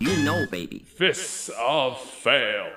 You 0.00 0.16
know, 0.24 0.46
baby. 0.46 0.78
Fists 0.78 1.50
of 1.58 2.00
Fail. 2.00 2.70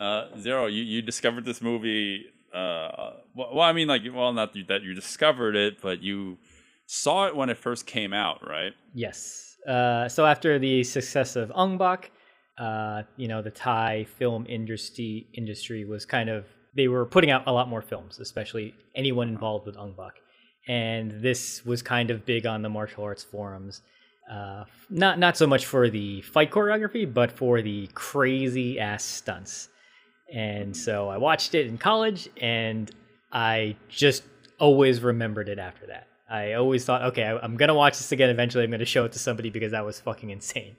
Uh, 0.00 0.24
Zero, 0.38 0.66
you, 0.66 0.82
you 0.82 1.02
discovered 1.02 1.44
this 1.44 1.60
movie. 1.60 2.24
Uh, 2.54 3.12
well, 3.34 3.50
well, 3.54 3.60
I 3.60 3.72
mean, 3.74 3.86
like, 3.86 4.00
well, 4.14 4.32
not 4.32 4.54
that 4.68 4.82
you 4.82 4.94
discovered 4.94 5.54
it, 5.54 5.82
but 5.82 6.02
you 6.02 6.38
saw 6.86 7.26
it 7.26 7.36
when 7.36 7.50
it 7.50 7.58
first 7.58 7.86
came 7.86 8.14
out, 8.14 8.40
right? 8.48 8.72
Yes. 8.94 9.56
Uh, 9.68 10.08
so 10.08 10.24
after 10.24 10.58
the 10.58 10.82
success 10.84 11.36
of 11.36 11.52
Ong 11.54 11.76
Bak, 11.76 12.10
uh, 12.58 13.02
you 13.18 13.28
know, 13.28 13.42
the 13.42 13.50
Thai 13.50 14.04
film 14.18 14.46
industry 14.48 15.26
industry 15.34 15.84
was 15.84 16.06
kind 16.06 16.30
of 16.30 16.46
they 16.74 16.88
were 16.88 17.04
putting 17.04 17.30
out 17.30 17.42
a 17.46 17.52
lot 17.52 17.68
more 17.68 17.82
films, 17.82 18.18
especially 18.18 18.74
anyone 18.96 19.28
involved 19.28 19.66
with 19.66 19.76
Ong 19.76 19.94
Bak, 19.96 20.14
and 20.66 21.22
this 21.22 21.64
was 21.64 21.82
kind 21.82 22.10
of 22.10 22.24
big 22.24 22.46
on 22.46 22.62
the 22.62 22.68
martial 22.68 23.04
arts 23.04 23.22
forums. 23.22 23.82
Uh, 24.30 24.64
not 24.88 25.18
not 25.18 25.36
so 25.36 25.46
much 25.46 25.66
for 25.66 25.90
the 25.90 26.22
fight 26.22 26.50
choreography, 26.50 27.12
but 27.12 27.30
for 27.30 27.60
the 27.62 27.88
crazy 27.94 28.78
ass 28.78 29.04
stunts. 29.04 29.68
And 30.32 30.76
so 30.76 31.08
I 31.08 31.18
watched 31.18 31.54
it 31.54 31.66
in 31.66 31.76
college, 31.76 32.28
and 32.40 32.90
I 33.32 33.76
just 33.88 34.22
always 34.58 35.02
remembered 35.02 35.48
it 35.48 35.58
after 35.58 35.86
that. 35.88 36.08
I 36.30 36.54
always 36.54 36.84
thought, 36.84 37.02
okay, 37.02 37.24
I, 37.24 37.36
I'm 37.38 37.56
gonna 37.56 37.74
watch 37.74 37.98
this 37.98 38.12
again 38.12 38.30
eventually. 38.30 38.64
I'm 38.64 38.70
gonna 38.70 38.84
show 38.84 39.04
it 39.04 39.12
to 39.12 39.18
somebody 39.18 39.50
because 39.50 39.72
that 39.72 39.84
was 39.84 40.00
fucking 40.00 40.30
insane. 40.30 40.76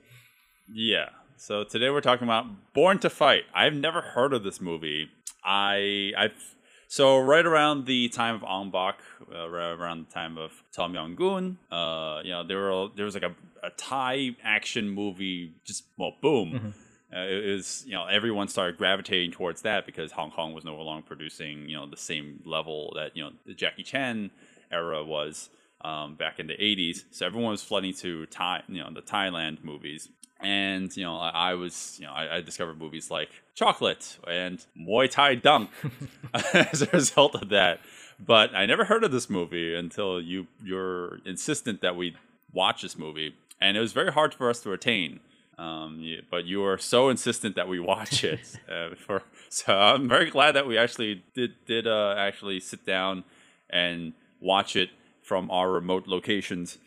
Yeah. 0.72 1.10
So 1.36 1.64
today 1.64 1.90
we're 1.90 2.00
talking 2.00 2.26
about 2.26 2.46
Born 2.72 2.98
to 3.00 3.10
Fight. 3.10 3.42
I've 3.54 3.74
never 3.74 4.00
heard 4.00 4.32
of 4.32 4.42
this 4.42 4.60
movie. 4.60 5.08
I 5.44 6.12
I've 6.16 6.54
so 6.94 7.18
right 7.18 7.44
around 7.44 7.86
the 7.86 8.08
time 8.08 8.36
of 8.36 8.44
Ong 8.44 8.70
Bak, 8.70 9.00
uh, 9.34 9.50
right 9.50 9.72
around 9.72 10.06
the 10.06 10.12
time 10.12 10.38
of 10.38 10.52
Tom 10.70 10.94
Yum 10.94 11.16
Goong, 11.16 11.56
uh, 11.72 12.20
you 12.22 12.30
know, 12.30 12.46
there 12.46 12.58
were 12.58 12.86
there 12.94 13.04
was 13.04 13.14
like 13.14 13.24
a, 13.24 13.34
a 13.64 13.70
Thai 13.70 14.36
action 14.44 14.90
movie, 14.90 15.54
just 15.64 15.82
well, 15.98 16.12
boom. 16.22 16.72
Uh, 17.12 17.26
it 17.26 17.54
was 17.54 17.84
you 17.86 17.94
know 17.94 18.06
everyone 18.06 18.46
started 18.46 18.76
gravitating 18.76 19.32
towards 19.32 19.62
that 19.62 19.86
because 19.86 20.12
Hong 20.12 20.30
Kong 20.30 20.52
was 20.52 20.64
no 20.64 20.74
longer 20.74 21.06
producing 21.06 21.68
you 21.68 21.76
know 21.76 21.86
the 21.88 21.96
same 21.96 22.40
level 22.44 22.92
that 22.96 23.16
you 23.16 23.24
know 23.24 23.30
the 23.44 23.54
Jackie 23.54 23.82
Chan 23.82 24.30
era 24.70 25.04
was 25.04 25.48
um, 25.80 26.14
back 26.14 26.38
in 26.38 26.46
the 26.46 26.54
80s. 26.54 27.04
So 27.10 27.26
everyone 27.26 27.50
was 27.50 27.62
flooding 27.62 27.94
to 27.94 28.26
Thai, 28.26 28.62
you 28.68 28.80
know, 28.80 28.90
the 28.92 29.02
Thailand 29.02 29.62
movies. 29.62 30.08
And, 30.44 30.94
you 30.94 31.04
know, 31.04 31.16
I, 31.16 31.30
I 31.30 31.54
was, 31.54 31.96
you 31.98 32.06
know, 32.06 32.12
I, 32.12 32.36
I, 32.36 32.40
discovered 32.42 32.78
movies 32.78 33.10
like 33.10 33.30
Chocolate 33.54 34.18
and 34.28 34.64
Muay 34.78 35.10
Thai 35.10 35.36
Dunk 35.36 35.70
as 36.52 36.82
a 36.82 36.86
result 36.86 37.34
of 37.34 37.48
that. 37.48 37.80
But 38.24 38.54
I 38.54 38.66
never 38.66 38.84
heard 38.84 39.04
of 39.04 39.10
this 39.10 39.30
movie 39.30 39.74
until 39.74 40.20
you, 40.20 40.46
you're 40.62 41.20
insistent 41.24 41.80
that 41.80 41.96
we 41.96 42.16
watch 42.52 42.82
this 42.82 42.98
movie. 42.98 43.34
And 43.60 43.76
it 43.76 43.80
was 43.80 43.94
very 43.94 44.12
hard 44.12 44.34
for 44.34 44.50
us 44.50 44.60
to 44.60 44.72
attain. 44.72 45.20
Um, 45.56 45.98
yeah, 46.00 46.20
but 46.30 46.44
you 46.44 46.60
were 46.60 46.78
so 46.78 47.08
insistent 47.08 47.56
that 47.56 47.66
we 47.66 47.80
watch 47.80 48.22
it. 48.22 48.58
uh, 48.70 48.94
for, 48.96 49.22
so 49.48 49.72
I'm 49.72 50.08
very 50.08 50.28
glad 50.30 50.52
that 50.52 50.66
we 50.66 50.76
actually 50.76 51.24
did, 51.34 51.54
did 51.64 51.86
uh, 51.86 52.16
actually 52.18 52.60
sit 52.60 52.84
down 52.84 53.24
and 53.70 54.12
watch 54.40 54.76
it 54.76 54.90
from 55.22 55.50
our 55.50 55.70
remote 55.70 56.06
locations. 56.06 56.78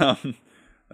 Um, 0.00 0.36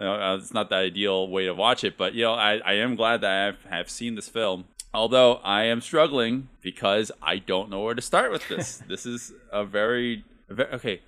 know, 0.05 0.35
it's 0.35 0.53
not 0.53 0.69
the 0.69 0.75
ideal 0.75 1.27
way 1.27 1.45
to 1.45 1.53
watch 1.53 1.83
it, 1.83 1.97
but 1.97 2.13
you 2.13 2.23
know, 2.23 2.33
I, 2.33 2.57
I 2.65 2.73
am 2.73 2.95
glad 2.95 3.21
that 3.21 3.31
I 3.31 3.45
have, 3.45 3.63
have 3.65 3.89
seen 3.89 4.15
this 4.15 4.27
film. 4.27 4.65
Although 4.93 5.35
I 5.35 5.63
am 5.63 5.79
struggling 5.79 6.49
because 6.61 7.11
I 7.21 7.37
don't 7.37 7.69
know 7.69 7.81
where 7.81 7.95
to 7.95 8.01
start 8.01 8.31
with 8.31 8.47
this. 8.49 8.83
this 8.87 9.05
is 9.05 9.33
a 9.51 9.63
very, 9.63 10.25
very 10.49 10.73
okay. 10.73 11.01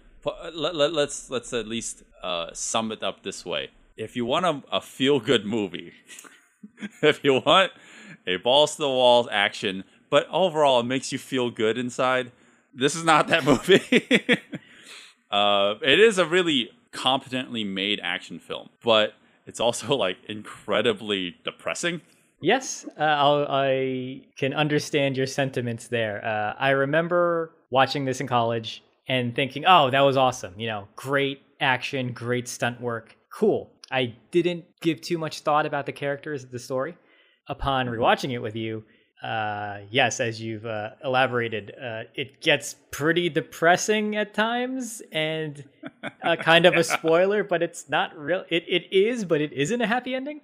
Let, 0.53 0.75
let, 0.75 0.93
let's 0.93 1.29
let's 1.29 1.51
at 1.51 1.67
least 1.67 2.03
uh, 2.21 2.47
sum 2.53 2.93
it 2.93 3.03
up 3.03 3.23
this 3.23 3.45
way. 3.45 3.71
If 3.97 4.15
you 4.15 4.25
want 4.25 4.45
a, 4.45 4.63
a 4.71 4.79
feel 4.79 5.19
good 5.19 5.45
movie, 5.45 5.91
if 7.01 7.23
you 7.23 7.41
want 7.45 7.73
a 8.25 8.37
balls 8.37 8.77
to 8.77 8.83
the 8.83 8.89
walls 8.89 9.27
action, 9.29 9.83
but 10.09 10.27
overall 10.29 10.79
it 10.79 10.85
makes 10.85 11.11
you 11.11 11.17
feel 11.17 11.49
good 11.49 11.77
inside, 11.77 12.31
this 12.73 12.95
is 12.95 13.03
not 13.03 13.27
that 13.27 13.43
movie. 13.45 14.39
Uh, 15.29 15.75
it 15.81 15.99
is 15.99 16.19
a 16.19 16.25
really 16.25 16.69
competently 16.93 17.63
made 17.65 17.99
action 18.01 18.39
film, 18.39 18.69
but 18.83 19.13
it's 19.45 19.59
also 19.59 19.95
like 20.05 20.17
incredibly 20.29 21.35
depressing. 21.43 22.01
Yes, 22.41 22.85
uh, 22.99 23.45
i 23.49 24.21
can 24.37 24.53
understand 24.53 25.15
your 25.15 25.27
sentiments 25.27 25.87
there. 25.87 26.23
Uh, 26.25 26.53
I 26.59 26.71
remember 26.71 27.51
watching 27.69 28.05
this 28.05 28.19
in 28.19 28.27
college 28.27 28.83
and 29.07 29.35
thinking, 29.35 29.65
"Oh, 29.65 29.89
that 29.89 30.01
was 30.01 30.17
awesome! 30.17 30.53
You 30.59 30.67
know, 30.67 30.87
great 30.95 31.41
action, 31.59 32.11
great 32.13 32.47
stunt 32.47 32.81
work, 32.81 33.15
cool." 33.33 33.71
I 33.91 34.15
didn't 34.31 34.65
give 34.81 35.01
too 35.01 35.17
much 35.17 35.41
thought 35.41 35.65
about 35.65 35.85
the 35.85 35.91
characters, 35.91 36.45
the 36.45 36.59
story. 36.59 36.97
Upon 37.47 37.87
rewatching 37.87 38.31
it 38.31 38.39
with 38.39 38.55
you, 38.55 38.83
uh, 39.23 39.79
yes, 39.89 40.19
as 40.19 40.41
you've 40.41 40.65
uh, 40.65 40.91
elaborated, 41.03 41.73
uh, 41.81 42.03
it 42.13 42.41
gets 42.41 42.75
pretty 42.91 43.29
depressing 43.29 44.17
at 44.17 44.33
times 44.33 45.01
and 45.13 45.63
uh, 46.21 46.35
kind 46.41 46.65
of 46.65 46.75
a 46.75 46.83
spoiler, 46.83 47.43
but 47.43 47.63
it's 47.63 47.89
not 47.89 48.17
real. 48.17 48.43
It, 48.49 48.65
it 48.67 48.91
is, 48.91 49.23
but 49.23 49.39
it 49.39 49.53
isn't 49.53 49.79
a 49.79 49.87
happy 49.87 50.13
ending. 50.13 50.41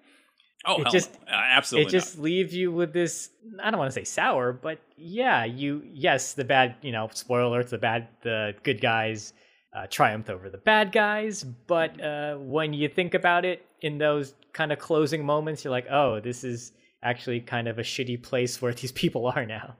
Oh, 0.65 0.81
it 0.81 0.87
just 0.91 1.13
no. 1.27 1.33
absolutely. 1.33 1.87
It 1.87 1.91
just 1.91 2.17
not. 2.17 2.23
leaves 2.23 2.53
you 2.53 2.71
with 2.71 2.93
this. 2.93 3.29
I 3.61 3.69
don't 3.69 3.79
want 3.79 3.91
to 3.91 3.95
say 3.95 4.05
sour, 4.05 4.53
but 4.53 4.79
yeah, 4.97 5.45
you 5.45 5.83
yes, 5.93 6.33
the 6.33 6.43
bad. 6.43 6.75
You 6.81 6.91
know, 6.91 7.09
spoiler: 7.13 7.63
the 7.63 7.77
bad, 7.77 8.07
the 8.23 8.55
good 8.63 8.81
guys 8.81 9.33
uh, 9.73 9.87
triumphed 9.87 10.29
over 10.29 10.49
the 10.49 10.57
bad 10.57 10.91
guys. 10.91 11.43
But 11.43 12.01
uh, 12.01 12.35
when 12.35 12.73
you 12.73 12.89
think 12.89 13.13
about 13.13 13.45
it 13.45 13.65
in 13.81 13.97
those 13.97 14.33
kind 14.53 14.71
of 14.71 14.79
closing 14.79 15.25
moments, 15.25 15.63
you're 15.63 15.71
like, 15.71 15.87
oh, 15.89 16.19
this 16.19 16.43
is 16.43 16.73
actually 17.03 17.41
kind 17.41 17.67
of 17.67 17.79
a 17.79 17.83
shitty 17.83 18.21
place 18.21 18.61
where 18.61 18.73
these 18.73 18.91
people 18.91 19.27
are 19.27 19.45
now. 19.45 19.75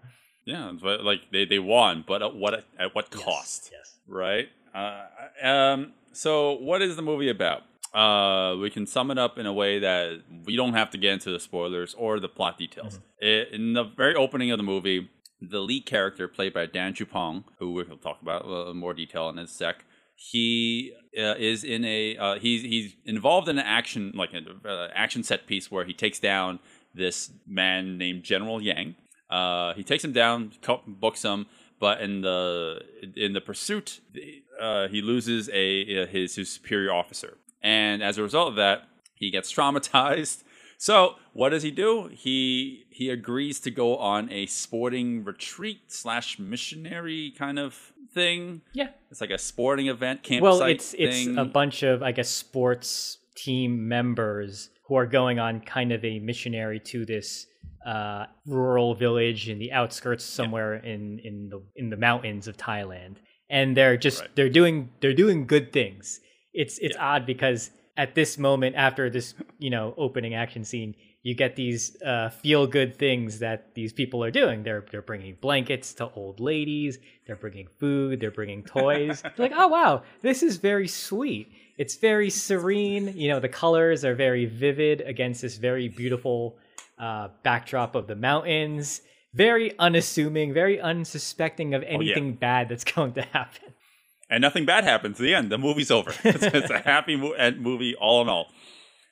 Yeah, 0.46 0.72
but 0.82 1.04
like 1.04 1.22
they, 1.32 1.46
they 1.46 1.60
won, 1.60 2.04
but 2.08 2.22
at 2.22 2.36
what 2.36 2.66
at 2.80 2.96
what 2.96 3.12
cost? 3.12 3.70
Yes. 3.72 3.82
yes. 3.82 3.96
Right. 4.08 4.50
Uh, 4.74 5.06
um. 5.46 5.94
So, 6.12 6.54
what 6.54 6.82
is 6.82 6.96
the 6.96 7.02
movie 7.02 7.30
about? 7.30 7.64
Uh, 7.94 8.56
we 8.58 8.70
can 8.70 8.86
sum 8.86 9.10
it 9.12 9.18
up 9.18 9.38
in 9.38 9.46
a 9.46 9.54
way 9.54 9.80
that 9.80 10.22
we 10.46 10.56
don't 10.56 10.74
have 10.74 10.92
to 10.92 10.98
get 10.98 11.14
into 11.14 11.32
the 11.32 11.40
spoilers 11.40 11.96
or 11.96 12.20
the 12.20 12.30
plot 12.30 12.58
details. 12.58 12.96
Mm-hmm. 12.96 13.26
It, 13.26 13.48
in 13.52 13.74
the 13.74 13.84
very 13.84 14.16
opening 14.16 14.52
of 14.52 14.58
the 14.58 14.64
movie, 14.64 15.10
the 15.42 15.60
lead 15.60 15.86
character, 15.86 16.28
played 16.28 16.54
by 16.54 16.66
Dan 16.66 16.94
Chupong, 16.94 17.44
who 17.58 17.72
we'll 17.72 17.98
talk 17.98 18.22
about 18.22 18.46
in 18.70 18.78
more 18.78 18.94
detail 18.94 19.30
in 19.30 19.40
a 19.40 19.48
sec, 19.48 19.86
he 20.16 20.94
uh, 21.18 21.36
is 21.38 21.64
in 21.64 21.86
a 21.86 22.18
uh, 22.18 22.40
he's 22.40 22.62
he's 22.62 22.96
involved 23.06 23.48
in 23.48 23.58
an 23.58 23.66
action 23.66 24.12
like 24.14 24.34
an 24.34 24.48
uh, 24.66 24.90
action 24.94 25.24
set 25.24 25.48
piece 25.48 25.72
where 25.72 25.86
he 25.86 25.94
takes 25.94 26.20
down 26.20 26.60
this 26.94 27.32
man 27.48 27.98
named 27.98 28.24
General 28.24 28.62
Yang. 28.62 28.96
Uh, 29.30 29.74
he 29.74 29.84
takes 29.84 30.04
him 30.04 30.12
down, 30.12 30.52
books 30.88 31.24
him, 31.24 31.46
but 31.80 32.02
in 32.02 32.22
the 32.22 32.82
in 33.16 33.34
the 33.34 33.42
pursuit, 33.42 34.02
uh, 34.60 34.88
he 34.88 35.02
loses 35.02 35.50
a, 35.50 35.54
a 35.54 36.06
his, 36.08 36.36
his 36.36 36.52
superior 36.52 36.92
officer, 36.92 37.38
and 37.62 38.04
as 38.04 38.18
a 38.18 38.24
result 38.24 38.50
of 38.50 38.56
that, 38.56 38.88
he 39.16 39.30
gets 39.32 39.52
traumatized. 39.54 40.44
So 40.82 41.16
what 41.34 41.50
does 41.50 41.62
he 41.62 41.72
do? 41.72 42.08
He 42.08 42.86
he 42.90 43.10
agrees 43.10 43.60
to 43.62 43.70
go 43.70 43.98
on 43.98 44.32
a 44.32 44.46
sporting 44.46 45.26
retreat 45.26 45.92
slash 45.92 46.40
missionary 46.40 47.34
kind 47.38 47.60
of 47.60 47.92
thing. 48.14 48.62
Yeah, 48.72 48.88
it's 49.12 49.20
like 49.20 49.30
a 49.30 49.38
sporting 49.38 49.88
event 49.88 50.24
campsite. 50.24 50.42
Well, 50.42 50.62
it's 50.62 50.92
thing. 50.94 51.02
it's 51.02 51.38
a 51.38 51.44
bunch 51.44 51.84
of 51.84 52.02
I 52.02 52.14
guess 52.14 52.30
sports 52.30 53.18
team 53.36 53.90
members 53.90 54.70
who 54.90 54.96
are 54.96 55.06
going 55.06 55.40
on 55.40 55.62
kind 55.62 55.92
of 55.94 56.04
a 56.04 56.20
missionary 56.20 56.80
to 56.80 57.06
this 57.06 57.46
uh, 57.86 58.26
rural 58.46 58.96
village 58.96 59.48
in 59.48 59.60
the 59.60 59.72
outskirts 59.72 60.26
somewhere 60.26 60.82
yeah. 60.84 60.92
in 60.92 61.20
in 61.20 61.50
the 61.50 61.62
in 61.76 61.90
the 61.90 61.96
mountains 61.96 62.48
of 62.48 62.58
Thailand, 62.58 63.18
and 63.50 63.78
they're 63.78 63.96
just 63.96 64.22
right. 64.22 64.36
they're 64.36 64.50
doing 64.50 64.90
they're 65.00 65.14
doing 65.14 65.46
good 65.46 65.72
things. 65.72 66.20
It's 66.54 66.80
it's 66.80 66.96
yeah. 66.96 67.06
odd 67.06 67.26
because 67.26 67.70
at 67.96 68.16
this 68.16 68.38
moment 68.38 68.76
after 68.76 69.10
this 69.10 69.36
you 69.60 69.70
know 69.70 69.94
opening 69.98 70.34
action 70.34 70.64
scene 70.66 70.96
you 71.22 71.36
get 71.36 71.56
these 71.56 72.02
uh, 72.02 72.30
feel 72.30 72.66
good 72.66 72.98
things 72.98 73.40
that 73.40 73.76
these 73.76 73.92
people 73.92 74.24
are 74.24 74.32
doing 74.32 74.64
they're 74.64 74.86
they're 74.90 75.02
bringing 75.02 75.36
blankets 75.42 75.94
to 75.94 76.10
old 76.14 76.40
ladies 76.40 76.98
they're 77.28 77.36
bringing 77.36 77.68
food 77.78 78.20
they're 78.22 78.32
bringing 78.32 78.64
toys 78.78 79.22
You're 79.24 79.50
like 79.50 79.54
oh 79.56 79.68
wow 79.68 80.04
this 80.22 80.44
is 80.44 80.58
very 80.58 80.88
sweet 80.88 81.52
it's 81.80 81.96
very 81.96 82.30
serene 82.30 83.14
you 83.16 83.30
know 83.30 83.40
the 83.40 83.50
colors 83.50 84.06
are 84.06 84.16
very 84.16 84.46
vivid 84.46 85.02
against 85.02 85.42
this 85.42 85.58
very 85.58 85.88
beautiful 85.88 86.58
uh, 87.00 87.30
backdrop 87.44 87.96
of 87.96 88.06
the 88.06 88.16
mountains 88.16 89.02
very 89.34 89.78
unassuming 89.80 90.54
very 90.54 90.80
unsuspecting 90.80 91.74
of 91.74 91.82
anything 91.84 92.34
bad 92.34 92.70
that's 92.70 92.84
going 92.96 93.14
to 93.14 93.22
happen 93.22 93.74
and 94.30 94.42
nothing 94.42 94.66
bad 94.66 94.84
happens 94.84 95.20
at 95.20 95.24
the 95.24 95.34
end. 95.34 95.52
The 95.52 95.58
movie's 95.58 95.90
over. 95.90 96.14
it's, 96.24 96.44
it's 96.44 96.70
a 96.70 96.80
happy 96.80 97.16
mo- 97.16 97.32
end 97.32 97.60
movie, 97.60 97.96
all 97.96 98.22
in 98.22 98.30
all. 98.30 98.48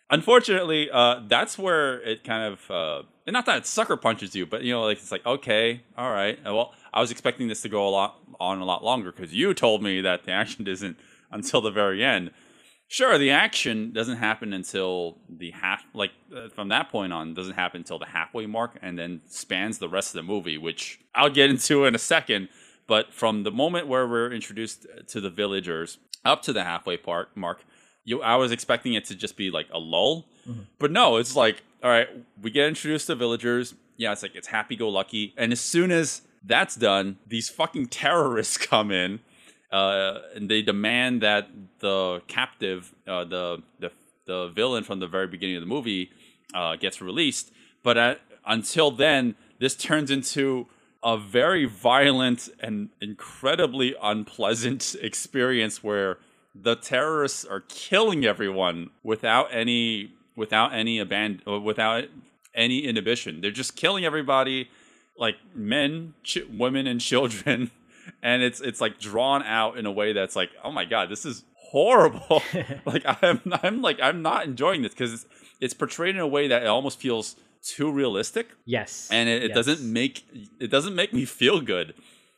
Unfortunately, 0.10 0.90
uh, 0.92 1.22
that's 1.28 1.58
where 1.58 2.00
it 2.02 2.24
kind 2.24 2.54
of 2.54 2.72
uh, 2.72 3.08
and 3.26 3.34
not 3.34 3.46
that 3.48 3.58
it 3.58 3.66
sucker 3.66 3.98
punches 3.98 4.36
you, 4.36 4.46
but 4.46 4.64
you 4.64 4.72
know, 4.72 4.84
like 4.84 5.00
it's 5.00 5.12
like 5.12 5.26
okay, 5.26 5.82
all 5.98 6.12
right. 6.12 6.40
Well, 6.46 6.74
I 6.94 7.02
was 7.02 7.12
expecting 7.12 7.48
this 7.48 7.62
to 7.64 7.70
go 7.70 7.88
a 7.88 7.90
lot 7.90 8.20
on 8.40 8.60
a 8.60 8.66
lot 8.66 8.84
longer 8.84 9.12
because 9.12 9.34
you 9.34 9.54
told 9.54 9.84
me 9.84 10.02
that 10.02 10.24
the 10.24 10.32
action 10.32 10.68
isn't 10.68 10.98
until 11.32 11.62
the 11.62 11.72
very 11.72 12.04
end. 12.06 12.32
Sure, 12.90 13.18
the 13.18 13.32
action 13.32 13.92
doesn't 13.92 14.18
happen 14.18 14.54
until 14.54 15.18
the 15.30 15.52
half, 15.52 15.84
like 15.94 16.12
uh, 16.36 16.48
from 16.50 16.70
that 16.70 16.90
point 16.90 17.12
on, 17.12 17.34
doesn't 17.34 17.56
happen 17.56 17.82
until 17.82 18.00
the 18.00 18.06
halfway 18.06 18.46
mark, 18.46 18.78
and 18.82 18.98
then 18.98 19.22
spans 19.28 19.78
the 19.78 19.90
rest 19.90 20.10
of 20.10 20.14
the 20.14 20.24
movie, 20.24 20.58
which 20.58 21.00
I'll 21.14 21.30
get 21.30 21.50
into 21.50 21.84
in 21.84 21.96
a 21.96 22.00
second. 22.00 22.48
But 22.88 23.14
from 23.14 23.44
the 23.44 23.52
moment 23.52 23.88
where 23.88 24.08
we're 24.08 24.32
introduced 24.32 24.88
to 25.08 25.20
the 25.20 25.30
villagers 25.30 25.98
up 26.24 26.42
to 26.44 26.54
the 26.54 26.64
halfway 26.64 26.96
part 26.96 27.36
mark, 27.36 27.66
you 28.06 28.22
I 28.22 28.36
was 28.38 28.54
expecting 28.54 28.94
it 28.94 29.04
to 29.06 29.16
just 29.16 29.36
be 29.36 29.52
like 29.52 29.68
a 29.74 29.80
lull, 29.80 30.28
but 30.80 30.90
no, 30.90 31.18
it's 31.18 31.36
like 31.36 31.64
all 31.84 31.90
right, 31.90 32.08
we 32.42 32.52
get 32.52 32.68
introduced 32.68 33.08
to 33.08 33.16
villagers. 33.16 33.76
Yeah, 33.98 34.14
it's 34.14 34.24
like 34.24 34.36
it's 34.36 34.48
happy 34.48 34.78
go 34.78 34.88
lucky, 34.88 35.34
and 35.36 35.52
as 35.52 35.60
soon 35.60 35.92
as 35.92 36.22
that's 36.44 36.76
done, 36.76 37.18
these 37.28 37.50
fucking 37.50 37.88
terrorists 37.88 38.58
come 38.72 38.92
in, 38.92 39.20
uh, 39.72 40.20
and 40.36 40.50
they 40.50 40.62
demand 40.62 41.22
that 41.22 41.50
the 41.80 42.22
captive, 42.28 42.94
uh, 43.08 43.24
the 43.24 43.62
the 43.80 43.92
the 44.26 44.50
villain 44.50 44.84
from 44.84 45.00
the 45.00 45.08
very 45.08 45.28
beginning 45.28 45.56
of 45.56 45.62
the 45.62 45.68
movie, 45.68 46.12
uh, 46.54 46.76
gets 46.76 47.02
released. 47.02 47.52
But 47.84 47.98
at, 47.98 48.22
until 48.46 48.92
then, 48.92 49.36
this 49.60 49.76
turns 49.76 50.12
into 50.12 50.68
a 51.04 51.18
very 51.18 51.66
violent 51.66 52.50
and 52.60 52.90
incredibly 53.02 53.96
unpleasant 54.02 54.96
experience 55.02 55.84
where 55.84 56.18
the 56.54 56.76
terrorists 56.76 57.46
are 57.46 57.62
killing 57.62 58.26
everyone 58.26 58.90
without 59.04 59.48
any 59.52 60.12
without 60.36 60.74
any 60.74 60.98
aband- 61.04 61.42
uh, 61.48 61.60
without 61.60 62.06
any 62.54 62.80
inhibition. 62.80 63.42
They're 63.42 63.52
just 63.52 63.76
killing 63.76 64.06
everybody, 64.06 64.70
like 65.18 65.36
men, 65.54 66.14
ch- 66.24 66.46
women, 66.50 66.88
and 66.88 67.00
children, 67.00 67.72
and 68.24 68.42
it's 68.42 68.62
it's 68.62 68.82
like 68.82 69.00
drawn 69.00 69.44
out 69.44 69.78
in 69.78 69.86
a 69.86 69.92
way 69.92 70.14
that's 70.14 70.36
like, 70.36 70.50
oh 70.64 70.72
my 70.72 70.86
god, 70.86 71.10
this 71.10 71.26
is 71.26 71.44
horrible. 71.56 72.42
like 72.86 73.04
I'm 73.06 73.42
I'm 73.64 73.82
like 73.82 74.00
I'm 74.02 74.22
not 74.22 74.46
enjoying 74.46 74.82
this 74.82 74.94
because 74.94 75.14
it's, 75.14 75.26
it's 75.60 75.74
portrayed 75.74 76.16
in 76.16 76.22
a 76.22 76.28
way 76.28 76.48
that 76.48 76.64
it 76.64 76.68
almost 76.68 77.00
feels 77.00 77.36
too 77.64 77.92
realistic 77.92 78.48
yes 78.66 79.10
and 79.12 79.28
it, 79.28 79.44
it 79.44 79.48
yes. 79.50 79.56
doesn't 79.56 79.92
make 79.92 80.24
it 80.60 80.70
doesn't 80.70 80.96
make 80.96 81.14
me 81.14 81.26
feel 81.26 81.60
good. 81.62 81.94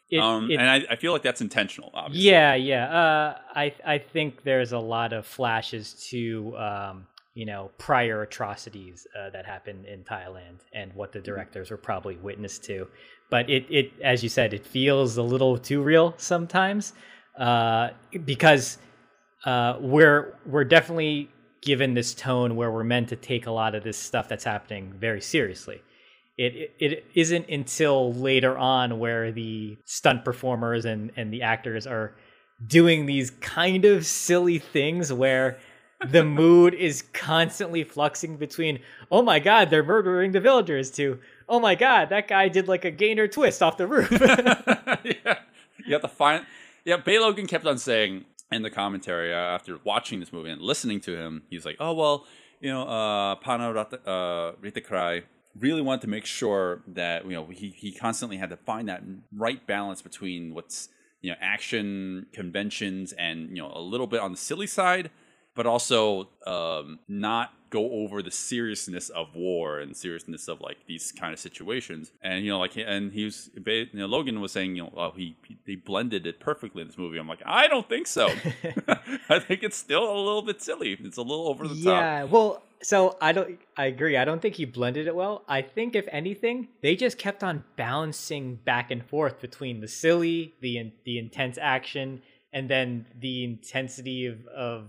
It- 0.09 0.19
um, 0.19 0.49
it- 0.49 0.59
and 0.59 0.67
I, 0.67 0.93
I 0.93 0.95
feel 0.95 1.11
like 1.11 1.21
that's 1.21 1.41
intentional. 1.41 1.91
Obviously. 1.93 2.29
Yeah, 2.29 2.55
yeah. 2.55 2.85
Uh, 2.85 3.37
I 3.53 3.73
I 3.85 3.97
think 3.99 4.43
there's 4.43 4.71
a 4.71 4.79
lot 4.79 5.13
of 5.13 5.25
flashes 5.25 5.93
to 6.09 6.57
um, 6.57 7.07
you 7.39 7.45
know 7.45 7.71
prior 7.77 8.21
atrocities 8.23 9.07
uh, 9.17 9.29
that 9.29 9.45
happened 9.45 9.85
in 9.85 10.03
Thailand 10.03 10.57
and 10.73 10.93
what 10.93 11.13
the 11.13 11.21
directors 11.21 11.71
were 11.71 11.77
probably 11.77 12.17
witness 12.17 12.59
to. 12.59 12.87
But 13.29 13.49
it 13.49 13.65
it 13.69 13.93
as 14.03 14.23
you 14.23 14.29
said, 14.29 14.53
it 14.53 14.65
feels 14.65 15.15
a 15.17 15.23
little 15.23 15.57
too 15.57 15.81
real 15.81 16.13
sometimes 16.17 16.93
uh, 17.37 17.91
because 18.25 18.77
uh, 19.45 19.77
we're 19.79 20.35
we're 20.45 20.65
definitely 20.65 21.29
given 21.61 21.93
this 21.93 22.13
tone 22.13 22.57
where 22.57 22.71
we're 22.71 22.83
meant 22.95 23.07
to 23.09 23.15
take 23.15 23.45
a 23.45 23.51
lot 23.51 23.73
of 23.73 23.83
this 23.83 23.97
stuff 23.97 24.27
that's 24.27 24.45
happening 24.45 24.93
very 24.97 25.21
seriously 25.21 25.81
it, 26.37 26.55
it 26.79 26.91
it 26.91 27.05
isn't 27.15 27.49
until 27.49 28.13
later 28.13 28.57
on 28.57 28.97
where 28.97 29.29
the 29.33 29.77
stunt 29.83 30.23
performers 30.23 30.85
and 30.85 31.11
and 31.17 31.33
the 31.33 31.41
actors 31.41 31.85
are 31.85 32.15
doing 32.65 33.05
these 33.05 33.31
kind 33.41 33.83
of 33.83 34.05
silly 34.05 34.57
things 34.57 35.11
where 35.11 35.57
the 36.07 36.23
mood 36.23 36.73
is 36.73 37.03
constantly 37.13 37.83
fluxing 37.83 38.37
between 38.37 38.79
oh 39.11 39.21
my 39.21 39.37
god 39.37 39.69
they're 39.69 39.83
murdering 39.83 40.31
the 40.31 40.39
villagers 40.39 40.89
to 40.89 41.19
oh 41.49 41.59
my 41.59 41.75
god 41.75 42.07
that 42.09 42.27
guy 42.27 42.47
did 42.47 42.69
like 42.69 42.85
a 42.85 42.91
gainer 42.91 43.27
twist 43.27 43.61
off 43.61 43.75
the 43.75 43.85
roof 43.85 44.09
yeah, 45.03 45.39
you 45.85 45.93
have 45.93 46.01
to 46.01 46.07
find. 46.07 46.45
Yeah, 46.85 46.97
Bey 46.97 47.19
Logan 47.19 47.47
kept 47.47 47.65
on 47.65 47.77
saying 47.77 48.25
in 48.51 48.61
the 48.61 48.69
commentary 48.69 49.33
uh, 49.33 49.37
after 49.37 49.79
watching 49.83 50.19
this 50.19 50.33
movie 50.33 50.49
and 50.49 50.61
listening 50.61 51.01
to 51.01 51.15
him, 51.15 51.43
he's 51.49 51.65
like, 51.65 51.77
"Oh 51.79 51.93
well, 51.93 52.25
you 52.59 52.71
know, 52.71 52.83
uh, 52.83 53.35
Panna 53.35 53.71
uh, 53.71 54.53
Rittikrai 54.61 55.23
really 55.57 55.81
wanted 55.81 56.01
to 56.01 56.07
make 56.07 56.25
sure 56.25 56.83
that 56.87 57.25
you 57.25 57.31
know 57.31 57.47
he 57.47 57.69
he 57.69 57.91
constantly 57.91 58.37
had 58.37 58.49
to 58.49 58.57
find 58.57 58.87
that 58.89 59.03
right 59.35 59.65
balance 59.65 60.01
between 60.01 60.53
what's 60.53 60.89
you 61.21 61.31
know 61.31 61.37
action 61.41 62.27
conventions 62.33 63.13
and 63.13 63.49
you 63.49 63.61
know 63.61 63.71
a 63.73 63.81
little 63.81 64.07
bit 64.07 64.19
on 64.19 64.31
the 64.31 64.37
silly 64.37 64.67
side." 64.67 65.09
But 65.59 65.65
also 65.67 66.29
um, 66.47 66.99
not 67.09 67.51
go 67.69 67.91
over 67.91 68.23
the 68.23 68.31
seriousness 68.31 69.09
of 69.09 69.35
war 69.35 69.79
and 69.79 69.95
seriousness 69.95 70.47
of 70.47 70.61
like 70.61 70.77
these 70.87 71.11
kind 71.11 71.33
of 71.33 71.39
situations. 71.39 72.13
And 72.21 72.45
you 72.45 72.51
know, 72.51 72.59
like, 72.59 72.77
and 72.77 73.11
he 73.11 73.25
was, 73.25 73.49
you 73.65 73.87
know, 73.91 74.05
Logan 74.05 74.39
was 74.39 74.53
saying, 74.53 74.77
you 74.77 74.83
know, 74.83 74.93
well, 74.95 75.11
he, 75.11 75.35
he 75.45 75.57
they 75.67 75.75
blended 75.75 76.25
it 76.25 76.39
perfectly 76.39 76.81
in 76.81 76.87
this 76.87 76.97
movie. 76.97 77.17
I'm 77.17 77.27
like, 77.27 77.43
I 77.45 77.67
don't 77.67 77.89
think 77.89 78.07
so. 78.07 78.27
I 79.29 79.39
think 79.39 79.63
it's 79.63 79.75
still 79.75 80.05
a 80.09 80.19
little 80.27 80.41
bit 80.43 80.61
silly. 80.61 80.97
It's 81.03 81.17
a 81.17 81.21
little 81.21 81.49
over 81.49 81.67
the 81.67 81.75
top. 81.75 81.83
yeah 81.83 82.23
well 82.23 82.63
so 82.81 83.17
i 83.19 83.33
don't 83.33 83.59
i 83.75 83.85
agree 83.87 84.15
i 84.15 84.23
don't 84.23 84.41
think 84.41 84.55
he 84.55 84.63
blended 84.63 85.05
it 85.05 85.13
well 85.13 85.43
i 85.49 85.61
think 85.61 85.95
if 85.95 86.07
anything 86.13 86.69
they 86.81 86.95
just 86.95 87.17
kept 87.17 87.43
on 87.43 87.61
bouncing 87.75 88.55
back 88.63 88.89
and 88.89 89.05
forth 89.05 89.41
between 89.41 89.81
the 89.81 89.87
silly 89.87 90.53
the 90.61 90.77
in- 90.77 90.93
the 91.03 91.17
intense 91.19 91.57
action 91.61 92.21
and 92.53 92.69
then 92.69 93.05
the 93.19 93.43
intensity 93.43 94.25
of 94.25 94.47
of 94.47 94.85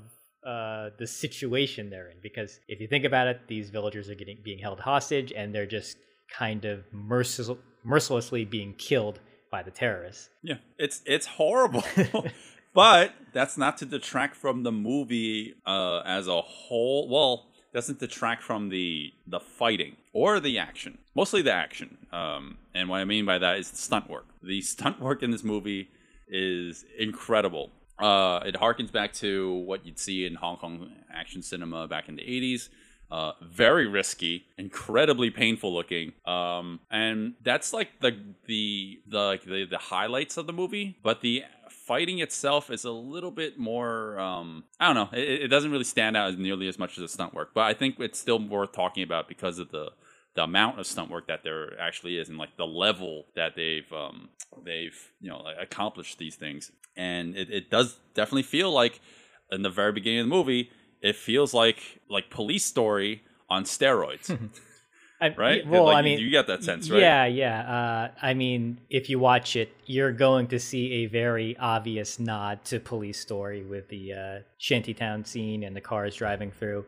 uh, 0.46 0.90
the 0.98 1.06
situation 1.06 1.90
they're 1.90 2.08
in 2.08 2.16
because 2.22 2.60
if 2.68 2.80
you 2.80 2.86
think 2.88 3.04
about 3.04 3.26
it 3.26 3.40
these 3.46 3.70
villagers 3.70 4.08
are 4.08 4.14
getting 4.14 4.38
being 4.42 4.58
held 4.58 4.80
hostage 4.80 5.32
and 5.32 5.54
they're 5.54 5.66
just 5.66 5.96
kind 6.32 6.64
of 6.64 6.84
mercil- 6.94 7.58
mercilessly 7.84 8.44
being 8.44 8.72
killed 8.74 9.20
by 9.50 9.62
the 9.62 9.70
terrorists 9.70 10.30
Yeah, 10.42 10.58
it's 10.78 11.02
it's 11.04 11.26
horrible. 11.26 11.84
but 12.74 13.12
that's 13.32 13.58
not 13.58 13.78
to 13.78 13.86
detract 13.86 14.36
from 14.36 14.62
the 14.62 14.72
movie 14.72 15.54
uh, 15.66 16.00
as 16.06 16.28
a 16.28 16.40
whole. 16.40 17.08
Well, 17.08 17.46
doesn't 17.72 17.98
detract 17.98 18.42
from 18.42 18.68
the 18.68 19.12
the 19.26 19.40
fighting 19.40 19.96
or 20.12 20.40
the 20.40 20.58
action. 20.58 20.98
Mostly 21.14 21.42
the 21.42 21.52
action. 21.52 21.98
Um, 22.12 22.58
and 22.74 22.88
what 22.88 23.00
I 23.00 23.04
mean 23.04 23.26
by 23.26 23.38
that 23.38 23.58
is 23.58 23.68
stunt 23.68 24.08
work. 24.08 24.26
The 24.42 24.60
stunt 24.60 25.00
work 25.00 25.22
in 25.22 25.30
this 25.30 25.44
movie 25.44 25.88
is 26.28 26.84
incredible. 26.98 27.70
Uh, 28.00 28.40
it 28.44 28.54
harkens 28.54 28.90
back 28.90 29.12
to 29.14 29.52
what 29.52 29.84
you'd 29.84 29.98
see 29.98 30.24
in 30.26 30.34
Hong 30.34 30.56
Kong 30.56 30.90
action 31.12 31.42
cinema 31.42 31.86
back 31.86 32.08
in 32.08 32.16
the 32.16 32.22
80s. 32.22 32.68
Uh, 33.10 33.32
very 33.42 33.88
risky, 33.88 34.44
incredibly 34.56 35.30
painful 35.30 35.74
looking, 35.74 36.12
um, 36.26 36.78
and 36.92 37.34
that's 37.42 37.72
like 37.72 37.88
the 38.00 38.16
the 38.46 39.00
the 39.08 39.40
the, 39.44 39.66
the 39.68 39.78
highlights 39.78 40.36
of 40.36 40.46
the 40.46 40.52
movie. 40.52 40.96
But 41.02 41.20
the 41.20 41.42
fighting 41.68 42.20
itself 42.20 42.70
is 42.70 42.84
a 42.84 42.92
little 42.92 43.32
bit 43.32 43.58
more. 43.58 44.16
Um, 44.20 44.62
I 44.78 44.86
don't 44.86 44.94
know. 44.94 45.18
It, 45.18 45.42
it 45.42 45.48
doesn't 45.48 45.72
really 45.72 45.82
stand 45.82 46.16
out 46.16 46.30
as 46.30 46.38
nearly 46.38 46.68
as 46.68 46.78
much 46.78 46.98
as 46.98 47.02
the 47.02 47.08
stunt 47.08 47.34
work, 47.34 47.50
but 47.52 47.62
I 47.62 47.74
think 47.74 47.98
it's 47.98 48.16
still 48.16 48.38
worth 48.38 48.70
talking 48.70 49.02
about 49.02 49.26
because 49.26 49.58
of 49.58 49.72
the 49.72 49.90
the 50.40 50.44
amount 50.44 50.80
of 50.80 50.86
stunt 50.86 51.10
work 51.10 51.26
that 51.26 51.44
there 51.44 51.78
actually 51.78 52.16
is 52.16 52.30
and 52.30 52.38
like 52.38 52.56
the 52.56 52.66
level 52.66 53.26
that 53.36 53.54
they've 53.56 53.92
um, 53.92 54.30
they've 54.64 54.98
you 55.20 55.28
know 55.28 55.44
accomplished 55.60 56.16
these 56.16 56.34
things 56.34 56.72
and 56.96 57.36
it, 57.36 57.50
it 57.50 57.70
does 57.70 57.98
definitely 58.14 58.42
feel 58.42 58.72
like 58.72 59.00
in 59.52 59.60
the 59.60 59.68
very 59.68 59.92
beginning 59.92 60.20
of 60.20 60.24
the 60.24 60.34
movie 60.34 60.70
it 61.02 61.14
feels 61.14 61.52
like 61.52 62.00
like 62.08 62.30
police 62.30 62.64
story 62.64 63.22
on 63.50 63.64
steroids 63.64 64.34
I, 65.20 65.34
right 65.36 65.66
well 65.66 65.84
Like, 65.84 65.98
i 65.98 66.02
mean 66.02 66.18
you 66.18 66.30
get 66.30 66.46
that 66.46 66.64
sense 66.64 66.90
right 66.90 67.00
Yeah, 67.00 67.26
yeah. 67.26 67.60
Uh, 67.60 68.10
I 68.22 68.32
mean, 68.32 68.80
if 68.88 69.10
you 69.10 69.18
watch 69.18 69.54
it, 69.54 69.70
you're 69.84 70.12
going 70.12 70.46
to 70.46 70.58
see 70.58 71.04
a 71.04 71.06
very 71.06 71.54
obvious 71.58 72.18
nod 72.18 72.64
to 72.64 72.80
Police 72.80 73.20
Story 73.20 73.62
with 73.62 73.86
the 73.90 74.14
uh, 74.14 74.38
shantytown 74.56 75.26
scene 75.26 75.62
and 75.64 75.76
the 75.76 75.82
cars 75.82 76.16
driving 76.16 76.50
through. 76.50 76.86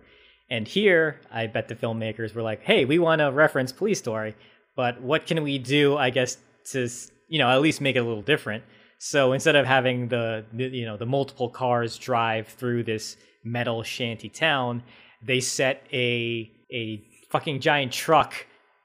And 0.53 0.69
here, 0.69 1.19
I 1.31 1.47
bet 1.47 1.69
the 1.69 1.75
filmmakers 1.75 2.35
were 2.35 2.43
like, 2.43 2.63
"Hey, 2.63 2.85
we 2.85 2.99
want 2.99 3.21
to 3.21 3.33
reference 3.33 3.73
Police 3.73 3.99
Story, 3.99 4.37
but 4.77 5.01
what 5.01 5.27
can 5.27 5.43
we 5.43 5.57
do? 5.57 5.97
I 5.97 6.11
guess 6.11 6.37
to 6.73 6.91
you 7.27 7.39
know 7.39 7.49
at 7.49 7.63
least 7.63 7.81
make 7.81 7.97
it 7.97 8.01
a 8.01 8.03
little 8.03 8.21
different." 8.21 8.63
So 8.99 9.33
instead 9.33 9.57
of 9.57 9.65
having 9.65 10.09
the, 10.09 10.45
the 10.53 10.65
you 10.65 10.85
know 10.85 10.99
the 10.99 11.07
multiple 11.07 11.49
cars 11.49 11.97
drive 11.97 12.49
through 12.49 12.83
this 12.83 13.17
metal 13.43 13.83
shanty 13.83 14.29
town, 14.29 14.83
they 15.23 15.41
set 15.41 15.87
a 15.91 16.53
a 16.71 17.03
fucking 17.31 17.61
giant 17.61 17.91
truck 17.91 18.35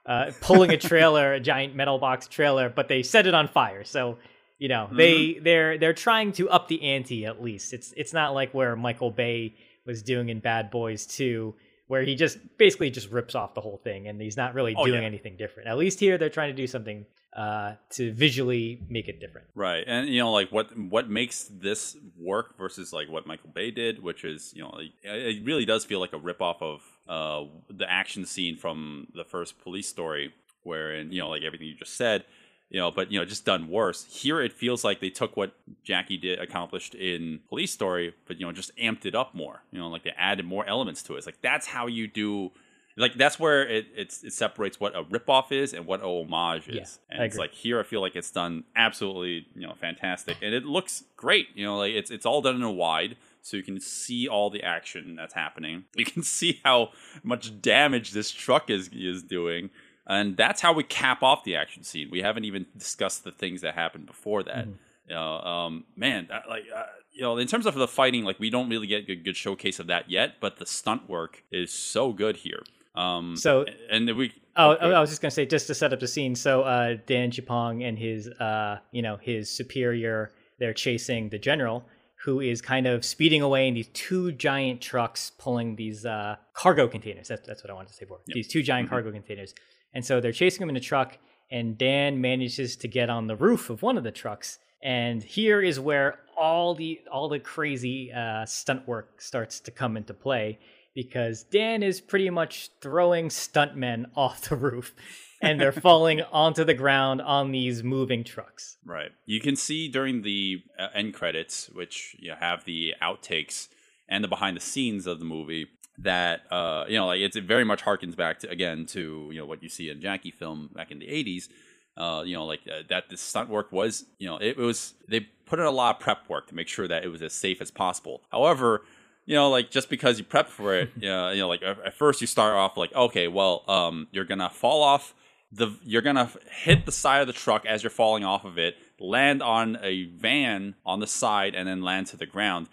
uh, 0.06 0.30
pulling 0.40 0.70
a 0.70 0.78
trailer, 0.78 1.34
a 1.34 1.40
giant 1.40 1.76
metal 1.76 1.98
box 1.98 2.28
trailer, 2.28 2.70
but 2.70 2.88
they 2.88 3.02
set 3.02 3.26
it 3.26 3.34
on 3.34 3.46
fire. 3.46 3.84
So 3.84 4.16
you 4.58 4.68
know 4.68 4.88
they 4.90 5.34
they're 5.34 5.76
they're 5.76 5.92
trying 5.92 6.32
to 6.32 6.48
up 6.48 6.66
the 6.68 6.82
ante 6.82 7.26
at 7.26 7.42
least. 7.42 7.74
It's 7.74 7.92
it's 7.94 8.14
not 8.14 8.32
like 8.32 8.54
where 8.54 8.74
Michael 8.74 9.10
Bay 9.10 9.54
was 9.88 10.02
doing 10.04 10.28
in 10.28 10.38
Bad 10.38 10.70
Boys 10.70 11.04
2 11.06 11.52
where 11.88 12.02
he 12.02 12.14
just 12.14 12.36
basically 12.58 12.90
just 12.90 13.10
rips 13.10 13.34
off 13.34 13.54
the 13.54 13.62
whole 13.62 13.78
thing 13.78 14.06
and 14.08 14.20
he's 14.20 14.36
not 14.36 14.52
really 14.54 14.74
Oh, 14.76 14.84
doing 14.84 15.00
yeah. 15.00 15.06
anything 15.08 15.36
different. 15.38 15.68
At 15.70 15.78
least 15.78 15.98
here 15.98 16.18
they're 16.18 16.28
trying 16.28 16.50
to 16.50 16.56
do 16.62 16.66
something 16.66 17.06
uh, 17.34 17.74
to 17.90 18.12
visually 18.12 18.82
make 18.90 19.08
it 19.08 19.20
different. 19.20 19.46
Right, 19.54 19.84
and 19.86 20.08
you 20.08 20.18
know, 20.20 20.30
like 20.32 20.50
what 20.50 20.76
what 20.78 21.08
makes 21.08 21.44
this 21.50 21.96
work 22.18 22.58
versus 22.58 22.92
like 22.92 23.08
what 23.08 23.26
Michael 23.26 23.50
Bay 23.54 23.70
did, 23.70 24.02
which 24.02 24.24
is 24.24 24.52
you 24.54 24.62
know, 24.62 24.70
like, 24.70 24.92
it 25.02 25.44
really 25.46 25.64
does 25.64 25.84
feel 25.84 26.00
like 26.00 26.12
a 26.12 26.18
rip 26.18 26.42
off 26.42 26.60
of 26.62 26.82
uh, 27.08 27.44
the 27.70 27.90
action 27.90 28.26
scene 28.26 28.56
from 28.56 29.06
the 29.14 29.24
first 29.24 29.58
Police 29.60 29.88
Story, 29.88 30.32
wherein 30.64 31.10
you 31.12 31.20
know, 31.20 31.28
like 31.30 31.42
everything 31.42 31.68
you 31.68 31.74
just 31.74 31.96
said, 31.96 32.24
you 32.70 32.78
know, 32.78 32.90
but 32.90 33.10
you 33.10 33.18
know, 33.18 33.24
just 33.24 33.44
done 33.44 33.68
worse. 33.68 34.04
Here, 34.04 34.40
it 34.42 34.52
feels 34.52 34.84
like 34.84 35.00
they 35.00 35.10
took 35.10 35.36
what 35.36 35.54
Jackie 35.82 36.18
did 36.18 36.38
accomplished 36.38 36.94
in 36.94 37.40
Police 37.48 37.72
Story, 37.72 38.14
but 38.26 38.38
you 38.38 38.46
know, 38.46 38.52
just 38.52 38.76
amped 38.76 39.06
it 39.06 39.14
up 39.14 39.34
more. 39.34 39.62
You 39.72 39.78
know, 39.78 39.88
like 39.88 40.04
they 40.04 40.12
added 40.16 40.44
more 40.44 40.66
elements 40.66 41.02
to 41.04 41.14
it. 41.14 41.18
It's 41.18 41.26
like 41.26 41.40
that's 41.40 41.66
how 41.66 41.86
you 41.86 42.06
do. 42.06 42.52
Like 42.96 43.14
that's 43.14 43.38
where 43.38 43.66
it 43.66 43.86
it's, 43.96 44.24
it 44.24 44.32
separates 44.32 44.80
what 44.80 44.94
a 44.94 45.04
ripoff 45.04 45.52
is 45.52 45.72
and 45.72 45.86
what 45.86 46.00
a 46.02 46.06
homage 46.06 46.68
is. 46.68 46.74
Yeah, 46.74 47.14
and 47.14 47.22
I 47.22 47.26
it's 47.26 47.36
agree. 47.36 47.44
like 47.44 47.54
here 47.54 47.80
I 47.80 47.84
feel 47.84 48.00
like 48.00 48.16
it's 48.16 48.30
done 48.30 48.64
absolutely, 48.76 49.46
you 49.54 49.66
know, 49.66 49.74
fantastic. 49.80 50.36
And 50.42 50.52
it 50.52 50.64
looks 50.64 51.04
great. 51.16 51.46
You 51.54 51.64
know, 51.64 51.78
like 51.78 51.92
it's 51.92 52.10
it's 52.10 52.26
all 52.26 52.42
done 52.42 52.56
in 52.56 52.62
a 52.62 52.72
wide 52.72 53.16
so 53.40 53.56
you 53.56 53.62
can 53.62 53.80
see 53.80 54.28
all 54.28 54.50
the 54.50 54.62
action 54.62 55.16
that's 55.16 55.34
happening. 55.34 55.84
You 55.96 56.04
can 56.04 56.22
see 56.22 56.60
how 56.64 56.90
much 57.22 57.62
damage 57.62 58.10
this 58.10 58.30
truck 58.30 58.68
is 58.68 58.90
is 58.92 59.22
doing. 59.22 59.70
And 60.08 60.36
that's 60.36 60.60
how 60.60 60.72
we 60.72 60.84
cap 60.84 61.22
off 61.22 61.44
the 61.44 61.56
action 61.56 61.82
scene. 61.84 62.08
We 62.10 62.22
haven't 62.22 62.44
even 62.44 62.66
discussed 62.76 63.24
the 63.24 63.30
things 63.30 63.60
that 63.60 63.74
happened 63.74 64.06
before 64.06 64.42
that. 64.44 64.64
Mm-hmm. 64.66 64.72
You 65.08 65.14
know, 65.14 65.38
um, 65.40 65.84
man, 65.96 66.28
like 66.48 66.64
uh, 66.74 66.84
you 67.12 67.22
know, 67.22 67.36
in 67.36 67.46
terms 67.46 67.66
of 67.66 67.74
the 67.74 67.88
fighting, 67.88 68.24
like 68.24 68.38
we 68.40 68.50
don't 68.50 68.68
really 68.68 68.86
get 68.86 69.08
a 69.08 69.14
good 69.14 69.36
showcase 69.36 69.78
of 69.78 69.86
that 69.88 70.10
yet. 70.10 70.34
But 70.40 70.56
the 70.58 70.66
stunt 70.66 71.08
work 71.08 71.42
is 71.52 71.70
so 71.72 72.12
good 72.12 72.36
here. 72.36 72.62
Um, 72.94 73.36
So- 73.36 73.64
and 73.90 74.10
we 74.16 74.32
Oh, 74.60 74.72
okay. 74.72 74.86
I 74.92 75.00
was 75.00 75.08
just 75.08 75.22
gonna 75.22 75.30
say 75.30 75.46
just 75.46 75.68
to 75.68 75.74
set 75.74 75.92
up 75.92 76.00
the 76.00 76.08
scene. 76.08 76.34
So 76.34 76.62
uh, 76.62 76.96
Dan 77.06 77.30
Chupong 77.30 77.88
and 77.88 77.96
his, 77.96 78.28
uh, 78.28 78.80
you 78.90 79.02
know, 79.02 79.16
his 79.16 79.48
superior, 79.48 80.32
they're 80.58 80.74
chasing 80.74 81.28
the 81.28 81.38
general, 81.38 81.86
who 82.24 82.40
is 82.40 82.60
kind 82.60 82.88
of 82.88 83.04
speeding 83.04 83.40
away 83.40 83.68
in 83.68 83.74
these 83.74 83.86
two 83.92 84.32
giant 84.32 84.80
trucks 84.80 85.30
pulling 85.38 85.76
these 85.76 86.04
uh, 86.04 86.34
cargo 86.54 86.88
containers. 86.88 87.28
That's 87.28 87.46
that's 87.46 87.62
what 87.62 87.70
I 87.70 87.74
wanted 87.74 87.88
to 87.90 87.94
say 87.94 88.04
before. 88.04 88.18
These 88.26 88.48
two 88.48 88.62
giant 88.64 88.88
cargo 88.90 89.12
containers, 89.12 89.54
and 89.92 90.04
so 90.04 90.20
they're 90.20 90.32
chasing 90.32 90.62
him 90.62 90.70
in 90.70 90.76
a 90.76 90.80
truck, 90.80 91.18
and 91.50 91.78
Dan 91.78 92.20
manages 92.20 92.76
to 92.76 92.88
get 92.88 93.10
on 93.10 93.26
the 93.26 93.36
roof 93.36 93.70
of 93.70 93.82
one 93.82 93.96
of 93.96 94.04
the 94.04 94.10
trucks. 94.10 94.58
And 94.82 95.22
here 95.22 95.60
is 95.60 95.80
where 95.80 96.20
all 96.36 96.74
the 96.74 97.00
all 97.10 97.28
the 97.28 97.40
crazy 97.40 98.12
uh, 98.12 98.46
stunt 98.46 98.86
work 98.86 99.20
starts 99.20 99.60
to 99.60 99.70
come 99.70 99.96
into 99.96 100.14
play 100.14 100.58
because 100.94 101.44
Dan 101.44 101.82
is 101.82 102.00
pretty 102.00 102.30
much 102.30 102.70
throwing 102.80 103.28
stuntmen 103.28 104.06
off 104.16 104.48
the 104.48 104.56
roof 104.56 104.94
and 105.40 105.60
they're 105.60 105.72
falling 105.88 106.22
onto 106.32 106.64
the 106.64 106.74
ground 106.74 107.20
on 107.22 107.52
these 107.52 107.82
moving 107.82 108.24
trucks. 108.24 108.76
Right. 108.84 109.10
You 109.26 109.40
can 109.40 109.56
see 109.56 109.88
during 109.88 110.22
the 110.22 110.62
uh, 110.78 110.88
end 110.94 111.14
credits, 111.14 111.68
which 111.70 112.16
you 112.18 112.32
have 112.38 112.64
the 112.64 112.94
outtakes 113.02 113.68
and 114.08 114.24
the 114.24 114.28
behind 114.28 114.56
the 114.56 114.60
scenes 114.60 115.06
of 115.06 115.18
the 115.18 115.24
movie, 115.24 115.66
that 115.98 116.42
uh, 116.50 116.84
you 116.88 116.96
know, 116.96 117.06
like 117.06 117.20
it's, 117.20 117.36
it 117.36 117.44
very 117.44 117.64
much 117.64 117.82
harkens 117.82 118.16
back 118.16 118.40
to 118.40 118.50
again 118.50 118.86
to 118.86 119.28
you 119.32 119.38
know 119.38 119.46
what 119.46 119.62
you 119.62 119.68
see 119.68 119.90
in 119.90 120.00
Jackie 120.00 120.30
film 120.30 120.70
back 120.74 120.90
in 120.90 120.98
the 120.98 121.06
'80s. 121.06 121.48
Uh, 121.96 122.22
you 122.22 122.34
know, 122.34 122.46
like 122.46 122.60
uh, 122.68 122.82
that 122.88 123.08
the 123.08 123.16
stunt 123.16 123.48
work 123.48 123.72
was, 123.72 124.04
you 124.18 124.28
know, 124.28 124.38
it, 124.40 124.56
was 124.56 124.94
they 125.08 125.18
put 125.46 125.58
in 125.58 125.64
a 125.64 125.70
lot 125.70 125.96
of 125.96 126.00
prep 126.00 126.28
work 126.28 126.46
to 126.46 126.54
make 126.54 126.68
sure 126.68 126.86
that 126.86 127.02
it 127.02 127.08
was 127.08 127.20
as 127.22 127.32
safe 127.32 127.60
as 127.60 127.72
possible. 127.72 128.22
However, 128.30 128.82
you 129.26 129.34
know, 129.34 129.50
like 129.50 129.72
just 129.72 129.90
because 129.90 130.16
you 130.16 130.24
prep 130.24 130.46
for 130.48 130.76
it, 130.76 130.92
you 131.00 131.08
know, 131.08 131.30
you 131.30 131.40
know, 131.40 131.48
like 131.48 131.62
at 131.62 131.80
at 131.84 131.94
first 131.94 132.20
you 132.20 132.28
start 132.28 132.54
off 132.54 132.76
like, 132.76 132.94
okay, 132.94 133.26
well, 133.26 133.64
um, 133.66 134.06
you're 134.12 134.24
gonna 134.24 134.48
fall 134.48 134.82
off 134.84 135.12
the, 135.50 135.72
you're 135.82 136.02
gonna 136.02 136.30
hit 136.62 136.86
the 136.86 136.92
side 136.92 137.20
of 137.20 137.26
the 137.26 137.32
truck 137.32 137.66
as 137.66 137.82
you're 137.82 137.90
falling 137.90 138.24
off 138.24 138.44
of 138.44 138.58
it, 138.58 138.76
land 139.00 139.42
on 139.42 139.76
a 139.82 140.04
van 140.04 140.76
on 140.86 141.00
the 141.00 141.06
side, 141.08 141.56
and 141.56 141.66
then 141.66 141.82
land 141.82 142.06
to 142.08 142.16
the 142.16 142.26
ground. 142.26 142.68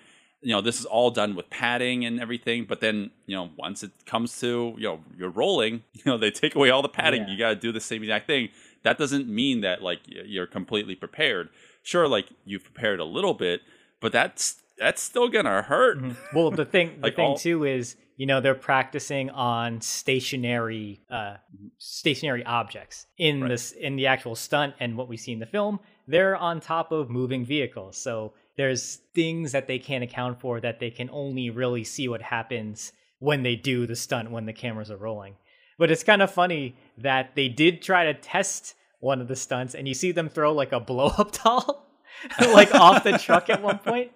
You 0.46 0.52
know, 0.52 0.62
this 0.62 0.80
is 0.80 0.86
all 0.86 1.10
done 1.12 1.36
with 1.36 1.50
padding 1.50 2.06
and 2.06 2.20
everything. 2.20 2.66
But 2.66 2.80
then, 2.80 3.10
you 3.26 3.36
know, 3.36 3.50
once 3.58 3.82
it 3.84 3.92
comes 4.06 4.40
to 4.42 4.76
you 4.78 4.84
know 4.88 5.00
you're 5.18 5.30
rolling, 5.44 5.84
you 5.94 6.04
know, 6.06 6.18
they 6.18 6.32
take 6.32 6.54
away 6.56 6.70
all 6.70 6.82
the 6.82 6.90
padding. 6.90 7.24
Yeah. 7.24 7.30
You 7.32 7.38
got 7.38 7.50
to 7.50 7.56
do 7.56 7.72
the 7.72 7.80
same 7.82 8.04
exact 8.04 8.28
thing. 8.28 8.50
That 8.84 8.98
doesn't 8.98 9.28
mean 9.28 9.62
that 9.62 9.82
like 9.82 10.02
you're 10.06 10.46
completely 10.48 10.96
prepared. 10.96 11.50
Sure, 11.84 12.08
like 12.08 12.28
you've 12.46 12.64
prepared 12.64 13.00
a 13.00 13.06
little 13.06 13.34
bit, 13.34 13.62
but 14.00 14.12
that's 14.12 14.62
that's 14.78 15.02
still 15.02 15.30
gonna 15.30 15.62
hurt. 15.64 15.98
Well, 16.34 16.52
the 16.52 16.66
thing, 16.66 16.98
the 17.02 17.12
thing 17.12 17.26
all- 17.26 17.38
too 17.38 17.64
is, 17.64 17.96
you 18.18 18.26
know, 18.28 18.42
they're 18.42 18.54
practicing 18.54 19.30
on 19.32 19.80
stationary, 19.82 21.02
uh, 21.10 21.38
stationary 21.78 22.46
objects 22.46 23.08
in 23.18 23.42
Right. 23.42 23.50
this 23.50 23.72
in 23.72 23.96
the 23.96 24.08
actual 24.08 24.36
stunt 24.36 24.76
and 24.80 24.98
what 24.98 25.08
we 25.08 25.18
see 25.18 25.32
in 25.32 25.40
the 25.40 25.46
film. 25.46 25.80
They're 26.08 26.36
on 26.36 26.60
top 26.60 26.92
of 26.92 27.10
moving 27.10 27.46
vehicles, 27.46 27.98
so 27.98 28.34
there's 28.58 29.02
things 29.14 29.52
that 29.52 29.68
they 29.68 29.80
can't 29.80 30.04
account 30.04 30.40
for 30.40 30.60
that 30.62 30.80
they 30.80 30.90
can 30.90 31.10
only 31.12 31.50
really 31.50 31.84
see 31.84 32.08
what 32.08 32.22
happens 32.22 32.94
when 33.20 33.44
they 33.44 33.56
do 33.56 33.88
the 33.88 33.96
stunt 33.96 34.32
when 34.32 34.46
the 34.46 34.54
cameras 34.54 34.92
are 34.92 34.98
rolling. 34.98 35.36
But 35.78 35.92
it's 35.92 36.04
kind 36.04 36.22
of 36.22 36.32
funny 36.32 36.76
that 36.98 37.36
they 37.36 37.50
did 37.50 37.82
try 37.82 38.06
to 38.06 38.14
test 38.14 38.76
one 39.00 39.22
of 39.22 39.28
the 39.28 39.36
stunts, 39.36 39.76
and 39.76 39.88
you 39.88 39.94
see 39.94 40.12
them 40.12 40.30
throw 40.30 40.54
like 40.54 40.72
a 40.72 40.80
blow 40.80 41.08
up 41.08 41.32
doll, 41.44 41.88
like 42.40 42.74
off 42.74 43.04
the 43.04 43.18
truck 43.18 43.50
at 43.50 43.62
one 43.62 43.80
point. 43.80 44.12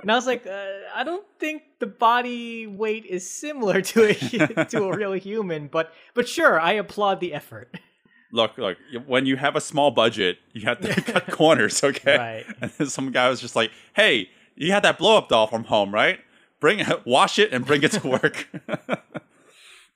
And 0.00 0.10
I 0.10 0.16
was 0.16 0.26
like, 0.26 0.46
uh, 0.46 0.66
I 0.94 1.04
don't 1.04 1.26
think 1.38 1.62
the 1.78 1.86
body 1.86 2.66
weight 2.66 3.06
is 3.06 3.28
similar 3.30 3.80
to 3.80 4.10
a 4.10 4.64
to 4.66 4.84
a 4.84 4.96
real 4.96 5.12
human, 5.12 5.68
but 5.68 5.92
but 6.14 6.28
sure, 6.28 6.58
I 6.58 6.72
applaud 6.72 7.20
the 7.20 7.32
effort. 7.34 7.78
Look, 8.34 8.58
look. 8.58 8.76
When 9.06 9.26
you 9.26 9.36
have 9.36 9.54
a 9.54 9.60
small 9.60 9.92
budget, 9.92 10.38
you 10.52 10.62
have 10.62 10.80
to 10.80 11.00
cut 11.12 11.26
corners, 11.30 11.84
okay? 11.84 12.18
Right. 12.18 12.44
And 12.60 12.70
then 12.72 12.88
some 12.88 13.12
guy 13.12 13.28
was 13.30 13.40
just 13.40 13.54
like, 13.54 13.70
"Hey, 13.94 14.30
you 14.56 14.72
had 14.72 14.82
that 14.82 14.98
blow 14.98 15.16
up 15.16 15.28
doll 15.28 15.46
from 15.46 15.64
home, 15.64 15.94
right? 15.94 16.18
Bring 16.58 16.80
it, 16.80 16.88
wash 17.06 17.38
it, 17.38 17.52
and 17.52 17.64
bring 17.64 17.84
it 17.84 17.92
to 17.92 18.08
work." 18.08 18.48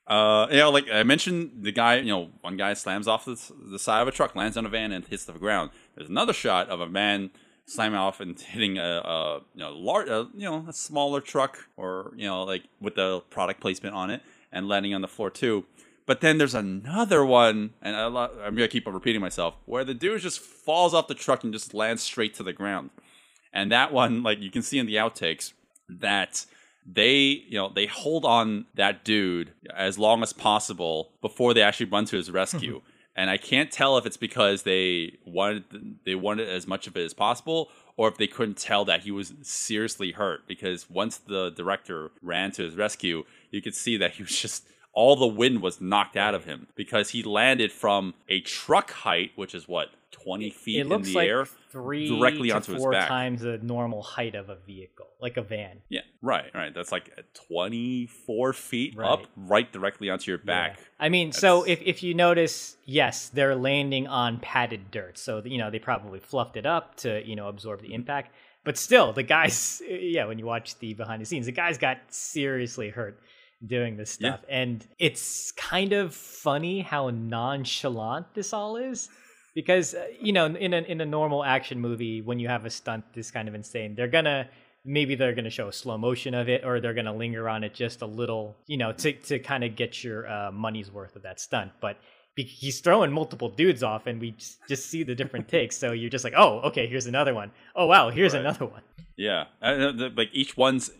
uh, 0.06 0.46
you 0.50 0.58
know, 0.58 0.70
like 0.70 0.88
I 0.88 1.02
mentioned, 1.02 1.50
the 1.62 1.72
guy, 1.72 1.96
you 1.96 2.12
know, 2.12 2.30
one 2.40 2.56
guy 2.56 2.74
slams 2.74 3.08
off 3.08 3.24
the, 3.24 3.36
the 3.72 3.78
side 3.78 4.02
of 4.02 4.06
a 4.06 4.12
truck, 4.12 4.36
lands 4.36 4.56
on 4.56 4.64
a 4.64 4.68
van, 4.68 4.92
and 4.92 5.04
hits 5.04 5.24
the 5.24 5.32
ground. 5.32 5.70
There's 5.96 6.08
another 6.08 6.32
shot 6.32 6.68
of 6.68 6.80
a 6.80 6.88
man 6.88 7.30
slamming 7.66 7.98
off 7.98 8.20
and 8.20 8.40
hitting 8.40 8.78
a, 8.78 9.02
a 9.04 9.40
you 9.54 9.64
know 9.64 9.72
large, 9.72 10.08
a, 10.08 10.28
you 10.36 10.48
know, 10.48 10.64
a 10.68 10.72
smaller 10.72 11.20
truck, 11.20 11.66
or 11.76 12.12
you 12.14 12.26
know, 12.26 12.44
like 12.44 12.62
with 12.80 12.94
the 12.94 13.20
product 13.30 13.60
placement 13.60 13.96
on 13.96 14.10
it, 14.10 14.22
and 14.52 14.68
landing 14.68 14.94
on 14.94 15.00
the 15.00 15.08
floor 15.08 15.28
too. 15.28 15.64
But 16.08 16.22
then 16.22 16.38
there's 16.38 16.54
another 16.54 17.22
one, 17.22 17.74
and 17.82 17.94
I, 17.94 18.06
lo- 18.06 18.30
I'm 18.42 18.54
gonna 18.54 18.66
keep 18.66 18.88
on 18.88 18.94
repeating 18.94 19.20
myself, 19.20 19.56
where 19.66 19.84
the 19.84 19.92
dude 19.92 20.22
just 20.22 20.40
falls 20.40 20.94
off 20.94 21.06
the 21.06 21.14
truck 21.14 21.44
and 21.44 21.52
just 21.52 21.74
lands 21.74 22.02
straight 22.02 22.32
to 22.36 22.42
the 22.42 22.54
ground. 22.54 22.88
And 23.52 23.70
that 23.72 23.92
one, 23.92 24.22
like 24.22 24.40
you 24.40 24.50
can 24.50 24.62
see 24.62 24.78
in 24.78 24.86
the 24.86 24.94
outtakes, 24.94 25.52
that 25.90 26.46
they, 26.86 27.18
you 27.46 27.58
know, 27.58 27.68
they 27.68 27.84
hold 27.84 28.24
on 28.24 28.64
that 28.74 29.04
dude 29.04 29.52
as 29.76 29.98
long 29.98 30.22
as 30.22 30.32
possible 30.32 31.10
before 31.20 31.52
they 31.52 31.60
actually 31.60 31.90
run 31.90 32.06
to 32.06 32.16
his 32.16 32.30
rescue. 32.30 32.80
and 33.14 33.28
I 33.28 33.36
can't 33.36 33.70
tell 33.70 33.98
if 33.98 34.06
it's 34.06 34.16
because 34.16 34.62
they 34.62 35.18
wanted 35.26 35.98
they 36.06 36.14
wanted 36.14 36.48
as 36.48 36.66
much 36.66 36.86
of 36.86 36.96
it 36.96 37.04
as 37.04 37.12
possible, 37.12 37.68
or 37.98 38.08
if 38.08 38.16
they 38.16 38.26
couldn't 38.26 38.56
tell 38.56 38.86
that 38.86 39.02
he 39.02 39.10
was 39.10 39.34
seriously 39.42 40.12
hurt. 40.12 40.48
Because 40.48 40.88
once 40.88 41.18
the 41.18 41.50
director 41.50 42.12
ran 42.22 42.50
to 42.52 42.62
his 42.62 42.76
rescue, 42.76 43.24
you 43.50 43.60
could 43.60 43.74
see 43.74 43.98
that 43.98 44.12
he 44.12 44.22
was 44.22 44.40
just 44.40 44.64
all 44.92 45.16
the 45.16 45.26
wind 45.26 45.62
was 45.62 45.80
knocked 45.80 46.16
out 46.16 46.34
of 46.34 46.44
him 46.44 46.66
because 46.74 47.10
he 47.10 47.22
landed 47.22 47.72
from 47.72 48.14
a 48.28 48.40
truck 48.40 48.90
height, 48.90 49.32
which 49.36 49.54
is 49.54 49.68
what 49.68 49.88
twenty 50.10 50.50
feet 50.50 50.80
in 50.80 50.88
the 50.88 50.98
like 50.98 51.28
air, 51.28 51.46
three 51.70 52.08
directly 52.08 52.48
to 52.48 52.56
onto 52.56 52.72
his 52.72 52.82
four 52.82 52.92
back. 52.92 53.08
times 53.08 53.42
the 53.42 53.58
normal 53.58 54.02
height 54.02 54.34
of 54.34 54.48
a 54.48 54.56
vehicle, 54.66 55.06
like 55.20 55.36
a 55.36 55.42
van. 55.42 55.78
Yeah, 55.88 56.00
right, 56.22 56.50
right. 56.54 56.74
That's 56.74 56.92
like 56.92 57.10
24 57.48 58.52
feet 58.52 58.96
Right. 58.96 59.08
up, 59.08 59.26
right 59.36 59.70
directly 59.70 60.10
onto 60.10 60.30
your 60.30 60.38
back. 60.38 60.76
Yeah. 60.76 60.84
I 61.00 61.08
mean, 61.08 61.32
so 61.32 61.64
if, 61.64 61.80
if 61.82 62.02
you 62.02 62.14
notice, 62.14 62.76
yes, 62.84 63.28
they're 63.28 63.56
landing 63.56 64.06
on 64.06 64.38
padded 64.40 64.90
dirt. 64.90 65.18
So, 65.18 65.42
you 65.44 65.58
know, 65.58 65.70
they 65.70 65.78
probably 65.78 66.20
fluffed 66.20 66.56
it 66.56 66.66
up 66.66 66.96
to, 66.96 67.26
you 67.26 67.36
know, 67.36 67.48
absorb 67.48 67.80
the 67.80 67.88
mm-hmm. 67.88 67.94
impact. 67.96 68.34
But 68.64 68.76
still, 68.76 69.12
the 69.12 69.22
guys, 69.22 69.82
yeah, 69.88 70.26
when 70.26 70.38
you 70.38 70.46
watch 70.46 70.78
the 70.78 70.94
behind 70.94 71.22
the 71.22 71.26
scenes, 71.26 71.46
the 71.46 71.52
guys 71.52 71.78
got 71.78 71.98
seriously 72.08 72.90
hurt 72.90 73.20
doing 73.66 73.96
this 73.96 74.18
Yeah. 74.20 74.34
stuff. 74.34 74.44
And 74.48 74.86
it's 74.98 75.52
kind 75.52 75.92
of 75.92 76.14
funny 76.14 76.80
how 76.80 77.10
nonchalant 77.10 78.34
this 78.34 78.52
all 78.52 78.76
is. 78.76 79.08
Because, 79.54 79.94
uh, 79.94 80.06
you 80.20 80.32
know, 80.32 80.46
in 80.46 80.72
a, 80.72 80.78
in 80.82 81.00
a 81.00 81.06
normal 81.06 81.42
action 81.44 81.80
movie, 81.80 82.20
when 82.22 82.38
you 82.38 82.48
have 82.48 82.64
a 82.64 82.70
stunt 82.70 83.04
this 83.14 83.30
kind 83.30 83.48
of 83.48 83.54
insane, 83.54 83.94
they're 83.96 84.06
to 84.24 84.48
maybe 84.84 85.16
they're 85.16 85.34
going 85.34 85.44
to 85.44 85.50
show 85.50 85.68
a 85.68 85.72
slow 85.72 85.98
motion 85.98 86.32
of 86.34 86.48
it 86.48 86.64
or 86.64 86.80
they're 86.80 86.94
going 86.94 87.06
to 87.06 87.12
linger 87.12 87.48
on 87.48 87.64
it 87.64 87.74
just 87.74 88.00
a 88.02 88.06
little, 88.06 88.56
you 88.66 88.76
know, 88.76 88.92
to 88.92 89.12
to 89.12 89.38
kind 89.40 89.64
of 89.64 89.74
get 89.74 90.04
your 90.04 90.28
uh, 90.30 90.52
money's 90.52 90.92
worth 90.92 91.16
of 91.16 91.22
that 91.22 91.40
stunt. 91.40 91.72
But 91.80 91.96
be- 92.36 92.44
he's 92.44 92.78
throwing 92.80 93.10
multiple 93.10 93.48
dudes 93.48 93.82
off, 93.82 94.06
and 94.06 94.20
we 94.20 94.30
just, 94.32 94.58
just 94.68 94.86
see 94.86 95.02
the 95.02 95.14
different 95.16 95.48
takes. 95.56 95.76
So 95.76 95.90
you're 95.92 96.10
just 96.10 96.22
like, 96.24 96.34
oh, 96.36 96.60
okay, 96.60 96.86
here's 96.86 97.06
another 97.06 97.34
one. 97.34 97.50
Oh 97.74 97.86
wow, 97.86 98.10
here's 98.10 98.34
Right. 98.34 98.40
another 98.40 98.66
one. 98.66 98.82
Yeah, 99.16 99.46
uh, 99.60 99.90
the- 99.92 100.12
like 100.16 100.28
each 100.32 100.56
one's 100.56 100.90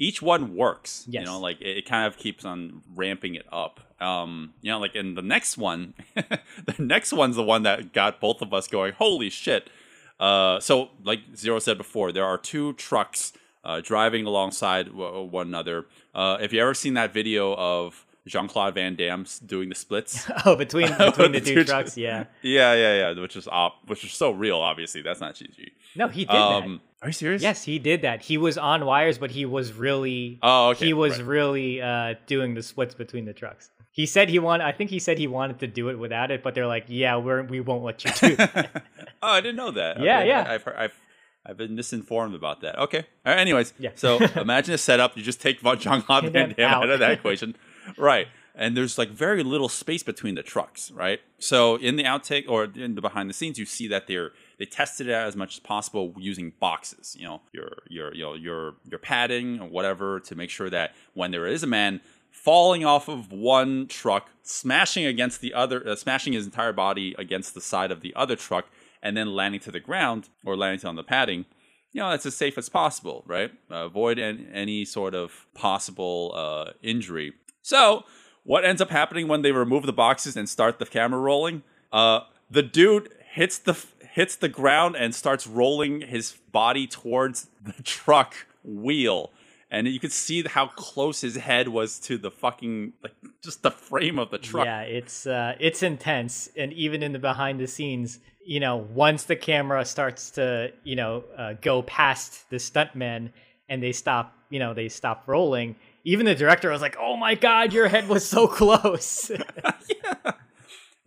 each 0.00 0.20
one 0.20 0.56
works. 0.56 1.04
You 1.20 1.26
know, 1.26 1.38
like 1.38 1.60
it, 1.60 1.76
it 1.78 1.86
kind 1.86 2.06
of 2.06 2.16
keeps 2.16 2.44
on 2.44 2.82
ramping 2.96 3.36
it 3.36 3.46
up. 3.52 3.78
Um, 4.00 4.54
you 4.62 4.70
know, 4.72 4.80
like 4.80 4.96
in 4.96 5.14
the 5.14 5.22
next 5.22 5.58
one, 5.58 5.94
the 6.14 6.74
next 6.78 7.12
one's 7.12 7.36
the 7.36 7.44
one 7.44 7.62
that 7.62 7.92
got 7.92 8.18
both 8.20 8.42
of 8.42 8.52
us 8.52 8.66
going, 8.66 8.94
"Holy 8.94 9.30
shit!" 9.30 9.70
Uh, 10.18 10.58
so, 10.58 10.90
like 11.04 11.20
Zero 11.36 11.58
said 11.58 11.78
before, 11.78 12.10
there 12.10 12.24
are 12.24 12.38
two 12.38 12.72
trucks 12.72 13.32
uh, 13.62 13.80
driving 13.80 14.26
alongside 14.26 14.86
w- 14.86 15.22
one 15.22 15.46
another. 15.46 15.86
Uh, 16.14 16.38
if 16.40 16.52
you 16.52 16.60
ever 16.60 16.74
seen 16.74 16.94
that 16.94 17.12
video 17.12 17.54
of 17.54 18.06
Jean 18.26 18.48
Claude 18.48 18.74
Van 18.74 18.94
Damme 18.96 19.24
doing 19.46 19.68
the 19.68 19.74
splits, 19.74 20.28
Oh, 20.44 20.56
between 20.56 20.88
between 20.98 21.32
the 21.32 21.40
The 21.40 21.54
two 21.54 21.64
trucks, 21.64 21.96
yeah. 21.96 22.24
yeah, 22.42 22.74
yeah, 22.74 23.12
yeah, 23.12 23.20
which 23.20 23.36
is 23.36 23.48
op- 23.48 23.88
which 23.88 24.04
is 24.04 24.12
so 24.12 24.30
real. 24.30 24.58
Obviously, 24.58 25.02
that's 25.02 25.20
not 25.20 25.34
CG. 25.34 25.70
No, 25.96 26.08
he 26.08 26.20
did 26.24 26.28
that. 26.34 26.62
Um, 26.62 26.80
are 27.02 27.08
you 27.08 27.12
serious? 27.12 27.42
Yes, 27.42 27.64
he 27.64 27.78
did 27.78 28.02
that. 28.02 28.20
He 28.22 28.36
was 28.36 28.58
on 28.58 28.84
wires, 28.84 29.16
but 29.18 29.30
he 29.30 29.46
was 29.46 29.72
really 29.72 30.38
Oh, 30.42 30.68
okay, 30.70 30.86
he 30.86 30.92
was 30.92 31.18
right. 31.18 31.26
really 31.26 31.80
uh, 31.82 32.14
doing 32.26 32.54
the 32.54 32.62
splits 32.62 32.94
between 32.94 33.24
the 33.24 33.32
trucks. 33.32 33.70
He 33.92 34.06
said 34.06 34.28
he 34.28 34.38
want. 34.38 34.62
I 34.62 34.70
think 34.72 34.90
he 34.90 34.98
said 34.98 35.18
he 35.18 35.26
wanted 35.26 35.58
to 35.60 35.66
do 35.66 35.88
it 35.88 35.98
without 35.98 36.30
it, 36.30 36.42
but 36.42 36.54
they're 36.54 36.66
like, 36.66 36.84
"Yeah, 36.88 37.16
we're 37.16 37.42
we 37.42 37.60
won't 37.60 37.82
let 37.82 38.04
you 38.04 38.12
do 38.20 38.36
that." 38.36 38.84
Oh, 39.22 39.32
I 39.32 39.40
didn't 39.40 39.56
know 39.56 39.70
that. 39.72 39.98
Yeah, 40.00 40.18
Okay, 40.20 40.28
yeah. 40.28 40.44
I've 40.46 40.62
heard, 40.62 40.76
I've 40.76 41.00
I've 41.44 41.56
been 41.56 41.74
misinformed 41.74 42.34
about 42.34 42.60
that. 42.60 42.78
Okay. 42.78 43.06
Right, 43.26 43.38
anyways, 43.38 43.72
Yeah. 43.78 43.90
so 43.94 44.18
imagine 44.36 44.74
a 44.74 44.78
setup. 44.78 45.16
You 45.16 45.22
just 45.22 45.40
take 45.40 45.60
Jean 45.80 46.02
Claude 46.02 46.28
Van 46.30 46.50
Damme 46.56 46.60
out. 46.70 46.84
out 46.84 46.90
of 46.90 46.98
that 47.00 47.10
equation, 47.12 47.56
right? 47.98 48.28
And 48.54 48.76
there's 48.76 48.98
like 48.98 49.10
very 49.10 49.42
little 49.42 49.68
space 49.68 50.02
between 50.02 50.34
the 50.34 50.42
trucks, 50.42 50.90
right? 50.90 51.20
So 51.38 51.76
in 51.76 51.96
the 51.96 52.04
outtake 52.04 52.48
or 52.48 52.64
in 52.64 52.94
the 52.94 53.00
behind 53.00 53.30
the 53.30 53.34
scenes, 53.34 53.58
you 53.58 53.64
see 53.64 53.88
that 53.88 54.06
they're 54.06 54.32
they 54.58 54.66
tested 54.66 55.08
it 55.08 55.14
out 55.14 55.26
as 55.26 55.36
much 55.36 55.54
as 55.54 55.60
possible 55.60 56.12
using 56.18 56.52
boxes. 56.60 57.16
You 57.18 57.26
know, 57.26 57.40
your 57.52 57.70
your 57.88 58.14
you 58.14 58.22
know 58.22 58.34
your 58.34 58.74
your 58.88 58.98
padding 58.98 59.60
or 59.60 59.68
whatever 59.68 60.20
to 60.20 60.34
make 60.34 60.50
sure 60.50 60.68
that 60.70 60.94
when 61.14 61.30
there 61.30 61.46
is 61.46 61.62
a 61.62 61.66
man 61.66 62.00
falling 62.30 62.84
off 62.84 63.08
of 63.08 63.32
one 63.32 63.86
truck, 63.86 64.30
smashing 64.42 65.04
against 65.04 65.40
the 65.40 65.54
other, 65.54 65.86
uh, 65.86 65.96
smashing 65.96 66.32
his 66.32 66.44
entire 66.44 66.72
body 66.72 67.14
against 67.18 67.54
the 67.54 67.60
side 67.60 67.90
of 67.90 68.00
the 68.00 68.14
other 68.14 68.36
truck, 68.36 68.66
and 69.02 69.16
then 69.16 69.34
landing 69.34 69.60
to 69.60 69.70
the 69.70 69.80
ground 69.80 70.28
or 70.44 70.56
landing 70.56 70.86
on 70.86 70.96
the 70.96 71.02
padding, 71.02 71.44
you 71.92 72.00
know, 72.00 72.10
that's 72.10 72.26
as 72.26 72.36
safe 72.36 72.56
as 72.56 72.68
possible, 72.68 73.24
right? 73.26 73.52
Uh, 73.70 73.86
avoid 73.86 74.18
an, 74.18 74.48
any 74.52 74.84
sort 74.84 75.14
of 75.14 75.46
possible 75.54 76.32
uh, 76.34 76.72
injury. 76.82 77.32
So, 77.70 78.02
what 78.42 78.64
ends 78.64 78.82
up 78.82 78.90
happening 78.90 79.28
when 79.28 79.42
they 79.42 79.52
remove 79.52 79.86
the 79.86 79.92
boxes 79.92 80.36
and 80.36 80.48
start 80.48 80.80
the 80.80 80.86
camera 80.86 81.20
rolling? 81.20 81.62
Uh, 81.92 82.22
the 82.50 82.64
dude 82.64 83.10
hits 83.30 83.58
the 83.58 83.78
hits 84.12 84.34
the 84.34 84.48
ground 84.48 84.96
and 84.96 85.14
starts 85.14 85.46
rolling 85.46 86.00
his 86.00 86.32
body 86.50 86.88
towards 86.88 87.46
the 87.64 87.80
truck 87.84 88.34
wheel 88.64 89.30
and 89.70 89.86
you 89.86 90.00
could 90.00 90.10
see 90.10 90.42
how 90.42 90.66
close 90.66 91.20
his 91.20 91.36
head 91.36 91.68
was 91.68 92.00
to 92.00 92.18
the 92.18 92.30
fucking 92.30 92.92
like 93.04 93.14
just 93.40 93.62
the 93.62 93.70
frame 93.70 94.18
of 94.18 94.32
the 94.32 94.38
truck. 94.38 94.64
Yeah, 94.64 94.80
it's 94.82 95.28
uh, 95.28 95.54
it's 95.60 95.84
intense, 95.84 96.48
and 96.56 96.72
even 96.72 97.04
in 97.04 97.12
the 97.12 97.20
behind 97.20 97.60
the 97.60 97.68
scenes, 97.68 98.18
you 98.44 98.58
know, 98.58 98.78
once 98.78 99.22
the 99.22 99.36
camera 99.36 99.84
starts 99.84 100.30
to 100.32 100.72
you 100.82 100.96
know 100.96 101.22
uh, 101.38 101.52
go 101.60 101.82
past 101.82 102.50
the 102.50 102.56
stuntmen 102.56 103.30
and 103.68 103.80
they 103.80 103.92
stop, 103.92 104.36
you 104.48 104.58
know, 104.58 104.74
they 104.74 104.88
stop 104.88 105.22
rolling. 105.28 105.76
Even 106.04 106.26
the 106.26 106.34
director 106.34 106.70
was 106.70 106.80
like, 106.80 106.96
"Oh 106.98 107.16
my 107.16 107.34
god, 107.34 107.72
your 107.72 107.88
head 107.88 108.08
was 108.08 108.26
so 108.26 108.46
close." 108.46 109.30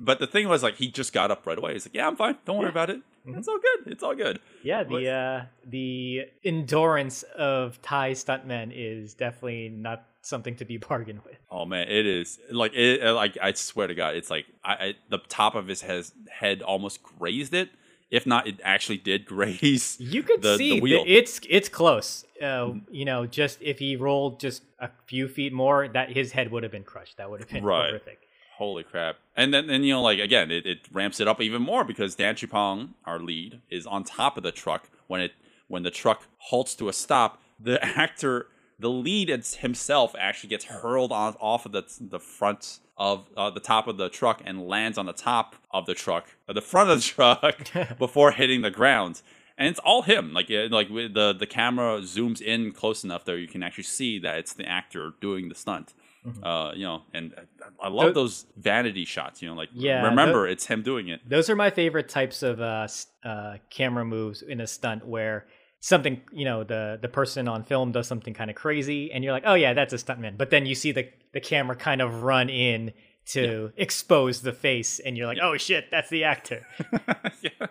But 0.03 0.19
the 0.19 0.27
thing 0.27 0.49
was 0.49 0.61
like 0.61 0.75
he 0.75 0.91
just 0.91 1.13
got 1.13 1.31
up 1.31 1.47
right 1.47 1.57
away. 1.57 1.73
He's 1.73 1.85
like, 1.85 1.93
"Yeah, 1.93 2.07
I'm 2.07 2.17
fine. 2.17 2.35
Don't 2.45 2.57
worry 2.57 2.69
about 2.69 2.89
it. 2.89 2.97
Mm-hmm. 3.25 3.37
It's 3.37 3.47
all 3.47 3.57
good. 3.57 3.91
It's 3.91 4.03
all 4.03 4.15
good." 4.15 4.39
yeah, 4.61 4.83
the 4.83 5.09
uh, 5.09 5.45
the 5.65 6.23
endurance 6.43 7.23
of 7.23 7.81
Thai 7.81 8.11
stuntmen 8.11 8.73
is 8.75 9.13
definitely 9.13 9.69
not 9.69 10.05
something 10.21 10.57
to 10.57 10.65
be 10.65 10.75
bargained 10.89 11.23
with. 11.23 11.37
Oh 11.49 11.65
man, 11.65 11.87
it 11.87 12.05
is 12.05 12.37
like 12.51 12.73
it. 12.73 13.01
Like 13.13 13.37
I 13.41 13.53
swear 13.53 13.87
to 13.87 13.95
God, 13.95 14.15
it's 14.15 14.29
like 14.29 14.45
I, 14.63 14.73
I 14.73 14.93
the 15.09 15.19
top 15.19 15.55
of 15.55 15.67
his 15.67 15.81
has, 15.81 16.11
head 16.29 16.61
almost 16.61 17.01
grazed 17.01 17.53
it. 17.53 17.69
If 18.13 18.27
not, 18.27 18.45
it 18.47 18.59
actually 18.63 18.97
did 18.97 19.25
graze. 19.25 19.97
You 19.99 20.21
could 20.21 20.43
the, 20.43 20.55
see 20.55 20.75
the 20.75 20.81
wheel. 20.81 21.03
it's 21.07 21.41
it's 21.49 21.67
close. 21.67 22.25
Uh, 22.39 22.73
you 22.91 23.05
know, 23.05 23.25
just 23.25 23.59
if 23.59 23.79
he 23.79 23.95
rolled 23.95 24.39
just 24.39 24.61
a 24.79 24.89
few 25.07 25.27
feet 25.27 25.51
more, 25.51 25.87
that 25.87 26.11
his 26.11 26.31
head 26.31 26.51
would 26.51 26.61
have 26.61 26.71
been 26.71 26.83
crushed. 26.83 27.17
That 27.17 27.31
would 27.31 27.39
have 27.39 27.49
been 27.49 27.63
Right. 27.63 27.87
horrific. 27.89 28.19
Holy 28.57 28.83
crap! 28.83 29.15
And 29.35 29.51
then, 29.51 29.65
then 29.65 29.83
you 29.83 29.93
know, 29.93 30.03
like 30.03 30.19
again, 30.19 30.51
it, 30.51 30.67
it 30.67 30.79
ramps 30.91 31.19
it 31.19 31.27
up 31.27 31.41
even 31.41 31.63
more 31.63 31.83
because 31.83 32.13
Dan 32.13 32.35
Chupong, 32.35 32.89
our 33.03 33.17
lead, 33.17 33.61
is 33.71 33.87
on 33.87 34.03
top 34.03 34.37
of 34.37 34.43
the 34.43 34.51
truck 34.51 34.89
when 35.07 35.19
it 35.21 35.31
when 35.67 35.81
the 35.81 35.89
truck 35.89 36.27
halts 36.37 36.75
to 36.75 36.89
a 36.89 36.93
stop. 36.93 37.41
The 37.59 37.83
actor, 38.03 38.45
the 38.77 38.91
lead 38.91 39.31
it's 39.31 39.55
himself, 39.55 40.15
actually 40.19 40.49
gets 40.49 40.65
hurled 40.65 41.11
on 41.11 41.33
off 41.41 41.65
of 41.65 41.71
the 41.71 41.83
the 41.99 42.19
front 42.19 42.79
of 42.97 43.27
uh, 43.35 43.49
the 43.49 43.59
top 43.59 43.87
of 43.87 43.97
the 43.97 44.09
truck 44.09 44.41
and 44.45 44.67
lands 44.67 44.97
on 44.97 45.05
the 45.05 45.13
top 45.13 45.55
of 45.71 45.85
the 45.85 45.93
truck, 45.93 46.27
the 46.47 46.61
front 46.61 46.89
of 46.89 46.97
the 46.97 47.03
truck, 47.03 47.97
before 47.97 48.31
hitting 48.31 48.61
the 48.61 48.71
ground. 48.71 49.21
And 49.57 49.67
it's 49.67 49.79
all 49.79 50.01
him. 50.01 50.33
Like 50.33 50.49
like 50.49 50.89
the 50.89 51.35
the 51.37 51.45
camera 51.45 51.99
zooms 52.01 52.41
in 52.41 52.71
close 52.71 53.03
enough 53.03 53.25
that 53.25 53.37
you 53.37 53.47
can 53.47 53.61
actually 53.61 53.83
see 53.83 54.19
that 54.19 54.39
it's 54.39 54.53
the 54.53 54.67
actor 54.67 55.13
doing 55.21 55.49
the 55.49 55.55
stunt. 55.55 55.93
Uh, 56.41 56.71
you 56.73 56.83
know, 56.83 57.01
and 57.13 57.35
I 57.81 57.89
love 57.89 58.13
Tho- 58.13 58.21
those 58.21 58.45
vanity 58.55 59.03
shots. 59.03 59.41
You 59.41 59.49
know, 59.49 59.55
like 59.55 59.69
Yeah, 59.73 60.05
remember 60.05 60.47
it's 60.47 60.65
him 60.65 60.81
doing 60.81 61.09
it. 61.09 61.27
Those 61.27 61.49
are 61.49 61.55
my 61.55 61.69
favorite 61.69 62.07
types 62.07 62.43
of 62.43 62.61
uh, 62.61 62.87
uh, 63.25 63.57
camera 63.69 64.05
moves 64.05 64.41
in 64.41 64.61
a 64.61 64.67
stunt 64.67 65.05
where 65.05 65.47
something, 65.83 66.21
you 66.31 66.45
know, 66.45 66.63
the 66.63 66.97
the 67.01 67.09
person 67.09 67.47
on 67.49 67.63
film 67.63 67.91
does 67.91 68.07
something 68.07 68.33
kind 68.33 68.49
of 68.49 68.55
crazy, 68.55 69.11
and 69.11 69.23
you're 69.23 69.33
like, 69.33 69.43
oh 69.45 69.53
yeah, 69.53 69.73
that's 69.73 69.93
a 69.93 69.97
stuntman. 69.97 70.37
But 70.37 70.49
then 70.49 70.65
you 70.65 70.75
see 70.75 70.93
the 70.93 71.09
the 71.33 71.41
camera 71.41 71.75
kind 71.75 72.01
of 72.01 72.23
run 72.23 72.49
in 72.49 72.93
to 73.27 73.71
expose 73.77 74.41
the 74.41 74.53
face, 74.53 74.99
and 74.99 75.17
you're 75.17 75.27
like, 75.27 75.39
oh 75.41 75.57
shit, 75.57 75.91
that's 75.91 76.09
the 76.09 76.23
actor. 76.23 76.65
yeah. 77.41 77.67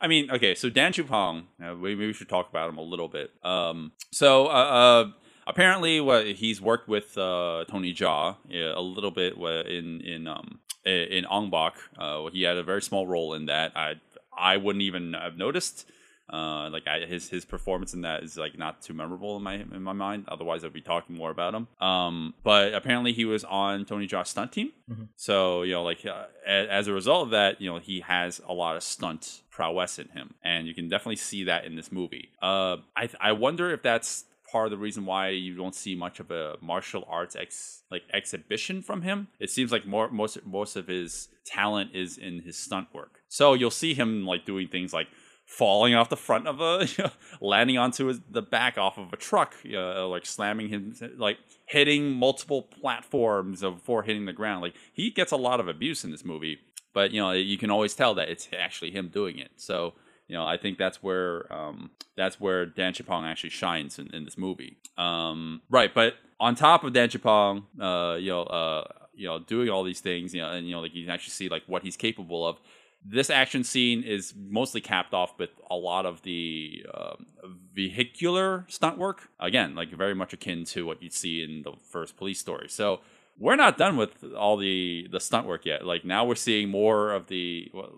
I 0.00 0.06
mean, 0.06 0.30
okay, 0.30 0.54
so 0.54 0.70
Dan 0.70 0.92
Chupong, 0.92 1.44
uh, 1.62 1.74
we, 1.74 1.94
maybe 1.94 2.06
we 2.06 2.12
should 2.14 2.28
talk 2.28 2.48
about 2.48 2.70
him 2.70 2.78
a 2.78 2.82
little 2.82 3.08
bit. 3.08 3.32
Um, 3.42 3.92
so 4.10 4.46
uh, 4.46 4.50
uh, 4.50 5.10
apparently, 5.46 6.00
what 6.00 6.26
he's 6.26 6.60
worked 6.60 6.88
with 6.88 7.18
uh, 7.18 7.64
Tony 7.68 7.92
Jaa 7.92 8.36
yeah, 8.48 8.72
a 8.74 8.80
little 8.80 9.10
bit 9.10 9.34
in 9.34 10.00
in 10.00 10.28
um, 10.28 10.60
in 10.84 11.26
Ong 11.26 11.50
Bak. 11.50 11.74
Uh, 11.98 12.26
he 12.32 12.42
had 12.42 12.56
a 12.56 12.62
very 12.62 12.80
small 12.80 13.08
role 13.08 13.34
in 13.34 13.46
that. 13.46 13.72
I 13.76 13.94
I 14.36 14.56
wouldn't 14.56 14.82
even 14.82 15.14
have 15.14 15.36
noticed. 15.36 15.90
Uh, 16.32 16.70
like 16.70 16.86
I, 16.86 17.00
his 17.00 17.28
his 17.28 17.44
performance 17.44 17.94
in 17.94 18.02
that 18.02 18.22
is 18.22 18.36
like 18.36 18.56
not 18.58 18.82
too 18.82 18.94
memorable 18.94 19.36
in 19.36 19.42
my 19.42 19.54
in 19.54 19.82
my 19.82 19.92
mind. 19.92 20.24
Otherwise, 20.28 20.64
I'd 20.64 20.72
be 20.72 20.80
talking 20.80 21.16
more 21.16 21.30
about 21.30 21.54
him. 21.54 21.68
Um, 21.80 22.34
but 22.42 22.74
apparently, 22.74 23.12
he 23.12 23.24
was 23.24 23.44
on 23.44 23.84
Tony 23.84 24.06
Jaa's 24.06 24.28
stunt 24.28 24.52
team. 24.52 24.72
So 25.16 25.62
you 25.62 25.72
know, 25.72 25.82
like 25.82 26.04
uh, 26.06 26.26
as 26.46 26.88
a 26.88 26.92
result 26.92 27.24
of 27.24 27.30
that, 27.30 27.60
you 27.60 27.70
know, 27.70 27.78
he 27.78 28.00
has 28.00 28.40
a 28.48 28.52
lot 28.52 28.76
of 28.76 28.82
stunt 28.82 29.42
prowess 29.50 29.98
in 29.98 30.08
him, 30.08 30.34
and 30.42 30.66
you 30.66 30.74
can 30.74 30.88
definitely 30.88 31.16
see 31.16 31.44
that 31.44 31.64
in 31.64 31.76
this 31.76 31.90
movie. 31.92 32.30
Uh, 32.40 32.78
I 32.96 33.08
I 33.20 33.32
wonder 33.32 33.70
if 33.70 33.82
that's 33.82 34.24
part 34.50 34.66
of 34.66 34.70
the 34.70 34.78
reason 34.78 35.06
why 35.06 35.28
you 35.28 35.54
don't 35.54 35.74
see 35.74 35.94
much 35.94 36.18
of 36.18 36.30
a 36.30 36.56
martial 36.60 37.04
arts 37.08 37.36
ex 37.36 37.82
like 37.90 38.02
exhibition 38.12 38.82
from 38.82 39.02
him. 39.02 39.28
It 39.38 39.50
seems 39.50 39.70
like 39.72 39.86
more 39.86 40.10
most 40.10 40.44
most 40.44 40.76
of 40.76 40.88
his 40.88 41.28
talent 41.44 41.90
is 41.94 42.18
in 42.18 42.40
his 42.40 42.56
stunt 42.56 42.88
work. 42.92 43.20
So 43.28 43.54
you'll 43.54 43.70
see 43.70 43.94
him 43.94 44.26
like 44.26 44.44
doing 44.44 44.68
things 44.68 44.92
like 44.92 45.08
falling 45.50 45.94
off 45.94 46.08
the 46.08 46.16
front 46.16 46.46
of 46.46 46.60
a 46.60 46.86
landing 47.40 47.76
onto 47.76 48.06
his, 48.06 48.20
the 48.30 48.40
back 48.40 48.78
off 48.78 48.96
of 48.98 49.12
a 49.12 49.16
truck 49.16 49.54
uh, 49.74 50.06
like 50.06 50.24
slamming 50.24 50.68
him 50.68 50.94
like 51.18 51.38
hitting 51.66 52.12
multiple 52.12 52.62
platforms 52.62 53.60
before 53.60 54.04
hitting 54.04 54.26
the 54.26 54.32
ground. 54.32 54.62
Like 54.62 54.74
he 54.92 55.10
gets 55.10 55.32
a 55.32 55.36
lot 55.36 55.58
of 55.58 55.66
abuse 55.66 56.04
in 56.04 56.10
this 56.10 56.24
movie 56.24 56.60
but 56.92 57.12
you 57.12 57.20
know 57.20 57.30
you 57.32 57.58
can 57.58 57.70
always 57.70 57.94
tell 57.94 58.14
that 58.14 58.28
it's 58.28 58.48
actually 58.56 58.90
him 58.90 59.08
doing 59.08 59.38
it. 59.38 59.50
So 59.56 59.94
you 60.28 60.36
know 60.36 60.46
i 60.46 60.56
think 60.56 60.78
that's 60.78 61.02
where 61.02 61.52
um, 61.52 61.90
that's 62.16 62.40
where 62.40 62.64
dan 62.66 62.92
chupong 62.92 63.24
actually 63.24 63.50
shines 63.50 63.98
in, 63.98 64.14
in 64.14 64.24
this 64.24 64.38
movie. 64.38 64.78
Um, 64.96 65.62
right 65.68 65.92
but 65.92 66.14
on 66.38 66.54
top 66.54 66.84
of 66.84 66.92
dan 66.92 67.08
chupong 67.08 67.64
uh, 67.80 68.16
you 68.16 68.30
know 68.30 68.42
uh, 68.42 68.84
you 69.14 69.26
know 69.26 69.38
doing 69.38 69.68
all 69.68 69.82
these 69.82 70.00
things 70.00 70.34
you 70.34 70.40
know 70.40 70.50
and 70.50 70.66
you 70.66 70.74
know 70.74 70.80
like 70.80 70.94
you 70.94 71.04
can 71.04 71.12
actually 71.12 71.32
see 71.32 71.48
like 71.48 71.62
what 71.66 71.82
he's 71.82 71.96
capable 71.96 72.46
of 72.46 72.60
this 73.04 73.30
action 73.30 73.64
scene 73.64 74.02
is 74.02 74.34
mostly 74.36 74.80
capped 74.80 75.14
off 75.14 75.38
with 75.38 75.50
a 75.70 75.74
lot 75.74 76.04
of 76.04 76.22
the 76.22 76.84
um, 76.92 77.26
vehicular 77.74 78.66
stunt 78.68 78.98
work. 78.98 79.28
Again, 79.38 79.74
like 79.74 79.90
very 79.90 80.14
much 80.14 80.32
akin 80.32 80.64
to 80.66 80.84
what 80.84 81.02
you'd 81.02 81.12
see 81.12 81.42
in 81.42 81.62
the 81.62 81.72
first 81.90 82.16
police 82.16 82.38
story. 82.38 82.68
So 82.68 83.00
we're 83.38 83.56
not 83.56 83.78
done 83.78 83.96
with 83.96 84.22
all 84.36 84.56
the 84.56 85.08
the 85.10 85.20
stunt 85.20 85.46
work 85.46 85.64
yet. 85.64 85.84
Like 85.84 86.04
now 86.04 86.24
we're 86.24 86.34
seeing 86.34 86.68
more 86.68 87.12
of 87.12 87.28
the 87.28 87.70
well, 87.72 87.92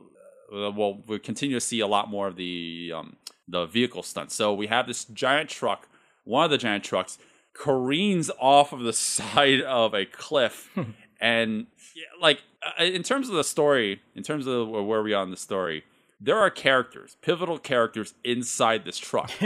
uh, 0.52 0.70
well 0.70 1.02
we 1.06 1.18
continue 1.18 1.56
to 1.56 1.60
see 1.60 1.80
a 1.80 1.86
lot 1.86 2.08
more 2.08 2.28
of 2.28 2.36
the 2.36 2.92
um, 2.94 3.16
the 3.48 3.66
vehicle 3.66 4.02
stunts. 4.02 4.34
So 4.34 4.54
we 4.54 4.68
have 4.68 4.86
this 4.86 5.04
giant 5.04 5.50
truck. 5.50 5.88
One 6.24 6.44
of 6.44 6.50
the 6.50 6.58
giant 6.58 6.84
trucks 6.84 7.18
careens 7.54 8.30
off 8.40 8.72
of 8.72 8.80
the 8.80 8.92
side 8.92 9.60
of 9.62 9.94
a 9.94 10.06
cliff, 10.06 10.70
and 11.22 11.68
like 12.20 12.42
uh, 12.78 12.84
in 12.84 13.02
terms 13.02 13.30
of 13.30 13.34
the 13.36 13.44
story, 13.44 14.02
in 14.14 14.22
terms 14.22 14.46
of 14.46 14.68
where 14.68 15.02
we 15.02 15.14
are 15.14 15.22
in 15.22 15.30
the 15.30 15.36
story, 15.38 15.84
there 16.20 16.36
are 16.36 16.50
characters, 16.50 17.16
pivotal 17.22 17.58
characters 17.58 18.12
inside 18.24 18.84
this 18.84 18.98
truck. 18.98 19.30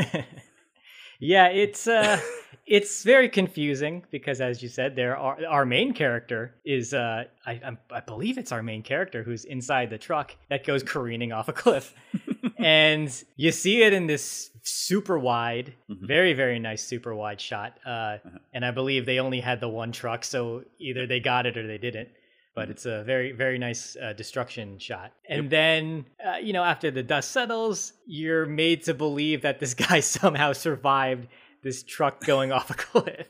Yeah, 1.18 1.48
it's 1.48 1.86
uh 1.86 2.20
it's 2.66 3.02
very 3.02 3.28
confusing 3.28 4.04
because 4.10 4.40
as 4.40 4.62
you 4.62 4.68
said, 4.68 4.96
there 4.96 5.16
are 5.16 5.38
our 5.48 5.64
main 5.64 5.92
character 5.92 6.54
is 6.64 6.92
uh 6.92 7.24
I 7.46 7.60
I 7.90 8.00
believe 8.00 8.38
it's 8.38 8.52
our 8.52 8.62
main 8.62 8.82
character 8.82 9.22
who's 9.22 9.44
inside 9.44 9.90
the 9.90 9.98
truck 9.98 10.36
that 10.48 10.64
goes 10.64 10.82
careening 10.82 11.32
off 11.32 11.48
a 11.48 11.52
cliff. 11.52 11.94
and 12.74 13.24
you 13.37 13.52
see 13.52 13.83
it 13.83 13.92
in 13.92 14.07
this 14.07 14.50
super 14.62 15.18
wide, 15.18 15.74
very 15.88 16.33
very 16.33 16.59
nice 16.59 16.83
super 16.85 17.14
wide 17.14 17.40
shot. 17.40 17.79
Uh 17.87 18.18
and 18.52 18.64
I 18.64 18.70
believe 18.70 19.07
they 19.07 19.20
only 19.20 19.40
had 19.40 19.61
the 19.61 19.68
one 19.68 19.92
truck, 19.92 20.24
so 20.24 20.62
either 20.79 21.07
they 21.07 21.20
got 21.20 21.46
it 21.46 21.57
or 21.57 21.66
they 21.66 21.79
didn't. 21.79 22.09
But 22.55 22.70
it's 22.70 22.87
a 22.87 23.05
very, 23.05 23.33
very 23.33 23.59
nice 23.59 23.98
uh, 24.02 24.14
destruction 24.14 24.79
shot. 24.79 25.12
And 25.29 25.50
then, 25.50 26.07
uh, 26.26 26.38
you 26.38 26.55
know, 26.55 26.64
after 26.64 26.90
the 26.90 27.02
dust 27.02 27.31
settles, 27.31 27.92
you're 28.07 28.46
made 28.46 28.83
to 28.85 28.94
believe 28.94 29.42
that 29.42 29.61
this 29.61 29.74
guy 29.88 30.00
somehow 30.00 30.55
survived 30.55 31.29
this 31.62 31.83
truck 31.83 32.24
going 32.24 32.52
off 32.57 32.70
a 32.70 32.74
cliff. 32.74 33.29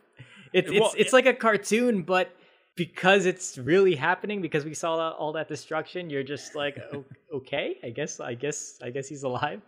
It's 0.53 0.71
it's 0.71 0.81
Well, 0.81 0.95
it's 0.97 1.13
like 1.13 1.27
a 1.27 1.35
cartoon, 1.35 2.03
but 2.03 2.31
because 2.77 3.27
it's 3.27 3.59
really 3.59 3.95
happening, 3.95 4.41
because 4.43 4.65
we 4.65 4.75
saw 4.75 5.11
all- 5.13 5.33
that 5.33 5.49
destruction, 5.49 6.09
you're 6.11 6.23
just 6.23 6.55
like, 6.55 6.79
okay, 7.33 7.79
I 7.83 7.91
guess, 7.91 8.21
I 8.21 8.35
guess, 8.35 8.79
I 8.83 8.91
guess 8.91 9.09
he's 9.09 9.23
alive. 9.23 9.61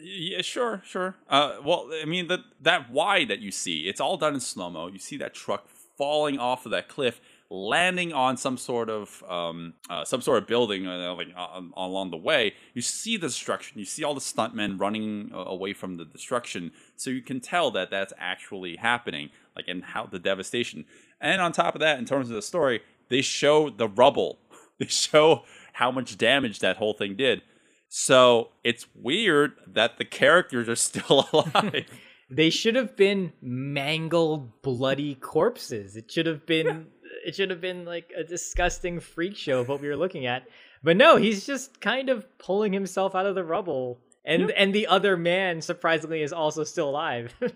Yeah, 0.00 0.40
sure, 0.42 0.82
sure. 0.84 1.16
Uh, 1.28 1.58
well, 1.64 1.90
I 2.00 2.06
mean, 2.06 2.28
that 2.28 2.40
that 2.62 2.90
wide 2.90 3.28
that 3.28 3.40
you 3.40 3.50
see, 3.50 3.88
it's 3.88 4.00
all 4.00 4.16
done 4.16 4.34
in 4.34 4.40
slow 4.40 4.70
mo. 4.70 4.86
You 4.86 4.98
see 4.98 5.18
that 5.18 5.34
truck 5.34 5.68
falling 5.98 6.38
off 6.38 6.64
of 6.64 6.72
that 6.72 6.88
cliff, 6.88 7.20
landing 7.50 8.12
on 8.12 8.38
some 8.38 8.56
sort 8.56 8.88
of 8.88 9.22
um, 9.28 9.74
uh, 9.90 10.04
some 10.04 10.22
sort 10.22 10.42
of 10.42 10.48
building, 10.48 10.86
uh, 10.86 11.14
like 11.14 11.28
uh, 11.36 11.60
along 11.76 12.10
the 12.10 12.16
way. 12.16 12.54
You 12.72 12.80
see 12.80 13.18
the 13.18 13.26
destruction. 13.28 13.78
You 13.78 13.84
see 13.84 14.02
all 14.02 14.14
the 14.14 14.20
stuntmen 14.20 14.80
running 14.80 15.30
uh, 15.32 15.44
away 15.44 15.74
from 15.74 15.98
the 15.98 16.06
destruction, 16.06 16.72
so 16.96 17.10
you 17.10 17.20
can 17.22 17.40
tell 17.40 17.70
that 17.72 17.90
that's 17.90 18.14
actually 18.18 18.76
happening, 18.76 19.28
like 19.54 19.66
and 19.68 19.84
how 19.84 20.06
the 20.06 20.18
devastation. 20.18 20.86
And 21.22 21.40
on 21.40 21.52
top 21.52 21.74
of 21.74 21.80
that, 21.80 21.98
in 21.98 22.04
terms 22.04 22.28
of 22.28 22.34
the 22.34 22.42
story, 22.42 22.82
they 23.08 23.22
show 23.22 23.70
the 23.70 23.88
rubble. 23.88 24.38
They 24.78 24.88
show 24.88 25.44
how 25.74 25.92
much 25.92 26.18
damage 26.18 26.58
that 26.58 26.78
whole 26.78 26.94
thing 26.94 27.14
did. 27.14 27.42
So 27.88 28.48
it's 28.64 28.86
weird 28.94 29.52
that 29.68 29.96
the 29.98 30.04
characters 30.04 30.68
are 30.68 30.74
still 30.90 31.28
alive. 31.32 31.86
They 32.34 32.48
should 32.48 32.76
have 32.76 32.96
been 32.96 33.34
mangled, 33.42 34.62
bloody 34.62 35.16
corpses. 35.16 35.96
It 35.96 36.10
should 36.10 36.24
have 36.24 36.46
been 36.46 36.86
it 37.26 37.34
should 37.34 37.50
have 37.50 37.60
been 37.60 37.84
like 37.84 38.10
a 38.16 38.24
disgusting 38.24 39.00
freak 39.00 39.36
show 39.36 39.60
of 39.60 39.68
what 39.68 39.82
we 39.82 39.88
were 39.88 39.96
looking 39.96 40.24
at. 40.24 40.44
But 40.82 40.96
no, 40.96 41.16
he's 41.16 41.44
just 41.44 41.82
kind 41.82 42.08
of 42.08 42.26
pulling 42.38 42.72
himself 42.72 43.14
out 43.14 43.26
of 43.26 43.34
the 43.34 43.44
rubble. 43.44 44.00
And 44.24 44.50
and 44.52 44.72
the 44.72 44.86
other 44.86 45.16
man 45.16 45.60
surprisingly 45.62 46.22
is 46.22 46.32
also 46.32 46.62
still 46.64 46.88
alive. 46.90 47.34
Who 47.40 47.50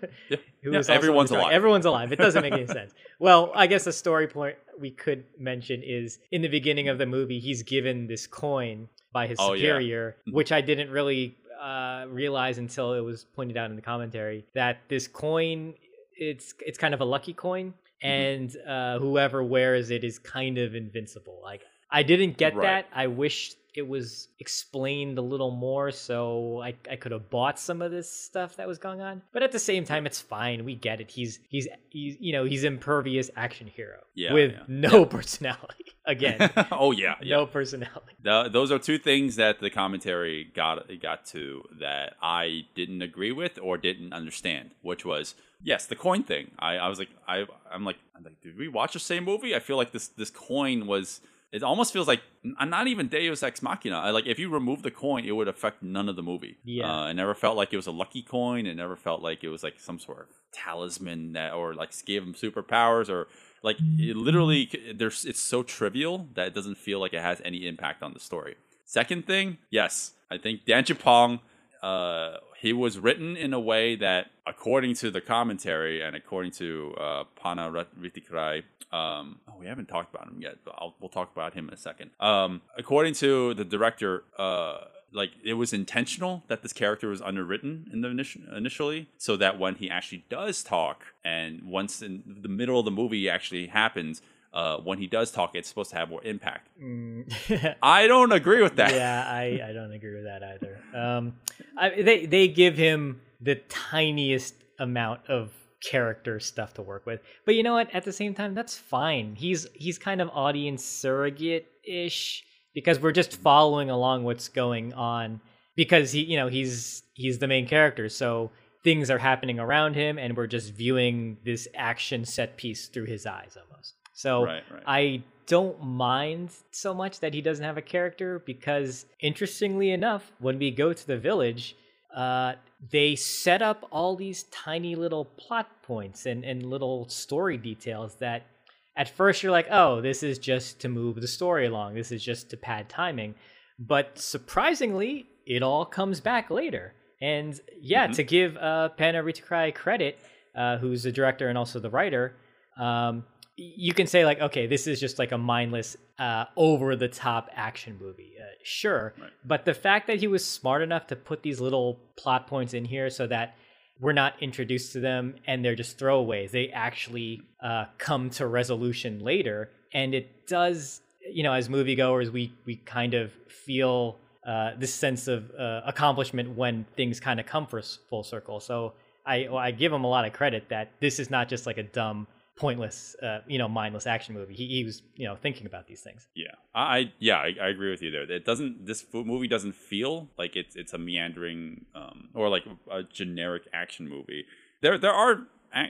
Yeah, 0.73 0.79
is 0.79 0.89
also 0.89 0.93
everyone's 0.93 1.31
alive. 1.31 1.53
Everyone's 1.53 1.85
alive. 1.85 2.11
It 2.11 2.19
doesn't 2.19 2.41
make 2.41 2.53
any 2.53 2.67
sense. 2.67 2.93
Well, 3.19 3.51
I 3.55 3.65
guess 3.65 3.87
a 3.87 3.93
story 3.93 4.27
point 4.27 4.57
we 4.79 4.91
could 4.91 5.23
mention 5.39 5.81
is 5.81 6.19
in 6.31 6.41
the 6.43 6.49
beginning 6.49 6.87
of 6.87 6.97
the 6.99 7.07
movie, 7.07 7.39
he's 7.39 7.63
given 7.63 8.05
this 8.05 8.27
coin 8.27 8.89
by 9.11 9.25
his 9.25 9.39
Oh, 9.41 9.53
yeah. 9.53 9.59
superior, 9.61 10.17
which 10.31 10.51
I 10.51 10.61
didn't 10.61 10.91
really 10.91 11.35
uh, 11.59 12.05
realize 12.09 12.59
until 12.59 12.93
it 12.93 12.99
was 13.01 13.23
pointed 13.35 13.57
out 13.57 13.69
in 13.71 13.75
the 13.75 13.81
commentary 13.81 14.45
that 14.53 14.81
this 14.89 15.07
coin 15.07 15.73
it's 16.15 16.53
it's 16.65 16.77
kind 16.77 16.93
of 16.93 17.01
a 17.01 17.05
lucky 17.05 17.33
coin, 17.33 17.73
and 18.03 18.55
uh, 18.67 18.99
whoever 18.99 19.41
wears 19.43 19.89
it 19.89 20.03
is 20.03 20.19
kind 20.19 20.57
of 20.57 20.75
invincible. 20.75 21.39
Like 21.41 21.61
I 21.89 22.03
didn't 22.03 22.37
get 22.37 22.55
Right. 22.55 22.63
that. 22.63 22.85
I 22.93 23.07
wish 23.07 23.55
it 23.77 23.87
was 23.87 24.27
explained 24.39 25.19
a 25.19 25.21
little 25.21 25.51
more 25.51 25.91
so 25.91 26.59
I, 26.63 26.73
I 26.89 26.95
could 26.95 27.11
have 27.11 27.29
bought 27.29 27.59
some 27.59 27.81
of 27.83 27.91
this 27.91 28.11
stuff 28.11 28.55
that 28.57 28.67
was 28.67 28.79
going 28.79 29.01
on. 29.01 29.21
But 29.31 29.43
at 29.43 29.51
the 29.51 29.59
same 29.59 29.85
time, 29.85 30.07
it's 30.07 30.19
fine. 30.19 30.65
We 30.65 30.73
get 30.75 30.99
it. 30.99 31.11
He's 31.11 31.39
he's 31.47 31.67
he's 31.89 32.17
you 32.19 32.33
know 32.33 32.43
he's 32.43 32.63
impervious 32.63 33.29
action 33.35 33.67
hero 33.67 33.99
Yeah, 34.15 34.33
with 34.33 34.51
yeah. 34.53 34.63
no 34.67 35.05
personality. 35.05 35.85
Again, 36.07 36.49
oh 36.71 36.91
yeah, 36.91 37.15
yeah. 37.21 37.35
no 37.35 37.45
personality. 37.45 38.13
Th- 38.23 38.51
those 38.51 38.71
are 38.71 38.79
two 38.79 38.97
things 38.97 39.35
that 39.35 39.59
the 39.59 39.69
commentary 39.69 40.45
got 40.55 40.89
got 41.01 41.25
to 41.27 41.63
that 41.79 42.15
I 42.21 42.61
didn't 42.75 43.01
agree 43.03 43.31
with 43.31 43.59
or 43.61 43.77
didn't 43.77 44.11
understand. 44.13 44.71
Which 44.81 45.05
was 45.05 45.35
yes, 45.61 45.85
the 45.85 45.95
coin 45.95 46.23
thing. 46.23 46.49
I, 46.57 46.77
I 46.77 46.87
was 46.87 46.97
like, 46.97 47.09
I 47.27 47.45
I'm 47.71 47.85
like, 47.85 47.97
I'm 48.15 48.23
like, 48.23 48.41
did 48.41 48.57
we 48.57 48.67
watch 48.69 48.93
the 48.93 48.99
same 48.99 49.23
movie? 49.25 49.53
I 49.55 49.59
feel 49.59 49.77
like 49.77 49.91
this 49.91 50.07
this 50.07 50.31
coin 50.31 50.87
was. 50.87 51.21
It 51.51 51.63
almost 51.63 51.93
feels 51.93 52.07
like 52.07 52.21
n- 52.43 52.55
not 52.69 52.87
even 52.87 53.07
Deus 53.07 53.41
Ex 53.41 53.61
Machina. 53.61 53.97
I, 53.99 54.09
like 54.09 54.25
if 54.27 54.37
you 54.37 54.49
remove 54.49 54.81
the 54.83 54.91
coin, 54.91 55.23
it 55.25 55.31
would 55.31 55.47
affect 55.47 55.81
none 55.81 56.09
of 56.09 56.15
the 56.15 56.23
movie. 56.23 56.57
Yeah. 56.65 57.03
uh, 57.03 57.07
it 57.07 57.13
never 57.13 57.33
felt 57.33 57.55
like 57.55 57.71
it 57.71 57.77
was 57.77 57.87
a 57.87 57.91
lucky 57.91 58.21
coin. 58.21 58.65
It 58.65 58.75
never 58.75 58.95
felt 58.95 59.21
like 59.21 59.43
it 59.43 59.49
was 59.49 59.63
like 59.63 59.79
some 59.79 59.97
sort 59.99 60.19
of 60.19 60.27
talisman 60.51 61.33
that, 61.33 61.53
or 61.53 61.73
like 61.73 61.91
gave 62.05 62.21
him 62.23 62.33
superpowers, 62.33 63.09
or 63.09 63.27
like 63.63 63.77
it 63.97 64.15
literally. 64.17 64.69
There's 64.95 65.23
it's 65.25 65.39
so 65.39 65.63
trivial 65.63 66.27
that 66.33 66.47
it 66.47 66.53
doesn't 66.53 66.77
feel 66.77 66.99
like 66.99 67.13
it 67.13 67.21
has 67.21 67.41
any 67.45 67.65
impact 67.67 68.03
on 68.03 68.13
the 68.13 68.19
story. 68.19 68.55
Second 68.85 69.25
thing, 69.25 69.57
yes, 69.69 70.13
I 70.31 70.37
think 70.37 70.65
Dan 70.65 70.83
Chupong, 70.83 71.39
uh, 71.81 72.37
he 72.59 72.73
was 72.73 72.99
written 72.99 73.35
in 73.37 73.53
a 73.53 73.59
way 73.59 73.95
that, 73.95 74.27
according 74.45 74.95
to 74.95 75.11
the 75.11 75.21
commentary 75.21 76.01
and 76.01 76.15
according 76.15 76.51
to 76.53 76.95
uh, 76.99 77.23
Panna 77.35 77.85
Rittikrai, 77.99 78.63
um, 78.91 79.39
oh, 79.47 79.53
we 79.59 79.67
haven't 79.67 79.87
talked 79.87 80.13
about 80.13 80.27
him 80.27 80.41
yet, 80.41 80.57
but 80.63 80.75
I'll, 80.77 80.95
we'll 80.99 81.09
talk 81.09 81.31
about 81.31 81.53
him 81.53 81.67
in 81.67 81.73
a 81.73 81.77
second. 81.77 82.11
Um, 82.19 82.61
according 82.77 83.13
to 83.15 83.53
the 83.53 83.65
director, 83.65 84.23
uh, 84.37 84.85
like 85.11 85.31
it 85.43 85.53
was 85.53 85.73
intentional 85.73 86.43
that 86.47 86.61
this 86.61 86.73
character 86.73 87.09
was 87.09 87.21
underwritten 87.21 87.89
in 87.91 88.01
the 88.01 88.09
initial, 88.09 88.41
initially, 88.55 89.09
so 89.17 89.35
that 89.37 89.59
when 89.59 89.75
he 89.75 89.89
actually 89.89 90.25
does 90.29 90.63
talk, 90.63 91.03
and 91.23 91.63
once 91.63 92.01
in 92.01 92.37
the 92.41 92.49
middle 92.49 92.79
of 92.79 92.85
the 92.85 92.91
movie 92.91 93.29
actually 93.29 93.67
happens, 93.67 94.21
uh, 94.57 94.77
when 94.77 94.97
he 94.97 95.05
does 95.05 95.29
talk, 95.29 95.51
it's 95.53 95.69
supposed 95.69 95.91
to 95.91 95.95
have 95.97 96.09
more 96.09 96.23
impact. 96.23 96.67
I 97.83 98.07
don't 98.07 98.31
agree 98.31 98.63
with 98.63 98.77
that. 98.77 98.91
yeah, 98.91 99.23
I, 99.23 99.61
I 99.69 99.71
don't 99.71 99.91
agree 99.91 100.15
with 100.15 100.23
that 100.23 100.41
either. 100.41 100.79
Um, 100.95 101.35
I, 101.77 102.01
they 102.01 102.25
they 102.25 102.47
give 102.47 102.75
him 102.75 103.21
the 103.39 103.55
tiniest 103.69 104.55
amount 104.79 105.21
of 105.27 105.51
character 105.87 106.39
stuff 106.39 106.73
to 106.73 106.81
work 106.81 107.05
with, 107.05 107.21
but 107.45 107.53
you 107.53 107.61
know 107.61 107.73
what? 107.73 107.93
At 107.93 108.03
the 108.03 108.11
same 108.11 108.33
time, 108.33 108.55
that's 108.55 108.75
fine. 108.75 109.35
He's 109.35 109.67
he's 109.75 109.99
kind 109.99 110.21
of 110.21 110.29
audience 110.33 110.83
surrogate 110.83 111.67
ish 111.83 112.43
because 112.73 112.99
we're 112.99 113.11
just 113.11 113.37
following 113.37 113.91
along 113.91 114.23
what's 114.23 114.49
going 114.49 114.91
on 114.95 115.39
because 115.75 116.11
he 116.11 116.23
you 116.23 116.35
know 116.35 116.47
he's 116.47 117.03
he's 117.13 117.37
the 117.37 117.47
main 117.47 117.67
character, 117.67 118.09
so 118.09 118.49
things 118.83 119.11
are 119.11 119.19
happening 119.19 119.59
around 119.59 119.93
him, 119.93 120.17
and 120.17 120.35
we're 120.35 120.47
just 120.47 120.73
viewing 120.73 121.37
this 121.45 121.67
action 121.75 122.25
set 122.25 122.57
piece 122.57 122.87
through 122.87 123.05
his 123.05 123.27
eyes 123.27 123.55
almost. 123.55 123.93
So 124.17 124.45
Right, 124.45 124.63
right. 124.71 124.83
I 124.87 125.23
don't 125.45 125.79
mind 125.83 126.49
so 126.71 126.91
much 126.91 127.19
that 127.19 127.35
he 127.35 127.41
doesn't 127.41 127.63
have 127.63 127.77
a 127.77 127.83
character 127.83 128.41
because, 128.47 129.05
interestingly 129.19 129.91
enough, 129.91 130.31
when 130.39 130.57
we 130.57 130.71
go 130.71 130.91
to 130.91 131.07
the 131.07 131.17
village, 131.17 131.75
uh, 132.15 132.53
they 132.91 133.15
set 133.15 133.61
up 133.61 133.87
all 133.91 134.15
these 134.15 134.43
tiny 134.45 134.95
little 134.95 135.23
plot 135.23 135.67
points 135.83 136.25
and, 136.25 136.43
and 136.43 136.65
little 136.65 137.07
story 137.09 137.57
details 137.57 138.15
that 138.15 138.47
at 138.95 139.07
first 139.07 139.43
you're 139.43 139.51
like, 139.51 139.67
oh, 139.69 140.01
this 140.01 140.23
is 140.23 140.39
just 140.39 140.79
to 140.79 140.89
move 140.89 141.21
the 141.21 141.27
story 141.27 141.67
along, 141.67 141.93
this 141.93 142.11
is 142.11 142.23
just 142.23 142.49
to 142.49 142.57
pad 142.57 142.89
timing. 142.89 143.35
But 143.77 144.17
surprisingly, 144.17 145.27
it 145.45 145.61
all 145.61 145.85
comes 145.85 146.21
back 146.21 146.49
later. 146.49 146.95
And 147.21 147.59
yeah, 147.79 148.07
to 148.07 148.23
give 148.23 148.57
uh, 148.57 148.89
Panna 148.89 149.21
Rittikrai 149.21 149.75
credit, 149.75 150.17
uh, 150.55 150.79
who's 150.79 151.03
the 151.03 151.11
director 151.11 151.49
and 151.49 151.57
also 151.57 151.79
the 151.79 151.91
writer, 151.91 152.33
um, 152.79 153.23
you 153.57 153.93
can 153.93 154.05
say 154.05 154.23
like, 154.23 154.39
okay, 154.39 154.67
this 154.67 154.85
is 154.85 154.99
just 154.99 155.17
like 155.17 155.31
a 155.31 155.37
mindless, 155.37 155.97
uh, 156.19 156.45
over 156.55 156.95
the 156.95 157.07
top 157.07 157.49
action 157.53 157.97
movie. 157.99 158.33
Uh, 158.39 158.45
sure, 158.63 159.13
but 159.43 159.65
the 159.65 159.73
fact 159.73 160.07
that 160.07 160.19
he 160.19 160.27
was 160.27 160.47
smart 160.47 160.83
enough 160.83 161.07
to 161.07 161.15
put 161.15 161.41
these 161.41 161.59
little 161.59 161.99
plot 162.15 162.45
points 162.47 162.73
in 162.73 162.85
here 162.85 163.09
so 163.09 163.25
that 163.27 163.55
we're 163.99 164.13
not 164.13 164.35
introduced 164.41 164.93
to 164.93 164.99
them 164.99 165.35
and 165.47 165.65
they're 165.65 165.75
just 165.75 165.97
throwaways. 165.97 166.51
They 166.51 166.69
actually 166.69 167.41
uh, 167.61 167.85
come 167.97 168.29
to 168.31 168.45
resolution 168.45 169.19
later, 169.19 169.71
and 169.91 170.13
it 170.13 170.47
does. 170.47 171.01
You 171.29 171.43
know, 171.43 171.53
as 171.53 171.67
moviegoers, 171.67 172.31
we 172.31 172.53
we 172.65 172.75
kind 172.77 173.15
of 173.15 173.31
feel 173.49 174.17
uh, 174.45 174.71
this 174.77 174.93
sense 174.93 175.27
of 175.27 175.51
uh, 175.59 175.81
accomplishment 175.85 176.55
when 176.55 176.85
things 176.95 177.19
kind 177.19 177.39
of 177.39 177.45
come 177.47 177.65
for 177.65 177.81
full 177.81 178.23
circle. 178.23 178.59
So 178.59 178.93
I 179.25 179.47
I 179.47 179.71
give 179.71 179.91
him 179.91 180.03
a 180.03 180.07
lot 180.07 180.25
of 180.25 180.31
credit 180.31 180.69
that 180.69 180.91
this 181.01 181.19
is 181.19 181.29
not 181.29 181.49
just 181.49 181.65
like 181.65 181.77
a 181.77 181.83
dumb 181.83 182.27
pointless, 182.57 183.15
uh, 183.21 183.39
you 183.47 183.57
know, 183.57 183.69
mindless 183.69 184.07
action 184.07 184.33
movie. 184.35 184.53
He, 184.53 184.67
he 184.67 184.83
was, 184.83 185.03
you 185.15 185.27
know, 185.27 185.35
thinking 185.35 185.65
about 185.65 185.87
these 185.87 186.01
things. 186.01 186.27
Yeah, 186.35 186.47
I 186.75 187.13
yeah 187.19 187.37
I, 187.37 187.55
I 187.61 187.67
agree 187.69 187.91
with 187.91 188.01
you 188.01 188.11
there. 188.11 188.29
It 188.29 188.45
doesn't 188.45 188.85
this 188.85 189.05
movie 189.13 189.47
doesn't 189.47 189.75
feel 189.75 190.27
like 190.37 190.55
it's 190.55 190.75
it's 190.75 190.93
a 190.93 190.97
meandering 190.97 191.85
um, 191.95 192.29
or 192.33 192.49
like 192.49 192.65
a 192.91 193.03
generic 193.03 193.63
action 193.73 194.09
movie. 194.09 194.45
There 194.81 194.97
there 194.97 195.13
are 195.13 195.47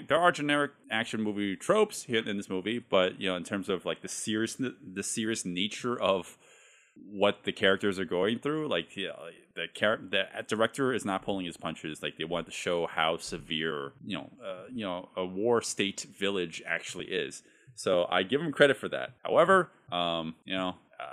there 0.08 0.20
are 0.20 0.32
generic 0.32 0.72
action 0.92 1.22
movie 1.22 1.56
tropes 1.56 2.04
here 2.04 2.28
in 2.28 2.38
this 2.38 2.50
movie, 2.50 2.80
but 2.80 3.20
you 3.20 3.30
know 3.30 3.36
in 3.36 3.44
terms 3.44 3.70
of 3.70 3.86
like 3.86 4.02
the 4.02 4.10
serious 4.10 4.56
the 4.56 5.04
serious 5.04 5.46
nature 5.46 6.00
of 6.00 6.38
what 7.10 7.44
the 7.44 7.52
characters 7.52 8.00
are 8.00 8.06
going 8.06 8.40
through, 8.40 8.68
like 8.68 8.96
yeah, 8.96 9.12
like, 9.24 9.36
the 9.56 9.66
char- 9.74 10.00
the 10.10 10.24
director 10.48 10.94
is 10.94 11.04
not 11.06 11.24
pulling 11.24 11.46
his 11.46 11.58
punches. 11.58 12.02
Like 12.04 12.18
they 12.18 12.26
want 12.26 12.46
to 12.46 12.52
show 12.52 12.88
how 12.88 13.18
severe 13.18 13.94
you 14.06 14.18
know 14.18 14.30
uh, 14.44 14.64
you 14.74 14.86
know 14.86 15.10
a 15.16 15.26
war 15.26 15.62
state 15.62 16.06
village 16.18 16.62
actually 16.66 17.06
is. 17.06 17.44
So 17.76 18.08
I 18.10 18.24
give 18.24 18.42
him 18.42 18.52
credit 18.52 18.78
for 18.78 18.90
that. 18.90 19.12
However, 19.24 19.70
um, 19.92 20.36
you 20.46 20.56
know, 20.58 20.70
uh, 21.00 21.04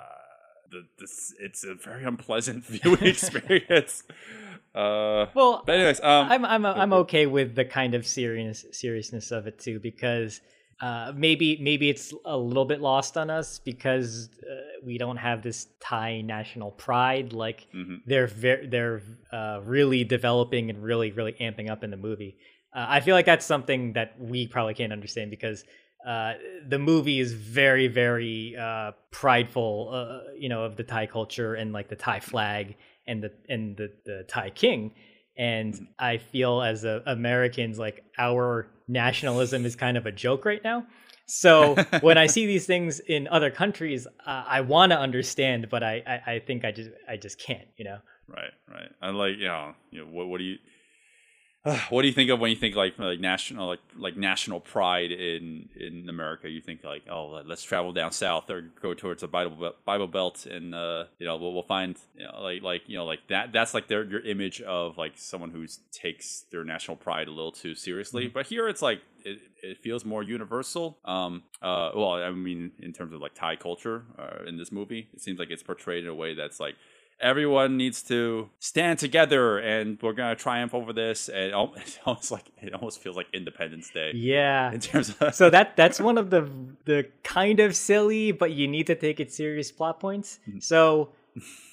the, 0.71 0.85
this 0.99 1.35
it's 1.41 1.65
a 1.65 1.75
very 1.75 2.05
unpleasant 2.05 2.65
viewing 2.67 3.03
experience. 3.03 4.03
Uh, 4.75 5.27
Well, 5.35 5.63
but 5.65 5.77
anyways, 5.77 6.01
um, 6.01 6.29
I'm 6.31 6.45
I'm 6.45 6.67
I'm 6.67 6.93
okay 6.93 7.27
with 7.27 7.55
the 7.55 7.65
kind 7.65 7.95
of 7.95 8.07
serious 8.07 8.65
seriousness 8.73 9.31
of 9.31 9.47
it 9.47 9.59
too 9.59 9.79
because 9.79 10.41
uh, 10.81 11.13
maybe 11.15 11.59
maybe 11.61 11.89
it's 11.89 12.13
a 12.25 12.37
little 12.37 12.65
bit 12.65 12.81
lost 12.81 13.17
on 13.17 13.31
us 13.31 13.59
because 13.59 14.29
uh, 14.43 14.55
we 14.85 14.99
don't 14.99 15.17
have 15.19 15.43
this 15.43 15.69
Thai 15.81 16.21
national 16.23 16.71
pride 16.73 17.33
like 17.33 17.67
Mhm. 17.75 18.01
they're 18.07 18.27
they're 18.67 19.03
uh, 19.33 19.61
really 19.65 20.05
developing 20.05 20.71
and 20.71 20.83
really 20.83 21.13
really 21.13 21.33
amping 21.35 21.71
up 21.71 21.85
in 21.85 21.91
the 21.91 21.97
movie. 21.97 22.37
Uh, 22.75 22.87
I 22.89 23.01
feel 23.01 23.15
like 23.15 23.27
that's 23.27 23.47
something 23.47 23.93
that 23.93 24.21
we 24.21 24.47
probably 24.49 24.75
can't 24.75 24.93
understand 24.93 25.31
because 25.31 25.65
uh, 26.05 26.35
the 26.69 26.79
movie 26.79 27.19
is 27.21 27.33
very 27.33 27.87
very 27.89 28.57
uh, 28.57 28.93
prideful, 29.11 29.91
uh, 29.93 30.33
you 30.37 30.49
know, 30.49 30.65
of 30.65 30.77
the 30.77 30.83
Thai 30.85 31.07
culture 31.07 31.55
and 31.55 31.73
like 31.73 31.89
the 31.89 31.97
Thai 31.97 32.21
flag 32.21 32.77
and 33.07 33.23
the 33.23 33.33
and 33.49 33.77
the, 33.77 33.93
the 34.05 34.25
Thai 34.29 34.51
king. 34.51 34.93
And 35.37 35.89
I 35.99 36.19
feel 36.19 36.63
as 36.63 36.85
a, 36.85 37.03
Americans, 37.07 37.77
like 37.79 38.05
our 38.19 38.69
nationalism 38.89 39.65
is 39.65 39.77
kind 39.77 39.97
of 39.97 40.07
a 40.07 40.13
joke 40.13 40.45
right 40.45 40.63
now. 40.63 40.87
So 41.27 41.75
when 42.01 42.19
I 42.19 42.27
see 42.27 42.47
these 42.47 42.67
things 42.67 43.01
in 43.01 43.29
other 43.29 43.51
countries, 43.51 44.07
uh, 44.27 44.45
I 44.47 44.61
want 44.61 44.93
to 44.93 44.99
understand, 44.99 45.69
but 45.71 45.83
I, 45.83 46.03
I, 46.07 46.33
I 46.35 46.39
think 46.41 46.65
I 46.65 46.73
just 46.73 46.91
I 47.09 47.17
just 47.17 47.39
can't, 47.39 47.69
you 47.77 47.85
know. 47.85 47.99
Right, 48.29 48.53
right. 48.71 48.91
I 49.03 49.11
like 49.11 49.37
you 49.39 49.49
know, 49.49 49.75
you 49.91 50.01
know 50.01 50.11
what 50.11 50.29
what 50.29 50.39
do 50.39 50.45
you 50.45 50.57
what 51.89 52.03
do 52.03 52.09
you 52.09 52.13
think 52.13 52.31
of 52.31 52.41
when 52.41 52.51
you 52.51 52.57
think 52.57 52.77
like 52.77 52.99
like 52.99 53.19
national 53.19 53.69
like 53.69 53.81
like 53.97 54.17
national 54.19 54.61
pride 54.61 55.11
in 55.11 55.69
in 55.75 56.11
America? 56.11 56.49
You 56.49 56.61
think 56.61 56.85
like 56.85 57.05
oh 57.09 57.43
let's 57.47 57.63
travel 57.63 57.93
down 57.93 58.13
south 58.13 58.51
or 58.51 58.61
go 58.83 58.93
towards 58.93 59.23
the 59.23 59.29
Bible 59.29 59.57
Belt- 59.57 59.85
Bible 59.87 60.07
Belt 60.07 60.45
and 60.45 60.75
uh 60.75 61.05
you 61.19 61.27
know 61.27 61.39
we'll, 61.39 61.55
we'll 61.55 61.63
find 61.63 61.97
you 62.17 62.25
know 62.25 62.43
like 62.43 62.63
like 62.63 62.83
you 62.87 62.97
know 62.97 63.07
like 63.07 63.21
that 63.29 63.53
that's 63.53 63.73
like 63.73 63.89
their 63.89 64.05
your 64.05 64.21
image 64.21 64.61
of 64.61 64.99
like 64.99 65.13
someone 65.17 65.51
who 65.51 65.67
takes 65.91 66.45
their 66.53 66.65
national 66.65 66.99
pride 66.99 67.29
a 67.29 67.31
little 67.31 67.53
too 67.53 67.75
seriously. 67.75 68.29
But 68.29 68.47
here 68.47 68.69
it's 68.69 68.83
like 68.83 69.01
it, 69.25 69.39
it 69.63 69.79
feels 69.79 70.05
more 70.05 70.23
universal. 70.23 70.99
Um 71.07 71.45
uh 71.63 71.93
well 71.95 72.13
I 72.13 72.31
mean 72.31 72.73
in 72.79 72.93
terms 72.93 73.15
of 73.15 73.23
like 73.23 73.35
Thai 73.35 73.57
culture 73.57 74.05
uh, 74.19 74.45
in 74.47 74.59
this 74.59 74.71
movie, 74.71 75.09
it 75.15 75.23
seems 75.23 75.39
like 75.39 75.51
it's 75.51 75.63
portrayed 75.63 76.05
in 76.05 76.11
a 76.11 76.15
way 76.15 76.35
that's 76.35 76.61
like 76.61 76.75
everyone 77.21 77.77
needs 77.77 78.03
to 78.03 78.49
stand 78.59 78.99
together 78.99 79.59
and 79.59 79.99
we're 80.03 80.13
gonna 80.13 80.35
triumph 80.37 80.75
over 80.75 80.93
this. 80.93 81.29
And 81.29 81.47
it 81.77 81.99
almost 82.05 82.31
like 82.31 82.45
it 82.61 82.75
almost 82.75 83.01
feels 83.03 83.17
like 83.17 83.27
independence 83.33 83.91
day 83.91 84.13
Yeah. 84.15 84.73
in 84.73 84.81
terms 84.81 85.15
of 85.21 85.35
so 85.35 85.51
that 85.51 85.77
that's 85.77 86.01
one 86.01 86.19
of 86.19 86.31
the 86.31 86.49
the 86.85 87.07
kind 87.23 87.61
of 87.61 87.75
silly 87.77 88.33
but 88.33 88.51
you 88.53 88.67
need 88.69 88.87
to 88.89 88.95
take 88.95 89.21
it 89.21 89.33
serious 89.33 89.71
plot 89.73 90.01
points. 90.01 90.41
Hmm. 90.45 90.59
So 90.61 91.11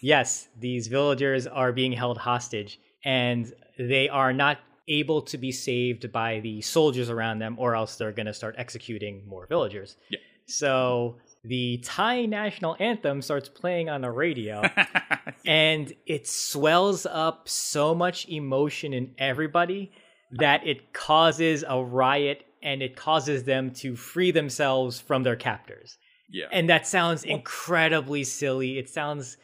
yes 0.01 0.47
these 0.59 0.87
villagers 0.87 1.47
are 1.47 1.71
being 1.71 1.91
held 1.91 2.17
hostage 2.17 2.79
and 3.03 3.51
they 3.77 4.09
are 4.09 4.33
not 4.33 4.57
able 4.87 5.21
to 5.21 5.37
be 5.37 5.51
saved 5.51 6.11
by 6.11 6.39
the 6.41 6.61
soldiers 6.61 7.09
around 7.09 7.39
them 7.39 7.55
or 7.59 7.75
else 7.75 7.95
they're 7.95 8.11
going 8.11 8.25
to 8.25 8.33
start 8.33 8.55
executing 8.57 9.25
more 9.27 9.45
villagers. 9.47 9.95
Yeah. 10.09 10.19
so 10.47 11.17
the 11.43 11.77
thai 11.83 12.25
national 12.25 12.75
anthem 12.79 13.21
starts 13.21 13.47
playing 13.49 13.89
on 13.89 14.01
the 14.01 14.11
radio 14.11 14.61
and 15.45 15.93
it 16.05 16.27
swells 16.27 17.05
up 17.05 17.47
so 17.49 17.93
much 17.95 18.27
emotion 18.27 18.93
in 18.93 19.13
everybody 19.17 19.91
that 20.31 20.65
it 20.65 20.93
causes 20.93 21.63
a 21.67 21.83
riot 21.83 22.43
and 22.63 22.81
it 22.81 22.95
causes 22.95 23.43
them 23.43 23.71
to 23.71 23.95
free 23.95 24.31
themselves 24.31 24.99
from 24.99 25.23
their 25.23 25.35
captors. 25.35 25.97
yeah 26.29 26.45
And 26.51 26.69
that 26.69 26.87
sounds 26.87 27.23
incredibly 27.23 28.23
silly. 28.23 28.77
It 28.77 28.89
sounds 28.89 29.37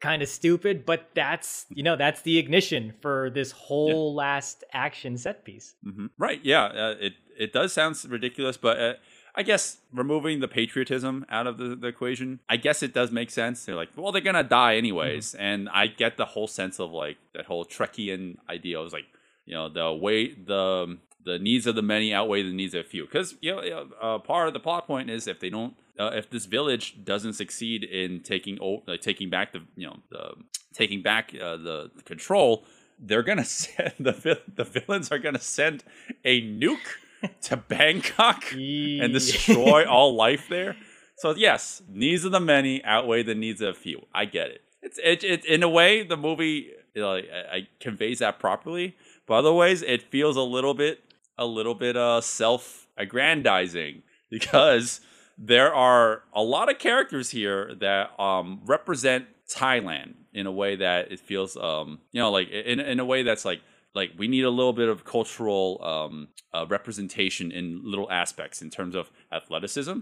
kind 0.00 0.22
of 0.22 0.28
stupid, 0.28 0.84
but 0.86 1.10
that's, 1.14 1.66
you 1.70 1.82
know, 1.82 1.96
that's 1.96 2.22
the 2.22 2.38
ignition 2.38 2.94
for 3.02 3.30
this 3.30 3.52
whole 3.52 4.14
last 4.14 4.64
action 4.72 5.16
set 5.16 5.44
piece. 5.44 5.74
Mhm. 5.86 6.10
right 6.18 6.40
yeah 6.42 6.64
uh, 6.64 6.94
it 7.00 7.12
it 7.38 7.52
does 7.52 7.72
sound 7.72 7.96
ridiculous 8.08 8.56
but 8.56 8.78
uh, 8.80 8.94
I 9.34 9.42
guess 9.42 9.78
removing 9.92 10.40
the 10.40 10.48
patriotism 10.48 11.24
out 11.30 11.46
of 11.46 11.56
the, 11.56 11.74
the 11.74 11.86
equation, 11.88 12.40
I 12.48 12.56
guess 12.56 12.82
it 12.82 12.92
does 12.92 13.10
make 13.10 13.30
sense. 13.30 13.64
They're 13.64 13.74
like, 13.74 13.88
well, 13.96 14.12
they're 14.12 14.20
gonna 14.20 14.42
die 14.42 14.76
anyways, 14.76 15.34
and 15.34 15.68
I 15.70 15.86
get 15.86 16.16
the 16.16 16.26
whole 16.26 16.46
sense 16.46 16.78
of 16.78 16.92
like 16.92 17.16
that 17.34 17.46
whole 17.46 17.64
Trekkian 17.64 18.36
idea. 18.50 18.78
It 18.78 18.82
was 18.82 18.92
like, 18.92 19.06
you 19.46 19.54
know, 19.54 19.68
the 19.68 19.92
way 19.92 20.34
the 20.34 20.98
the 21.24 21.38
needs 21.38 21.66
of 21.66 21.74
the 21.76 21.82
many 21.82 22.12
outweigh 22.12 22.42
the 22.42 22.52
needs 22.52 22.74
of 22.74 22.84
a 22.84 22.88
few. 22.88 23.04
Because 23.04 23.34
you 23.40 23.54
know, 23.54 23.88
uh, 24.00 24.18
part 24.18 24.48
of 24.48 24.54
the 24.54 24.60
plot 24.60 24.86
point 24.86 25.08
is 25.08 25.26
if 25.26 25.40
they 25.40 25.50
don't, 25.50 25.74
uh, 25.98 26.10
if 26.14 26.28
this 26.28 26.46
village 26.46 27.04
doesn't 27.04 27.34
succeed 27.34 27.84
in 27.84 28.20
taking 28.20 28.58
o- 28.60 28.82
like 28.86 29.00
taking 29.00 29.30
back 29.30 29.52
the 29.52 29.62
you 29.76 29.86
know 29.86 29.96
the 30.10 30.34
taking 30.74 31.00
back 31.02 31.34
uh, 31.40 31.56
the, 31.56 31.90
the 31.96 32.02
control, 32.02 32.64
they're 32.98 33.22
gonna 33.22 33.44
send 33.46 33.94
the 33.98 34.40
the 34.54 34.64
villains 34.64 35.10
are 35.10 35.18
gonna 35.18 35.40
send 35.40 35.84
a 36.24 36.42
nuke 36.42 36.78
to 37.42 37.56
Bangkok 37.56 38.52
and 38.52 39.12
destroy 39.12 39.84
all 39.88 40.14
life 40.14 40.48
there. 40.48 40.76
So 41.16 41.34
yes, 41.34 41.82
needs 41.88 42.24
of 42.24 42.32
the 42.32 42.40
many 42.40 42.84
outweigh 42.84 43.22
the 43.22 43.34
needs 43.34 43.60
of 43.60 43.76
a 43.76 43.78
few. 43.78 44.06
I 44.14 44.24
get 44.24 44.48
it. 44.48 44.62
It's 44.82 44.98
it, 45.02 45.22
it 45.22 45.44
in 45.44 45.62
a 45.62 45.68
way 45.68 46.02
the 46.02 46.16
movie 46.16 46.72
you 46.94 47.02
know, 47.02 47.14
I, 47.14 47.20
I 47.52 47.68
conveys 47.80 48.18
that 48.18 48.38
properly, 48.38 48.96
but 49.26 49.34
other 49.34 49.52
ways 49.52 49.82
it 49.82 50.02
feels 50.02 50.36
a 50.36 50.42
little 50.42 50.74
bit 50.74 51.00
a 51.38 51.46
little 51.46 51.74
bit 51.74 51.96
uh 51.96 52.20
self 52.20 52.86
aggrandizing 52.96 54.02
because 54.30 55.00
there 55.38 55.74
are 55.74 56.22
a 56.34 56.42
lot 56.42 56.70
of 56.70 56.78
characters 56.78 57.30
here 57.30 57.74
that 57.80 58.18
um 58.20 58.60
represent 58.64 59.26
Thailand 59.48 60.14
in 60.32 60.46
a 60.46 60.52
way 60.52 60.76
that 60.76 61.12
it 61.12 61.20
feels 61.20 61.56
um 61.56 62.00
you 62.12 62.20
know 62.20 62.30
like 62.30 62.50
in 62.50 62.80
in 62.80 63.00
a 63.00 63.04
way 63.04 63.22
that's 63.22 63.44
like 63.44 63.60
like 63.94 64.12
we 64.16 64.28
need 64.28 64.44
a 64.44 64.50
little 64.50 64.72
bit 64.72 64.88
of 64.88 65.04
cultural 65.04 65.82
um, 65.82 66.28
uh, 66.54 66.66
representation 66.68 67.52
in 67.52 67.80
little 67.84 68.10
aspects 68.10 68.62
in 68.62 68.70
terms 68.70 68.94
of 68.94 69.10
athleticism, 69.32 70.00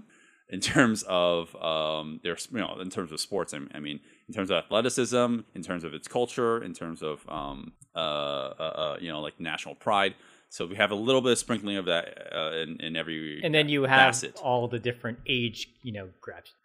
in 0.49 0.61
terms 0.61 1.03
of 1.09 1.55
um, 1.57 2.21
their 2.23 2.37
you 2.53 2.59
know 2.59 2.79
in 2.81 2.91
terms 2.91 3.13
of 3.13 3.21
sports. 3.21 3.55
I 3.55 3.81
mean, 3.81 4.01
in 4.29 4.35
terms 4.35 4.51
of 4.51 4.57
athleticism, 4.57 5.41
in 5.55 5.63
terms 5.63 5.85
of 5.85 5.95
its 5.95 6.09
culture, 6.09 6.63
in 6.63 6.73
terms 6.73 7.03
of 7.03 7.25
um, 7.29 7.73
uh, 7.95 7.99
uh, 7.99 8.63
uh, 8.63 8.97
you 9.01 9.09
know 9.09 9.21
like 9.21 9.41
national 9.41 9.75
pride. 9.75 10.15
So 10.53 10.67
we 10.67 10.75
have 10.75 10.91
a 10.91 10.97
little 10.97 11.21
bit 11.21 11.31
of 11.31 11.39
sprinkling 11.39 11.77
of 11.77 11.85
that 11.85 12.27
uh, 12.35 12.51
in, 12.57 12.81
in 12.81 12.97
every 12.97 13.41
and 13.45 13.55
then 13.55 13.69
you 13.69 13.83
have 13.85 14.17
facet. 14.17 14.37
all 14.43 14.67
the 14.67 14.81
different 14.81 15.19
age 15.27 15.69
you 15.83 15.93
know 15.93 16.09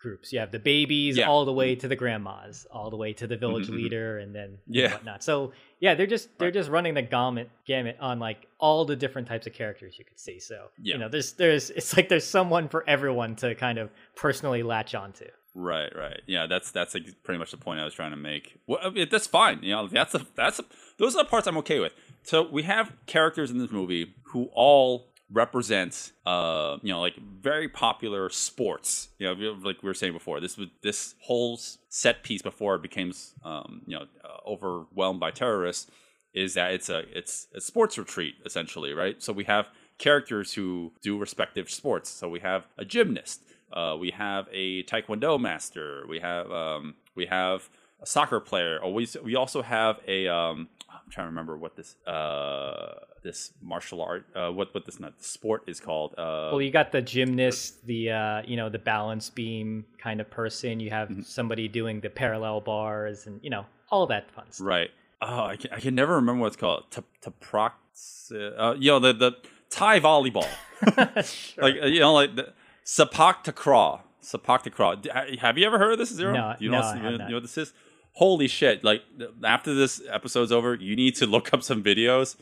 groups 0.02 0.34
you 0.34 0.39
have 0.39 0.52
the 0.52 0.58
babies 0.60 1.17
Yeah. 1.17 1.28
all 1.30 1.45
the 1.45 1.54
way 1.54 1.76
to 1.76 1.88
the 1.88 1.95
grandmas 1.95 2.65
all 2.71 2.89
the 2.89 2.95
way 2.98 3.13
to 3.13 3.28
the 3.28 3.38
village 3.38 3.69
leader 3.69 4.17
and 4.17 4.34
then 4.34 4.58
and 4.65 4.76
Yeah. 4.76 4.91
whatnot 4.93 5.24
so 5.24 5.52
yeah 5.80 5.93
they're 5.93 6.08
just 6.08 6.30
they're 6.39 6.50
just 6.52 6.69
running 6.69 6.95
the 6.95 7.02
gamut 7.04 7.50
gamut 7.65 7.98
on 8.00 8.17
like 8.19 8.48
all 8.60 8.86
the 8.86 8.95
different 8.95 9.28
types 9.28 9.45
of 9.45 9.54
characters 9.54 9.98
you 10.00 10.06
could 10.06 10.19
see 10.19 10.39
so 10.39 10.67
Yeah. 10.82 10.93
you 10.95 11.00
know 11.00 11.08
there's 11.10 11.34
there's 11.34 11.69
it's 11.69 11.95
like 11.95 12.10
there's 12.10 12.26
someone 12.26 12.67
for 12.69 12.84
everyone 12.89 13.36
to 13.38 13.54
kind 13.56 13.78
of 13.78 13.91
personally 14.15 14.63
latch 14.63 14.95
onto 14.95 15.26
Right, 15.58 15.95
right. 15.95 16.21
Yeah, 16.28 16.48
that's 16.48 16.71
that's 16.71 16.93
like 16.95 17.06
pretty 17.24 17.38
much 17.38 17.52
the 17.52 17.56
point 17.58 17.80
I 17.80 17.86
was 17.86 17.93
trying 17.93 18.12
to 18.12 18.17
make. 18.17 18.58
Well, 18.67 18.78
I 18.84 18.89
mean, 18.89 19.08
that's 19.10 19.26
fine. 19.26 19.60
You 19.63 19.71
know, 19.71 19.88
that's 19.88 20.13
a 20.13 20.28
that's 20.36 20.60
a, 20.60 20.65
those 20.98 21.15
are 21.15 21.24
the 21.24 21.30
parts 21.30 21.48
I'm 21.48 21.56
okay 21.60 21.80
with. 21.80 21.93
So 22.25 22.49
we 22.49 22.63
have 22.63 22.91
characters 23.05 23.51
in 23.51 23.59
this 23.59 23.71
movie 23.71 24.15
who 24.23 24.49
all 24.53 25.13
represent, 25.31 26.11
uh, 26.25 26.77
you 26.81 26.91
know, 26.91 26.99
like 26.99 27.15
very 27.17 27.69
popular 27.69 28.29
sports. 28.29 29.09
You 29.19 29.27
know, 29.27 29.53
like 29.63 29.83
we 29.83 29.88
were 29.88 29.93
saying 29.93 30.13
before, 30.13 30.39
this 30.39 30.57
was 30.57 30.69
this 30.81 31.13
whole 31.21 31.59
set 31.89 32.23
piece 32.23 32.41
before 32.41 32.75
it 32.75 32.81
became, 32.81 33.13
um, 33.43 33.83
you 33.85 33.95
know, 33.95 34.05
uh, 34.23 34.49
overwhelmed 34.49 35.19
by 35.19 35.29
terrorists. 35.29 35.89
Is 36.33 36.55
that 36.55 36.73
it's 36.73 36.89
a 36.89 37.03
it's 37.17 37.47
a 37.55 37.61
sports 37.61 37.97
retreat 37.97 38.35
essentially, 38.45 38.91
right? 38.93 39.21
So 39.21 39.31
we 39.31 39.45
have 39.45 39.69
characters 39.99 40.53
who 40.53 40.93
do 41.01 41.17
respective 41.17 41.69
sports. 41.69 42.09
So 42.09 42.27
we 42.27 42.39
have 42.39 42.65
a 42.77 42.83
gymnast. 42.83 43.43
Uh, 43.71 43.95
we 43.99 44.11
have 44.11 44.47
a 44.51 44.83
taekwondo 44.83 45.39
master. 45.39 46.05
We 46.09 46.19
have 46.19 46.51
um, 46.51 46.95
we 47.15 47.27
have 47.27 47.69
a 48.01 48.05
soccer 48.05 48.39
player. 48.39 48.79
Or 48.81 48.93
we 48.93 49.08
we 49.23 49.36
also 49.36 49.62
have 49.62 49.99
a 50.08 50.27
um, 50.27 50.69
I'm 50.89 51.10
trying 51.12 51.25
to 51.25 51.29
remember 51.29 51.58
what 51.58 51.75
this 51.75 51.95
uh 52.08 52.93
this 53.23 53.53
martial 53.62 54.01
art 54.01 54.25
uh 54.36 54.51
what 54.51 54.73
what 54.73 54.86
this 54.86 54.99
not 54.99 55.21
sport 55.23 55.63
is 55.67 55.79
called. 55.79 56.13
Uh, 56.17 56.49
Well, 56.51 56.62
you 56.62 56.71
got 56.71 56.91
the 56.91 57.01
gymnast, 57.01 57.86
the 57.86 58.12
uh, 58.12 58.41
you 58.45 58.55
know 58.58 58.69
the 58.69 58.79
balance 58.79 59.29
beam 59.29 59.86
kind 59.97 60.19
of 60.21 60.29
person. 60.29 60.79
You 60.79 60.89
Mm-hmm. 60.91 61.15
have 61.15 61.25
somebody 61.25 61.67
doing 61.67 62.01
the 62.01 62.10
parallel 62.10 62.62
bars, 62.62 63.25
and 63.27 63.39
you 63.43 63.49
know 63.49 63.65
all 63.89 64.08
that 64.08 64.29
fun 64.31 64.45
stuff. 64.51 64.65
right. 64.67 64.91
Oh, 65.21 65.45
I 65.45 65.55
can, 65.55 65.71
I 65.71 65.79
can 65.79 65.95
never 65.95 66.15
remember 66.15 66.41
what 66.41 66.47
it's 66.47 66.55
called. 66.58 66.91
To 66.91 67.03
to 67.21 67.31
prox. 67.31 68.31
Uh, 68.31 68.75
you 68.77 68.91
know 68.91 68.99
the 68.99 69.13
the 69.13 69.31
Thai 69.69 69.99
volleyball. 69.99 70.47
sure. 71.23 71.63
Like 71.63 71.75
uh, 71.81 71.86
you 71.88 71.99
know 72.01 72.13
like 72.13 72.36
the 72.36 72.53
Sepak 72.86 73.43
Takraw. 73.45 74.01
Takraw. 74.25 75.38
Have 75.39 75.57
you 75.57 75.65
ever 75.65 75.77
heard 75.77 75.93
of 75.93 75.99
this? 75.99 76.09
Zero. 76.13 76.33
No, 76.33 76.55
you 76.59 76.69
no, 76.69 76.79
know, 76.81 76.83
I 76.88 76.93
what- 76.95 77.03
have 77.03 77.11
you 77.13 77.17
know 77.29 77.35
what 77.35 77.43
this 77.43 77.57
is? 77.57 77.73
Holy 78.13 78.47
shit! 78.47 78.83
Like 78.83 79.03
after 79.43 79.73
this 79.73 80.01
episode's 80.09 80.51
over, 80.51 80.75
you 80.75 80.95
need 80.95 81.15
to 81.17 81.25
look 81.25 81.53
up 81.53 81.63
some 81.63 81.83
videos. 81.83 82.38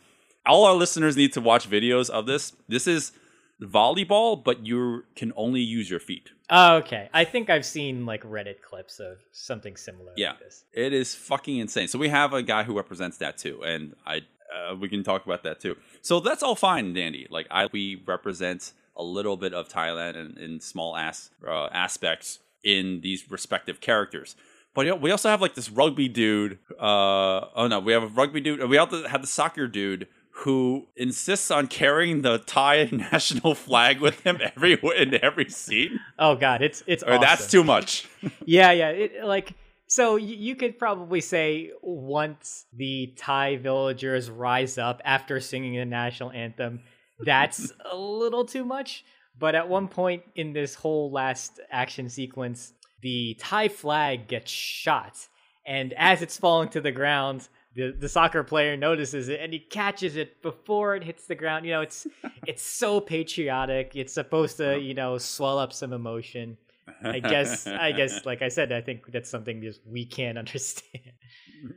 All 0.45 0.65
our 0.65 0.73
listeners 0.75 1.15
need 1.17 1.33
to 1.33 1.41
watch 1.41 1.69
videos 1.69 2.09
of 2.09 2.25
this. 2.25 2.53
This 2.67 2.85
is 2.85 3.11
volleyball, 3.61 4.43
but 4.43 4.65
you 4.65 5.03
can 5.15 5.31
only 5.35 5.61
use 5.61 5.89
your 5.89 5.99
feet. 5.99 6.31
Oh, 6.49 6.75
okay. 6.77 7.09
I 7.13 7.23
think 7.23 7.49
I've 7.49 7.65
seen 7.65 8.05
like 8.05 8.23
Reddit 8.23 8.61
clips 8.61 8.99
of 8.99 9.17
something 9.31 9.75
similar. 9.77 10.11
Yeah, 10.15 10.31
like 10.31 10.39
this. 10.39 10.65
it 10.73 10.93
is 10.93 11.15
fucking 11.15 11.57
insane. 11.57 11.87
So 11.87 11.97
we 11.97 12.09
have 12.09 12.33
a 12.33 12.43
guy 12.43 12.63
who 12.63 12.75
represents 12.75 13.17
that 13.17 13.37
too, 13.37 13.63
and 13.63 13.95
I 14.05 14.21
uh, 14.53 14.75
we 14.75 14.89
can 14.89 15.03
talk 15.03 15.25
about 15.25 15.43
that 15.43 15.59
too. 15.59 15.75
So 16.01 16.19
that's 16.19 16.43
all 16.43 16.55
fine 16.55 16.85
and 16.87 16.95
dandy. 16.95 17.25
Like 17.29 17.47
I 17.49 17.67
we 17.71 18.01
represent 18.05 18.73
a 18.95 19.03
little 19.03 19.37
bit 19.37 19.53
of 19.53 19.69
Thailand 19.69 20.15
in, 20.15 20.37
in 20.37 20.59
small 20.59 20.95
ass 20.95 21.29
uh, 21.47 21.67
aspects 21.67 22.39
in 22.63 23.01
these 23.01 23.29
respective 23.29 23.81
characters. 23.81 24.35
But 24.73 25.01
we 25.01 25.11
also 25.11 25.29
have 25.29 25.41
like 25.41 25.53
this 25.55 25.69
rugby 25.69 26.07
dude. 26.07 26.57
Uh, 26.79 27.45
oh 27.55 27.67
no, 27.69 27.79
we 27.79 27.93
have 27.93 28.03
a 28.03 28.07
rugby 28.07 28.41
dude. 28.41 28.67
We 28.69 28.77
also 28.77 29.07
have 29.07 29.21
the 29.21 29.27
soccer 29.27 29.67
dude 29.67 30.07
who 30.37 30.87
insists 30.95 31.51
on 31.51 31.67
carrying 31.67 32.23
the 32.23 32.39
Thai 32.39 32.89
national 32.91 33.53
flag 33.53 33.99
with 33.99 34.21
him 34.21 34.39
every 34.41 34.79
in 34.97 35.23
every 35.23 35.49
scene. 35.49 35.99
Oh 36.17 36.35
god, 36.35 36.63
it's 36.63 36.83
it's. 36.87 37.03
Or 37.03 37.19
that's 37.19 37.49
too 37.49 37.63
much. 37.63 38.09
Yeah, 38.45 38.71
yeah. 38.71 38.89
It, 38.89 39.25
like 39.25 39.53
so, 39.87 40.15
you 40.15 40.55
could 40.55 40.79
probably 40.79 41.21
say 41.21 41.71
once 41.81 42.65
the 42.73 43.13
Thai 43.15 43.57
villagers 43.57 44.27
rise 44.31 44.79
up 44.79 45.01
after 45.05 45.39
singing 45.39 45.75
the 45.75 45.85
national 45.85 46.31
anthem, 46.31 46.81
that's 47.19 47.71
a 47.91 47.95
little 47.95 48.45
too 48.45 48.65
much. 48.65 49.03
But 49.37 49.55
at 49.55 49.67
one 49.67 49.87
point 49.87 50.23
in 50.35 50.53
this 50.53 50.75
whole 50.75 51.11
last 51.11 51.59
action 51.71 52.09
sequence, 52.09 52.73
the 53.01 53.35
Thai 53.39 53.67
flag 53.69 54.27
gets 54.27 54.51
shot, 54.51 55.27
and 55.65 55.93
as 55.93 56.21
it's 56.21 56.37
falling 56.37 56.69
to 56.69 56.81
the 56.81 56.91
ground. 56.91 57.47
The, 57.75 57.91
the 57.99 58.07
soccer 58.07 58.43
player 58.43 58.77
notices 58.77 59.29
it 59.29 59.39
and 59.39 59.51
he 59.51 59.57
catches 59.57 60.15
it 60.15 60.43
before 60.43 60.95
it 60.95 61.03
hits 61.03 61.25
the 61.25 61.33
ground. 61.33 61.65
You 61.65 61.71
know, 61.71 61.81
it's 61.81 62.05
it's 62.47 62.61
so 62.61 63.01
patriotic. 63.01 63.93
It's 63.95 64.13
supposed 64.13 64.57
to, 64.57 64.79
you 64.79 64.93
know, 64.93 65.17
swell 65.17 65.57
up 65.57 65.73
some 65.73 65.91
emotion. 65.91 66.55
I 67.03 67.19
guess 67.19 67.67
I 67.67 67.91
guess 67.91 68.25
like 68.27 68.41
I 68.41 68.49
said, 68.49 68.71
I 68.71 68.81
think 68.81 69.11
that's 69.11 69.29
something 69.29 69.61
just 69.61 69.81
we 69.87 70.05
can't 70.05 70.37
understand. 70.43 71.13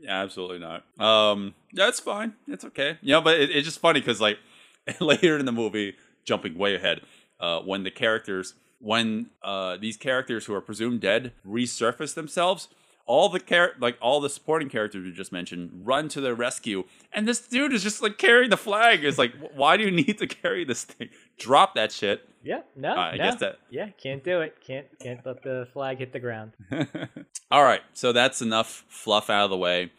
Absolutely 0.09 0.59
not. 0.59 0.85
Um, 0.99 1.55
yeah, 1.73 1.89
it's 1.89 2.01
fine. 2.01 2.35
It's 2.47 2.65
okay. 2.65 2.99
You 3.01 3.13
know, 3.13 3.21
but 3.21 3.39
it, 3.41 3.51
it's 3.51 3.65
just 3.65 3.79
funny 3.79 4.01
because 4.01 4.21
like 4.21 4.39
later 5.01 5.39
in 5.39 5.47
the 5.47 5.53
movie, 5.53 5.95
jumping 6.25 6.57
way 6.57 6.75
ahead, 6.75 7.01
uh, 7.41 7.61
when 7.61 7.83
the 7.83 7.91
characters, 7.91 8.55
when 8.79 9.31
uh, 9.43 9.77
these 9.77 9.97
characters 9.97 10.47
who 10.47 10.55
are 10.55 10.61
presumed 10.61 11.01
dead 11.01 11.33
resurface 11.47 12.15
themselves, 12.15 12.69
all 13.07 13.29
the 13.29 13.39
char- 13.39 13.73
like 13.81 13.97
all 14.01 14.21
the 14.21 14.29
supporting 14.29 14.69
characters 14.69 15.05
we 15.05 15.13
just 15.13 15.31
mentioned 15.31 15.71
run 15.85 16.09
to 16.09 16.21
their 16.21 16.35
rescue, 16.35 16.85
and 17.13 17.27
this 17.29 17.41
dude 17.47 17.73
is 17.73 17.83
just 17.83 18.03
like 18.03 18.19
carrying 18.19 18.51
the 18.51 18.57
flag. 18.57 19.05
Is 19.05 19.17
like, 19.19 19.33
why 19.55 19.77
do 19.77 19.85
you 19.85 19.91
need 19.93 20.19
to 20.19 20.27
carry 20.43 20.65
this 20.65 20.85
thing? 20.85 21.09
Drop 21.39 21.75
that 21.77 21.93
shit. 21.93 22.29
Yeah, 22.43 22.61
no, 22.77 22.95
I 22.95 23.17
no. 23.17 23.25
guess 23.25 23.41
that- 23.41 23.59
yeah, 23.71 23.89
can't 24.01 24.23
do 24.25 24.41
it. 24.41 24.57
Can't 24.65 24.87
can't 25.01 25.25
let 25.25 25.43
the 25.43 25.69
flag 25.73 25.99
hit 25.99 26.13
the 26.13 26.21
ground. 26.21 26.53
All 27.51 27.63
right, 27.63 27.83
so 27.93 28.13
that's 28.13 28.43
enough 28.43 28.85
fluff 28.89 29.31
out 29.31 29.45
of 29.45 29.51
the 29.51 29.57
way. 29.57 29.93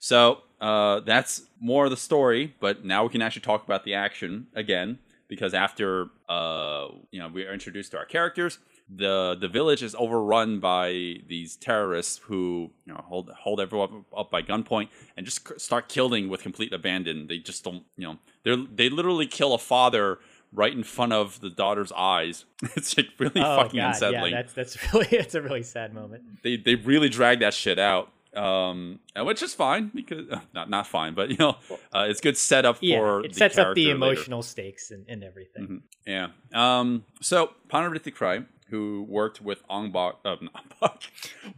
So 0.00 0.38
uh, 0.60 1.00
that's 1.00 1.42
more 1.60 1.84
of 1.84 1.90
the 1.90 1.96
story, 1.96 2.54
but 2.60 2.84
now 2.84 3.04
we 3.04 3.10
can 3.10 3.22
actually 3.22 3.42
talk 3.42 3.64
about 3.64 3.84
the 3.84 3.94
action 3.94 4.46
again 4.54 4.98
because 5.28 5.54
after 5.54 6.08
uh, 6.28 6.88
you 7.10 7.20
know 7.20 7.28
we 7.28 7.44
are 7.44 7.52
introduced 7.52 7.92
to 7.92 7.98
our 7.98 8.04
characters, 8.06 8.58
the 8.88 9.36
the 9.40 9.48
village 9.48 9.82
is 9.82 9.94
overrun 9.98 10.58
by 10.60 10.90
these 11.28 11.56
terrorists 11.56 12.18
who 12.24 12.70
you 12.86 12.92
know 12.92 13.00
hold 13.06 13.30
hold 13.30 13.60
everyone 13.60 14.04
up 14.16 14.30
by 14.30 14.42
gunpoint 14.42 14.88
and 15.16 15.26
just 15.26 15.60
start 15.60 15.88
killing 15.88 16.28
with 16.28 16.42
complete 16.42 16.72
abandon. 16.72 17.26
They 17.28 17.38
just 17.38 17.62
don't 17.64 17.84
you 17.96 18.06
know 18.06 18.18
they 18.44 18.56
they 18.74 18.88
literally 18.88 19.26
kill 19.26 19.54
a 19.54 19.58
father 19.58 20.18
right 20.50 20.72
in 20.72 20.82
front 20.82 21.12
of 21.12 21.40
the 21.40 21.50
daughter's 21.50 21.92
eyes. 21.92 22.44
It's 22.74 22.96
like 22.96 23.08
really 23.18 23.40
Oh 23.42 23.56
fucking 23.62 23.78
god, 23.78 23.88
unsettling 23.90 24.32
yeah, 24.32 24.42
that's 24.42 24.54
that's 24.54 24.92
really 24.94 25.08
it's 25.10 25.34
a 25.34 25.42
really 25.42 25.62
sad 25.62 25.92
moment. 25.94 26.22
they 26.42 26.56
they 26.56 26.74
really 26.74 27.08
drag 27.10 27.40
that 27.40 27.52
shit 27.54 27.78
out 27.78 28.10
um 28.36 28.98
which 29.22 29.42
is 29.42 29.54
fine 29.54 29.90
because 29.94 30.28
uh, 30.30 30.40
not 30.54 30.68
not 30.68 30.86
fine 30.86 31.14
but 31.14 31.30
you 31.30 31.36
know 31.38 31.56
uh, 31.94 32.06
it's 32.08 32.20
good 32.20 32.36
setup 32.36 32.76
Yeah, 32.80 32.98
for 32.98 33.24
it 33.24 33.32
the 33.32 33.38
sets 33.38 33.56
up 33.58 33.74
the 33.74 33.84
character 33.86 33.98
later. 33.98 34.12
emotional 34.12 34.42
stakes 34.42 34.90
and, 34.90 35.04
and 35.08 35.24
everything. 35.24 35.82
yeah 36.06 36.28
um 36.54 37.04
so 37.20 37.52
Panna 37.68 37.88
Rittikrai 37.90 38.46
who 38.70 39.06
worked 39.08 39.40
with 39.40 39.62
Ong 39.70 39.90
Bak 39.92 40.16
uh, 40.26 40.36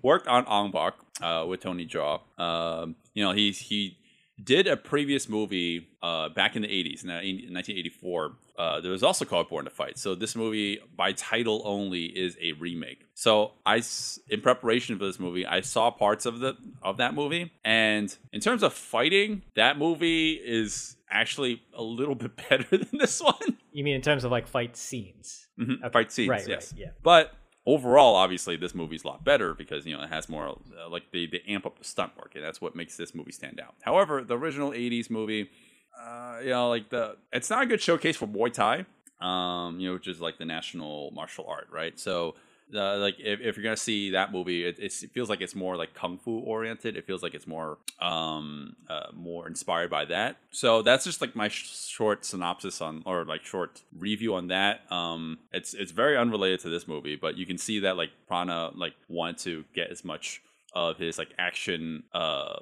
worked 0.03 0.29
on 0.29 0.45
Ong 0.47 0.71
Bak 0.71 0.95
uh 1.21 1.45
with 1.49 1.61
Tony 1.61 1.87
Jaa 1.87 2.21
um 2.39 2.95
you 3.15 3.25
know 3.25 3.33
he 3.33 3.51
he 3.53 3.97
did 4.43 4.67
a 4.67 4.77
previous 4.77 5.29
movie 5.29 5.89
uh, 6.03 6.29
back 6.31 6.57
in 6.57 6.63
the 6.63 6.69
80s, 6.69 7.05
in 7.05 7.11
uh, 7.11 7.15
1984. 7.15 8.33
Uh, 8.59 8.81
that 8.81 8.89
was 8.89 9.03
also 9.03 9.25
called 9.25 9.49
Born 9.49 9.65
to 9.65 9.71
Fight. 9.71 9.99
So 9.99 10.15
this 10.15 10.37
movie, 10.37 10.81
by 10.95 11.13
title 11.13 11.63
only, 11.65 12.05
is 12.05 12.37
a 12.43 12.53
remake. 12.53 13.07
So 13.15 13.53
I, 13.65 13.83
in 14.29 14.41
preparation 14.43 14.99
for 14.99 15.07
this 15.07 15.19
movie, 15.19 15.47
I 15.47 15.63
saw 15.63 15.91
parts 15.91 16.27
of 16.27 16.41
the 16.41 16.57
of 16.83 16.99
that 16.99 17.15
movie, 17.15 17.53
and 17.65 18.15
in 18.33 18.41
terms 18.41 18.63
of 18.63 18.75
fighting, 18.75 19.43
that 19.55 19.79
movie 19.79 20.33
is 20.33 20.97
actually 21.11 21.63
a 21.75 21.83
little 21.83 22.15
bit 22.25 22.37
better 22.49 22.77
than 22.77 22.99
this 22.99 23.21
one. 23.23 23.57
You 23.73 23.83
mean 23.83 23.95
in 23.95 24.03
terms 24.03 24.25
of 24.25 24.31
like 24.31 24.47
fight 24.47 24.77
scenes? 24.77 25.49
Mhm, 25.59 25.93
Fight 25.93 26.13
scenes, 26.13 26.29
right, 26.31 26.49
yes, 26.49 26.73
right, 26.73 26.81
yeah. 26.81 26.91
But 27.03 27.33
overall, 27.71 28.17
obviously, 28.17 28.57
this 28.57 28.75
movie's 28.75 29.05
a 29.05 29.09
lot 29.09 29.25
better 29.25 29.55
because 29.55 29.87
you 29.87 29.97
know 29.97 30.03
it 30.03 30.09
has 30.09 30.29
more 30.29 30.49
uh, 30.49 30.89
like 30.89 31.05
they, 31.13 31.27
they 31.27 31.43
amp 31.47 31.67
up 31.67 31.79
the 31.79 31.85
stunt 31.85 32.17
work, 32.17 32.33
and 32.35 32.45
that's 32.45 32.61
what 32.61 32.75
makes 32.75 32.97
this 32.97 33.15
movie 33.15 33.33
stand 33.33 33.61
out. 33.61 33.75
However, 33.83 34.25
the 34.25 34.37
original 34.37 34.71
'80s 34.73 35.11
movie, 35.11 35.51
uh, 35.99 36.39
you 36.43 36.51
know, 36.51 36.69
like 36.69 36.91
the 36.91 37.17
it's 37.33 37.51
not 37.51 37.63
a 37.63 37.67
good 37.67 37.81
showcase 37.81 38.17
for 38.17 38.27
Muay 38.27 38.53
Thai, 38.53 38.87
um, 39.21 39.79
you 39.79 39.89
know, 39.89 39.95
which 39.95 40.09
is 40.09 40.21
like 40.21 40.39
the 40.39 40.45
national 40.45 41.11
martial 41.13 41.47
art, 41.49 41.69
right? 41.71 41.99
So. 41.99 42.35
Like 42.73 43.17
if, 43.19 43.41
if 43.41 43.57
you're 43.57 43.65
gonna 43.65 43.77
see 43.77 44.11
that 44.11 44.33
movie, 44.33 44.65
it, 44.65 44.79
it 44.79 44.93
feels 45.13 45.29
like 45.29 45.41
it's 45.41 45.55
more 45.55 45.77
like 45.77 45.95
kung 45.95 46.19
fu 46.19 46.39
oriented. 46.39 46.97
It 46.97 47.07
feels 47.07 47.23
like 47.23 47.35
it's 47.35 47.47
more 47.47 47.79
um 48.01 48.77
uh, 48.89 49.09
more 49.15 49.47
inspired 49.47 49.91
by 49.91 50.05
that. 50.07 50.37
So 50.51 50.83
that's 50.83 51.05
just 51.05 51.21
like 51.21 51.35
my 51.37 51.49
sh- 51.49 51.69
short 51.69 52.25
synopsis 52.25 52.81
on 52.81 53.03
or 53.07 53.25
like 53.25 53.45
short 53.45 53.83
review 53.97 54.35
on 54.35 54.49
that. 54.49 54.91
Um, 54.91 55.39
it's 55.53 55.75
it's 55.75 55.93
very 55.93 56.17
unrelated 56.17 56.61
to 56.61 56.69
this 56.69 56.87
movie, 56.87 57.17
but 57.17 57.37
you 57.37 57.47
can 57.47 57.59
see 57.59 57.81
that 57.81 57.97
like 57.97 58.11
Panna 58.29 58.71
like 58.75 58.95
wanted 59.09 59.39
to 59.39 59.65
get 59.75 59.91
as 59.91 60.05
much 60.05 60.43
of 60.73 60.99
his 60.99 61.19
like 61.19 61.31
action 61.39 62.05
uh 62.15 62.59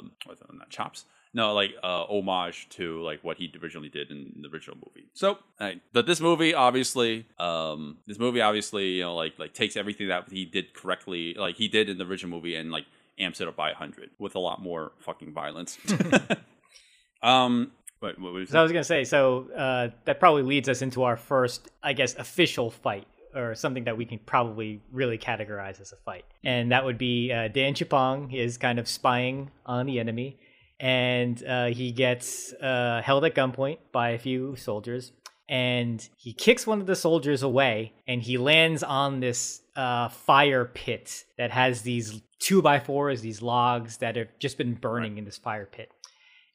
not 0.52 0.70
chops 0.70 1.04
no 1.34 1.54
like 1.54 1.70
uh 1.82 2.04
homage 2.04 2.68
to 2.70 3.02
like 3.02 3.22
what 3.22 3.36
he 3.36 3.52
originally 3.62 3.88
did 3.88 4.10
in 4.10 4.32
the 4.42 4.48
original 4.48 4.76
movie. 4.76 5.08
So 5.14 5.38
uh, 5.60 5.72
but 5.92 6.06
this 6.06 6.20
movie 6.20 6.54
obviously 6.54 7.26
um 7.38 7.98
this 8.06 8.18
movie 8.18 8.40
obviously 8.40 8.88
you 8.94 9.02
know 9.02 9.14
like 9.14 9.38
like 9.38 9.54
takes 9.54 9.76
everything 9.76 10.08
that 10.08 10.30
he 10.30 10.44
did 10.44 10.74
correctly 10.74 11.34
like 11.34 11.56
he 11.56 11.68
did 11.68 11.88
in 11.88 11.98
the 11.98 12.04
original 12.04 12.36
movie 12.36 12.54
and 12.54 12.70
like 12.70 12.86
amps 13.18 13.40
it 13.40 13.48
up 13.48 13.56
by 13.56 13.68
100 13.68 14.10
with 14.18 14.34
a 14.34 14.38
lot 14.38 14.62
more 14.62 14.92
fucking 15.00 15.32
violence. 15.32 15.78
Um 17.22 17.72
wait, 18.00 18.18
what 18.20 18.32
was 18.32 18.50
So 18.50 18.58
I 18.58 18.62
was 18.62 18.72
gonna 18.72 18.84
say, 18.84 19.04
so 19.04 19.48
uh, 19.56 19.88
that 20.04 20.20
probably 20.20 20.42
leads 20.42 20.68
us 20.68 20.82
into 20.82 21.02
our 21.02 21.16
first, 21.16 21.70
I 21.82 21.92
guess, 21.92 22.14
official 22.14 22.70
fight, 22.70 23.06
or 23.34 23.54
something 23.54 23.84
that 23.84 23.96
we 23.96 24.04
can 24.04 24.18
probably 24.20 24.80
really 24.92 25.18
categorize 25.18 25.80
as 25.80 25.92
a 25.92 25.96
fight, 25.96 26.24
and 26.44 26.70
that 26.72 26.84
would 26.84 26.98
be 26.98 27.32
uh, 27.32 27.48
Dan 27.48 27.74
Chupong 27.74 28.32
is 28.32 28.56
kind 28.56 28.78
of 28.78 28.88
spying 28.88 29.50
on 29.66 29.86
the 29.86 29.98
enemy, 29.98 30.38
and 30.80 31.42
uh, 31.44 31.66
he 31.66 31.92
gets 31.92 32.52
uh, 32.54 33.02
held 33.04 33.24
at 33.24 33.34
gunpoint 33.34 33.78
by 33.92 34.10
a 34.10 34.18
few 34.18 34.56
soldiers, 34.56 35.12
and 35.48 36.06
he 36.16 36.32
kicks 36.32 36.66
one 36.66 36.80
of 36.80 36.86
the 36.86 36.96
soldiers 36.96 37.42
away, 37.42 37.92
and 38.06 38.22
he 38.22 38.38
lands 38.38 38.82
on 38.82 39.20
this 39.20 39.62
uh, 39.76 40.08
fire 40.08 40.64
pit 40.64 41.24
that 41.36 41.50
has 41.50 41.82
these 41.82 42.20
two 42.38 42.62
by 42.62 42.78
fours, 42.78 43.20
these 43.20 43.42
logs 43.42 43.98
that 43.98 44.16
have 44.16 44.28
just 44.38 44.58
been 44.58 44.74
burning 44.74 45.18
in 45.18 45.24
this 45.24 45.38
fire 45.38 45.66
pit. 45.66 45.90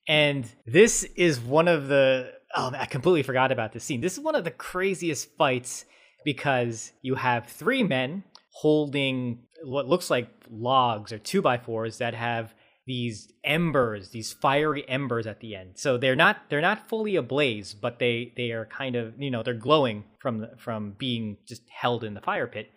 And 0.07 0.49
this 0.65 1.03
is 1.15 1.39
one 1.39 1.67
of 1.67 1.87
the 1.87 2.31
oh 2.55 2.71
I 2.77 2.85
completely 2.85 3.23
forgot 3.23 3.51
about 3.51 3.71
this 3.71 3.83
scene. 3.83 4.01
This 4.01 4.13
is 4.13 4.19
one 4.19 4.35
of 4.35 4.43
the 4.43 4.51
craziest 4.51 5.35
fights 5.37 5.85
because 6.25 6.91
you 7.01 7.15
have 7.15 7.47
three 7.47 7.83
men 7.83 8.23
holding 8.51 9.39
what 9.63 9.87
looks 9.87 10.09
like 10.09 10.29
logs 10.49 11.11
or 11.11 11.19
two 11.19 11.41
by 11.41 11.57
fours 11.57 11.97
that 11.97 12.13
have 12.13 12.53
these 12.85 13.31
embers, 13.43 14.09
these 14.09 14.33
fiery 14.33 14.87
embers 14.89 15.25
at 15.25 15.39
the 15.39 15.55
end. 15.55 15.73
So 15.75 15.97
they're 15.97 16.15
not 16.15 16.49
they're 16.49 16.61
not 16.61 16.89
fully 16.89 17.15
ablaze, 17.15 17.73
but 17.73 17.99
they 17.99 18.33
they 18.35 18.51
are 18.51 18.65
kind 18.65 18.95
of 18.95 19.13
you 19.21 19.31
know 19.31 19.43
they're 19.43 19.53
glowing 19.53 20.03
from 20.19 20.47
from 20.57 20.95
being 20.97 21.37
just 21.45 21.63
held 21.69 22.03
in 22.03 22.13
the 22.13 22.21
fire 22.21 22.47
pit, 22.47 22.69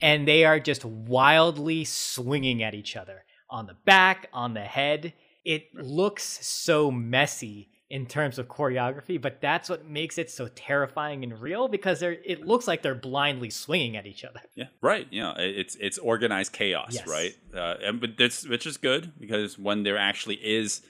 and 0.00 0.26
they 0.26 0.44
are 0.44 0.60
just 0.60 0.84
wildly 0.84 1.84
swinging 1.84 2.62
at 2.62 2.74
each 2.74 2.96
other 2.96 3.24
on 3.50 3.66
the 3.66 3.76
back, 3.84 4.28
on 4.32 4.54
the 4.54 4.64
head. 4.64 5.12
It 5.44 5.74
looks 5.74 6.24
so 6.24 6.90
messy 6.90 7.68
in 7.94 8.06
terms 8.06 8.40
of 8.40 8.48
choreography, 8.48 9.22
but 9.22 9.40
that's 9.40 9.68
what 9.68 9.86
makes 9.86 10.18
it 10.18 10.28
so 10.28 10.48
terrifying 10.56 11.22
and 11.22 11.40
real 11.40 11.68
because 11.68 12.00
they're 12.00 12.16
it 12.24 12.44
looks 12.44 12.66
like 12.66 12.82
they're 12.82 12.92
blindly 12.92 13.50
swinging 13.50 13.96
at 13.96 14.04
each 14.04 14.24
other. 14.24 14.40
Yeah, 14.56 14.66
right. 14.80 15.06
Know, 15.12 15.34
it's 15.36 15.76
it's 15.76 15.96
organized 15.98 16.52
chaos, 16.52 16.94
Yes. 16.94 17.06
right? 17.06 17.34
Uh, 17.54 17.76
and 17.84 18.00
but 18.00 18.16
that's 18.18 18.48
which 18.48 18.66
is 18.66 18.78
good 18.78 19.12
because 19.20 19.56
when 19.56 19.84
there 19.84 19.96
actually 19.96 20.34
is 20.34 20.82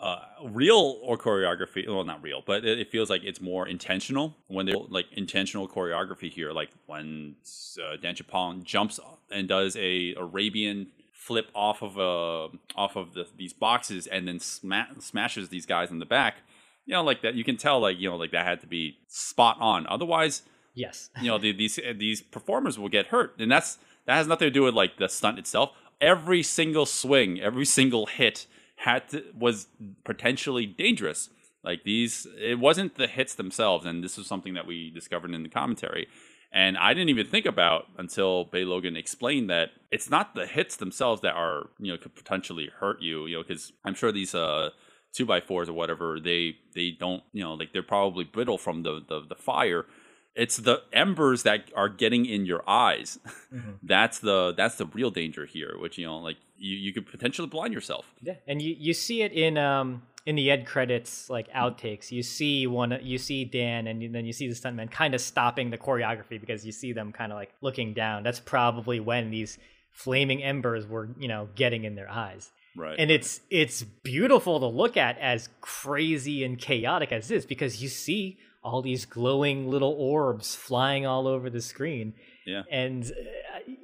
uh, 0.00 0.20
real 0.44 1.00
or 1.02 1.18
choreography, 1.18 1.88
well, 1.88 2.04
not 2.04 2.22
real, 2.22 2.44
but 2.46 2.64
it, 2.64 2.78
it 2.78 2.90
feels 2.92 3.10
like 3.10 3.24
it's 3.24 3.40
more 3.40 3.66
intentional 3.66 4.36
when 4.46 4.66
there's 4.66 4.78
like 4.88 5.06
intentional 5.12 5.66
choreography 5.66 6.30
here, 6.30 6.52
like 6.52 6.70
when 6.86 7.34
uh, 7.82 7.96
Dan 8.00 8.14
Chupong 8.14 8.62
jumps 8.62 9.00
and 9.32 9.48
does 9.48 9.74
a 9.76 10.14
Arabian 10.14 10.86
flip 11.26 11.48
off 11.54 11.82
of 11.82 11.96
a 11.98 12.48
off 12.76 12.94
of 12.96 13.14
the, 13.14 13.26
these 13.36 13.52
boxes 13.52 14.06
and 14.06 14.28
then 14.28 14.38
sma- 14.38 14.88
smashes 15.00 15.48
these 15.48 15.66
guys 15.66 15.90
in 15.90 15.98
the 15.98 16.06
back. 16.06 16.36
You 16.84 16.92
know, 16.94 17.02
like 17.02 17.22
that. 17.22 17.34
You 17.34 17.42
can 17.42 17.56
tell, 17.56 17.80
like 17.80 17.98
you 17.98 18.08
know, 18.08 18.16
like 18.16 18.30
that 18.30 18.46
had 18.46 18.60
to 18.60 18.66
be 18.66 18.98
spot 19.08 19.56
on. 19.60 19.86
Otherwise, 19.88 20.42
Yes. 20.74 21.10
you 21.20 21.28
know 21.28 21.38
the, 21.38 21.52
these 21.52 21.78
uh, 21.78 21.94
these 21.96 22.20
performers 22.20 22.78
will 22.78 22.90
get 22.90 23.06
hurt 23.06 23.34
and 23.38 23.50
that's 23.50 23.78
that 24.04 24.14
has 24.16 24.26
nothing 24.26 24.46
to 24.46 24.50
do 24.50 24.62
with 24.62 24.74
like 24.74 24.98
the 24.98 25.08
stunt 25.08 25.38
itself 25.38 25.70
every 26.02 26.42
single 26.42 26.84
swing 26.84 27.40
every 27.40 27.64
single 27.64 28.04
hit 28.04 28.46
had 28.76 29.08
to 29.08 29.24
was 29.36 29.68
potentially 30.04 30.66
dangerous 30.66 31.30
like 31.64 31.82
these 31.84 32.26
it 32.38 32.58
wasn't 32.58 32.94
the 32.96 33.06
hits 33.06 33.34
themselves 33.34 33.86
and 33.86 34.04
this 34.04 34.18
was 34.18 34.26
something 34.26 34.52
that 34.52 34.66
we 34.66 34.90
discovered 34.90 35.32
in 35.32 35.42
the 35.42 35.48
commentary 35.48 36.06
and 36.52 36.76
i 36.78 36.94
didn't 36.94 37.08
even 37.08 37.26
think 37.26 37.46
about 37.46 37.86
until 37.98 38.44
bey 38.44 38.64
logan 38.64 38.96
explained 38.96 39.50
that 39.50 39.70
it's 39.90 40.10
not 40.10 40.34
the 40.34 40.46
hits 40.46 40.76
themselves 40.76 41.22
that 41.22 41.34
are 41.34 41.70
you 41.78 41.92
know 41.92 41.98
could 41.98 42.14
potentially 42.14 42.70
hurt 42.80 43.00
you 43.02 43.26
you 43.26 43.36
know 43.36 43.42
because 43.42 43.72
i'm 43.84 43.94
sure 43.94 44.12
these 44.12 44.34
uh 44.34 44.70
two 45.16 45.24
by 45.24 45.40
fours 45.40 45.68
or 45.68 45.72
whatever 45.72 46.20
they 46.20 46.56
they 46.74 46.90
don't 46.90 47.22
you 47.32 47.42
know 47.42 47.54
like 47.54 47.72
they're 47.72 47.82
probably 47.82 48.22
brittle 48.24 48.58
from 48.58 48.82
the 48.82 49.02
the, 49.08 49.22
the 49.26 49.34
fire. 49.34 49.86
It's 50.34 50.58
the 50.58 50.82
embers 50.92 51.44
that 51.44 51.70
are 51.74 51.88
getting 51.88 52.26
in 52.26 52.44
your 52.44 52.62
eyes. 52.68 53.18
That's 53.82 54.18
the 54.18 54.52
that's 54.54 54.74
the 54.74 54.84
real 54.84 55.10
danger 55.10 55.46
here 55.46 55.76
which 55.78 55.96
you 55.96 56.04
know 56.04 56.18
like 56.18 56.36
you, 56.58 56.76
you 56.76 56.92
could 56.92 57.06
potentially 57.06 57.48
blind 57.48 57.72
yourself. 57.72 58.12
Yeah, 58.20 58.34
and 58.46 58.60
you 58.60 58.76
you 58.78 58.92
see 58.92 59.22
it 59.22 59.32
in 59.32 59.56
um 59.56 60.02
in 60.26 60.34
the 60.34 60.50
end 60.50 60.66
credits 60.66 61.30
like 61.30 61.50
outtakes. 61.52 62.10
You 62.10 62.22
see 62.22 62.66
one, 62.66 62.98
you 63.02 63.16
see 63.16 63.44
Dan, 63.44 63.86
and 63.86 64.14
then 64.14 64.26
you 64.26 64.32
see 64.32 64.48
the 64.48 64.54
stuntman 64.54 64.90
kind 64.90 65.14
of 65.14 65.20
stopping 65.20 65.70
the 65.70 65.78
choreography 65.78 66.40
because 66.40 66.66
you 66.66 66.72
see 66.72 66.92
them 66.92 67.12
kind 67.12 67.32
of 67.32 67.36
like 67.36 67.52
looking 67.62 67.94
down. 67.94 68.24
That's 68.24 68.40
probably 68.40 69.00
when 69.00 69.30
these 69.30 69.58
flaming 69.92 70.42
embers 70.42 70.86
were 70.86 71.08
you 71.18 71.28
know 71.28 71.48
getting 71.54 71.84
in 71.84 71.94
their 71.94 72.10
eyes. 72.10 72.50
right 72.76 72.96
And 72.98 73.10
it's 73.10 73.40
it's 73.50 73.82
beautiful 73.82 74.60
to 74.60 74.66
look 74.66 74.96
at 74.96 75.16
as 75.18 75.48
crazy 75.60 76.44
and 76.44 76.58
chaotic 76.58 77.12
as 77.12 77.28
this 77.28 77.46
because 77.46 77.82
you 77.82 77.88
see 77.88 78.38
all 78.62 78.82
these 78.82 79.06
glowing 79.06 79.70
little 79.70 79.94
orbs 79.96 80.54
flying 80.56 81.06
all 81.06 81.26
over 81.28 81.48
the 81.48 81.62
screen 81.62 82.12
yeah 82.44 82.62
and 82.70 83.10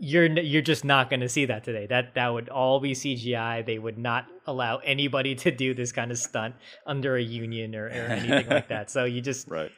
you're 0.01 0.27
you're 0.27 0.63
just 0.63 0.85
not 0.85 1.11
going 1.11 1.21
to 1.21 1.29
see 1.29 1.45
that 1.47 1.65
today. 1.65 1.87
That 1.87 2.15
that 2.15 2.29
would 2.29 2.49
all 2.49 2.81
be 2.81 2.93
CGI. 2.93 3.65
They 3.65 3.79
would 3.79 3.99
not 3.99 4.27
allow 4.47 4.79
anybody 4.79 5.35
to 5.37 5.51
do 5.51 5.75
this 5.75 5.93
kind 5.93 6.11
of 6.11 6.19
stunt 6.19 6.55
under 6.87 7.17
a 7.17 7.23
union 7.23 7.75
or, 7.75 7.87
or 7.87 7.91
anything 7.91 8.49
like 8.49 8.69
that. 8.69 8.91
So 8.91 9.05
you 9.05 9.21
just 9.21 9.49
right 9.51 9.71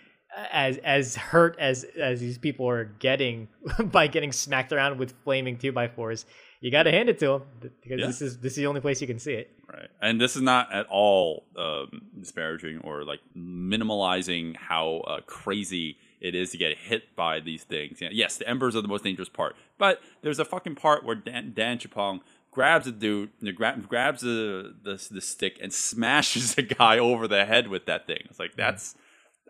as 0.52 0.78
as 0.78 1.14
hurt 1.16 1.56
as 1.60 1.84
as 2.00 2.20
these 2.20 2.38
people 2.38 2.68
are 2.68 2.84
getting 2.84 3.48
by 3.84 4.06
getting 4.06 4.32
smacked 4.32 4.72
around 4.72 4.98
with 4.98 5.14
flaming 5.24 5.56
two 5.58 5.72
by 5.72 5.88
fours, 5.88 6.26
you 6.60 6.70
got 6.70 6.84
to 6.84 6.90
hand 6.90 7.08
it 7.08 7.18
to 7.20 7.26
them 7.28 7.42
because 7.82 8.00
Yeah. 8.00 8.06
this 8.06 8.20
is 8.22 8.38
this 8.38 8.52
is 8.52 8.56
the 8.56 8.66
only 8.66 8.80
place 8.80 9.00
you 9.00 9.06
can 9.06 9.18
see 9.18 9.34
it. 9.34 9.50
right 9.72 9.88
and 10.02 10.20
this 10.20 10.34
is 10.36 10.42
not 10.42 10.72
at 10.72 10.86
all 10.90 11.44
um, 11.56 12.02
disparaging 12.18 12.78
or 12.78 13.04
like 13.04 13.20
minimalizing 13.36 14.56
how 14.56 15.02
uh, 15.06 15.20
crazy 15.26 15.96
it 16.24 16.34
is 16.34 16.50
to 16.50 16.56
get 16.58 16.76
hit 16.76 17.14
by 17.14 17.40
these 17.40 17.64
things 17.64 18.00
Yeah, 18.00 18.08
yes 18.12 18.36
the 18.36 18.48
embers 18.48 18.74
are 18.74 18.80
the 18.80 18.88
most 18.88 19.04
dangerous 19.04 19.28
part 19.28 19.54
but 19.78 20.00
there's 20.22 20.38
a 20.38 20.44
fucking 20.44 20.74
part 20.74 21.04
where 21.04 21.14
dan, 21.14 21.52
dan 21.54 21.78
chupong 21.78 22.20
grabs 22.50 22.86
a 22.86 22.92
dude 22.92 23.30
you 23.40 23.46
know, 23.46 23.56
grab, 23.56 23.88
grabs 23.88 24.20
the, 24.22 24.74
the 24.82 25.08
the 25.10 25.20
stick 25.20 25.58
and 25.62 25.72
smashes 25.72 26.56
a 26.58 26.62
guy 26.62 26.98
over 26.98 27.28
the 27.28 27.44
head 27.44 27.68
with 27.68 27.86
that 27.86 28.06
thing 28.06 28.22
it's 28.30 28.38
like 28.38 28.56
that's 28.56 28.94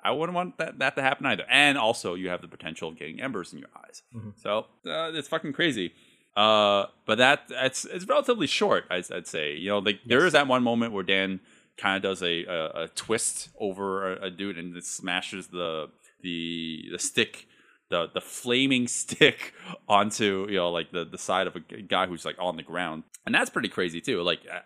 I 0.07 0.11
wouldn't 0.11 0.37
want 0.37 0.59
that, 0.59 0.79
that 0.81 0.97
to 0.97 1.03
happen 1.03 1.25
either. 1.25 1.47
And 1.49 1.79
also, 1.79 2.13
you 2.13 2.29
have 2.29 2.43
the 2.43 2.49
potential 2.49 2.91
of 2.91 2.99
getting 2.99 3.23
embers 3.23 3.55
in 3.55 3.59
your 3.59 3.71
eyes. 3.75 4.03
So 4.37 4.67
uh, 4.87 5.13
it's 5.15 5.29
fucking 5.29 5.55
crazy. 5.55 5.95
Uh, 6.37 6.87
but 7.07 7.17
that 7.17 7.49
that's 7.49 7.87
it's 7.87 8.05
relatively 8.07 8.47
short, 8.47 8.85
I'd, 8.91 9.11
I'd 9.11 9.27
say. 9.27 9.55
You 9.55 9.71
know, 9.71 9.79
like 9.79 10.01
there 10.05 10.27
is 10.27 10.35
that 10.35 10.47
one 10.47 10.63
moment 10.63 10.93
where 10.93 11.05
Dan 11.05 11.41
kind 11.79 11.97
of 11.97 12.03
does 12.03 12.23
a, 12.23 12.45
a, 12.45 12.83
a 12.83 12.89
twist 12.89 13.49
over 13.59 14.13
a, 14.13 14.27
a 14.27 14.31
dude 14.31 14.59
and 14.59 14.77
it 14.77 14.85
smashes 14.85 15.47
the 15.47 15.89
the 16.25 16.89
the 16.93 16.99
stick. 16.99 17.47
The, 17.91 18.09
the 18.13 18.23
flaming 18.23 18.89
stick 19.03 19.53
onto 19.87 20.47
you 20.49 20.57
know 20.57 20.71
like 20.71 20.91
the, 20.91 21.05
the 21.05 21.19
side 21.19 21.47
of 21.47 21.55
a 21.55 21.61
guy 21.61 22.07
who's 22.07 22.25
like 22.25 22.35
on 22.41 22.57
the 22.57 22.63
ground 22.63 23.05
and 23.27 23.33
that's 23.33 23.51
pretty 23.51 23.69
crazy 23.69 24.01
too 24.01 24.23
like 24.23 24.41
uh, 24.51 24.61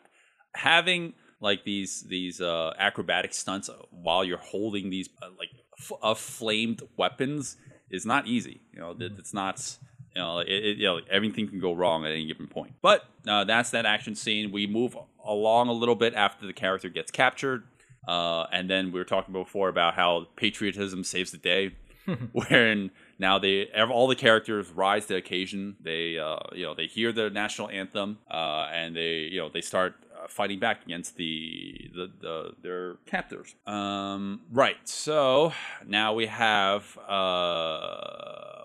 having 0.55 1.15
like 1.41 1.65
these 1.65 2.03
these 2.03 2.41
uh, 2.41 2.73
acrobatic 2.79 3.33
stunts 3.35 3.71
while 3.91 4.25
you're 4.25 4.39
holding 4.39 4.91
these 4.91 5.09
uh, 5.23 5.27
like 5.39 5.51
f- 5.79 5.99
uh, 6.03 6.15
flamed 6.15 6.83
weapons 6.97 7.57
is 7.91 8.05
not 8.05 8.27
easy. 8.27 8.61
You 8.73 8.81
know, 8.81 8.91
it, 8.99 9.13
it's 9.19 9.35
not. 9.35 9.77
You 10.17 10.23
know, 10.23 10.39
it, 10.41 10.49
it, 10.49 10.77
you 10.79 10.85
know, 10.85 11.01
everything 11.11 11.49
can 11.49 11.61
go 11.61 11.75
wrong 11.75 12.05
at 12.05 12.11
any 12.11 12.27
given 12.27 12.49
point. 12.49 12.75
But 12.83 13.05
uh, 13.29 13.45
that's 13.45 13.71
that 13.71 13.87
action 13.87 14.17
scene. 14.17 14.51
We 14.51 14.67
move 14.67 14.97
along 15.25 15.69
a 15.69 15.73
little 15.73 15.95
bit 15.95 16.15
after 16.15 16.47
the 16.47 16.53
character 16.53 16.89
gets 16.89 17.13
captured, 17.13 17.65
uh, 18.09 18.47
and 18.53 18.69
then 18.69 18.91
we 18.93 18.99
were 18.99 19.05
talking 19.05 19.33
before 19.33 19.69
about 19.69 19.95
how 19.95 20.27
patriotism 20.37 21.05
saves 21.05 21.31
the 21.31 21.39
day. 21.39 21.65
wherein 22.33 22.91
now 23.19 23.39
they 23.39 23.67
all 23.91 24.09
the 24.09 24.17
characters 24.17 24.71
rise 24.71 25.03
to 25.05 25.13
the 25.13 25.17
occasion. 25.17 25.77
They 25.89 26.19
uh, 26.19 26.39
you 26.55 26.65
know 26.65 26.75
they 26.75 26.87
hear 26.87 27.13
the 27.13 27.29
national 27.29 27.69
anthem 27.69 28.17
uh, 28.31 28.71
and 28.73 28.97
they 28.97 29.29
you 29.31 29.39
know 29.41 29.51
they 29.51 29.61
start 29.61 29.95
uh, 30.17 30.27
fighting 30.27 30.59
back 30.59 30.79
against 30.87 31.17
the, 31.17 31.91
the 31.95 32.07
the 32.25 32.37
their 32.63 32.95
captors. 33.05 33.55
Um, 33.67 34.41
right. 34.51 34.77
So 34.85 35.53
now 35.87 36.15
we 36.15 36.25
have 36.29 36.97
uh, 37.07 37.13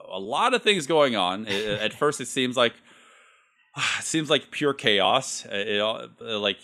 a 0.09 0.19
lot 0.19 0.53
of 0.53 0.61
things 0.63 0.87
going 0.87 1.15
on. 1.17 1.45
At 1.47 1.93
first, 1.93 2.21
it 2.21 2.27
seems 2.27 2.55
like 2.55 2.73
it 3.99 4.05
seems 4.05 4.29
like 4.29 4.51
pure 4.51 4.73
chaos. 4.73 5.45
It, 5.51 5.67
it, 5.67 5.81
all- 5.81 6.07
like 6.21 6.59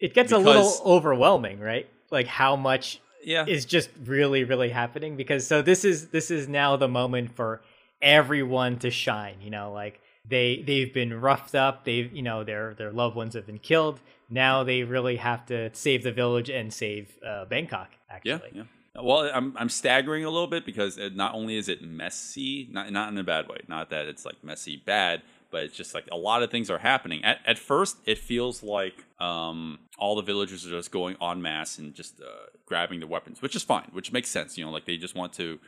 It 0.00 0.14
gets 0.14 0.32
a 0.32 0.38
little 0.38 0.72
overwhelming, 0.86 1.60
right? 1.60 1.88
Like 2.14 2.26
how 2.26 2.56
much 2.56 3.00
yeah, 3.22 3.44
is 3.46 3.64
just 3.64 3.90
really 4.04 4.44
really 4.44 4.70
happening? 4.70 5.16
Because 5.16 5.46
so 5.46 5.60
this 5.60 5.84
is 5.84 6.08
this 6.08 6.30
is 6.30 6.48
now 6.48 6.76
the 6.76 6.88
moment 6.88 7.36
for 7.36 7.60
everyone 8.02 8.78
to 8.78 8.90
shine 8.90 9.36
you 9.40 9.48
know 9.48 9.72
like 9.72 9.98
they 10.28 10.62
they've 10.66 10.92
been 10.92 11.18
roughed 11.18 11.54
up 11.54 11.86
they've 11.86 12.12
you 12.12 12.20
know 12.20 12.44
their 12.44 12.74
their 12.74 12.92
loved 12.92 13.16
ones 13.16 13.34
have 13.34 13.46
been 13.46 13.58
killed. 13.58 14.00
Now 14.30 14.64
they 14.64 14.82
really 14.82 15.16
have 15.16 15.44
to 15.46 15.74
save 15.74 16.02
the 16.02 16.12
village 16.12 16.48
and 16.48 16.72
save 16.72 17.18
uh, 17.26 17.44
bangkok 17.44 17.90
actually. 18.08 18.50
Yeah, 18.52 18.62
yeah. 18.94 19.02
Well, 19.02 19.30
I'm 19.34 19.54
I'm 19.56 19.68
staggering 19.68 20.24
a 20.24 20.30
little 20.30 20.46
bit 20.46 20.64
because 20.64 20.98
it, 20.98 21.16
not 21.16 21.34
only 21.34 21.56
is 21.56 21.68
it 21.68 21.82
messy, 21.82 22.68
not 22.70 22.92
not 22.92 23.10
in 23.10 23.18
a 23.18 23.24
bad 23.24 23.48
way, 23.48 23.58
not 23.66 23.90
that 23.90 24.06
it's 24.06 24.24
like 24.24 24.42
messy 24.44 24.76
bad, 24.76 25.22
but 25.54 25.62
it's 25.62 25.76
just 25.76 25.94
like 25.94 26.08
a 26.10 26.16
lot 26.16 26.42
of 26.42 26.50
things 26.50 26.68
are 26.68 26.78
happening. 26.78 27.24
At 27.24 27.38
at 27.46 27.60
first, 27.60 27.98
it 28.06 28.18
feels 28.18 28.64
like 28.64 29.04
um 29.20 29.78
all 30.00 30.16
the 30.16 30.22
villagers 30.22 30.66
are 30.66 30.70
just 30.70 30.90
going 30.90 31.16
en 31.22 31.40
masse 31.40 31.78
and 31.78 31.94
just 31.94 32.20
uh, 32.20 32.24
grabbing 32.66 32.98
the 32.98 33.06
weapons, 33.06 33.40
which 33.40 33.54
is 33.54 33.62
fine, 33.62 33.88
which 33.92 34.10
makes 34.10 34.28
sense. 34.28 34.58
You 34.58 34.64
know, 34.64 34.72
like 34.72 34.84
they 34.84 34.96
just 34.96 35.14
want 35.14 35.32
to 35.34 35.60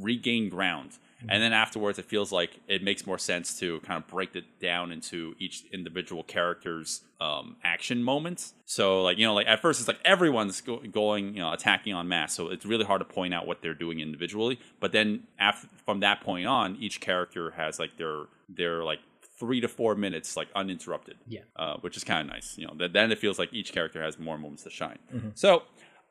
regain 0.00 0.48
ground. 0.48 0.98
And 1.28 1.40
then 1.40 1.52
afterwards, 1.52 2.00
it 2.00 2.06
feels 2.06 2.32
like 2.32 2.58
it 2.66 2.82
makes 2.82 3.06
more 3.06 3.16
sense 3.18 3.56
to 3.60 3.78
kind 3.80 4.02
of 4.02 4.08
break 4.08 4.34
it 4.34 4.58
down 4.58 4.90
into 4.90 5.36
each 5.38 5.64
individual 5.72 6.24
character's 6.24 7.02
um, 7.20 7.54
action 7.62 8.02
moments. 8.02 8.54
So, 8.64 9.04
like 9.04 9.18
you 9.18 9.24
know, 9.24 9.34
like 9.34 9.46
at 9.46 9.62
first 9.62 9.78
it's 9.78 9.86
like 9.86 10.00
everyone's 10.04 10.60
go- 10.60 10.82
going, 10.90 11.34
you 11.34 11.40
know, 11.40 11.52
attacking 11.52 11.94
en 11.94 12.08
masse. 12.08 12.34
So 12.34 12.48
it's 12.48 12.66
really 12.66 12.84
hard 12.84 13.00
to 13.02 13.04
point 13.04 13.34
out 13.34 13.46
what 13.46 13.62
they're 13.62 13.72
doing 13.72 14.00
individually. 14.00 14.58
But 14.80 14.90
then 14.90 15.22
after 15.38 15.68
from 15.86 16.00
that 16.00 16.22
point 16.22 16.48
on, 16.48 16.76
each 16.80 17.00
character 17.00 17.52
has 17.52 17.78
like 17.78 17.96
their 17.98 18.24
their 18.48 18.82
like 18.82 18.98
three 19.42 19.60
to 19.60 19.66
four 19.66 19.96
minutes 19.96 20.36
like 20.36 20.46
uninterrupted. 20.54 21.16
Yeah. 21.26 21.40
uh, 21.56 21.76
which 21.80 21.96
is 21.96 22.04
kind 22.04 22.20
of 22.28 22.32
nice. 22.32 22.56
You 22.56 22.68
know, 22.68 22.74
th- 22.78 22.92
then 22.92 23.10
it 23.10 23.18
feels 23.18 23.40
like 23.40 23.52
each 23.52 23.72
character 23.72 24.00
has 24.00 24.18
more 24.20 24.38
moments 24.38 24.62
to 24.62 24.70
shine. 24.70 25.00
So 25.34 25.64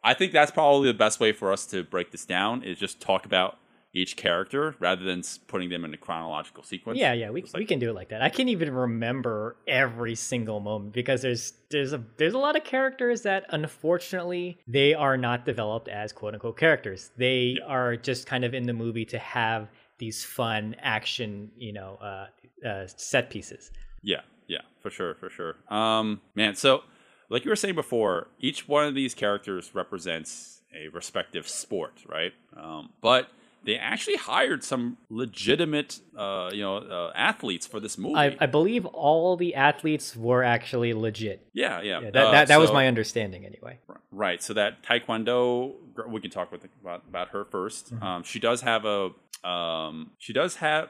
I 0.04 0.14
think 0.14 0.34
that's 0.34 0.52
probably 0.52 0.88
the 0.90 0.98
best 1.06 1.22
way 1.22 1.32
for 1.32 1.54
us 1.54 1.66
to 1.68 1.84
break 1.84 2.12
this 2.12 2.26
down 2.26 2.64
is 2.64 2.78
just 2.78 3.00
talk 3.00 3.26
about 3.26 3.58
each 3.94 4.16
character 4.16 4.76
rather 4.80 5.04
than 5.04 5.22
putting 5.48 5.70
them 5.70 5.84
in 5.86 5.94
a 5.94 5.98
chronological 5.98 6.64
sequence. 6.64 6.98
Yeah, 6.98 7.14
yeah, 7.14 7.30
we, 7.30 7.42
It's 7.42 7.54
we 7.54 7.66
can 7.66 7.80
do 7.80 7.90
it 7.90 7.94
like 7.94 8.10
that. 8.10 8.22
I 8.22 8.30
can't 8.30 8.50
even 8.50 8.74
remember 8.74 9.58
every 9.68 10.16
single 10.16 10.60
moment 10.62 10.94
because 10.94 11.22
there's 11.22 11.54
there's 11.70 11.94
a 11.94 12.02
there's 12.18 12.34
a 12.34 12.38
lot 12.38 12.56
of 12.56 12.64
characters 12.64 13.22
that 13.24 13.46
unfortunately 13.50 14.60
they 14.68 14.94
are 14.94 15.18
not 15.18 15.46
developed 15.46 15.88
as 15.88 16.14
quote 16.14 16.34
unquote 16.34 16.58
characters. 16.58 17.12
They 17.18 17.58
are 17.66 17.96
just 17.98 18.28
kind 18.28 18.46
of 18.46 18.54
in 18.54 18.64
the 18.64 18.74
movie 18.74 19.06
to 19.06 19.20
have 19.20 19.70
these 20.02 20.26
fun 20.26 20.76
action, 20.82 21.52
you 21.56 21.72
know, 21.72 21.98
uh, 22.02 22.68
uh, 22.68 22.88
set 22.98 23.30
pieces. 23.30 23.72
Yeah, 24.02 24.22
yeah, 24.48 24.62
for 24.82 24.90
sure, 24.90 25.14
for 25.14 25.30
sure. 25.30 25.56
Um, 25.70 26.22
man, 26.36 26.56
so 26.56 26.82
like 27.30 27.46
you 27.46 27.50
were 27.50 27.56
saying 27.56 27.76
before, 27.76 28.28
each 28.40 28.68
one 28.68 28.86
of 28.86 28.96
these 28.96 29.14
characters 29.14 29.72
represents 29.74 30.62
a 30.76 30.88
respective 30.90 31.48
sport, 31.48 31.94
right? 32.10 32.34
Um, 32.58 32.90
but 33.00 33.30
they 33.64 33.78
actually 33.78 34.16
hired 34.16 34.64
some 34.64 34.98
legitimate, 35.10 36.00
uh, 36.18 36.50
you 36.52 36.64
know, 36.64 36.78
uh, 36.78 37.12
athletes 37.16 37.68
for 37.68 37.80
this 37.80 37.96
movie. 37.96 38.16
I, 38.16 38.36
I 38.40 38.48
believe 38.48 38.88
all 38.88 39.38
the 39.38 39.54
athletes 39.54 40.16
were 40.16 40.44
actually 40.44 40.94
legit. 40.96 41.46
yeah, 41.54 41.80
yeah. 41.82 42.00
Yeah, 42.00 42.10
that, 42.10 42.26
Uh, 42.26 42.32
that, 42.32 42.48
that 42.48 42.60
was 42.60 42.70
so- 42.70 42.74
my 42.74 42.88
understanding 42.88 43.46
anyway. 43.46 43.78
Right. 44.12 44.42
So 44.42 44.54
that 44.56 44.82
Taekwondo, 44.84 45.74
we 46.08 46.20
can 46.20 46.32
talk 46.32 46.52
with, 46.52 46.66
about 46.82 47.04
about 47.08 47.30
her 47.30 47.46
1st 47.46 47.94
Mm-hmm. 47.94 48.04
Um, 48.04 48.24
she 48.24 48.40
does 48.40 48.62
have 48.62 48.84
a. 48.86 49.12
Um, 49.44 50.12
she 50.18 50.34
does 50.34 50.58
have. 50.58 50.90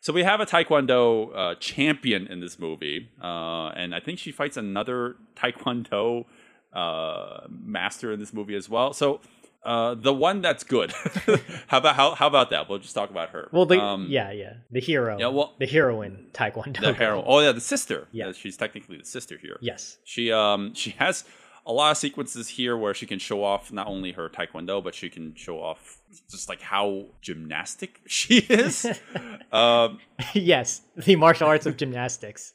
So 0.00 0.12
we 0.12 0.22
have 0.22 0.40
a 0.40 0.46
Taekwondo 0.46 1.30
uh, 1.34 1.54
champion 1.56 2.26
in 2.28 2.40
this 2.40 2.58
movie, 2.58 3.10
uh, 3.22 3.68
and 3.70 3.94
I 3.94 4.00
think 4.00 4.18
she 4.20 4.30
fights 4.30 4.56
another 4.56 5.16
Taekwondo 5.36 6.24
uh, 6.72 7.40
master 7.50 8.12
in 8.12 8.20
this 8.20 8.32
movie 8.32 8.54
as 8.54 8.68
well. 8.68 8.92
So 8.92 9.20
uh, 9.64 9.94
the 9.94 10.14
one 10.14 10.40
that's 10.40 10.62
good. 10.62 10.92
how 11.66 11.78
about 11.78 11.96
how, 11.96 12.14
how 12.14 12.26
about 12.28 12.50
that? 12.50 12.68
We'll 12.68 12.78
just 12.78 12.94
talk 12.94 13.10
about 13.10 13.30
her. 13.30 13.48
Well, 13.52 13.66
the, 13.66 13.80
Um, 13.80 14.06
yeah, 14.08 14.30
yeah, 14.30 14.52
the 14.70 14.80
hero, 14.80 15.18
yeah, 15.18 15.26
well- 15.28 15.54
the 15.58 15.66
heroine 15.66 16.28
Taekwondo. 16.32 16.80
the 16.80 16.94
hero. 16.94 17.24
Oh 17.26 17.40
yeah, 17.40 17.52
the 17.52 17.60
sister. 17.60 18.06
Yeah. 18.12 18.30
She's 18.32 18.56
technically 18.56 18.98
the 18.98 19.04
sister 19.04 19.36
here. 19.36 19.58
Yes. 19.60 19.98
She 20.04 20.30
um 20.30 20.74
she 20.74 20.90
has 20.98 21.24
a 21.68 21.72
lot 21.72 21.90
of 21.90 21.98
sequences 21.98 22.48
here 22.48 22.76
where 22.76 22.94
she 22.94 23.06
can 23.06 23.18
show 23.18 23.44
off 23.44 23.70
not 23.70 23.86
only 23.86 24.12
her 24.12 24.28
taekwondo 24.28 24.82
but 24.82 24.94
she 24.94 25.10
can 25.10 25.34
show 25.36 25.60
off 25.60 26.00
just 26.30 26.48
like 26.48 26.62
how 26.62 27.04
gymnastic 27.20 28.00
she 28.06 28.38
is. 28.38 28.86
um 29.52 29.98
yes, 30.32 30.80
the 30.96 31.14
martial 31.14 31.46
arts 31.46 31.66
of 31.66 31.76
gymnastics. 31.76 32.54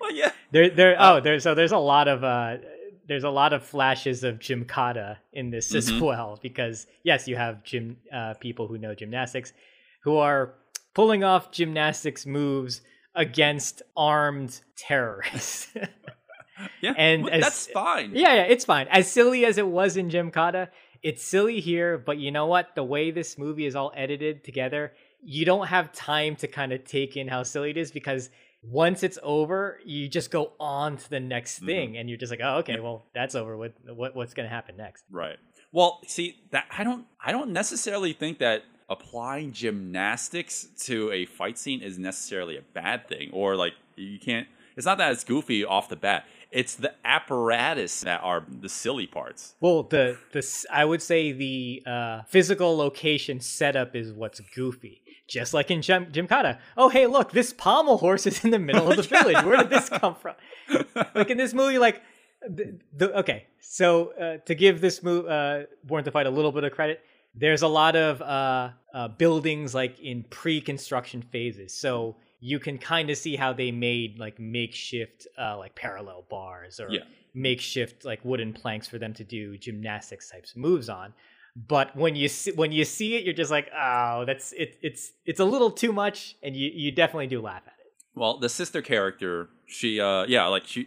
well 0.00 0.12
yeah. 0.12 0.32
There, 0.50 0.70
there. 0.70 0.96
oh, 0.98 1.20
there's 1.20 1.42
so 1.42 1.54
there's 1.54 1.72
a 1.72 1.78
lot 1.78 2.08
of 2.08 2.24
uh, 2.24 2.56
there's 3.06 3.24
a 3.24 3.30
lot 3.30 3.52
of 3.52 3.62
flashes 3.64 4.24
of 4.24 4.38
gymkata 4.38 5.18
in 5.32 5.50
this 5.50 5.74
as 5.74 5.92
well 6.00 6.38
because 6.42 6.86
yes, 7.02 7.28
you 7.28 7.36
have 7.36 7.62
gym 7.64 7.98
uh, 8.12 8.34
people 8.34 8.66
who 8.66 8.78
know 8.78 8.94
gymnastics 8.94 9.52
who 10.04 10.16
are 10.16 10.54
pulling 10.94 11.24
off 11.24 11.50
gymnastics 11.50 12.24
moves 12.24 12.80
against 13.14 13.82
armed 13.96 14.60
terrorists. 14.76 15.68
Yeah. 16.80 16.94
And 16.96 17.28
as- 17.28 17.42
that's 17.42 17.66
fine. 17.68 18.12
yeah, 18.14 18.34
yeah, 18.34 18.42
it's 18.42 18.64
fine. 18.64 18.86
As 18.90 19.10
silly 19.10 19.44
as 19.44 19.58
it 19.58 19.66
was 19.66 19.96
in 19.96 20.08
gymkata, 20.08 20.68
it's 21.02 21.22
silly 21.22 21.60
here. 21.60 21.98
But 21.98 22.18
you 22.18 22.30
know 22.30 22.46
what? 22.46 22.74
The 22.74 22.84
way 22.84 23.10
this 23.10 23.38
movie 23.38 23.66
is 23.66 23.76
all 23.76 23.92
edited 23.94 24.44
together, 24.44 24.92
you 25.22 25.44
don't 25.44 25.66
have 25.66 25.92
time 25.92 26.36
to 26.36 26.48
kind 26.48 26.72
of 26.72 26.84
take 26.84 27.16
in 27.16 27.28
how 27.28 27.42
silly 27.42 27.70
it 27.70 27.76
is 27.76 27.90
because 27.90 28.30
once 28.62 29.02
it's 29.02 29.18
over, 29.22 29.78
you 29.84 30.08
just 30.08 30.30
go 30.30 30.52
on 30.58 30.96
to 30.96 31.10
the 31.10 31.20
next 31.20 31.56
mm-hmm. 31.56 31.66
thing, 31.66 31.96
and 31.96 32.08
you're 32.08 32.18
just 32.18 32.30
like, 32.30 32.40
oh, 32.42 32.56
okay, 32.56 32.80
well, 32.80 33.04
that's 33.14 33.34
over. 33.34 33.56
What, 33.56 33.74
what 33.94 34.16
what's 34.16 34.34
gonna 34.34 34.48
happen 34.48 34.76
next? 34.76 35.04
Right. 35.10 35.36
Well, 35.72 36.00
see 36.06 36.36
that 36.50 36.66
I 36.76 36.84
don't 36.84 37.06
I 37.22 37.32
don't 37.32 37.50
necessarily 37.50 38.12
think 38.12 38.38
that 38.38 38.62
applying 38.88 39.52
gymnastics 39.52 40.68
to 40.78 41.10
a 41.10 41.26
fight 41.26 41.58
scene 41.58 41.80
is 41.80 41.98
necessarily 41.98 42.56
a 42.56 42.62
bad 42.74 43.08
thing 43.08 43.30
or 43.32 43.56
like 43.56 43.72
you 43.96 44.18
can't 44.18 44.46
it's 44.76 44.84
not 44.84 44.98
that 44.98 45.12
it's 45.12 45.24
goofy 45.24 45.64
off 45.64 45.88
the 45.88 45.96
bat. 45.96 46.26
It's 46.54 46.76
the 46.76 46.94
apparatus 47.04 48.02
that 48.02 48.20
are 48.22 48.46
the 48.48 48.68
silly 48.68 49.08
parts. 49.08 49.56
Well, 49.60 49.82
the 49.82 50.18
the 50.30 50.66
I 50.72 50.84
would 50.84 51.02
say 51.02 51.32
the 51.32 51.82
uh, 51.84 52.22
physical 52.28 52.76
location 52.76 53.40
setup 53.40 53.96
is 53.96 54.12
what's 54.12 54.38
goofy. 54.54 55.02
Just 55.26 55.52
like 55.52 55.70
in 55.72 55.82
Jim, 55.82 56.06
Gymkata. 56.12 56.58
Oh, 56.76 56.90
hey, 56.90 57.06
look, 57.06 57.32
this 57.32 57.52
pommel 57.52 57.98
horse 57.98 58.26
is 58.26 58.44
in 58.44 58.50
the 58.50 58.58
middle 58.60 58.88
of 58.88 58.96
the 58.96 59.02
village. 59.16 59.42
Where 59.44 59.56
did 59.56 59.70
this 59.70 59.88
come 59.88 60.14
from? 60.14 60.34
like 61.14 61.30
in 61.30 61.38
this 61.38 61.54
movie, 61.54 61.78
like 61.78 62.02
the, 62.48 62.78
the 62.96 63.18
okay. 63.18 63.46
So 63.58 64.12
uh, 64.12 64.36
to 64.46 64.54
give 64.54 64.80
this 64.80 65.02
movie, 65.02 65.28
uh, 65.28 65.62
Born 65.82 66.04
to 66.04 66.12
Fight, 66.12 66.26
a 66.26 66.30
little 66.30 66.52
bit 66.52 66.62
of 66.62 66.72
credit, 66.72 67.00
there's 67.34 67.62
a 67.62 67.68
lot 67.68 67.96
of 67.96 68.22
uh, 68.22 68.70
uh, 68.92 69.08
buildings 69.08 69.74
like 69.74 69.98
in 69.98 70.24
pre-construction 70.30 71.22
phases. 71.22 71.74
So 71.74 72.16
you 72.50 72.58
can 72.58 72.76
kind 72.76 73.08
of 73.08 73.16
see 73.16 73.36
how 73.36 73.50
they 73.54 73.70
made 73.72 74.18
like 74.18 74.38
makeshift 74.38 75.26
uh, 75.38 75.56
like 75.56 75.74
parallel 75.74 76.26
bars 76.28 76.78
or 76.78 76.90
Yeah. 76.92 77.04
makeshift 77.32 78.04
like 78.04 78.20
wooden 78.22 78.52
planks 78.52 78.86
for 78.86 78.98
them 78.98 79.14
to 79.14 79.24
do 79.24 79.56
gymnastics 79.56 80.30
types 80.30 80.54
moves 80.54 80.88
on. 80.90 81.14
But 81.56 81.96
when 81.96 82.14
you 82.16 82.28
see 82.28 82.52
when 82.52 82.70
you 82.78 82.84
see 82.84 83.14
it, 83.16 83.24
you're 83.24 83.40
just 83.44 83.50
like, 83.50 83.70
oh, 83.74 84.24
that's 84.26 84.52
it. 84.52 84.76
It's 84.82 85.12
it's 85.24 85.40
a 85.40 85.44
little 85.54 85.70
too 85.70 85.92
much, 85.92 86.36
and 86.42 86.54
you 86.54 86.68
you 86.74 86.90
definitely 86.92 87.28
do 87.28 87.40
laugh 87.40 87.62
at 87.66 87.76
it. 87.80 87.92
Well, 88.14 88.38
the 88.38 88.48
sister 88.48 88.82
character, 88.82 89.48
she 89.66 90.00
uh 90.00 90.24
yeah, 90.34 90.46
like 90.48 90.66
she 90.66 90.86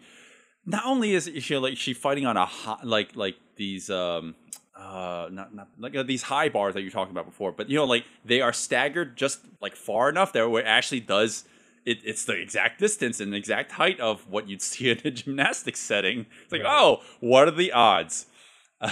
not 0.66 0.86
only 0.86 1.14
is 1.14 1.24
she 1.40 1.58
like 1.58 1.78
she 1.78 1.94
fighting 1.94 2.26
on 2.28 2.38
a 2.38 2.46
hot 2.46 2.86
like 2.86 3.16
like 3.16 3.36
these 3.56 3.90
um 3.90 4.36
uh 4.78 5.28
not 5.32 5.54
not 5.56 5.68
like 5.80 5.96
uh, 5.96 6.04
these 6.04 6.24
high 6.24 6.50
bars 6.50 6.74
that 6.76 6.82
you're 6.82 6.92
talking 6.92 7.12
about 7.12 7.26
before, 7.26 7.52
but 7.52 7.70
you 7.70 7.76
know 7.76 7.86
like 7.86 8.06
they 8.24 8.42
are 8.42 8.54
staggered 8.54 9.18
just 9.18 9.40
like 9.62 9.76
far 9.76 10.10
enough 10.10 10.34
that 10.34 10.48
where 10.50 10.62
it 10.62 10.68
actually 10.68 11.00
does 11.00 11.46
it, 11.86 12.00
it's 12.04 12.26
the 12.26 12.34
exact 12.34 12.80
distance 12.80 13.20
and 13.22 13.32
the 13.32 13.38
exact 13.38 13.72
height 13.72 14.00
of 14.00 14.28
what 14.30 14.48
you'd 14.50 14.62
see 14.72 14.90
in 14.92 15.00
a 15.06 15.12
gymnastics 15.12 15.80
setting. 15.80 16.26
It's 16.44 16.52
like, 16.52 16.64
oh, 16.66 17.02
what 17.22 17.48
are 17.48 17.52
the 17.52 17.72
odds? 17.72 18.26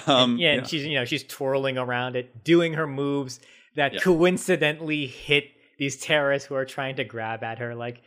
Um, 0.08 0.38
Yeah, 0.38 0.54
and 0.54 0.68
she's 0.68 0.86
you 0.86 0.96
know 0.96 1.06
she's 1.06 1.24
twirling 1.24 1.78
around 1.78 2.16
it, 2.16 2.44
doing 2.44 2.74
her 2.74 2.88
moves 2.88 3.40
that 3.76 3.94
Yeah. 3.94 4.00
coincidentally 4.00 5.06
hit 5.08 5.52
these 5.78 5.98
terrorists 5.98 6.48
who 6.48 6.56
are 6.56 6.66
trying 6.66 6.96
to 6.96 7.04
grab 7.04 7.44
at 7.44 7.60
her. 7.60 7.76
Like 7.76 8.02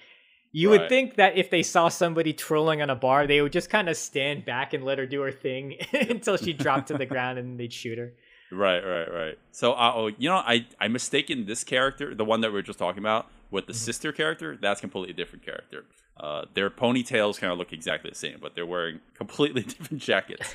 you 0.53 0.70
would 0.70 0.88
think 0.88 1.16
that 1.16 1.36
if 1.36 1.51
they 1.51 1.62
saw 1.62 1.88
somebody 1.88 2.32
trolling 2.32 2.80
on 2.80 2.90
a 2.90 2.94
bar, 2.94 3.26
they 3.26 3.42
would 3.42 3.53
just 3.53 3.68
kind 3.70 3.88
of 3.88 3.96
stand 3.96 4.44
back 4.44 4.72
and 4.72 4.84
let 4.84 4.99
her 4.99 5.07
do 5.07 5.20
her 5.20 5.32
thing 5.32 5.76
until 5.92 6.36
she 6.36 6.53
dropped 6.53 6.88
to 6.88 6.94
the 6.94 7.07
ground 7.14 7.38
and 7.38 7.59
they'd 7.61 7.72
shoot 7.72 7.99
her. 7.99 8.12
Right, 8.51 8.80
right, 8.80 9.12
right. 9.12 9.38
So, 9.53 9.72
uh, 9.72 9.92
oh, 9.94 10.07
you 10.07 10.28
know, 10.28 10.36
I 10.36 10.66
I 10.80 10.88
mistaken 10.88 11.44
this 11.44 11.64
character, 11.64 12.14
the 12.14 12.24
one 12.24 12.40
that 12.40 12.53
we 12.53 12.59
are 12.59 12.62
just 12.62 12.78
talking 12.78 13.01
about, 13.01 13.30
with 13.51 13.66
the 13.66 13.74
sister 13.74 14.11
character. 14.11 14.57
That's 14.61 14.80
completely 14.80 15.12
different 15.12 15.44
character. 15.44 15.84
Uh, 16.18 16.46
their 16.55 16.70
ponytails 16.70 17.38
kind 17.38 17.53
of 17.53 17.59
look 17.59 17.72
exactly 17.72 18.11
the 18.11 18.16
same, 18.16 18.38
but 18.40 18.55
they're 18.55 18.66
wearing 18.66 19.01
completely 19.14 19.62
different 19.62 20.03
jackets. 20.03 20.55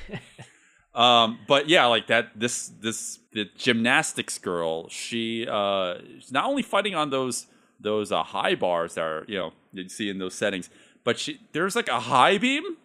um, 0.94 1.38
but 1.46 1.68
yeah, 1.68 1.86
like 1.86 2.08
that. 2.08 2.30
This 2.34 2.72
this 2.80 3.20
the 3.32 3.44
gymnastics 3.56 4.38
girl. 4.38 4.88
She 4.88 5.46
uh, 5.48 5.98
she's 6.18 6.32
not 6.32 6.46
only 6.46 6.62
fighting 6.62 6.96
on 6.96 7.10
those 7.10 7.46
those 7.80 8.12
uh, 8.12 8.22
high 8.22 8.54
bars 8.54 8.94
that 8.94 9.02
are 9.02 9.24
you 9.28 9.38
know 9.38 9.52
you 9.72 9.88
see 9.88 10.08
in 10.08 10.18
those 10.18 10.34
settings, 10.34 10.70
but 11.04 11.18
she 11.18 11.40
there's 11.52 11.76
like 11.76 11.88
a 11.88 12.00
high 12.00 12.38
beam. 12.38 12.76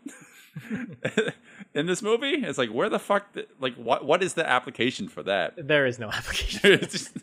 in 1.73 1.85
this 1.85 2.01
movie, 2.01 2.33
it's 2.33 2.57
like 2.57 2.69
where 2.69 2.89
the 2.89 2.99
fuck, 2.99 3.33
th- 3.33 3.47
like 3.59 3.75
what 3.75 4.05
what 4.05 4.23
is 4.23 4.33
the 4.33 4.47
application 4.47 5.07
for 5.07 5.23
that? 5.23 5.53
There 5.55 5.85
is 5.85 5.99
no 5.99 6.09
application. 6.13 6.79
Just, 6.89 7.17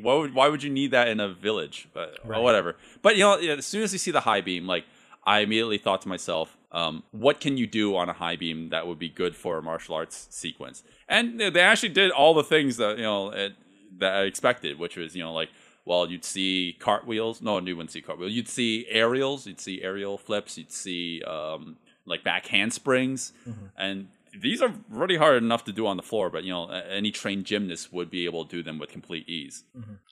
why 0.00 0.14
would 0.14 0.34
why 0.34 0.48
would 0.48 0.62
you 0.62 0.70
need 0.70 0.92
that 0.92 1.08
in 1.08 1.20
a 1.20 1.28
village? 1.28 1.88
But 1.92 2.18
or 2.24 2.42
whatever. 2.42 2.76
But 3.02 3.16
you 3.16 3.24
know, 3.24 3.36
as 3.36 3.66
soon 3.66 3.82
as 3.82 3.92
you 3.92 3.98
see 3.98 4.10
the 4.10 4.20
high 4.20 4.40
beam, 4.40 4.66
like 4.66 4.84
I 5.24 5.40
immediately 5.40 5.78
thought 5.78 6.02
to 6.02 6.08
myself, 6.08 6.56
um, 6.72 7.02
what 7.10 7.40
can 7.40 7.56
you 7.56 7.66
do 7.66 7.96
on 7.96 8.08
a 8.08 8.14
high 8.14 8.36
beam 8.36 8.70
that 8.70 8.86
would 8.86 8.98
be 8.98 9.08
good 9.08 9.36
for 9.36 9.58
a 9.58 9.62
martial 9.62 9.94
arts 9.94 10.26
sequence? 10.30 10.82
And 11.08 11.38
they 11.40 11.60
actually 11.60 11.90
did 11.90 12.10
all 12.10 12.34
the 12.34 12.44
things 12.44 12.76
that 12.78 12.96
you 12.96 13.04
know 13.04 13.30
it, 13.30 13.54
that 13.98 14.14
I 14.14 14.22
expected, 14.22 14.78
which 14.78 14.96
was 14.96 15.14
you 15.14 15.22
know 15.22 15.32
like. 15.32 15.50
Well, 15.90 16.08
you'd 16.08 16.24
see 16.24 16.76
cartwheels. 16.78 17.42
No, 17.42 17.58
you 17.58 17.76
wouldn't 17.76 17.90
see 17.90 18.00
cartwheels. 18.00 18.30
You'd 18.30 18.46
see 18.46 18.86
aerials. 18.88 19.44
You'd 19.44 19.60
see 19.60 19.82
aerial 19.82 20.18
flips. 20.18 20.56
You'd 20.56 20.70
see 20.70 21.20
um, 21.24 21.78
like 22.06 22.22
back 22.22 22.46
handsprings, 22.46 23.32
and 23.76 24.06
these 24.40 24.62
are 24.62 24.72
really 24.88 25.16
hard 25.16 25.42
enough 25.42 25.64
to 25.64 25.72
do 25.72 25.88
on 25.88 25.96
the 25.96 26.04
floor. 26.04 26.30
But 26.30 26.44
you 26.44 26.52
know, 26.52 26.68
any 26.68 27.10
trained 27.10 27.44
gymnast 27.44 27.92
would 27.92 28.08
be 28.08 28.24
able 28.26 28.44
to 28.44 28.56
do 28.58 28.62
them 28.62 28.78
with 28.78 28.90
complete 28.90 29.28
ease. 29.28 29.64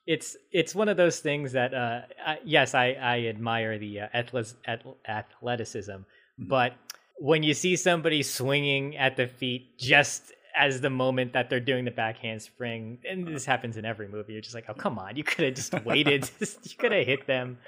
it's 0.04 0.36
it's 0.50 0.74
one 0.74 0.88
of 0.88 0.96
those 0.96 1.20
things 1.20 1.52
that 1.52 1.72
uh, 1.72 2.00
I, 2.26 2.38
yes, 2.44 2.74
I 2.74 2.96
I 3.00 3.26
admire 3.26 3.78
the 3.78 4.00
uh, 4.00 4.08
athleticism, 5.06 5.98
but 6.40 6.72
when 7.18 7.44
you 7.44 7.54
see 7.54 7.76
somebody 7.76 8.24
swinging 8.24 8.96
at 8.96 9.16
the 9.16 9.28
feet 9.28 9.78
just 9.78 10.32
as 10.58 10.80
the 10.80 10.90
moment 10.90 11.32
that 11.34 11.48
they're 11.48 11.60
doing 11.72 11.84
the 11.84 11.90
back 11.90 12.18
handspring, 12.18 12.98
and 13.08 13.26
this 13.26 13.44
happens 13.46 13.76
in 13.76 13.84
every 13.84 14.08
movie, 14.08 14.32
you're 14.34 14.42
just 14.42 14.54
like, 14.54 14.66
oh 14.68 14.74
come 14.74 14.98
on, 14.98 15.16
you 15.16 15.24
could 15.24 15.44
have 15.44 15.54
just 15.54 15.72
waited, 15.84 16.28
you 16.40 16.76
could 16.78 16.92
have 16.92 17.06
hit 17.06 17.26
them. 17.26 17.58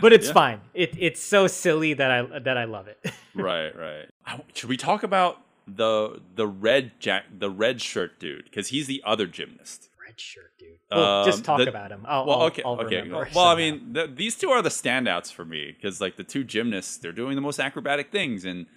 But 0.00 0.12
it's 0.12 0.28
Yeah. 0.28 0.32
fine. 0.32 0.60
It 0.74 0.94
it's 0.98 1.20
so 1.20 1.46
silly 1.46 1.92
that 1.94 2.10
I 2.10 2.38
that 2.40 2.56
I 2.56 2.64
love 2.64 2.88
it. 2.88 2.98
right, 3.34 3.70
right. 3.76 4.06
Should 4.54 4.70
we 4.70 4.76
talk 4.78 5.02
about 5.02 5.38
the 5.68 6.20
the 6.34 6.46
red 6.46 6.92
jack 6.98 7.24
the 7.38 7.50
red 7.50 7.80
shirt 7.80 8.18
dude 8.18 8.44
because 8.44 8.68
he's 8.68 8.86
the 8.86 9.02
other 9.04 9.26
gymnast? 9.26 9.90
red 10.04 10.18
shirt, 10.18 10.52
dude. 10.58 10.78
Well, 10.90 11.24
just 11.24 11.38
Um, 11.38 11.44
talk 11.44 11.58
the- 11.58 11.68
about 11.68 11.90
him. 11.92 12.04
I'll, 12.06 12.26
well, 12.26 12.42
okay, 12.44 12.62
I'll 12.64 12.80
okay. 12.80 13.08
Well, 13.08 13.46
I 13.46 13.54
mean, 13.62 13.94
th 13.94 14.10
these 14.16 14.34
two 14.34 14.50
are 14.50 14.60
the 14.62 14.68
standouts 14.70 15.30
for 15.32 15.44
me 15.44 15.72
because, 15.72 16.00
like, 16.00 16.16
the 16.16 16.24
two 16.24 16.42
gymnasts, 16.44 16.96
they're 16.96 17.12
doing 17.22 17.34
the 17.36 17.40
most 17.42 17.60
acrobatic 17.60 18.10
things, 18.10 18.44
and 18.44 18.66
uh, 18.66 18.68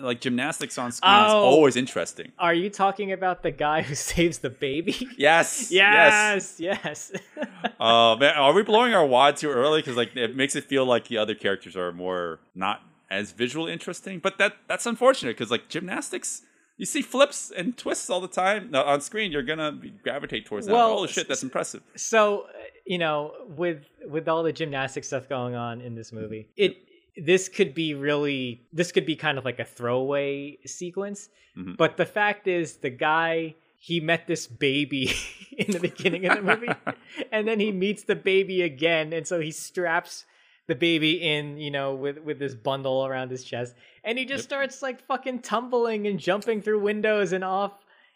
like 0.00 0.20
gymnastics 0.20 0.78
on 0.78 0.92
screen 0.92 1.12
is 1.12 1.32
Oh. 1.32 1.38
always 1.40 1.76
interesting. 1.76 2.32
are 2.38 2.54
you 2.54 2.70
talking 2.70 3.12
about 3.12 3.42
the 3.42 3.50
guy 3.50 3.82
who 3.82 3.94
saves 4.12 4.38
the 4.38 4.50
baby? 4.50 4.96
Yes, 5.18 5.70
yes. 5.72 6.56
yes, 6.58 7.12
yes. 7.12 7.12
Uh, 7.80 8.14
man, 8.16 8.34
are 8.36 8.52
we 8.52 8.62
blowing 8.62 8.92
our 8.94 9.06
wad 9.06 9.36
too 9.36 9.50
early? 9.50 9.80
Because 9.80 9.96
like 9.96 10.14
it 10.16 10.36
makes 10.36 10.54
it 10.54 10.64
feel 10.64 10.84
like 10.84 11.08
the 11.08 11.16
other 11.16 11.34
characters 11.34 11.76
are 11.76 11.92
more 11.92 12.40
not 12.54 12.82
as 13.10 13.32
visually 13.32 13.72
interesting. 13.72 14.18
But 14.18 14.36
that 14.38 14.56
that's 14.68 14.84
unfortunate 14.86 15.36
because 15.36 15.50
like 15.50 15.68
gymnastics, 15.68 16.42
you 16.76 16.84
see 16.84 17.00
flips 17.02 17.50
and 17.56 17.76
twists 17.78 18.10
all 18.10 18.20
the 18.20 18.28
time 18.28 18.70
Now, 18.70 18.84
on 18.84 19.00
screen. 19.00 19.32
You're 19.32 19.42
gonna 19.42 19.78
gravitate 20.02 20.44
towards 20.46 20.66
that. 20.66 20.72
Well, 20.74 20.92
Holy 20.92 21.08
shit, 21.08 21.26
that's 21.26 21.42
impressive. 21.42 21.82
so 21.96 22.42
uh, 22.42 22.48
you 22.84 22.98
know 22.98 23.32
with 23.56 23.84
with 24.06 24.28
all 24.28 24.42
the 24.42 24.52
gymnastic 24.52 25.04
stuff 25.04 25.26
going 25.28 25.54
on 25.54 25.80
in 25.80 25.94
this 25.94 26.12
movie 26.12 26.48
it 26.56 26.76
this 27.16 27.48
could 27.48 27.74
be 27.74 27.94
really 27.94 28.62
this 28.72 28.92
could 28.92 29.06
be 29.06 29.16
kind 29.16 29.38
of 29.38 29.44
like 29.44 29.58
a 29.58 29.64
throwaway 29.64 30.56
sequence 30.66 31.28
Mhm. 31.56 31.76
but 31.76 31.96
the 31.96 32.06
fact 32.06 32.46
is 32.46 32.76
the 32.76 32.90
guy 32.90 33.56
he 33.78 33.98
met 34.00 34.26
this 34.28 34.46
baby 34.46 35.10
in 35.58 35.72
the 35.72 35.80
beginning 35.80 36.26
of 36.26 36.36
the 36.36 36.42
movie 36.42 36.68
and 37.32 37.48
then 37.48 37.58
he 37.58 37.72
meets 37.72 38.04
the 38.04 38.14
baby 38.14 38.62
again 38.62 39.12
and 39.12 39.26
so 39.26 39.40
he 39.40 39.50
straps 39.50 40.24
the 40.68 40.74
baby 40.76 41.14
in 41.20 41.56
you 41.58 41.70
know 41.72 41.94
with 41.94 42.18
with 42.18 42.38
this 42.38 42.54
bundle 42.54 43.04
around 43.04 43.30
his 43.32 43.42
chest 43.42 43.74
and 44.04 44.16
he 44.18 44.24
just 44.24 44.44
starts 44.44 44.80
like 44.82 45.02
fucking 45.06 45.40
tumbling 45.40 46.06
and 46.06 46.20
jumping 46.20 46.62
through 46.62 46.78
windows 46.78 47.32
and 47.32 47.42
off 47.42 47.72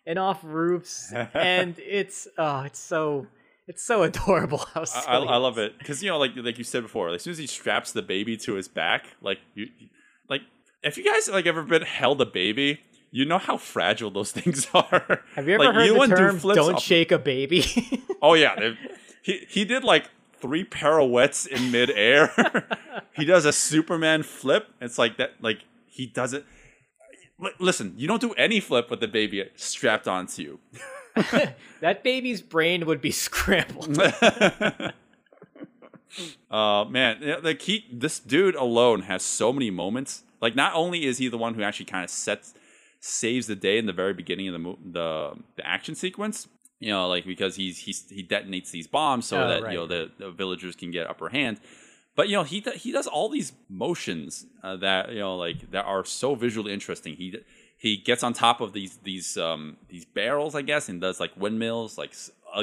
and 0.06 0.18
off 0.18 0.40
roofs 0.44 1.12
and 1.34 1.74
it's 1.80 2.28
oh 2.38 2.60
it's 2.60 2.78
so 2.78 3.26
it's 3.66 3.82
so 3.82 4.02
adorable 4.02 4.58
how 4.74 4.84
I, 4.94 5.04
I, 5.06 5.16
I 5.18 5.36
love 5.36 5.58
it 5.58 5.78
because 5.78 6.02
you 6.02 6.10
know, 6.10 6.18
like 6.18 6.32
like 6.36 6.58
you 6.58 6.64
said 6.64 6.82
before, 6.82 7.08
as 7.10 7.22
soon 7.22 7.32
as 7.32 7.38
he 7.38 7.46
straps 7.46 7.92
the 7.92 8.02
baby 8.02 8.36
to 8.38 8.54
his 8.54 8.68
back, 8.68 9.06
like 9.22 9.38
you, 9.54 9.68
like 10.28 10.42
if 10.82 10.96
you 10.98 11.04
guys 11.04 11.28
like 11.28 11.46
ever 11.46 11.62
been 11.62 11.82
held 11.82 12.20
a 12.20 12.26
baby, 12.26 12.80
you 13.10 13.24
know 13.24 13.38
how 13.38 13.56
fragile 13.56 14.10
those 14.10 14.32
things 14.38 14.66
are. 14.74 15.22
have 15.34 15.48
you 15.48 15.54
ever 15.54 15.64
Like, 15.64 15.74
heard 15.74 15.88
the 15.88 15.94
wouldn't 15.94 16.18
do 16.18 16.24
term 16.26 16.38
flips 16.38 16.56
don't 16.56 16.74
off- 16.76 16.82
shake 16.82 17.10
a 17.12 17.18
baby 17.18 17.64
Oh 18.22 18.34
yeah, 18.34 18.72
he 19.22 19.44
he 19.48 19.64
did 19.64 19.84
like 19.84 20.08
three 20.40 20.64
pirouettes 20.64 21.46
in 21.46 21.70
midair. 21.70 22.30
he 23.16 23.24
does 23.24 23.44
a 23.46 23.52
Superman 23.52 24.22
flip. 24.22 24.68
It's 24.80 24.98
like 24.98 25.16
that. 25.16 25.30
Like 25.40 25.60
he 25.86 26.06
does 26.06 26.34
it. 26.34 26.44
Li- 27.38 27.50
Listen, 27.58 27.94
you 27.96 28.06
don't 28.06 28.20
do 28.20 28.32
any 28.34 28.60
flip 28.60 28.90
with 28.90 29.00
the 29.00 29.08
baby 29.08 29.42
strapped 29.56 30.06
onto 30.06 30.42
you. 30.42 30.60
that 31.80 32.02
baby's 32.02 32.42
brain 32.42 32.86
would 32.86 33.00
be 33.00 33.10
scrambled 33.26 33.98
Uh 36.50 36.84
man, 36.88 37.18
yeah, 37.20 37.36
like 37.42 37.62
he, 37.62 37.86
this 37.92 38.18
dude 38.20 38.54
alone 38.54 39.02
has 39.02 39.22
so 39.24 39.52
many 39.52 39.70
moments. 39.70 40.22
Like 40.40 40.54
not 40.54 40.74
only 40.74 41.06
is 41.06 41.18
he 41.18 41.28
the 41.28 41.38
one 41.38 41.54
who 41.54 41.62
actually 41.62 41.86
kind 41.86 42.04
of 42.04 42.10
sets, 42.10 42.54
saves 43.00 43.46
the 43.46 43.56
day 43.56 43.78
in 43.78 43.86
the 43.86 43.92
very 43.92 44.14
beginning 44.14 44.48
of 44.48 44.52
the 44.52 44.58
mo- 44.58 44.78
the 44.84 45.34
the 45.56 45.66
action 45.66 45.94
sequence. 45.94 46.48
You 46.80 46.90
know, 46.90 47.08
like 47.08 47.24
because 47.24 47.56
he's 47.56 47.78
he's 47.78 48.08
he 48.10 48.22
detonates 48.22 48.70
these 48.70 48.86
bombs 48.86 49.26
so 49.26 49.42
Oh, 49.42 49.48
that 49.48 49.62
right, 49.62 49.72
you 49.72 49.78
know 49.78 49.86
the, 49.86 50.10
the 50.18 50.30
villagers 50.30 50.76
can 50.76 50.90
get 50.90 51.08
upper 51.08 51.30
hand. 51.30 51.60
But 52.14 52.28
you 52.28 52.36
know 52.36 52.44
he 52.44 52.60
he 52.76 52.92
does 52.92 53.06
all 53.06 53.28
these 53.28 53.52
motions 53.68 54.46
uh, 54.62 54.76
that 54.76 55.10
you 55.12 55.18
know 55.20 55.36
like 55.36 55.70
that 55.72 55.84
are 55.84 56.04
so 56.04 56.34
visually 56.34 56.72
interesting. 56.72 57.16
He 57.16 57.38
he 57.84 57.92
gets 58.10 58.22
on 58.26 58.32
top 58.32 58.58
of 58.64 58.72
these 58.72 58.94
these 59.10 59.28
um 59.46 59.62
these 59.92 60.06
barrels, 60.20 60.52
I 60.60 60.62
guess, 60.70 60.88
and 60.88 60.96
does 61.06 61.20
like 61.24 61.32
windmills, 61.36 61.98
like 62.02 62.12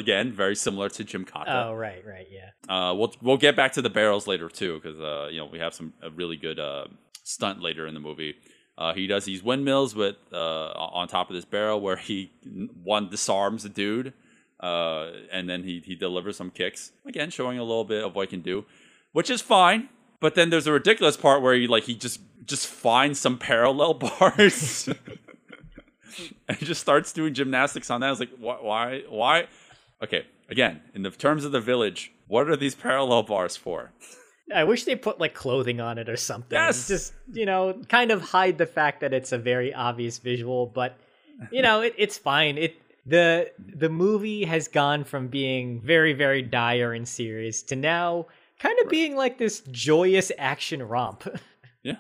again 0.02 0.28
very 0.44 0.56
similar 0.56 0.88
to 0.98 1.02
Gymkata. 1.04 1.54
oh 1.66 1.74
right 1.86 2.04
right 2.14 2.28
yeah 2.40 2.50
Uh, 2.76 2.92
we'll 2.98 3.14
we'll 3.26 3.42
get 3.48 3.56
back 3.56 3.72
to 3.78 3.82
the 3.88 3.94
barrels 4.00 4.26
later 4.32 4.50
too, 4.50 4.74
because 4.80 5.00
uh, 5.00 5.28
you 5.34 5.40
know 5.40 5.50
we 5.56 5.60
have 5.66 5.74
some 5.80 5.94
a 6.02 6.10
really 6.22 6.38
good 6.48 6.60
uh, 6.60 6.86
stunt 7.24 7.58
later 7.68 7.84
in 7.90 7.94
the 7.94 8.00
movie. 8.10 8.34
Uh, 8.82 8.94
he 9.00 9.06
does 9.14 9.24
these 9.26 9.42
windmills 9.50 9.92
with 10.02 10.16
uh, 10.34 10.98
on 11.00 11.08
top 11.08 11.30
of 11.30 11.36
this 11.38 11.46
barrel 11.56 11.80
where 11.86 11.98
he 12.10 12.18
one 12.96 13.06
disarms 13.16 13.62
the 13.62 13.70
dude, 13.82 14.08
uh, 14.70 15.04
and 15.36 15.44
then 15.50 15.62
he 15.68 15.74
he 15.90 15.94
delivers 15.94 16.36
some 16.42 16.50
kicks 16.50 16.82
again, 17.12 17.30
showing 17.30 17.58
a 17.60 17.66
little 17.72 17.88
bit 17.94 18.02
of 18.04 18.16
what 18.16 18.24
he 18.28 18.30
can 18.36 18.42
do, 18.54 18.66
which 19.18 19.30
is 19.30 19.40
fine. 19.58 19.82
But 20.22 20.36
then 20.36 20.52
there's 20.52 20.68
a 20.68 20.72
ridiculous 20.72 21.18
part 21.18 21.42
where 21.42 21.54
he 21.56 21.68
like 21.68 21.84
he 21.84 21.96
just 21.96 22.22
just 22.46 22.68
finds 22.68 23.20
some 23.20 23.38
parallel 23.38 23.94
bars. 24.20 24.88
and 26.48 26.58
he 26.58 26.66
just 26.66 26.80
starts 26.80 27.12
doing 27.12 27.34
gymnastics 27.34 27.90
on 27.90 28.00
that. 28.00 28.08
I 28.08 28.10
was 28.12 28.20
like, 28.22 28.32
why, 28.38 28.56
why, 28.62 29.04
why? 29.10 29.48
Okay, 30.02 30.26
again, 30.50 30.82
in 30.94 31.04
the 31.04 31.12
terms 31.12 31.44
of 31.44 31.52
the 31.52 31.60
village, 31.60 32.14
what 32.28 32.50
are 32.50 32.56
these 32.56 32.76
parallel 32.76 33.24
bars 33.24 33.58
for? 33.58 33.92
I 34.54 34.64
wish 34.64 34.84
they 34.84 34.96
put 34.96 35.20
like 35.20 35.34
clothing 35.34 35.82
on 35.82 35.98
it 35.98 36.10
or 36.10 36.18
something. 36.18 36.58
Yes! 36.58 36.88
Just, 36.88 37.14
you 37.32 37.46
know, 37.46 37.82
kind 37.88 38.12
of 38.12 38.22
hide 38.22 38.58
the 38.58 38.66
fact 38.66 39.02
that 39.02 39.14
it's 39.14 39.32
a 39.32 39.38
very 39.38 39.74
obvious 39.74 40.20
visual, 40.20 40.66
but 40.68 40.98
you 41.52 41.62
know, 41.62 41.82
it, 41.82 41.96
it's 41.98 42.18
fine. 42.18 42.58
It 42.58 42.76
the 43.06 43.52
the 43.58 43.90
movie 43.90 44.44
has 44.46 44.68
gone 44.68 45.04
from 45.04 45.28
being 45.28 45.82
very, 45.82 46.14
very 46.14 46.42
dire 46.42 46.94
and 46.94 47.08
serious 47.08 47.64
to 47.64 47.76
now 47.76 48.28
kind 48.62 48.78
of 48.84 48.90
being 48.90 49.16
like 49.16 49.38
this 49.38 49.62
joyous 49.72 50.32
action 50.38 50.82
romp. 50.84 51.24
Yeah. 51.84 51.96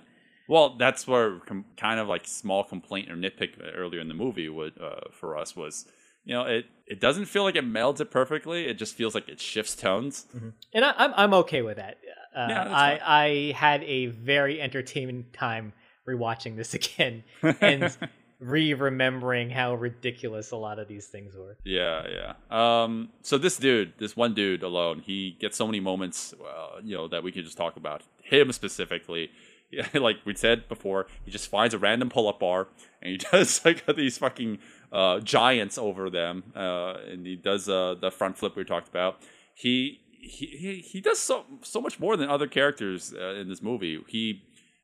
Well, 0.47 0.76
that's 0.78 1.07
where 1.07 1.39
com- 1.39 1.66
kind 1.78 1.99
of 1.99 2.07
like 2.07 2.28
small 2.28 2.64
complaint 2.64 3.09
or 3.09 3.16
nitpick 3.16 3.53
earlier 3.76 3.99
in 3.99 4.07
the 4.07 4.14
movie 4.14 4.47
would 4.49 4.80
uh, 4.80 5.09
for 5.12 5.38
us 5.38 5.55
was, 5.55 5.86
you 6.24 6.34
know, 6.36 6.43
it 6.43 6.66
it 6.86 6.99
doesn't 6.99 7.26
feel 7.26 7.43
like 7.43 7.55
it 7.55 7.66
melds 7.66 7.99
it 8.01 8.12
perfectly. 8.12 8.68
It 8.68 8.76
just 8.78 8.93
feels 8.95 9.16
like 9.16 9.28
it 9.30 9.39
shifts 9.39 9.76
tones. 9.76 10.28
and 10.74 10.86
I, 10.86 10.93
I'm 10.97 11.14
I'm 11.16 11.34
okay 11.36 11.62
with 11.64 11.78
that. 11.78 11.97
Uh, 12.36 12.47
Yeah, 12.49 12.64
I 12.70 12.99
I 13.03 13.51
had 13.57 13.84
a 13.84 14.07
very 14.07 14.62
entertaining 14.62 15.26
time 15.34 15.74
rewatching 16.07 16.57
this 16.57 16.74
again 16.82 17.24
and 17.62 17.95
re-remembering 18.41 19.51
how 19.51 19.75
ridiculous 19.75 20.51
a 20.51 20.57
lot 20.57 20.79
of 20.79 20.87
these 20.87 21.05
things 21.05 21.35
were. 21.35 21.55
Yeah, 21.63 22.07
yeah. 22.09 22.83
Um, 22.83 23.09
so 23.21 23.37
this 23.37 23.55
dude, 23.57 23.93
this 23.99 24.17
one 24.17 24.33
dude 24.33 24.63
alone, 24.63 24.99
he 24.99 25.37
gets 25.39 25.55
so 25.55 25.67
many 25.67 25.79
moments, 25.79 26.33
uh, 26.33 26.81
you 26.83 26.95
know, 26.97 27.07
that 27.07 27.23
we 27.23 27.31
could 27.31 27.45
just 27.45 27.57
talk 27.57 27.77
about 27.77 28.03
him 28.23 28.51
specifically. 28.51 29.31
Yeah, 29.73 29.87
like 29.93 30.17
we 30.25 30.35
said 30.35 30.67
before, 30.67 31.07
he 31.23 31.31
just 31.31 31.47
finds 31.47 31.73
a 31.73 31.77
random 31.77 32.09
pull-up 32.09 32.41
bar 32.41 32.67
and 33.01 33.11
he 33.11 33.17
does 33.31 33.63
like 33.63 33.85
these 33.95 34.17
fucking 34.17 34.59
uh, 34.91 35.21
giants 35.21 35.77
over 35.77 36.09
them, 36.09 36.43
uh, 36.53 36.95
and 37.09 37.25
he 37.25 37.37
does 37.37 37.69
uh, 37.69 37.95
the 37.97 38.11
front 38.11 38.37
flip 38.37 38.57
we 38.57 38.65
talked 38.65 38.89
about. 38.89 39.21
He 39.53 40.01
he 40.19 40.45
he, 40.47 40.75
he 40.79 40.99
does 40.99 41.19
so 41.19 41.45
so 41.61 41.79
much 41.79 42.01
more 42.01 42.17
than 42.17 42.29
other 42.29 42.47
characters 42.47 43.13
uh, 43.17 43.35
in 43.35 43.47
this 43.47 43.61
movie. 43.61 44.03
He 44.09 44.43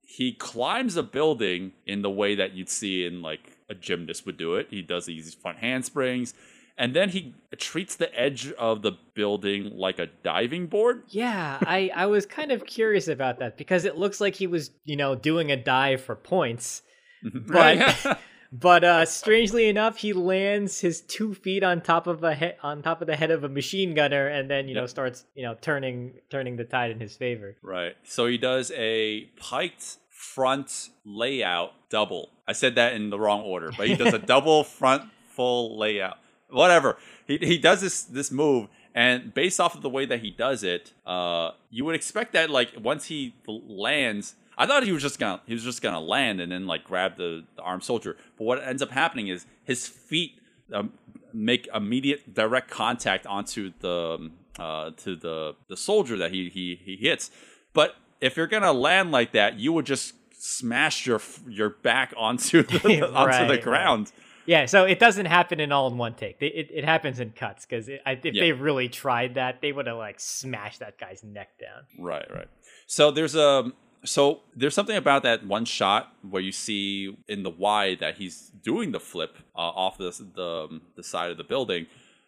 he 0.10 0.32
climbs 0.32 0.96
a 0.96 1.04
building 1.04 1.74
in 1.86 2.02
the 2.02 2.10
way 2.10 2.34
that 2.34 2.54
you'd 2.54 2.70
see 2.70 3.06
in 3.06 3.22
like 3.22 3.58
a 3.70 3.76
gymnast 3.76 4.26
would 4.26 4.38
do 4.38 4.56
it. 4.56 4.68
He 4.70 4.82
does 4.82 5.06
these 5.06 5.34
front 5.34 5.58
handsprings, 5.58 6.34
and 6.78 6.96
then 6.96 7.10
he 7.10 7.36
treats 7.58 7.98
the 7.98 8.18
edge 8.18 8.54
of 8.54 8.84
the 8.84 8.94
building 9.16 9.72
like 9.76 10.00
a 10.00 10.08
diving 10.24 10.68
board. 10.68 11.04
Yeah, 11.10 11.58
I, 11.62 11.92
I 11.94 12.06
was 12.06 12.26
kind 12.26 12.54
of 12.54 12.66
curious 12.66 13.10
about 13.10 13.40
that 13.40 13.58
because 13.58 13.84
it 13.84 13.98
looks 13.98 14.22
like 14.22 14.36
he 14.36 14.48
was, 14.48 14.72
you 14.86 14.96
know, 14.96 15.14
doing 15.14 15.52
a 15.52 15.58
dive 15.58 16.02
for 16.02 16.16
points. 16.16 16.84
But 17.34 18.20
but 18.60 18.84
uh 18.84 19.06
strangely 19.06 19.68
enough, 19.68 19.98
he 19.98 20.14
lands 20.14 20.80
his 20.80 21.02
two 21.02 21.34
feet 21.34 21.64
on 21.64 21.82
top 21.82 22.08
of 22.08 22.24
a 22.24 22.34
he- 22.36 22.54
on 22.64 22.82
top 22.82 23.02
of 23.02 23.08
the 23.08 23.16
head 23.16 23.32
of 23.32 23.44
a 23.44 23.50
machine 23.50 23.94
gunner 23.94 24.28
and 24.28 24.50
then, 24.50 24.68
you 24.68 24.76
know, 24.76 24.86
starts, 24.86 25.26
you 25.36 25.44
know, 25.44 25.56
turning 25.62 26.14
turning 26.30 26.56
the 26.56 26.64
tide 26.64 26.92
in 26.92 27.00
his 27.00 27.16
favor. 27.16 27.56
Right. 27.62 27.96
So 28.04 28.26
he 28.26 28.38
does 28.38 28.72
a 28.76 29.26
piked 29.38 29.98
front 30.10 30.90
layout 31.06 31.74
double. 31.90 32.30
I 32.48 32.54
said 32.54 32.76
that 32.76 32.94
in 32.94 33.10
the 33.10 33.20
wrong 33.20 33.42
order, 33.42 33.72
but 33.78 33.88
he 33.88 33.96
does 33.96 34.14
a 34.14 34.20
double 34.36 34.64
front 34.64 35.04
full 35.28 35.78
layout. 35.78 36.18
Whatever. 36.50 36.98
He 37.28 37.38
he 37.38 37.58
does 37.58 37.82
this 37.82 38.04
this 38.04 38.32
move 38.32 38.68
and 38.96 39.32
based 39.34 39.60
off 39.60 39.76
of 39.76 39.84
the 39.84 39.90
way 39.90 40.06
that 40.06 40.22
he 40.22 40.32
does 40.32 40.64
it, 40.64 40.94
uh 41.06 41.52
you 41.70 41.86
would 41.86 41.96
expect 41.96 42.34
that 42.34 42.50
like 42.50 42.70
once 42.82 43.06
he 43.06 43.36
lands 43.48 44.36
I 44.58 44.66
thought 44.66 44.84
he 44.84 44.92
was 44.92 45.02
just 45.02 45.20
gonna 45.20 45.42
he 45.46 45.54
was 45.54 45.64
just 45.64 45.82
gonna 45.82 46.00
land 46.00 46.42
and 46.42 46.52
then 46.52 46.66
like 46.66 46.84
grab 46.84 47.18
the, 47.18 47.44
the 47.56 47.62
armed 47.62 47.84
soldier. 47.84 48.18
But 48.38 48.44
what 48.46 48.64
ends 48.64 48.82
up 48.82 48.92
happening 48.92 49.28
is 49.28 49.46
his 49.64 49.88
feet 49.88 50.32
um, 50.74 50.94
make 51.34 51.68
immediate 51.74 52.34
direct 52.34 52.70
contact 52.70 53.28
onto 53.28 53.72
the 53.80 54.16
um, 54.20 54.32
uh, 54.60 54.92
to 54.98 55.16
the 55.16 55.56
the 55.70 55.78
soldier 55.78 56.18
that 56.18 56.32
he 56.32 56.50
he 56.50 56.80
he 56.84 56.96
hits. 56.96 57.30
But 57.74 57.96
if 58.20 58.36
you're 58.36 58.48
gonna 58.48 58.74
land 58.74 59.12
like 59.12 59.34
that, 59.34 59.60
you 59.60 59.72
would 59.74 59.86
just 59.86 60.14
smash 60.40 61.06
your 61.06 61.22
your 61.48 61.70
back 61.70 62.14
onto 62.18 62.64
the, 62.64 62.78
onto 63.14 63.28
Right, 63.28 63.48
the 63.48 63.54
right. 63.54 63.62
ground. 63.62 64.12
Yeah, 64.48 64.66
so 64.66 64.86
it 64.86 64.98
doesn't 64.98 65.26
happen 65.26 65.60
in 65.60 65.74
all 65.74 65.88
in 65.92 65.98
one 65.98 66.14
take. 66.14 66.40
They, 66.40 66.48
it, 66.48 66.70
it 66.74 66.86
happens 66.86 67.20
in 67.20 67.32
cuts 67.32 67.66
because 67.66 67.90
if 67.90 68.00
Yeah. 68.06 68.32
they 68.42 68.54
really 68.54 68.88
tried 68.88 69.36
that, 69.36 69.60
they 69.62 69.74
would 69.74 69.88
have 69.88 69.98
like 69.98 70.22
smashed 70.22 70.80
that 70.80 70.98
guy's 70.98 71.22
neck 71.22 71.50
down. 71.60 71.84
Right, 72.00 72.26
right. 72.34 72.48
So 72.86 73.12
there's 73.12 73.36
a 73.36 73.74
so 74.04 74.42
there's 74.56 74.74
something 74.76 74.96
about 74.96 75.24
that 75.24 75.46
one 75.46 75.66
shot 75.66 76.14
where 76.30 76.42
you 76.42 76.52
see 76.52 77.18
in 77.28 77.44
the 77.44 77.50
wide 77.50 78.00
that 78.00 78.18
he's 78.18 78.52
doing 78.64 78.92
the 78.92 79.00
flip 79.00 79.38
uh, 79.56 79.60
off 79.60 79.98
the 79.98 80.12
the 80.36 80.80
the 80.96 81.04
side 81.04 81.32
of 81.32 81.38
the 81.38 81.44
building. 81.44 81.88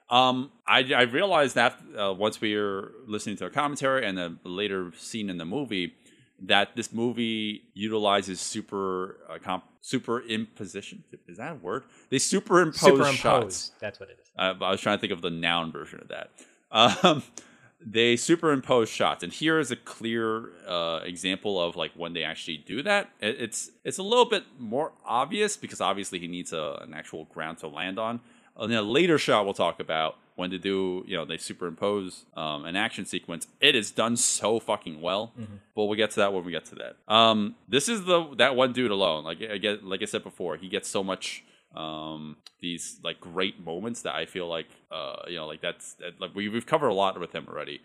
Um, 0.09 0.51
I, 0.67 0.79
I 0.93 1.01
realized 1.03 1.53
that 1.55 1.79
uh, 1.95 2.13
once 2.13 2.41
we 2.41 2.55
were 2.55 2.93
listening 3.05 3.35
to 3.37 3.45
a 3.45 3.49
commentary 3.51 4.05
and 4.07 4.17
a 4.19 4.35
later 4.43 4.91
scene 4.97 5.29
in 5.29 5.37
the 5.37 5.45
movie 5.45 5.93
that 6.41 6.75
this 6.75 6.91
movie 6.91 7.63
utilizes 7.73 8.39
super 8.39 9.17
uh, 9.29 9.37
comp, 9.37 9.65
super 9.81 10.21
imposition. 10.21 11.03
Is 11.27 11.37
that 11.37 11.51
a 11.51 11.55
word? 11.55 11.83
They 12.09 12.17
superimpose, 12.17 12.79
Superimpose. 12.79 13.17
shots. 13.17 13.71
That's 13.79 13.99
what 13.99 14.09
it 14.09 14.17
is. 14.21 14.27
Uh, 14.37 14.55
I 14.61 14.71
was 14.71 14.81
trying 14.81 14.97
to 14.97 15.01
think 15.01 15.13
of 15.13 15.21
the 15.21 15.29
noun 15.29 15.71
version 15.71 15.99
of 16.01 16.07
that. 16.09 16.31
Um, 16.71 17.23
they 17.85 18.15
superimpose 18.15 18.89
shots, 18.89 19.23
and 19.23 19.31
here 19.31 19.59
is 19.59 19.71
a 19.71 19.75
clear 19.75 20.51
uh, 20.67 21.01
example 21.03 21.61
of 21.61 21.75
like 21.75 21.91
when 21.95 22.13
they 22.13 22.23
actually 22.23 22.57
do 22.57 22.83
that. 22.83 23.09
It, 23.21 23.39
it's 23.39 23.71
it's 23.83 23.97
a 23.97 24.03
little 24.03 24.25
bit 24.25 24.43
more 24.57 24.91
obvious 25.05 25.55
because 25.57 25.79
obviously 25.79 26.19
he 26.19 26.27
needs 26.27 26.51
a, 26.53 26.79
an 26.81 26.93
actual 26.93 27.25
ground 27.25 27.59
to 27.59 27.67
land 27.67 27.97
on. 27.97 28.19
In 28.59 28.73
a 28.73 28.81
later 28.81 29.17
shot, 29.17 29.45
we'll 29.45 29.53
talk 29.53 29.79
about 29.79 30.17
when 30.35 30.49
they 30.49 30.57
do, 30.57 31.03
you 31.07 31.15
know, 31.15 31.23
they 31.25 31.37
superimpose 31.37 32.25
um, 32.35 32.65
an 32.65 32.75
action 32.75 33.05
sequence. 33.05 33.47
It 33.61 33.75
is 33.75 33.91
done 33.91 34.17
so 34.17 34.59
fucking 34.59 34.99
well. 35.01 35.31
But 35.75 35.85
we'll 35.85 35.97
get 35.97 36.11
to 36.11 36.17
that 36.17 36.33
when 36.33 36.43
we 36.43 36.51
get 36.51 36.65
to 36.65 36.75
that. 36.75 36.97
Um, 37.13 37.55
this 37.69 37.87
is 37.87 38.03
the 38.05 38.35
that 38.35 38.55
one 38.55 38.73
dude 38.73 38.91
alone. 38.91 39.23
Like 39.23 39.41
I 39.41 39.57
get, 39.57 39.83
like 39.85 40.01
I 40.01 40.05
said 40.05 40.23
before, 40.23 40.57
he 40.57 40.67
gets 40.67 40.89
so 40.89 41.03
much 41.03 41.43
um 41.75 42.37
these 42.61 42.99
like 43.03 43.19
great 43.19 43.63
moments 43.63 44.01
that 44.01 44.15
I 44.15 44.25
feel 44.25 44.47
like 44.47 44.65
uh 44.91 45.17
you 45.27 45.35
know 45.35 45.45
like 45.45 45.61
that's 45.61 45.93
that, 45.95 46.19
like 46.19 46.33
we, 46.33 46.49
we've 46.49 46.65
covered 46.65 46.87
a 46.89 46.93
lot 46.93 47.19
with 47.19 47.33
him 47.33 47.45
already. 47.47 47.81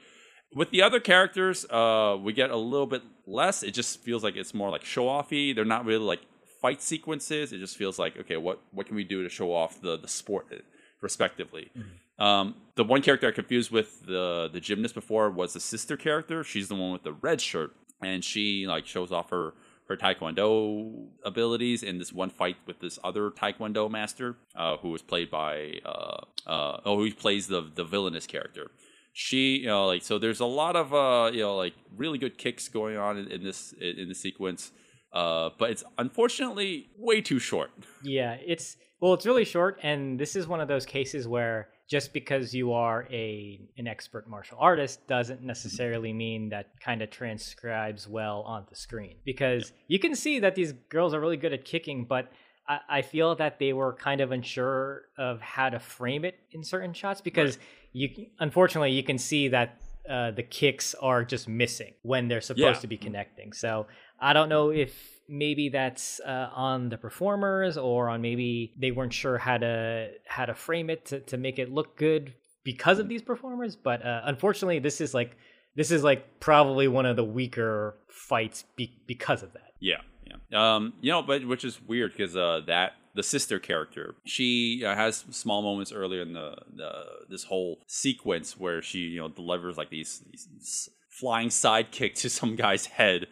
With 0.54 0.70
the 0.70 0.82
other 0.82 1.00
characters, 1.00 1.64
uh, 1.68 2.16
we 2.22 2.32
get 2.32 2.50
a 2.50 2.56
little 2.56 2.86
bit 2.86 3.02
less. 3.26 3.64
It 3.64 3.72
just 3.72 4.00
feels 4.00 4.22
like 4.22 4.36
it's 4.36 4.54
more 4.54 4.70
like 4.70 4.84
show 4.84 5.06
offy. 5.06 5.52
They're 5.54 5.64
not 5.64 5.84
really 5.84 6.04
like 6.04 6.20
fight 6.62 6.80
sequences. 6.80 7.52
It 7.52 7.58
just 7.58 7.76
feels 7.76 7.98
like 7.98 8.16
okay, 8.18 8.36
what 8.36 8.60
what 8.70 8.86
can 8.86 8.96
we 8.96 9.04
do 9.04 9.22
to 9.22 9.28
show 9.28 9.52
off 9.52 9.80
the 9.80 9.98
the 9.98 10.08
sport 10.08 10.46
uh, 10.52 10.56
respectively. 11.00 11.70
Um, 12.18 12.54
the 12.76 12.84
one 12.84 13.02
character 13.02 13.28
I 13.28 13.32
confused 13.32 13.70
with 13.70 14.06
the 14.06 14.48
the 14.52 14.60
gymnast 14.60 14.94
before 14.94 15.30
was 15.30 15.52
the 15.52 15.60
sister 15.60 15.96
character. 15.96 16.44
She's 16.44 16.68
the 16.68 16.74
one 16.74 16.92
with 16.92 17.02
the 17.02 17.12
red 17.12 17.40
shirt, 17.40 17.72
and 18.02 18.24
she 18.24 18.66
like 18.66 18.86
shows 18.86 19.12
off 19.12 19.30
her 19.30 19.54
her 19.88 19.96
taekwondo 19.96 21.06
abilities 21.24 21.82
in 21.82 21.98
this 21.98 22.12
one 22.12 22.30
fight 22.30 22.56
with 22.66 22.80
this 22.80 22.98
other 23.04 23.30
taekwondo 23.30 23.90
master, 23.90 24.36
uh, 24.56 24.76
who 24.78 24.90
was 24.90 25.02
played 25.02 25.30
by 25.30 25.80
uh, 25.84 26.22
uh, 26.46 26.80
oh, 26.84 26.98
who 26.98 27.12
plays 27.12 27.48
the 27.48 27.70
the 27.74 27.84
villainous 27.84 28.26
character. 28.26 28.70
She, 29.12 29.58
you 29.58 29.66
know, 29.66 29.86
like 29.86 30.02
so. 30.02 30.18
There's 30.18 30.40
a 30.40 30.46
lot 30.46 30.74
of 30.74 30.92
uh, 30.92 31.30
you 31.32 31.40
know, 31.40 31.56
like 31.56 31.74
really 31.96 32.18
good 32.18 32.38
kicks 32.38 32.68
going 32.68 32.96
on 32.96 33.18
in, 33.18 33.30
in 33.30 33.44
this 33.44 33.72
in 33.80 34.08
the 34.08 34.14
sequence, 34.14 34.72
uh, 35.12 35.50
but 35.58 35.70
it's 35.70 35.84
unfortunately 35.98 36.88
way 36.98 37.20
too 37.20 37.38
short. 37.38 37.70
Yeah, 38.02 38.36
it's 38.44 38.76
well, 39.00 39.14
it's 39.14 39.26
really 39.26 39.44
short, 39.44 39.78
and 39.82 40.18
this 40.18 40.34
is 40.34 40.48
one 40.48 40.60
of 40.60 40.68
those 40.68 40.86
cases 40.86 41.28
where 41.28 41.68
just 41.86 42.12
because 42.12 42.54
you 42.54 42.72
are 42.72 43.06
a 43.10 43.60
an 43.76 43.86
expert 43.86 44.28
martial 44.28 44.56
artist 44.60 45.06
doesn't 45.06 45.42
necessarily 45.42 46.12
mean 46.12 46.48
that 46.48 46.80
kind 46.80 47.02
of 47.02 47.10
transcribes 47.10 48.08
well 48.08 48.42
onto 48.42 48.70
the 48.70 48.76
screen. 48.76 49.16
Because 49.24 49.72
you 49.86 49.98
can 49.98 50.14
see 50.14 50.38
that 50.40 50.54
these 50.54 50.72
girls 50.88 51.12
are 51.14 51.20
really 51.20 51.36
good 51.36 51.52
at 51.52 51.64
kicking, 51.64 52.04
but 52.04 52.32
I, 52.66 52.78
I 52.88 53.02
feel 53.02 53.34
that 53.36 53.58
they 53.58 53.72
were 53.72 53.92
kind 53.92 54.20
of 54.20 54.32
unsure 54.32 55.02
of 55.18 55.40
how 55.40 55.68
to 55.68 55.78
frame 55.78 56.24
it 56.24 56.38
in 56.52 56.64
certain 56.64 56.92
shots 56.92 57.20
because 57.20 57.58
you 57.92 58.08
unfortunately 58.40 58.92
you 58.92 59.02
can 59.02 59.18
see 59.18 59.48
that 59.48 59.80
uh, 60.08 60.30
the 60.32 60.42
kicks 60.42 60.94
are 60.94 61.24
just 61.24 61.48
missing 61.48 61.94
when 62.02 62.28
they're 62.28 62.40
supposed 62.40 62.60
Yeah. 62.62 62.72
to 62.80 62.86
be 62.86 62.96
connecting. 62.96 63.52
So 63.52 63.86
I 64.20 64.32
don't 64.32 64.48
know 64.48 64.70
if 64.70 64.92
maybe 65.28 65.70
that's 65.70 66.20
uh, 66.20 66.50
on 66.54 66.90
the 66.90 66.98
performers 66.98 67.78
or 67.78 68.08
on 68.10 68.20
maybe 68.20 68.74
they 68.78 68.90
weren't 68.90 69.12
sure 69.14 69.38
how 69.38 69.56
to 69.58 70.10
how 70.26 70.44
to 70.44 70.54
frame 70.54 70.90
it 70.90 71.06
to, 71.06 71.20
to 71.20 71.36
make 71.38 71.58
it 71.58 71.72
look 71.72 71.96
good 71.96 72.34
because 72.64 72.98
of 72.98 73.08
these 73.08 73.22
performers. 73.22 73.76
But 73.76 74.04
uh, 74.04 74.20
unfortunately, 74.24 74.78
this 74.80 75.00
is 75.00 75.14
like 75.14 75.36
this 75.76 75.90
is 75.90 76.04
like 76.04 76.40
probably 76.40 76.86
one 76.88 77.06
of 77.06 77.16
the 77.16 77.24
weaker 77.24 77.96
fights 78.08 78.64
be- 78.76 78.96
because 79.06 79.42
of 79.42 79.52
that. 79.54 79.72
Yeah, 79.80 80.00
yeah. 80.26 80.74
Um, 80.76 80.92
you 81.00 81.10
know, 81.10 81.22
but 81.22 81.46
which 81.46 81.64
is 81.64 81.80
weird 81.86 82.12
because 82.12 82.36
uh, 82.36 82.60
that 82.66 82.92
the 83.14 83.22
sister 83.22 83.58
character, 83.58 84.14
she 84.24 84.82
uh, 84.84 84.94
has 84.94 85.24
small 85.30 85.62
moments 85.62 85.92
earlier 85.92 86.22
in 86.22 86.32
the, 86.32 86.56
the 86.74 86.90
this 87.28 87.44
whole 87.44 87.78
sequence 87.86 88.58
where 88.58 88.82
she 88.82 88.98
you 89.00 89.20
know 89.20 89.28
delivers 89.28 89.76
like 89.76 89.90
these, 89.90 90.22
these 90.30 90.88
flying 91.08 91.48
sidekick 91.48 92.14
to 92.22 92.28
some 92.30 92.56
guy's 92.56 92.86
head. 92.86 93.26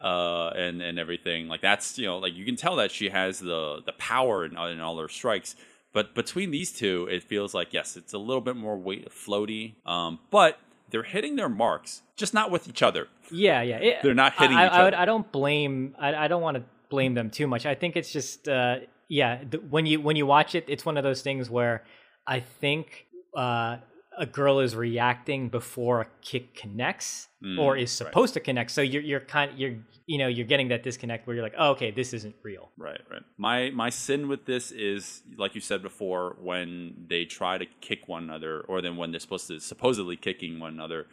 Uh, 0.00 0.48
and 0.56 0.82
and 0.82 0.98
everything 0.98 1.46
like 1.46 1.60
that's 1.60 1.96
you 1.96 2.04
know 2.06 2.18
like 2.18 2.34
you 2.34 2.44
can 2.44 2.56
tell 2.56 2.74
that 2.74 2.90
she 2.90 3.08
has 3.08 3.38
the 3.38 3.80
the 3.86 3.92
power 3.98 4.44
in, 4.44 4.58
in 4.58 4.80
all 4.80 4.98
her 4.98 5.06
strikes 5.06 5.54
but 5.92 6.12
between 6.12 6.50
these 6.50 6.72
two 6.72 7.06
it 7.08 7.22
feels 7.22 7.54
like 7.54 7.72
yes 7.72 7.96
it's 7.96 8.12
a 8.12 8.18
little 8.18 8.40
bit 8.40 8.56
more 8.56 8.76
weight 8.76 9.08
floaty 9.12 9.74
um 9.86 10.18
but 10.32 10.58
they're 10.90 11.04
hitting 11.04 11.36
their 11.36 11.48
marks 11.48 12.02
just 12.16 12.34
not 12.34 12.50
with 12.50 12.68
each 12.68 12.82
other 12.82 13.06
Yeah, 13.30 13.62
yeah. 13.62 13.76
It- 13.76 14.02
They're 14.02 14.12
not 14.12 14.32
hitting 14.34 14.56
I, 14.56 14.66
each 14.66 14.72
I, 14.72 14.82
would- 14.82 14.94
I 14.94 15.04
don't 15.04 15.30
blame. 15.30 15.94
I, 16.00 16.14
I 16.24 16.26
don't 16.26 16.42
want 16.42 16.56
to 16.56 16.64
blame 16.90 17.14
them 17.14 17.30
too 17.30 17.46
much. 17.46 17.64
I 17.64 17.76
think 17.76 17.94
it's 17.96 18.12
just, 18.12 18.48
uh, 18.48 18.78
yeah. 19.12 19.44
th- 19.44 19.62
when 19.68 19.84
you 19.84 20.00
when 20.00 20.16
you 20.16 20.26
watch 20.26 20.54
it, 20.54 20.64
it's 20.68 20.84
one 20.86 20.96
of 20.96 21.04
those 21.04 21.20
things 21.20 21.50
where 21.50 21.84
I 22.26 22.40
think 22.40 23.06
uh, 23.36 23.76
a 24.16 24.26
girl 24.26 24.58
is 24.60 24.74
reacting 24.74 25.50
before 25.50 26.00
a 26.00 26.06
kick 26.22 26.54
connects 26.54 27.28
or 27.58 27.76
is 27.76 27.90
supposed 27.90 28.34
to 28.34 28.40
connect. 28.40 28.70
So 28.70 28.80
you're 28.80 29.02
you're 29.02 29.20
kind 29.20 29.52
you're 29.58 29.74
you 30.06 30.16
know 30.16 30.28
you're 30.28 30.46
getting 30.46 30.68
that 30.68 30.82
disconnect 30.82 31.26
where 31.26 31.36
you're 31.36 31.44
like, 31.44 31.54
oh, 31.58 31.72
okay, 31.72 31.90
this 31.90 32.14
isn't 32.14 32.34
real. 32.42 32.70
Right, 32.78 33.00
right. 33.10 33.22
My 33.36 33.70
my 33.70 33.90
sin 33.90 34.28
with 34.28 34.46
this 34.46 34.70
is 34.70 35.22
like 35.36 35.54
you 35.54 35.60
said 35.60 35.82
before, 35.82 36.36
when 36.40 37.04
they 37.08 37.26
try 37.26 37.58
to 37.58 37.66
kick 37.82 38.08
one 38.08 38.24
another, 38.24 38.60
or 38.60 38.80
then 38.80 38.96
when 38.96 39.10
they're 39.10 39.20
supposed 39.20 39.48
to 39.48 39.60
supposedly 39.60 40.16
kicking 40.16 40.58
one 40.58 40.72
another, 40.72 41.06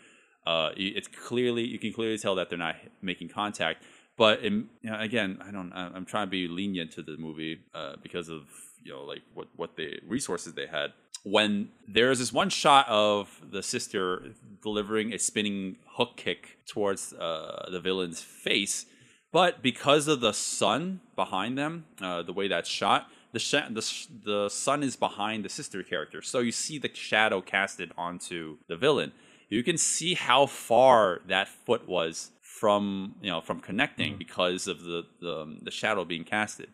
uh, 0.47 0.69
it's 0.77 1.09
clearly 1.09 1.65
you 1.65 1.79
can 1.79 1.91
clearly 1.91 2.17
tell 2.17 2.35
that 2.35 2.49
they're 2.49 2.57
not 2.57 2.75
making 3.01 3.27
contact. 3.27 3.83
But 4.19 4.43
in, 4.43 4.67
you 4.81 4.91
know, 4.91 4.99
again, 4.99 5.39
I 5.41 5.49
don't. 5.49 5.71
I'm 5.73 6.05
trying 6.05 6.27
to 6.27 6.31
be 6.31 6.49
lenient 6.49 6.91
to 6.91 7.01
the 7.01 7.15
movie 7.15 7.61
uh, 7.73 7.93
because 8.03 8.27
of 8.27 8.41
you 8.83 8.91
know 8.91 9.03
like 9.05 9.21
what 9.33 9.47
what 9.55 9.77
the 9.77 9.97
resources 10.05 10.53
they 10.53 10.67
had. 10.67 10.91
When 11.23 11.69
there's 11.87 12.19
this 12.19 12.33
one 12.33 12.49
shot 12.49 12.85
of 12.89 13.41
the 13.49 13.63
sister 13.63 14.35
delivering 14.61 15.13
a 15.13 15.19
spinning 15.19 15.77
hook 15.95 16.17
kick 16.17 16.57
towards 16.67 17.13
uh, 17.13 17.69
the 17.71 17.79
villain's 17.79 18.21
face, 18.21 18.85
but 19.31 19.63
because 19.63 20.09
of 20.09 20.19
the 20.19 20.33
sun 20.33 20.99
behind 21.15 21.57
them, 21.57 21.85
uh, 22.01 22.21
the 22.21 22.33
way 22.33 22.49
that's 22.49 22.69
shot, 22.69 23.07
the, 23.31 23.39
sh- 23.39 23.69
the 23.69 23.81
sh- 23.81 24.07
the 24.25 24.49
sun 24.49 24.83
is 24.83 24.97
behind 24.97 25.45
the 25.45 25.49
sister 25.49 25.81
character, 25.81 26.21
so 26.21 26.39
you 26.39 26.51
see 26.51 26.77
the 26.77 26.93
shadow 26.93 27.39
casted 27.39 27.93
onto 27.97 28.57
the 28.67 28.75
villain. 28.75 29.13
You 29.49 29.63
can 29.63 29.77
see 29.77 30.13
how 30.13 30.45
far 30.45 31.21
that 31.27 31.47
foot 31.47 31.87
was 31.87 32.31
from 32.59 33.15
you 33.21 33.31
know 33.31 33.41
from 33.41 33.59
connecting 33.59 34.17
because 34.17 34.67
of 34.67 34.81
the 34.81 35.03
the, 35.21 35.57
the 35.63 35.71
shadow 35.71 36.03
being 36.03 36.25
casted. 36.25 36.69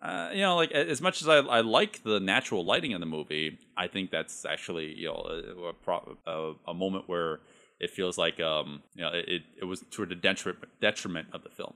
Uh, 0.00 0.30
you 0.32 0.42
know, 0.42 0.56
like 0.56 0.72
as 0.72 1.00
much 1.00 1.22
as 1.22 1.28
I, 1.28 1.36
I 1.36 1.60
like 1.62 2.02
the 2.02 2.20
natural 2.20 2.64
lighting 2.64 2.90
in 2.92 3.00
the 3.00 3.06
movie, 3.06 3.58
I 3.76 3.86
think 3.88 4.10
that's 4.10 4.44
actually 4.44 4.94
you 4.94 5.08
know 5.08 5.72
a, 6.26 6.30
a, 6.30 6.52
a 6.68 6.74
moment 6.74 7.04
where 7.06 7.40
it 7.80 7.90
feels 7.90 8.16
like 8.16 8.40
um 8.40 8.82
you 8.94 9.02
know 9.02 9.10
it, 9.12 9.42
it 9.60 9.64
was 9.64 9.84
to 9.90 10.06
the 10.06 10.14
detriment 10.14 10.68
detriment 10.80 11.28
of 11.32 11.42
the 11.42 11.50
film. 11.50 11.74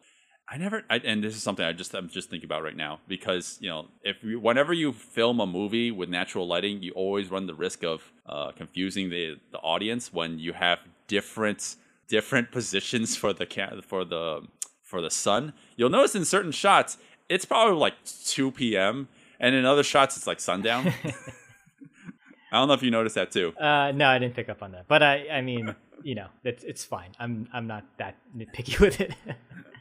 I 0.52 0.56
never, 0.56 0.82
I, 0.90 0.96
and 0.96 1.22
this 1.22 1.36
is 1.36 1.44
something 1.44 1.64
I 1.64 1.72
just 1.72 1.94
I'm 1.94 2.08
just 2.08 2.28
thinking 2.28 2.48
about 2.48 2.64
right 2.64 2.76
now 2.76 3.00
because 3.06 3.58
you 3.60 3.68
know 3.68 3.86
if 4.02 4.16
you, 4.22 4.40
whenever 4.40 4.72
you 4.72 4.92
film 4.92 5.38
a 5.40 5.46
movie 5.46 5.90
with 5.90 6.08
natural 6.08 6.46
lighting, 6.46 6.82
you 6.82 6.92
always 6.92 7.30
run 7.30 7.46
the 7.46 7.54
risk 7.54 7.84
of 7.84 8.02
uh, 8.26 8.52
confusing 8.52 9.10
the 9.10 9.36
the 9.52 9.58
audience 9.58 10.12
when 10.12 10.38
you 10.38 10.52
have 10.52 10.78
different 11.06 11.76
different 12.10 12.50
positions 12.50 13.16
for 13.16 13.32
the 13.32 13.46
ca- 13.46 13.80
for 13.80 14.04
the 14.04 14.42
for 14.82 15.00
the 15.00 15.10
sun. 15.10 15.54
You'll 15.76 15.88
notice 15.88 16.14
in 16.14 16.24
certain 16.26 16.52
shots 16.52 16.98
it's 17.30 17.44
probably 17.44 17.76
like 17.76 17.94
2 18.04 18.50
p.m. 18.50 19.08
and 19.38 19.54
in 19.54 19.64
other 19.64 19.84
shots 19.84 20.16
it's 20.16 20.26
like 20.26 20.40
sundown. 20.40 20.92
I 22.52 22.58
don't 22.58 22.66
know 22.66 22.74
if 22.74 22.82
you 22.82 22.90
noticed 22.90 23.14
that 23.14 23.30
too. 23.30 23.54
Uh, 23.56 23.92
no, 23.92 24.08
I 24.08 24.18
didn't 24.18 24.34
pick 24.34 24.48
up 24.48 24.62
on 24.62 24.72
that. 24.72 24.88
But 24.88 25.02
I 25.02 25.28
I 25.32 25.40
mean 25.40 25.74
you 26.02 26.16
know 26.16 26.26
it's 26.44 26.64
it's 26.64 26.84
fine. 26.84 27.12
I'm 27.18 27.48
I'm 27.52 27.66
not 27.66 27.84
that 27.98 28.16
nitpicky 28.36 28.78
with 28.84 29.00
it. 29.00 29.14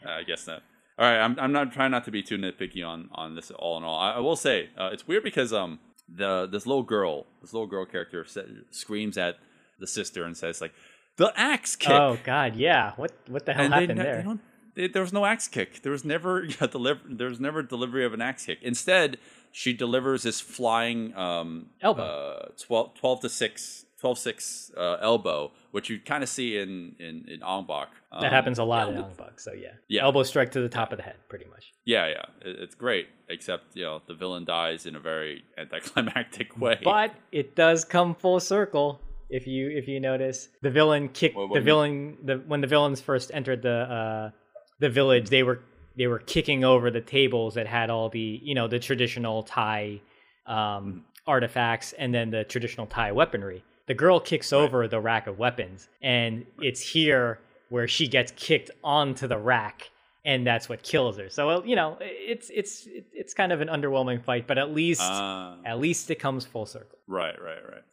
Uh, 0.05 0.11
I 0.11 0.23
guess 0.23 0.47
not. 0.47 0.61
All 0.99 1.05
right, 1.05 1.19
I'm 1.19 1.39
I'm 1.39 1.51
not 1.51 1.73
trying 1.73 1.91
not 1.91 2.05
to 2.05 2.11
be 2.11 2.21
too 2.21 2.37
nitpicky 2.37 2.85
on 2.85 3.09
on 3.13 3.35
this 3.35 3.49
all 3.51 3.77
in 3.77 3.83
all. 3.83 3.99
I, 3.99 4.11
I 4.13 4.19
will 4.19 4.35
say 4.35 4.69
uh, 4.77 4.89
it's 4.93 5.07
weird 5.07 5.23
because 5.23 5.51
um 5.51 5.79
the 6.07 6.47
this 6.47 6.67
little 6.67 6.83
girl 6.83 7.25
this 7.41 7.53
little 7.53 7.67
girl 7.67 7.85
character 7.85 8.23
sa- 8.25 8.41
screams 8.69 9.17
at 9.17 9.37
the 9.79 9.87
sister 9.87 10.23
and 10.25 10.35
says 10.37 10.61
like 10.61 10.73
the 11.19 11.31
axe 11.35 11.75
kick. 11.75 11.91
oh 11.91 12.17
God, 12.23 12.55
yeah. 12.55 12.93
What 12.95 13.11
what 13.27 13.45
the 13.45 13.53
hell 13.53 13.65
and 13.65 13.73
happened 13.73 13.99
they 13.99 14.03
there? 14.03 14.21
don't, 14.23 14.41
they, 14.75 14.87
there 14.87 15.01
was 15.03 15.13
no 15.13 15.25
axe 15.25 15.47
kick. 15.47 15.81
There 15.83 15.91
was 15.91 16.03
never 16.03 16.47
a 16.61 16.67
deliver. 16.67 17.01
There 17.07 17.29
was 17.29 17.39
never 17.39 17.61
delivery 17.61 18.03
of 18.05 18.13
an 18.13 18.21
axe 18.21 18.45
kick. 18.47 18.59
Instead, 18.63 19.17
she 19.51 19.73
delivers 19.73 20.23
this 20.23 20.39
flying 20.41 21.15
um, 21.15 21.67
Elbow. 21.81 22.03
uh, 22.03 22.47
12, 22.65 22.95
12 22.95 23.19
to 23.21 23.29
six 23.29 23.85
12-6 24.03 24.71
uh, 24.77 24.97
elbow, 25.01 25.51
which 25.71 25.89
you 25.89 25.99
kind 25.99 26.23
of 26.23 26.29
see 26.29 26.57
in 26.57 26.95
in 26.99 27.25
in 27.27 27.43
Ong 27.43 27.65
Bak. 27.67 27.89
That 28.11 28.23
Um, 28.27 28.31
happens 28.31 28.57
a 28.57 28.63
lot 28.63 28.87
yeah, 28.87 28.93
in 28.99 29.03
Ong 29.03 29.13
Bak, 29.17 29.39
so 29.41 29.51
yeah. 29.51 29.73
Yeah. 29.89 30.03
Elbow 30.03 30.23
strike 30.23 30.51
to 30.51 30.61
the 30.61 30.69
top 30.69 30.93
of 30.93 30.97
the 30.97 31.03
head, 31.03 31.17
pretty 31.27 31.45
much. 31.53 31.73
Yeah, 31.85 32.07
yeah, 32.07 32.25
it- 32.49 32.59
it's 32.63 32.75
great. 32.75 33.07
Except 33.27 33.75
you 33.75 33.83
know 33.83 34.01
the 34.07 34.13
villain 34.13 34.45
dies 34.45 34.85
in 34.85 34.95
a 34.95 34.99
very 35.01 35.43
anticlimactic 35.57 36.57
way. 36.63 36.79
But 36.83 37.13
it 37.33 37.55
does 37.55 37.83
come 37.83 38.15
full 38.15 38.39
circle. 38.39 39.01
If 39.29 39.45
you 39.47 39.69
if 39.69 39.87
you 39.87 39.99
notice, 39.99 40.49
the 40.61 40.69
villain 40.71 41.09
kicked 41.09 41.35
What- 41.35 41.49
what 41.49 41.55
the 41.55 41.61
villain 41.61 42.17
the 42.23 42.35
when 42.47 42.61
the 42.61 42.67
villains 42.67 42.99
first 43.01 43.31
entered 43.33 43.61
the 43.61 43.69
uh, 43.69 44.31
the 44.79 44.89
village, 44.89 45.29
they 45.29 45.43
were 45.43 45.59
they 45.97 46.07
were 46.07 46.19
kicking 46.19 46.63
over 46.63 46.89
the 46.91 47.01
tables 47.01 47.53
that 47.55 47.67
had 47.67 47.89
all 47.89 48.09
the 48.09 48.39
you 48.43 48.55
know 48.55 48.67
the 48.67 48.79
traditional 48.79 49.43
Thai 49.43 50.01
Mm-hmm. 50.47 50.57
um, 50.57 51.05
artifacts 51.27 51.93
and 51.93 52.11
then 52.11 52.31
the 52.31 52.43
traditional 52.43 52.87
Thai 52.87 53.11
weaponry. 53.11 53.63
The 53.85 53.93
girl 53.93 54.19
kicks 54.19 54.51
over 54.51 54.87
the 54.87 54.99
rack 54.99 55.27
of 55.27 55.37
weapons, 55.37 55.87
and 56.01 56.45
it's 56.59 56.81
here 56.81 57.39
where 57.69 57.87
she 57.87 58.07
gets 58.07 58.31
kicked 58.35 58.71
onto 58.83 59.27
the 59.27 59.37
rack, 59.37 59.91
and 60.25 60.47
that's 60.47 60.67
what 60.67 60.81
kills 60.81 61.17
her. 61.19 61.29
So 61.29 61.63
you 61.63 61.75
know, 61.75 61.97
it's 62.01 62.49
it's 62.49 62.87
it's 63.13 63.35
kind 63.35 63.51
of 63.51 63.61
an 63.61 63.67
underwhelming 63.67 64.23
fight, 64.23 64.47
but 64.47 64.57
at 64.57 64.73
least 64.73 65.01
Uh, 65.01 65.57
at 65.65 65.79
least 65.79 66.09
it 66.09 66.15
comes 66.15 66.45
full 66.47 66.65
circle. 66.65 66.97
Right, 67.07 67.39
right, 67.39 67.63
right. 67.73 67.83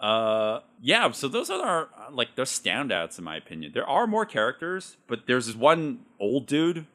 Uh, 0.00 0.60
yeah. 0.82 1.10
So 1.12 1.28
those 1.28 1.50
are 1.50 1.62
our 1.62 1.88
like 2.10 2.34
those 2.36 2.50
standouts 2.50 3.18
in 3.18 3.24
my 3.24 3.36
opinion. 3.36 3.72
There 3.74 3.88
are 3.88 4.06
more 4.06 4.26
characters, 4.26 4.96
but 5.06 5.26
there's 5.26 5.46
this 5.46 5.56
one 5.56 6.00
old 6.20 6.46
dude 6.46 6.86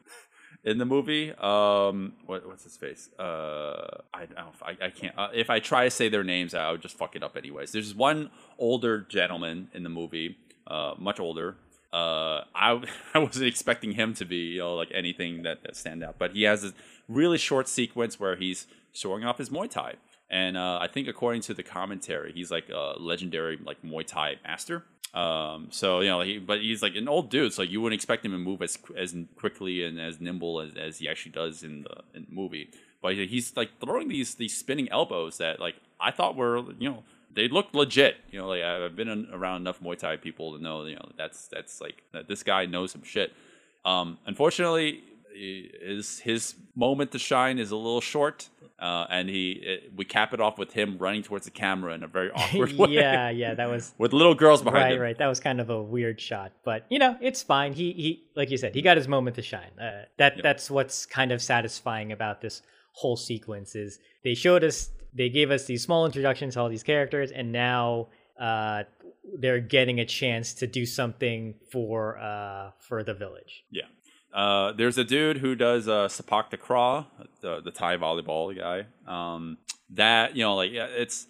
in 0.64 0.78
the 0.78 0.84
movie. 0.84 1.32
Um, 1.32 2.14
what, 2.26 2.46
what's 2.46 2.64
his 2.64 2.76
face? 2.76 3.08
Uh, 3.18 4.02
I 4.12 4.22
I, 4.22 4.26
don't, 4.26 4.54
I, 4.62 4.86
I 4.86 4.90
can't. 4.90 5.16
Uh, 5.18 5.28
if 5.34 5.50
I 5.50 5.60
try 5.60 5.84
to 5.84 5.90
say 5.90 6.08
their 6.08 6.24
names, 6.24 6.54
I 6.54 6.70
would 6.70 6.82
just 6.82 6.96
fuck 6.96 7.16
it 7.16 7.22
up 7.22 7.36
anyways. 7.36 7.72
There's 7.72 7.94
one 7.94 8.30
older 8.58 9.00
gentleman 9.00 9.68
in 9.74 9.82
the 9.82 9.88
movie, 9.88 10.36
uh, 10.66 10.94
much 10.98 11.20
older. 11.20 11.56
Uh, 11.92 12.44
I 12.54 12.82
I 13.14 13.18
wasn't 13.18 13.46
expecting 13.46 13.92
him 13.92 14.14
to 14.14 14.24
be 14.24 14.36
you 14.36 14.58
know 14.60 14.74
like 14.74 14.90
anything 14.94 15.42
that 15.42 15.62
that 15.62 15.76
stand 15.76 16.04
out, 16.04 16.16
but 16.18 16.32
he 16.32 16.42
has 16.44 16.62
this 16.62 16.72
really 17.08 17.38
short 17.38 17.68
sequence 17.68 18.20
where 18.20 18.36
he's 18.36 18.66
showing 18.92 19.24
off 19.24 19.38
his 19.38 19.50
Muay 19.50 19.70
Thai. 19.70 19.94
And 20.30 20.56
uh, 20.56 20.78
I 20.80 20.86
think 20.86 21.08
according 21.08 21.42
to 21.42 21.54
the 21.54 21.62
commentary, 21.64 22.32
he's 22.32 22.50
like 22.50 22.68
a 22.68 22.94
legendary 22.98 23.58
like 23.64 23.82
Muay 23.82 24.06
Thai 24.06 24.36
master. 24.44 24.84
Um, 25.12 25.68
so 25.70 26.00
you 26.00 26.08
know, 26.08 26.20
he, 26.20 26.38
but 26.38 26.60
he's 26.60 26.82
like 26.82 26.94
an 26.94 27.08
old 27.08 27.30
dude, 27.30 27.52
so 27.52 27.62
you 27.62 27.80
wouldn't 27.80 27.98
expect 27.98 28.24
him 28.24 28.30
to 28.30 28.38
move 28.38 28.62
as 28.62 28.78
as 28.96 29.14
quickly 29.36 29.84
and 29.84 30.00
as 30.00 30.20
nimble 30.20 30.60
as, 30.60 30.76
as 30.76 30.98
he 30.98 31.08
actually 31.08 31.32
does 31.32 31.64
in 31.64 31.82
the, 31.82 31.96
in 32.14 32.26
the 32.28 32.34
movie. 32.34 32.70
But 33.02 33.16
he's 33.16 33.56
like 33.56 33.70
throwing 33.80 34.08
these 34.08 34.36
these 34.36 34.56
spinning 34.56 34.88
elbows 34.90 35.38
that 35.38 35.58
like 35.58 35.74
I 35.98 36.12
thought 36.12 36.36
were 36.36 36.58
you 36.78 36.90
know 36.90 37.02
they 37.34 37.48
look 37.48 37.74
legit. 37.74 38.16
You 38.30 38.40
know, 38.40 38.48
like 38.48 38.62
I've 38.62 38.94
been 38.94 39.28
around 39.32 39.62
enough 39.62 39.80
Muay 39.80 39.98
Thai 39.98 40.16
people 40.16 40.56
to 40.56 40.62
know 40.62 40.84
you 40.84 40.94
know 40.94 41.08
that's 41.16 41.48
that's 41.48 41.80
like 41.80 42.04
that 42.12 42.28
this 42.28 42.44
guy 42.44 42.66
knows 42.66 42.92
some 42.92 43.02
shit. 43.02 43.32
Um, 43.84 44.18
unfortunately, 44.26 45.02
his 45.34 46.18
his 46.20 46.54
moment 46.74 47.12
to 47.12 47.18
shine 47.18 47.58
is 47.58 47.70
a 47.70 47.76
little 47.76 48.00
short, 48.00 48.48
uh, 48.78 49.06
and 49.10 49.28
he 49.28 49.52
it, 49.52 49.92
we 49.94 50.04
cap 50.04 50.32
it 50.34 50.40
off 50.40 50.58
with 50.58 50.72
him 50.72 50.96
running 50.98 51.22
towards 51.22 51.44
the 51.44 51.50
camera 51.50 51.94
in 51.94 52.02
a 52.02 52.06
very 52.08 52.30
awkward 52.34 52.72
way. 52.76 52.90
yeah, 52.90 53.30
yeah, 53.30 53.54
that 53.54 53.68
was 53.68 53.94
with 53.98 54.12
little 54.12 54.34
girls 54.34 54.62
behind 54.62 54.84
right, 54.84 54.92
him. 54.94 55.00
right. 55.00 55.18
That 55.18 55.28
was 55.28 55.40
kind 55.40 55.60
of 55.60 55.70
a 55.70 55.82
weird 55.82 56.20
shot, 56.20 56.52
but 56.64 56.86
you 56.88 56.98
know, 56.98 57.16
it's 57.20 57.42
fine. 57.42 57.72
He 57.72 57.92
he, 57.92 58.24
like 58.36 58.50
you 58.50 58.56
said, 58.56 58.74
he 58.74 58.82
got 58.82 58.96
his 58.96 59.08
moment 59.08 59.36
to 59.36 59.42
shine. 59.42 59.78
Uh, 59.80 60.04
that 60.18 60.40
that's 60.42 60.70
what's 60.70 61.06
kind 61.06 61.32
of 61.32 61.42
satisfying 61.42 62.12
about 62.12 62.40
this 62.40 62.62
whole 62.92 63.16
sequence 63.16 63.74
is 63.74 63.98
they 64.24 64.34
showed 64.34 64.64
us, 64.64 64.90
they 65.14 65.28
gave 65.28 65.50
us 65.50 65.64
these 65.66 65.82
small 65.82 66.06
introductions 66.06 66.54
to 66.54 66.60
all 66.60 66.68
these 66.68 66.82
characters, 66.82 67.30
and 67.30 67.52
now 67.52 68.08
uh, 68.38 68.82
they're 69.38 69.60
getting 69.60 70.00
a 70.00 70.04
chance 70.04 70.54
to 70.54 70.66
do 70.66 70.84
something 70.86 71.54
for 71.70 72.18
uh 72.18 72.70
for 72.78 73.02
the 73.02 73.14
village. 73.14 73.64
Yeah. 73.70 73.84
Uh, 74.32 74.72
there's 74.72 74.98
a 74.98 75.04
dude 75.04 75.38
who 75.38 75.54
does 75.54 75.88
uh, 75.88 76.06
Sepak 76.08 76.50
Takraw, 76.50 77.06
the 77.40 77.60
the 77.60 77.70
Thai 77.70 77.96
volleyball 77.96 78.56
guy. 78.56 78.86
Um, 79.06 79.58
that 79.90 80.36
you 80.36 80.44
know, 80.44 80.54
like 80.54 80.70
it's 80.72 81.26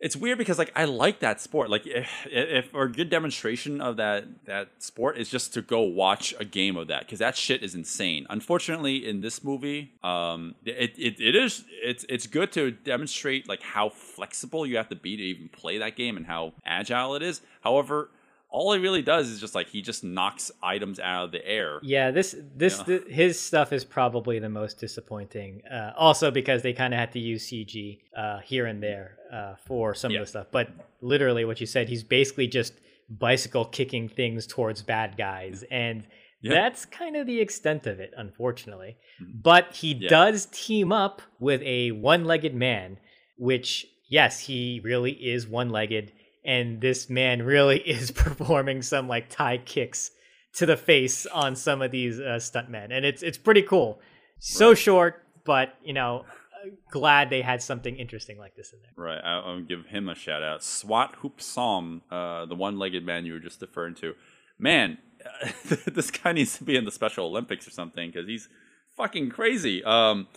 it's 0.00 0.16
weird 0.16 0.38
because 0.38 0.58
like 0.58 0.72
I 0.74 0.84
like 0.84 1.20
that 1.20 1.40
sport. 1.40 1.70
Like 1.70 1.86
if, 1.86 2.08
if 2.26 2.74
or 2.74 2.84
a 2.84 2.92
good 2.92 3.10
demonstration 3.10 3.80
of 3.80 3.96
that 3.96 4.24
that 4.46 4.82
sport 4.82 5.18
is 5.18 5.28
just 5.28 5.54
to 5.54 5.62
go 5.62 5.80
watch 5.80 6.34
a 6.38 6.44
game 6.44 6.76
of 6.76 6.88
that 6.88 7.00
because 7.00 7.18
that 7.18 7.36
shit 7.36 7.62
is 7.62 7.74
insane. 7.74 8.26
Unfortunately, 8.30 9.06
in 9.06 9.20
this 9.20 9.44
movie, 9.44 9.92
um, 10.02 10.54
it, 10.64 10.94
it 10.98 11.20
it 11.20 11.34
is 11.36 11.64
it's 11.82 12.04
it's 12.08 12.26
good 12.26 12.52
to 12.52 12.70
demonstrate 12.70 13.48
like 13.48 13.62
how 13.62 13.88
flexible 13.88 14.66
you 14.66 14.76
have 14.76 14.88
to 14.88 14.96
be 14.96 15.16
to 15.16 15.22
even 15.22 15.48
play 15.48 15.78
that 15.78 15.96
game 15.96 16.16
and 16.16 16.26
how 16.26 16.52
agile 16.64 17.14
it 17.14 17.22
is. 17.22 17.40
However. 17.62 18.10
All 18.56 18.72
he 18.72 18.78
really 18.78 19.02
does 19.02 19.28
is 19.28 19.40
just 19.40 19.54
like 19.54 19.68
he 19.68 19.82
just 19.82 20.04
knocks 20.04 20.50
items 20.62 21.00
out 21.00 21.24
of 21.24 21.32
the 21.32 21.44
air. 21.46 21.80
Yeah, 21.82 22.12
this 22.12 22.36
this 22.54 22.78
Yeah. 22.78 22.84
th- 22.84 23.08
his 23.08 23.32
stuff 23.40 23.72
is 23.72 23.84
probably 23.84 24.38
the 24.38 24.48
most 24.48 24.78
disappointing. 24.78 25.62
Uh, 25.70 25.92
also 25.96 26.30
because 26.30 26.62
they 26.62 26.72
kind 26.72 26.94
of 26.94 27.00
had 27.00 27.10
to 27.12 27.18
use 27.18 27.42
CG 27.48 27.98
uh, 28.16 28.38
here 28.40 28.66
and 28.66 28.80
there 28.80 29.16
uh, 29.32 29.54
for 29.66 29.94
some 29.94 30.12
Yeah. 30.12 30.20
of 30.20 30.26
the 30.26 30.30
stuff. 30.30 30.46
But 30.52 30.68
literally, 31.00 31.44
what 31.44 31.60
you 31.60 31.66
said, 31.66 31.88
he's 31.88 32.04
basically 32.04 32.46
just 32.46 32.74
bicycle 33.10 33.64
kicking 33.64 34.08
things 34.08 34.46
towards 34.46 34.82
bad 34.82 35.16
guys, 35.18 35.64
and 35.70 36.06
Yeah. 36.40 36.54
that's 36.54 36.84
kind 36.84 37.16
of 37.16 37.26
the 37.26 37.40
extent 37.40 37.86
of 37.88 37.98
it, 38.00 38.12
unfortunately. 38.16 38.96
But 39.20 39.74
he 39.82 39.94
does 39.94 40.46
team 40.46 40.92
up 40.92 41.22
with 41.40 41.60
a 41.62 41.90
one-legged 41.90 42.54
man, 42.54 42.98
which 43.36 43.86
yes, 44.08 44.40
he 44.48 44.80
really 44.84 45.12
is 45.12 45.48
one-legged. 45.48 46.12
And 46.44 46.80
this 46.80 47.08
man 47.08 47.42
really 47.42 47.78
is 47.88 48.10
performing 48.10 48.82
some 48.82 49.08
like 49.08 49.28
Thai 49.30 49.58
kicks 49.58 50.10
to 50.54 50.66
the 50.66 50.76
face 50.76 51.26
on 51.26 51.56
some 51.56 51.82
of 51.82 51.90
these 51.90 52.20
uh, 52.20 52.38
stuntmen, 52.38 52.88
and 52.92 53.04
it's 53.04 53.22
it's 53.22 53.38
pretty 53.38 53.62
cool. 53.62 54.00
So 54.38 54.74
short, 54.74 55.22
but 55.44 55.74
you 55.82 55.92
know, 55.92 56.24
uh, 56.28 56.68
glad 56.90 57.30
they 57.30 57.42
had 57.42 57.62
something 57.62 57.96
interesting 57.96 58.38
like 58.38 58.54
this 58.54 58.72
in 58.72 58.78
there. 58.82 58.92
Right, 59.04 59.20
I- 59.24 59.40
I'll 59.40 59.62
give 59.62 59.86
him 59.86 60.08
a 60.08 60.14
shout 60.14 60.42
out. 60.42 60.62
Swat 60.62 61.14
Hoop 61.16 61.40
Som, 61.40 62.02
uh, 62.10 62.46
the 62.46 62.54
one-legged 62.54 63.04
man 63.04 63.24
you 63.26 63.32
were 63.32 63.40
just 63.40 63.60
referring 63.62 63.94
to. 63.96 64.14
Man, 64.58 64.98
this 65.86 66.10
guy 66.10 66.32
needs 66.32 66.56
to 66.58 66.64
be 66.64 66.76
in 66.76 66.84
the 66.84 66.92
Special 66.92 67.26
Olympics 67.26 67.66
or 67.66 67.70
something 67.70 68.10
because 68.10 68.28
he's 68.28 68.48
fucking 68.96 69.30
crazy. 69.30 69.82
Um, 69.82 70.28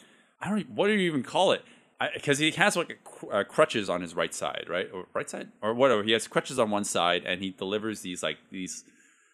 I 0.41 0.49
don't. 0.49 0.69
What 0.71 0.87
do 0.87 0.93
you 0.93 1.07
even 1.09 1.21
call 1.23 1.51
it? 1.51 1.63
Because 2.13 2.37
he 2.37 2.51
has 2.51 2.75
like 2.75 2.91
a 2.91 2.95
cr- 2.95 3.33
uh, 3.33 3.43
crutches 3.43 3.89
on 3.89 4.01
his 4.01 4.13
right 4.15 4.33
side, 4.33 4.65
right, 4.69 4.87
or 4.93 5.05
right 5.13 5.29
side, 5.29 5.49
or 5.61 5.73
whatever. 5.73 6.03
He 6.03 6.11
has 6.11 6.27
crutches 6.27 6.59
on 6.59 6.69
one 6.69 6.83
side, 6.83 7.23
and 7.25 7.41
he 7.41 7.49
delivers 7.49 8.01
these 8.01 8.21
like 8.21 8.37
these. 8.51 8.83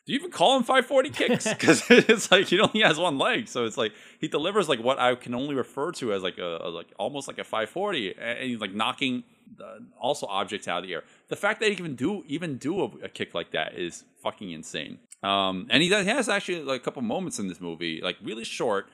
Do 0.05 0.11
you 0.11 0.19
even 0.19 0.31
call 0.31 0.57
him 0.57 0.63
540 0.63 1.09
kicks? 1.09 1.47
Because 1.53 1.83
it's 1.89 2.31
like 2.31 2.47
he 2.47 2.59
only 2.59 2.81
has 2.81 2.97
one 2.97 3.17
leg, 3.17 3.47
so 3.47 3.65
it's 3.65 3.77
like 3.77 3.91
he 4.19 4.27
delivers 4.27 4.69
like 4.69 4.79
what 4.79 4.97
I 4.97 5.15
can 5.15 5.33
only 5.33 5.55
refer 5.55 5.91
to 5.93 6.13
as 6.13 6.23
like 6.23 6.37
a, 6.37 6.59
a 6.61 6.69
like 6.69 6.87
almost 6.97 7.27
like 7.27 7.37
a 7.37 7.43
540, 7.43 8.15
and 8.17 8.49
he's 8.49 8.61
like 8.61 8.73
knocking 8.73 9.23
the, 9.57 9.85
also 9.99 10.25
objects 10.27 10.67
out 10.67 10.79
of 10.79 10.87
the 10.87 10.93
air. 10.93 11.03
The 11.27 11.35
fact 11.35 11.59
that 11.59 11.69
he 11.69 11.75
can 11.75 11.95
do 11.95 12.23
even 12.27 12.57
do 12.57 12.81
a, 12.81 12.85
a 13.03 13.09
kick 13.09 13.33
like 13.33 13.51
that 13.51 13.77
is 13.77 14.03
fucking 14.21 14.51
insane. 14.51 14.99
Um, 15.21 15.67
and 15.69 15.81
he, 15.81 15.89
does, 15.89 16.05
he 16.05 16.11
has 16.11 16.27
actually 16.27 16.63
like 16.63 16.81
a 16.81 16.83
couple 16.83 17.01
moments 17.01 17.39
in 17.39 17.47
this 17.47 17.61
movie, 17.61 18.01
like 18.01 18.17
really 18.21 18.43
short, 18.43 18.87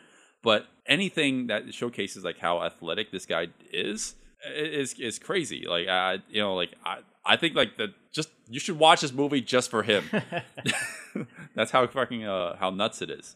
but 0.44 0.68
anything 0.86 1.48
that 1.48 1.74
showcases 1.74 2.24
like 2.24 2.38
how 2.40 2.62
athletic 2.64 3.12
this 3.12 3.26
guy 3.26 3.48
is 3.72 4.16
is 4.56 4.94
is 5.00 5.20
crazy. 5.20 5.66
Like 5.68 5.88
I, 5.88 6.20
you 6.30 6.42
know, 6.42 6.56
like 6.56 6.72
I, 6.86 7.00
I 7.26 7.36
think 7.36 7.56
like 7.56 7.78
the 7.78 7.94
just 8.12 8.30
you 8.50 8.60
should 8.60 8.80
watch 8.80 9.02
this 9.02 9.14
movie 9.14 9.42
just 9.42 9.70
for 9.70 9.84
him. 9.84 10.04
That's 11.56 11.72
how 11.72 11.86
fucking 11.88 12.26
uh, 12.26 12.56
how 12.58 12.70
nuts 12.70 13.02
it 13.02 13.10
is. 13.10 13.36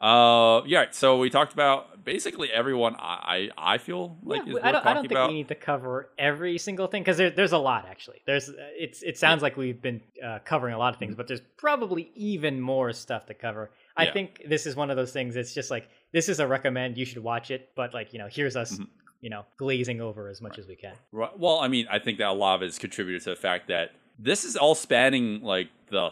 Uh, 0.00 0.62
yeah. 0.66 0.86
So 0.92 1.18
we 1.18 1.28
talked 1.28 1.52
about 1.52 2.04
basically 2.04 2.50
everyone. 2.50 2.96
I 2.98 3.50
I, 3.58 3.74
I 3.74 3.78
feel 3.78 4.16
like 4.22 4.42
Yeah, 4.46 4.54
I 4.62 4.72
don't, 4.72 4.86
I 4.86 4.94
don't 4.94 5.02
think 5.02 5.12
about. 5.12 5.28
we 5.28 5.34
need 5.34 5.48
to 5.48 5.54
cover 5.54 6.08
every 6.18 6.56
single 6.56 6.86
thing 6.86 7.02
because 7.02 7.18
there, 7.18 7.28
there's 7.30 7.52
a 7.52 7.58
lot 7.58 7.86
actually. 7.88 8.22
There's 8.26 8.48
uh, 8.48 8.54
it's 8.78 9.02
it 9.02 9.18
sounds 9.18 9.42
like 9.42 9.58
we've 9.58 9.80
been 9.82 10.00
uh, 10.24 10.38
covering 10.44 10.74
a 10.74 10.78
lot 10.78 10.94
of 10.94 10.98
things, 10.98 11.14
but 11.14 11.28
there's 11.28 11.42
probably 11.58 12.10
even 12.14 12.60
more 12.60 12.92
stuff 12.94 13.26
to 13.26 13.34
cover. 13.34 13.70
I 13.96 14.04
Mm-hmm. 14.04 14.06
Yeah. 14.06 14.12
think 14.14 14.42
this 14.48 14.64
is 14.64 14.74
one 14.74 14.90
of 14.90 14.96
those 14.96 15.12
things. 15.12 15.36
It's 15.36 15.52
just 15.52 15.70
like 15.70 15.86
this 16.12 16.28
is 16.28 16.40
a 16.40 16.46
recommend. 16.46 16.98
You 16.98 17.04
should 17.04 17.22
watch 17.22 17.50
it, 17.50 17.70
but 17.74 17.94
like 17.94 18.12
you 18.12 18.18
know, 18.18 18.28
here's 18.30 18.56
us, 18.56 18.72
Mm-hmm. 18.74 18.84
you 19.20 19.30
know, 19.30 19.44
glazing 19.58 20.00
over 20.00 20.28
as 20.28 20.40
much 20.40 20.58
as 20.58 20.66
we 20.66 20.76
can. 20.76 20.94
Right. 21.12 21.36
Well, 21.38 21.58
I 21.60 21.68
mean, 21.68 21.86
I 21.90 21.98
think 21.98 22.18
that 22.18 22.28
a 22.28 22.32
lot 22.32 22.56
of 22.56 22.62
it 22.62 22.66
is 22.66 22.78
contributed 22.78 23.22
to 23.24 23.30
the 23.30 23.36
fact 23.36 23.68
that 23.68 23.92
this 24.18 24.44
is 24.44 24.56
all 24.56 24.74
spanning 24.74 25.42
like 25.42 25.68
the 25.90 26.10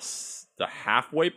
the 0.58 0.66
halfway 0.66 1.30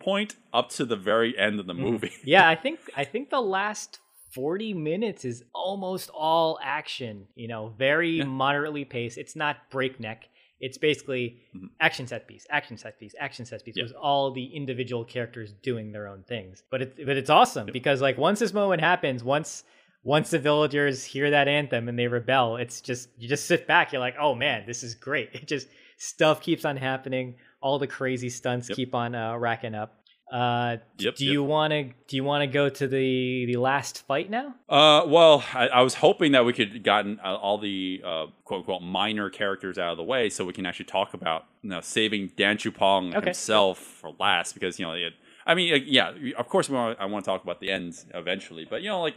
point 0.00 0.36
up 0.52 0.68
to 0.70 0.84
the 0.84 0.96
very 0.96 1.36
end 1.38 1.60
of 1.60 1.66
the 1.66 1.74
movie. 1.74 2.12
yeah, 2.24 2.48
I 2.48 2.54
think 2.64 2.80
I 2.96 3.04
think 3.04 3.30
the 3.30 3.40
last 3.40 4.00
40 4.32 4.74
minutes 4.74 5.24
is 5.24 5.44
almost 5.54 6.10
all 6.10 6.58
action, 6.62 7.28
you 7.36 7.46
know, 7.46 7.72
very 7.78 8.22
moderately 8.24 8.84
paced. 8.84 9.16
It's 9.16 9.36
not 9.36 9.70
breakneck. 9.70 10.28
It's 10.60 10.78
basically 10.78 11.38
action 11.80 12.06
set 12.06 12.26
piece, 12.28 12.46
action 12.50 12.76
set 12.78 12.98
piece, 12.98 13.14
action 13.18 13.44
set 13.44 13.64
piece. 13.64 13.76
Yeah. 13.76 13.84
With 13.84 13.94
all 13.94 14.30
the 14.30 14.44
individual 14.46 15.04
characters 15.04 15.52
doing 15.62 15.92
their 15.92 16.06
own 16.06 16.22
things. 16.22 16.62
But 16.70 16.82
it's 16.82 16.96
but 17.04 17.16
it's 17.16 17.30
awesome 17.30 17.68
because 17.72 18.00
like 18.00 18.16
once 18.18 18.38
this 18.40 18.52
moment 18.52 18.80
happens, 18.80 19.22
once 19.24 19.64
once 20.04 20.30
the 20.30 20.38
villagers 20.38 21.04
hear 21.04 21.30
that 21.30 21.48
anthem 21.48 21.88
and 21.88 21.98
they 21.98 22.06
rebel, 22.06 22.56
it's 22.56 22.80
just 22.80 23.08
you 23.18 23.28
just 23.28 23.46
sit 23.46 23.66
back, 23.66 23.92
you're 23.92 24.00
like, 24.00 24.16
oh 24.20 24.34
man, 24.34 24.64
this 24.66 24.82
is 24.82 24.94
great. 24.94 25.30
It 25.34 25.48
just 25.48 25.68
stuff 25.96 26.40
keeps 26.40 26.64
on 26.64 26.76
happening. 26.76 27.36
All 27.60 27.78
the 27.78 27.86
crazy 27.86 28.28
stunts 28.28 28.68
Yep. 28.68 28.76
keep 28.76 28.94
on 28.94 29.14
uh, 29.14 29.36
racking 29.36 29.74
up. 29.74 30.00
Uh, 30.34 30.78
Yep, 30.98 31.16
do 31.16 31.24
yep. 31.24 31.32
you 31.32 31.42
want 31.44 31.70
to 31.72 31.84
do 32.08 32.16
you 32.16 32.24
want 32.24 32.42
to 32.42 32.46
go 32.48 32.68
to 32.68 32.88
the 32.88 33.46
the 33.46 33.56
last 33.56 34.04
fight 34.06 34.30
now? 34.30 34.54
Uh, 34.68 35.02
well, 35.06 35.44
I, 35.54 35.68
I 35.68 35.82
was 35.82 35.94
hoping 35.94 36.32
that 36.32 36.44
we 36.44 36.52
could 36.52 36.82
gotten 36.82 37.20
uh, 37.24 37.36
all 37.36 37.58
the 37.58 38.02
uh, 38.04 38.26
quote 38.44 38.60
unquote 38.60 38.82
minor 38.82 39.30
characters 39.30 39.78
out 39.78 39.92
of 39.92 39.96
the 39.96 40.02
way, 40.04 40.28
so 40.30 40.44
we 40.44 40.52
can 40.52 40.66
actually 40.66 40.86
talk 40.86 41.14
about 41.14 41.44
you 41.62 41.70
know 41.70 41.80
saving 41.80 42.32
Dan 42.36 42.56
Chupong 42.56 43.14
Okay. 43.14 43.26
himself 43.26 43.78
for 43.78 44.12
last, 44.18 44.54
because 44.54 44.78
you 44.80 44.86
know, 44.86 44.92
it, 44.94 45.12
I 45.46 45.54
mean, 45.54 45.72
uh, 45.72 45.76
yeah, 45.84 46.12
of 46.36 46.48
course, 46.48 46.68
we 46.68 46.74
want, 46.76 46.98
I 46.98 47.04
want 47.06 47.24
to 47.24 47.30
talk 47.30 47.44
about 47.44 47.60
the 47.60 47.70
end 47.70 47.94
eventually, 48.14 48.64
but 48.68 48.82
you 48.82 48.88
know, 48.88 49.00
like 49.02 49.14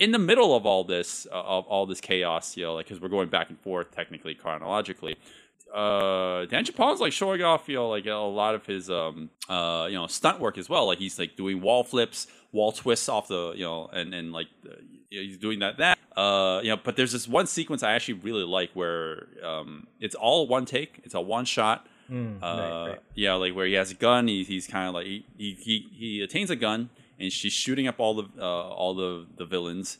in 0.00 0.10
the 0.10 0.18
middle 0.18 0.54
of 0.56 0.66
all 0.66 0.82
this, 0.84 1.26
uh, 1.30 1.42
of 1.42 1.64
all 1.66 1.86
this 1.86 2.00
chaos, 2.00 2.56
you 2.56 2.64
know, 2.64 2.74
like 2.74 2.86
because 2.86 3.00
we're 3.00 3.08
going 3.08 3.28
back 3.28 3.50
and 3.50 3.60
forth 3.60 3.92
technically 3.92 4.34
chronologically. 4.34 5.16
Uh, 5.72 6.46
Dan 6.46 6.64
Chupong's 6.64 7.00
like 7.00 7.12
showing 7.12 7.42
off, 7.42 7.68
you 7.68 7.74
know, 7.76 7.88
like 7.88 8.06
a 8.06 8.14
lot 8.14 8.54
of 8.54 8.64
his, 8.66 8.88
um, 8.90 9.30
uh, 9.48 9.86
you 9.90 9.94
know, 9.96 10.06
stunt 10.06 10.40
work 10.40 10.58
as 10.58 10.68
well. 10.68 10.86
Like 10.86 10.98
he's 10.98 11.18
like 11.18 11.36
doing 11.36 11.60
wall 11.60 11.84
flips, 11.84 12.26
wall 12.52 12.72
twists 12.72 13.08
off 13.08 13.28
the, 13.28 13.52
you 13.56 13.64
know, 13.64 13.88
and 13.92 14.14
and 14.14 14.32
like 14.32 14.46
uh, 14.68 14.74
he's 15.10 15.38
doing 15.38 15.58
that 15.60 15.78
that. 15.78 15.98
Uh, 16.16 16.60
you 16.62 16.70
know, 16.70 16.78
but 16.82 16.96
there's 16.96 17.12
this 17.12 17.28
one 17.28 17.46
sequence 17.46 17.82
I 17.82 17.92
actually 17.92 18.14
really 18.14 18.44
like 18.44 18.70
where 18.72 19.26
um, 19.44 19.86
it's 20.00 20.14
all 20.14 20.46
one 20.48 20.64
take, 20.64 21.00
it's 21.04 21.14
a 21.14 21.20
one 21.20 21.44
shot. 21.44 21.86
Mm, 22.10 22.40
Uh, 22.40 22.46
right, 22.46 22.88
right. 22.90 23.00
yeah, 23.14 23.34
like 23.34 23.54
where 23.54 23.66
he 23.66 23.74
has 23.74 23.90
a 23.90 23.94
gun, 23.94 24.28
he, 24.28 24.44
he's 24.44 24.66
kind 24.66 24.88
of 24.88 24.94
like 24.94 25.06
he, 25.06 25.24
he 25.36 25.54
he 25.60 25.88
he 25.92 26.20
attains 26.22 26.50
a 26.50 26.56
gun, 26.56 26.88
and 27.18 27.32
she's 27.32 27.52
shooting 27.52 27.86
up 27.88 27.96
all 27.98 28.14
the 28.14 28.28
uh, 28.40 28.44
all 28.70 28.94
the 28.94 29.26
the 29.36 29.44
villains, 29.44 29.98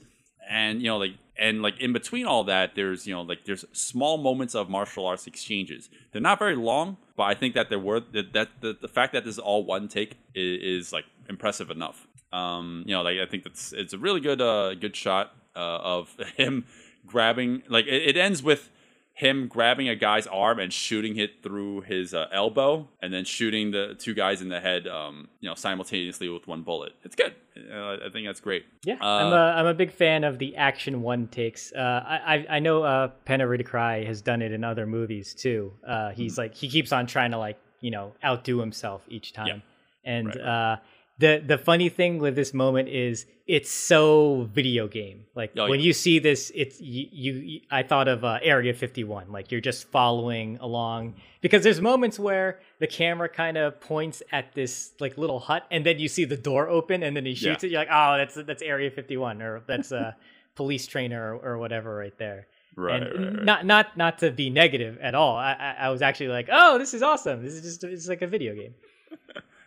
and 0.48 0.80
you 0.80 0.86
know 0.86 0.96
like 0.98 1.14
and 1.38 1.62
like 1.62 1.78
in 1.80 1.92
between 1.92 2.26
all 2.26 2.44
that, 2.44 2.74
there's 2.74 3.06
you 3.06 3.14
know 3.14 3.22
like 3.22 3.44
there's 3.44 3.64
small 3.72 4.18
moments 4.18 4.54
of 4.54 4.68
martial 4.68 5.06
arts 5.06 5.26
exchanges. 5.26 5.88
They're 6.12 6.22
not 6.22 6.38
very 6.38 6.56
long, 6.56 6.96
but 7.16 7.24
I 7.24 7.34
think 7.34 7.54
that 7.54 7.68
they're 7.68 7.78
worth 7.78 8.12
that 8.12 8.32
that 8.32 8.48
the, 8.60 8.76
the 8.80 8.88
fact 8.88 9.12
that 9.12 9.24
this 9.24 9.34
is 9.34 9.38
all 9.38 9.64
one 9.64 9.88
take 9.88 10.16
is, 10.34 10.86
is 10.86 10.92
like 10.92 11.04
impressive 11.28 11.70
enough. 11.70 12.06
Um, 12.32 12.84
you 12.86 12.94
know, 12.94 13.02
like 13.02 13.18
I 13.18 13.26
think 13.26 13.44
that's 13.44 13.72
it's 13.72 13.92
a 13.92 13.98
really 13.98 14.20
good 14.20 14.40
uh 14.40 14.74
good 14.74 14.96
shot 14.96 15.32
uh, 15.54 15.78
of 15.82 16.16
him 16.36 16.64
grabbing 17.06 17.62
like 17.68 17.86
it, 17.86 18.02
it 18.02 18.16
ends 18.16 18.42
with 18.42 18.70
him 19.18 19.48
grabbing 19.48 19.88
a 19.88 19.96
guy's 19.96 20.26
arm 20.26 20.58
and 20.58 20.70
shooting 20.70 21.16
it 21.16 21.42
through 21.42 21.80
his 21.80 22.12
uh, 22.12 22.26
elbow, 22.32 22.86
and 23.00 23.14
then 23.14 23.24
shooting 23.24 23.70
the 23.70 23.94
two 23.98 24.12
guys 24.12 24.42
in 24.42 24.50
the 24.50 24.60
head, 24.60 24.86
um, 24.86 25.28
you 25.40 25.48
know, 25.48 25.54
simultaneously 25.54 26.28
with 26.28 26.46
one 26.46 26.60
bullet. 26.62 26.92
It's 27.02 27.16
good. 27.16 27.34
Uh, 27.56 27.96
I 28.06 28.10
think 28.12 28.26
that's 28.26 28.40
great. 28.40 28.66
Yeah, 28.84 28.96
Uh, 29.00 29.04
I'm 29.06 29.32
a 29.32 29.36
I'm 29.60 29.66
a 29.66 29.72
big 29.74 29.90
fan 29.90 30.22
of 30.24 30.38
the 30.38 30.54
action 30.56 31.00
one 31.00 31.28
takes. 31.28 31.72
Uh, 31.72 31.80
I 32.06 32.34
I, 32.34 32.46
I 32.56 32.58
know 32.58 32.82
uh, 32.82 33.08
Panna 33.24 33.46
Rittikrai 33.46 34.04
has 34.06 34.20
done 34.20 34.42
it 34.42 34.52
in 34.52 34.62
other 34.62 34.84
movies 34.86 35.32
too. 35.34 35.72
Uh, 35.86 36.10
he's 36.10 36.32
Mm-hmm. 36.32 36.40
like 36.42 36.54
he 36.54 36.68
keeps 36.68 36.92
on 36.92 37.06
trying 37.06 37.30
to 37.30 37.38
like 37.38 37.58
you 37.80 37.90
know 37.90 38.12
outdo 38.22 38.58
himself 38.60 39.02
each 39.08 39.32
time. 39.32 39.62
And 40.04 40.28
Right, 40.28 40.40
uh, 40.40 40.76
the 41.18 41.42
the 41.46 41.56
funny 41.58 41.88
thing 41.88 42.18
with 42.18 42.34
this 42.36 42.52
moment 42.52 42.88
is 42.88 43.26
it's 43.46 43.70
so 43.70 44.48
video 44.52 44.86
game. 44.88 45.24
Like 45.34 45.52
Oh, 45.56 45.68
when 45.68 45.80
yeah. 45.80 45.86
you 45.86 45.92
see 45.92 46.18
this, 46.18 46.50
it's 46.54 46.80
you, 46.80 47.06
you. 47.12 47.60
I 47.70 47.82
thought 47.84 48.08
of 48.08 48.24
uh, 48.24 48.38
Area 48.42 48.74
51. 48.74 49.30
Like 49.32 49.50
you're 49.52 49.60
just 49.60 49.88
following 49.90 50.58
along 50.60 51.14
because 51.40 51.62
there's 51.62 51.80
moments 51.80 52.18
where 52.18 52.60
the 52.80 52.86
camera 52.88 53.28
kind 53.28 53.56
of 53.56 53.80
points 53.80 54.22
at 54.32 54.54
this 54.54 54.92
like 55.00 55.16
little 55.16 55.38
hut, 55.38 55.64
and 55.70 55.86
then 55.86 55.98
you 55.98 56.08
see 56.08 56.24
the 56.24 56.36
door 56.36 56.68
open, 56.68 57.02
and 57.02 57.16
then 57.16 57.24
he 57.24 57.34
shoots 57.34 57.62
Yeah. 57.62 57.68
it. 57.68 57.72
You're 57.72 57.80
like, 57.82 57.88
oh, 57.90 58.16
that's 58.18 58.34
that's 58.34 58.62
Area 58.62 58.90
51, 58.90 59.40
or 59.42 59.62
that's 59.66 59.92
a 59.92 60.16
police 60.56 60.86
trainer 60.86 61.34
or, 61.36 61.52
or 61.52 61.58
whatever 61.58 61.94
right 61.94 62.16
there. 62.18 62.46
Right, 62.78 63.02
and 63.02 63.18
right, 63.24 63.34
right. 63.36 63.44
not 63.44 63.64
not 63.64 63.96
not 63.96 64.18
to 64.18 64.30
be 64.30 64.50
negative 64.50 64.98
at 65.00 65.14
all. 65.14 65.34
I, 65.36 65.52
I 65.52 65.86
I 65.86 65.88
was 65.88 66.02
actually 66.02 66.28
like, 66.28 66.48
oh, 66.52 66.76
this 66.78 66.92
is 66.92 67.02
awesome. 67.02 67.42
This 67.42 67.54
is 67.54 67.62
just 67.62 67.84
it's 67.84 68.06
like 68.08 68.20
a 68.22 68.26
video 68.26 68.54
game. 68.54 68.74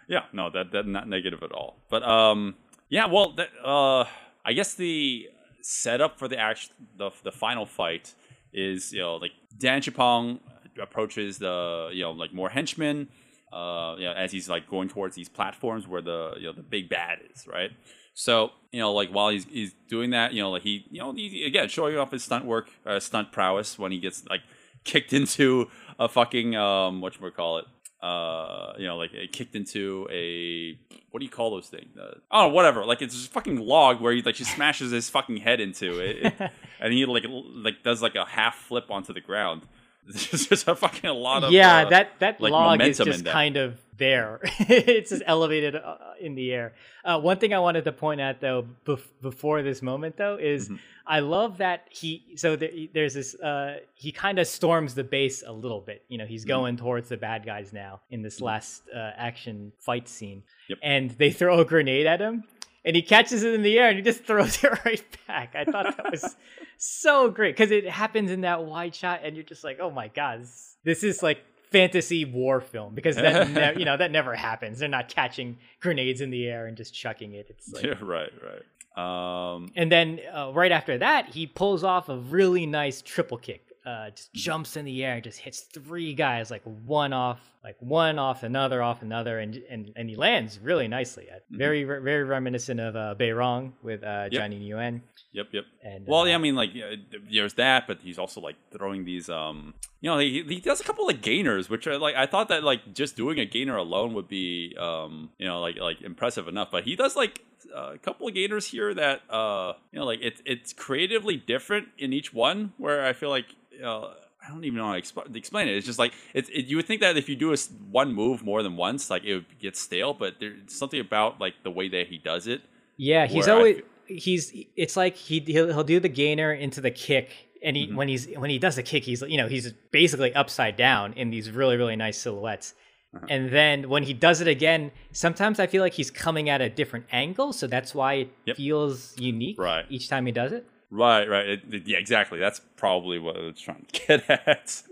Yeah, 0.09 0.23
no, 0.33 0.49
that 0.49 0.71
that 0.71 0.87
not 0.87 1.07
negative 1.07 1.43
at 1.43 1.51
all. 1.51 1.77
But 1.89 2.01
um, 2.03 2.55
yeah, 2.89 3.05
well, 3.05 3.33
that, 3.33 3.49
uh, 3.63 4.05
I 4.43 4.53
guess 4.53 4.73
the 4.73 5.29
setup 5.61 6.17
for 6.17 6.27
the 6.27 6.37
act 6.37 6.71
the 6.97 7.11
the 7.23 7.31
final 7.31 7.65
fight 7.65 8.15
is 8.51 8.91
you 8.91 8.99
know 9.01 9.17
like 9.17 9.31
Dan 9.57 9.81
Chupong 9.81 10.39
approaches 10.81 11.37
the 11.37 11.89
you 11.93 12.01
know 12.01 12.11
like 12.11 12.33
more 12.33 12.49
henchmen. 12.49 13.07
Uh, 13.53 13.95
you 13.97 14.05
know, 14.05 14.13
as 14.13 14.31
he's 14.31 14.49
like 14.49 14.67
going 14.69 14.89
towards 14.89 15.15
these 15.15 15.29
platforms 15.29 15.87
where 15.87 16.01
the 16.01 16.33
you 16.37 16.45
know 16.45 16.53
the 16.53 16.63
big 16.63 16.89
bad 16.89 17.19
is, 17.31 17.47
right? 17.47 17.71
So 18.15 18.49
you 18.71 18.79
know, 18.79 18.91
like 18.91 19.09
while 19.11 19.29
he's 19.29 19.45
he's 19.45 19.73
doing 19.87 20.09
that, 20.09 20.33
you 20.33 20.41
know, 20.41 20.49
like 20.49 20.63
he 20.63 20.87
you 20.89 21.01
know 21.01 21.13
he, 21.13 21.45
again 21.45 21.69
showing 21.69 21.97
off 21.97 22.11
his 22.11 22.23
stunt 22.23 22.45
work, 22.45 22.69
uh, 22.83 22.99
stunt 22.99 23.31
prowess 23.31 23.77
when 23.77 23.91
he 23.91 23.99
gets 23.99 24.25
like 24.27 24.41
kicked 24.85 25.13
into 25.19 25.69
a 25.99 26.09
fucking 26.09 26.55
um 26.55 26.99
what 26.99 27.19
you 27.19 27.29
call 27.29 27.59
it 27.59 27.65
uh 28.01 28.73
you 28.77 28.87
know 28.87 28.95
like 28.97 29.13
it 29.13 29.31
kicked 29.33 29.55
into 29.55 30.07
a 30.11 30.77
what 31.11 31.19
do 31.19 31.25
you 31.25 31.31
call 31.31 31.51
those 31.51 31.67
things? 31.67 31.97
Uh, 31.97 32.13
oh 32.31 32.47
whatever. 32.49 32.85
Like 32.85 33.01
it's 33.01 33.15
just 33.15 33.31
fucking 33.31 33.57
log 33.59 33.99
where 33.99 34.13
he 34.13 34.21
like 34.21 34.35
she 34.35 34.43
smashes 34.43 34.91
his 34.91 35.09
fucking 35.09 35.37
head 35.37 35.59
into 35.59 35.99
it, 35.99 36.25
It- 36.39 36.51
and 36.79 36.93
he 36.93 37.05
like 37.05 37.25
like 37.29 37.83
does 37.83 38.01
like 38.01 38.15
a 38.15 38.25
half 38.25 38.55
flip 38.55 38.89
onto 38.89 39.11
the 39.13 39.21
ground 39.21 39.63
there's 40.09 40.47
just 40.47 40.67
a 40.67 40.75
fucking 40.75 41.09
lot 41.09 41.43
of 41.43 41.51
yeah, 41.51 41.85
uh, 41.85 41.89
that 41.89 42.19
that 42.19 42.41
like, 42.41 42.51
log 42.51 42.81
is 42.81 42.97
just 42.97 43.25
kind 43.25 43.57
of 43.57 43.79
there. 43.97 44.39
it's 44.59 45.09
just 45.11 45.23
elevated 45.25 45.75
uh, 45.75 45.95
in 46.19 46.35
the 46.35 46.51
air. 46.53 46.73
Uh, 47.05 47.19
one 47.19 47.37
thing 47.37 47.53
I 47.53 47.59
wanted 47.59 47.83
to 47.85 47.91
point 47.91 48.19
out 48.21 48.39
though 48.41 48.65
bef- 48.85 49.07
before 49.21 49.61
this 49.61 49.81
moment 49.81 50.17
though 50.17 50.37
is 50.39 50.65
Mm-hmm. 50.69 50.75
I 51.11 51.21
love 51.21 51.57
that 51.57 51.87
he 51.89 52.23
so 52.35 52.55
there, 52.55 52.69
there's 52.93 53.15
this 53.15 53.33
uh, 53.35 53.77
he 53.95 54.11
kind 54.11 54.37
of 54.37 54.45
storms 54.45 54.93
the 54.93 55.03
base 55.03 55.43
a 55.45 55.51
little 55.51 55.81
bit. 55.81 56.03
You 56.07 56.19
know, 56.19 56.25
he's 56.27 56.41
Mm-hmm. 56.43 56.47
going 56.49 56.77
towards 56.77 57.09
the 57.09 57.17
bad 57.17 57.45
guys 57.45 57.73
now 57.73 58.01
in 58.11 58.21
this 58.21 58.41
last 58.41 58.83
uh, 58.95 59.11
action 59.17 59.71
fight 59.79 60.07
scene, 60.07 60.43
Yep. 60.67 60.77
and 60.83 61.09
they 61.11 61.31
throw 61.31 61.59
a 61.61 61.65
grenade 61.65 62.05
at 62.05 62.19
him. 62.21 62.43
And 62.85 62.95
he 62.95 63.01
catches 63.01 63.43
it 63.43 63.53
in 63.53 63.61
the 63.61 63.77
air 63.77 63.89
and 63.89 63.97
he 63.97 64.03
just 64.03 64.23
throws 64.25 64.63
it 64.63 64.85
right 64.85 65.17
back. 65.27 65.55
I 65.55 65.65
thought 65.65 65.97
that 65.97 66.11
was 66.11 66.35
so 66.77 67.29
great 67.29 67.55
because 67.55 67.71
it 67.71 67.87
happens 67.89 68.31
in 68.31 68.41
that 68.41 68.63
wide 68.63 68.95
shot, 68.95 69.21
and 69.23 69.35
you're 69.35 69.43
just 69.43 69.63
like, 69.63 69.79
"Oh 69.81 69.91
my 69.91 70.07
god, 70.07 70.41
this, 70.41 70.75
this 70.83 71.03
is 71.03 71.21
like 71.21 71.39
fantasy 71.71 72.25
war 72.25 72.61
film 72.61 72.95
because 72.95 73.15
that 73.15 73.49
ne- 73.51 73.79
you 73.79 73.85
know 73.85 73.97
that 73.97 74.11
never 74.11 74.35
happens. 74.35 74.79
They're 74.79 74.89
not 74.89 75.09
catching 75.09 75.57
grenades 75.81 76.21
in 76.21 76.29
the 76.29 76.47
air 76.47 76.67
and 76.67 76.75
just 76.75 76.93
chucking 76.93 77.33
it. 77.33 77.47
It's 77.49 77.71
like, 77.71 77.83
yeah, 77.83 77.93
right 78.01 78.31
right 78.43 78.63
um 78.97 79.71
and 79.75 79.91
then 79.91 80.19
uh, 80.33 80.51
right 80.53 80.71
after 80.71 80.97
that, 80.97 81.27
he 81.29 81.47
pulls 81.47 81.83
off 81.83 82.09
a 82.09 82.17
really 82.17 82.65
nice 82.65 83.01
triple 83.01 83.37
kick. 83.37 83.65
Uh, 83.89 84.09
just 84.11 84.31
jumps 84.47 84.71
in 84.77 84.85
the 84.85 84.97
air 85.05 85.15
and 85.15 85.23
just 85.23 85.39
hits 85.39 85.59
three 85.61 86.13
guys 86.13 86.45
like 86.51 86.61
one 86.85 87.13
off, 87.25 87.39
like 87.63 87.77
one 87.79 88.19
off 88.19 88.43
another 88.43 88.79
off 88.87 89.01
another, 89.01 89.39
and 89.43 89.51
and, 89.73 89.81
and 89.95 90.05
he 90.11 90.15
lands 90.15 90.59
really 90.69 90.87
nicely. 90.87 91.25
Uh, 91.33 91.39
Very 91.49 91.83
very 91.85 92.23
reminiscent 92.23 92.79
of 92.87 92.95
uh, 92.95 93.15
Beirong 93.19 93.63
with 93.81 94.01
uh, 94.03 94.27
Yep. 94.31 94.31
Johnny 94.31 94.59
Nguyen. 94.59 95.01
Yep, 95.31 95.47
yep. 95.55 95.65
And, 95.83 96.07
well, 96.07 96.21
uh, 96.21 96.25
yeah, 96.25 96.35
I 96.35 96.41
mean, 96.45 96.55
like, 96.55 96.71
yeah, 96.73 96.95
there's 97.31 97.55
that, 97.55 97.87
but 97.87 97.97
he's 98.01 98.19
also 98.23 98.41
like 98.41 98.55
throwing 98.71 99.05
these, 99.05 99.29
um, 99.29 99.73
you 100.01 100.09
know, 100.09 100.17
he, 100.17 100.43
he 100.47 100.59
does 100.59 100.81
a 100.81 100.83
couple 100.83 101.07
of 101.07 101.21
gainers, 101.21 101.69
which 101.69 101.85
are 101.87 101.97
like, 101.99 102.15
I 102.15 102.25
thought 102.25 102.49
that 102.49 102.63
like 102.63 102.81
just 102.93 103.15
doing 103.15 103.39
a 103.39 103.45
gainer 103.45 103.77
alone 103.77 104.13
would 104.15 104.27
be, 104.27 104.75
um, 104.79 105.29
you 105.37 105.47
know, 105.47 105.61
like 105.61 105.77
like 105.77 106.01
impressive 106.01 106.47
enough, 106.47 106.69
but 106.71 106.83
he 106.83 106.95
does 106.95 107.15
like 107.15 107.41
a 107.75 107.97
couple 107.99 108.27
of 108.27 108.33
gainers 108.33 108.65
here 108.67 108.93
that, 108.93 109.21
uh, 109.29 109.73
you 109.91 109.99
know, 109.99 110.05
like 110.05 110.19
it's 110.21 110.41
it's 110.45 110.73
creatively 110.73 111.37
different 111.37 111.87
in 111.97 112.13
each 112.13 112.33
one, 112.33 112.73
where 112.77 113.05
I 113.05 113.13
feel 113.13 113.29
like, 113.29 113.49
know, 113.81 114.13
I 114.45 114.49
don't 114.49 114.63
even 114.63 114.77
know 114.77 114.87
how 114.87 114.93
to 114.93 115.01
exp- 115.01 115.35
explain 115.35 115.67
it. 115.67 115.75
It's 115.77 115.85
just 115.85 115.99
like 115.99 116.13
it's. 116.33 116.49
It, 116.49 116.65
you 116.65 116.75
would 116.77 116.85
think 116.85 117.01
that 117.01 117.17
if 117.17 117.27
you 117.29 117.35
do 117.35 117.53
a 117.53 117.57
one 117.91 118.13
move 118.13 118.43
more 118.43 118.63
than 118.63 118.75
once, 118.75 119.09
like 119.09 119.23
it 119.23 119.33
would 119.35 119.59
get 119.59 119.75
stale. 119.75 120.13
But 120.13 120.35
there's 120.39 120.73
something 120.73 120.99
about 120.99 121.39
like 121.39 121.55
the 121.63 121.71
way 121.71 121.89
that 121.89 122.07
he 122.07 122.17
does 122.17 122.47
it. 122.47 122.61
Yeah, 122.97 123.25
he's 123.27 123.47
always 123.47 123.77
feel- 123.77 123.85
he's 124.17 124.53
it's 124.75 124.97
like 124.97 125.15
he 125.15 125.39
he'll, 125.41 125.67
he'll 125.67 125.83
do 125.83 125.99
the 125.99 126.09
gainer 126.09 126.51
into 126.53 126.81
the 126.81 126.91
kick 126.91 127.29
and 127.61 127.75
Mm-hmm. 127.75 127.91
he 127.91 127.95
when 127.97 128.07
he's 128.07 128.27
when 128.37 128.49
he 128.49 128.57
does 128.57 128.75
the 128.77 128.83
kick 128.83 129.03
he's 129.03 129.21
you 129.21 129.35
know 129.37 129.47
he's 129.49 129.71
basically 129.91 130.33
upside 130.33 130.77
down 130.77 131.11
in 131.13 131.29
these 131.29 131.51
really 131.51 131.75
really 131.77 131.95
nice 131.97 132.17
silhouettes. 132.17 132.73
Uh-huh. 133.13 133.25
And 133.29 133.49
then 133.51 133.89
when 133.89 134.03
he 134.03 134.13
does 134.13 134.39
it 134.39 134.47
again, 134.47 134.91
sometimes 135.11 135.59
I 135.59 135.67
feel 135.67 135.81
like 135.81 135.93
he's 135.93 136.11
coming 136.11 136.47
at 136.49 136.61
a 136.61 136.69
different 136.69 137.05
angle, 137.11 137.53
so 137.53 137.65
that's 137.67 137.93
why 137.95 138.13
it 138.13 138.29
Yep. 138.45 138.57
feels 138.57 139.15
unique 139.19 139.59
Right. 139.59 139.85
each 139.89 140.07
time 140.09 140.25
he 140.27 140.31
does 140.31 140.51
it. 140.51 140.65
Right, 140.91 141.27
right. 141.29 141.47
It- 141.47 141.73
it- 141.73 141.87
yeah, 141.87 141.97
exactly. 141.97 142.39
That's 142.39 142.59
probably 142.77 143.19
what 143.19 143.37
I 143.37 143.41
was 143.41 143.59
trying 143.59 143.85
to 143.91 144.01
get 144.07 144.29
at. 144.29 144.83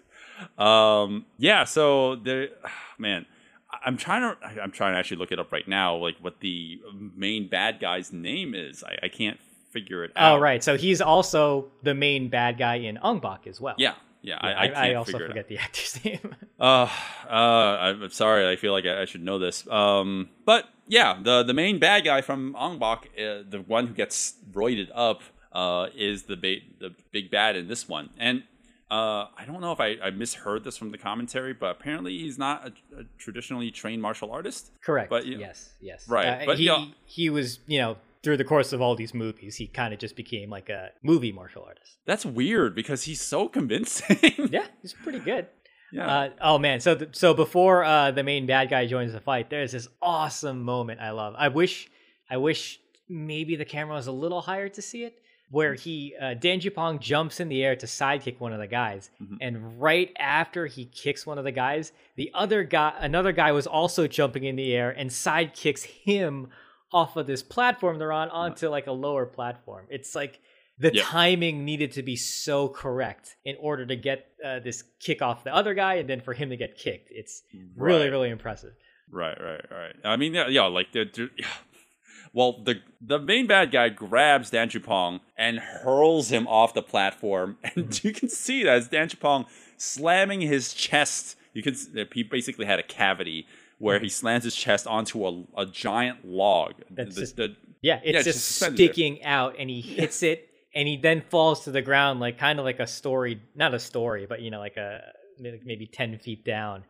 Um, 0.58 1.26
yeah. 1.38 1.64
So 1.64 2.16
there, 2.16 2.50
man, 2.98 3.26
I'm 3.86 3.98
trying 3.98 4.22
to. 4.22 4.62
I'm 4.62 4.72
trying 4.72 4.94
to 4.94 5.00
actually 5.00 5.18
look 5.18 5.32
it 5.32 5.40
up 5.40 5.52
right 5.52 5.68
now. 5.68 5.96
Like 5.96 6.16
what 6.22 6.40
the 6.40 6.80
main 7.16 7.48
bad 7.50 7.80
guy's 7.80 8.14
name 8.14 8.54
is. 8.56 8.84
I, 8.84 8.98
I 9.04 9.08
can't 9.10 9.40
figure 9.72 10.04
it 10.04 10.12
out. 10.16 10.38
Oh 10.38 10.40
right, 10.42 10.64
so 10.64 10.78
he's 10.78 11.02
also 11.02 11.68
the 11.84 11.94
main 11.94 12.30
bad 12.30 12.58
guy 12.58 12.76
in 12.76 12.98
Ong 13.02 13.20
Bak 13.20 13.48
as 13.48 13.60
well. 13.60 13.76
Yeah. 13.78 13.94
Yeah. 14.24 14.38
I, 14.42 14.52
I, 14.52 14.66
I, 14.68 14.90
I 14.90 14.94
also 14.96 15.12
figure 15.12 15.26
it 15.26 15.30
out. 15.30 15.32
forget 15.32 15.48
the 15.48 15.58
actor's 15.60 16.04
name. 16.06 16.36
Uh, 16.60 16.90
uh, 17.30 17.32
I'm 17.32 18.10
sorry. 18.10 18.50
I 18.50 18.56
feel 18.56 18.72
like 18.72 18.86
I, 18.86 19.02
I 19.02 19.06
should 19.06 19.24
know 19.24 19.38
this. 19.40 19.68
Um, 19.70 20.30
but 20.46 20.66
yeah, 20.88 21.18
the 21.22 21.44
the 21.44 21.54
main 21.54 21.80
bad 21.80 22.04
guy 22.06 22.22
from 22.22 22.56
Ong 22.58 22.80
Bak, 22.80 23.10
uh, 23.18 23.44
the 23.48 23.64
one 23.68 23.88
who 23.88 23.94
gets 23.94 24.36
roided 24.52 24.90
up, 24.96 25.22
uh, 25.62 25.88
is 25.96 26.24
the 26.32 26.36
ba- 26.38 26.66
the 26.80 26.90
big 27.12 27.26
bad 27.32 27.56
in 27.56 27.68
this 27.68 27.84
one. 27.90 28.10
And 28.18 28.44
uh, 28.90 29.26
I 29.42 29.44
don't 29.48 29.60
know 29.60 29.74
if 29.74 29.82
I, 29.82 29.98
I 30.02 30.10
misheard 30.12 30.64
this 30.64 30.78
from 30.78 30.92
the 30.92 30.98
commentary, 30.98 31.54
but 31.54 31.70
apparently 31.78 32.18
he's 32.20 32.38
not 32.38 32.58
a, 32.68 33.00
a 33.02 33.04
traditionally 33.18 33.70
trained 33.72 34.02
martial 34.02 34.30
artist. 34.32 34.72
Correct. 34.82 35.10
But, 35.10 35.26
you- 35.26 35.40
yes, 35.40 35.74
yes. 35.82 36.08
Right, 36.08 36.28
Uh, 36.44 36.46
but, 36.46 36.58
he 36.58 36.64
you 36.66 36.70
know- 36.70 36.88
he 37.06 37.30
was 37.30 37.60
you 37.68 37.80
know 37.80 37.98
through 38.24 38.38
the 38.38 38.44
course 38.54 38.74
of 38.74 38.82
all 38.82 38.96
these 38.96 39.14
movies, 39.14 39.56
he 39.62 39.68
kind 39.68 39.94
of 39.94 40.00
just 40.00 40.16
became 40.16 40.50
like 40.58 40.70
a 40.70 40.90
movie 41.04 41.32
martial 41.32 41.64
artist. 41.64 41.98
That's 42.06 42.26
weird 42.26 42.76
because 42.76 43.04
he's 43.04 43.22
so 43.22 43.48
convincing. 43.50 44.50
Yeah, 44.52 44.68
he's 44.82 44.94
pretty 44.94 45.20
good. 45.20 45.48
yeah. 45.92 46.08
Uh, 46.18 46.30
oh 46.42 46.58
man, 46.58 46.80
so 46.80 46.96
th- 46.96 47.16
so 47.16 47.34
before 47.34 47.84
uh, 47.84 48.12
the 48.12 48.24
main 48.24 48.46
bad 48.46 48.70
guy 48.70 48.86
joins 48.86 49.12
the 49.14 49.22
fight, 49.22 49.50
there's 49.50 49.72
this 49.72 49.88
awesome 50.02 50.62
moment 50.64 51.00
I 51.00 51.12
love. 51.12 51.34
I 51.38 51.48
wish 51.50 51.90
I 52.30 52.38
wish 52.38 52.80
maybe 53.10 53.56
the 53.56 53.66
camera 53.66 53.96
was 53.96 54.08
a 54.08 54.12
little 54.24 54.42
higher 54.42 54.68
to 54.70 54.82
see 54.82 55.04
it, 55.04 55.14
where 55.50 55.74
he 55.76 56.14
uh, 56.22 56.34
Dan 56.34 56.60
Chupong 56.60 57.00
jumps 57.00 57.40
in 57.40 57.48
the 57.50 57.64
air 57.64 57.76
to 57.76 57.86
sidekick 57.86 58.40
one 58.40 58.54
of 58.54 58.60
the 58.60 58.68
guys, 58.68 59.10
and 59.42 59.80
right 59.82 60.12
after 60.20 60.66
he 60.66 60.86
kicks 60.86 61.26
one 61.26 61.38
of 61.38 61.44
the 61.44 61.52
guys, 61.52 61.92
the 62.16 62.32
other 62.34 62.64
guy, 62.64 62.94
another 63.00 63.32
guy, 63.32 63.52
was 63.52 63.66
also 63.68 64.08
jumping 64.08 64.44
in 64.44 64.56
the 64.56 64.74
air 64.76 64.90
and 64.92 65.10
sidekicks 65.10 65.84
him 65.84 66.48
off 66.92 67.18
of 67.18 67.28
this 67.28 67.44
platform 67.44 68.00
they're 68.00 68.12
on 68.14 68.30
onto 68.30 68.70
like 68.70 68.88
a 68.88 68.92
lower 68.92 69.26
platform. 69.26 69.86
It's 69.90 70.16
like 70.16 70.40
the 70.80 70.92
Yep. 70.94 71.04
timing 71.06 71.66
needed 71.66 71.94
to 71.94 72.04
be 72.04 72.16
so 72.16 72.70
correct 72.70 73.36
in 73.44 73.56
order 73.60 73.86
to 73.86 73.96
get 73.96 74.28
uh, 74.46 74.60
this 74.60 74.84
kick 75.00 75.22
off 75.22 75.44
the 75.44 75.54
other 75.54 75.74
guy 75.74 75.96
and 75.96 76.08
then 76.10 76.22
for 76.22 76.34
him 76.34 76.50
to 76.50 76.56
get 76.56 76.78
kicked. 76.78 77.10
It's 77.12 77.42
really, 77.76 78.04
Right. 78.04 78.12
really 78.12 78.30
impressive. 78.30 78.74
Right, 79.12 79.38
right, 79.42 79.66
right. 79.72 79.96
I 80.06 80.18
mean, 80.18 80.34
yeah, 80.34 80.48
yeah 80.50 80.64
like 80.66 80.92
the 80.92 81.30
well, 82.38 82.62
the 82.64 82.82
the 83.02 83.18
main 83.18 83.48
bad 83.48 83.72
guy 83.72 83.90
grabs 83.90 84.52
Dan 84.52 84.70
Chupong 84.70 85.22
and 85.36 85.58
hurls 85.58 86.30
him 86.30 86.48
off 86.48 86.76
the 86.76 86.84
platform, 86.84 87.58
and 87.64 87.86
hmm. 87.86 88.08
you 88.08 88.14
can 88.14 88.30
see 88.30 88.62
that 88.62 88.76
as 88.76 88.88
Dan 88.90 89.10
Chupong 89.10 89.48
slamming 89.78 90.42
his 90.42 90.72
chest. 90.72 91.36
You 91.54 91.64
can 91.64 91.76
he 92.14 92.22
basically 92.22 92.68
had 92.68 92.78
a 92.78 92.84
cavity 92.84 93.48
where 93.80 93.98
he 93.98 94.06
hmm. 94.06 94.12
slams 94.12 94.44
his 94.44 94.56
chest 94.56 94.86
onto 94.86 95.26
a, 95.26 95.46
a 95.58 95.66
giant 95.66 96.28
log. 96.28 96.74
That's 96.92 97.16
The- 97.16 97.22
just- 97.22 97.36
the- 97.38 97.56
Yeah, 97.82 97.96
it's 97.96 98.06
Yeah, 98.06 98.18
it's 98.20 98.26
just 98.26 98.38
just 98.38 98.48
suspended 98.48 98.78
there. 98.78 98.94
sticking 98.94 99.24
out 99.24 99.56
and 99.58 99.68
he 99.68 99.82
hits 99.82 100.22
it 100.22 100.48
and 100.76 100.88
he 100.88 100.98
then 100.98 101.24
falls 101.32 101.64
to 101.64 101.72
the 101.72 101.82
ground 101.82 102.20
like 102.20 102.38
kind 102.38 102.60
of 102.60 102.66
like 102.66 102.80
a 102.80 102.86
story, 102.88 103.42
not 103.56 103.74
a 103.74 103.80
story, 103.80 104.28
but 104.28 104.42
you 104.42 104.52
know, 104.52 104.60
like 104.60 104.78
a 104.78 105.02
maybe 105.40 105.88
10 105.88 106.20
feet 106.20 106.46
down. 106.46 106.84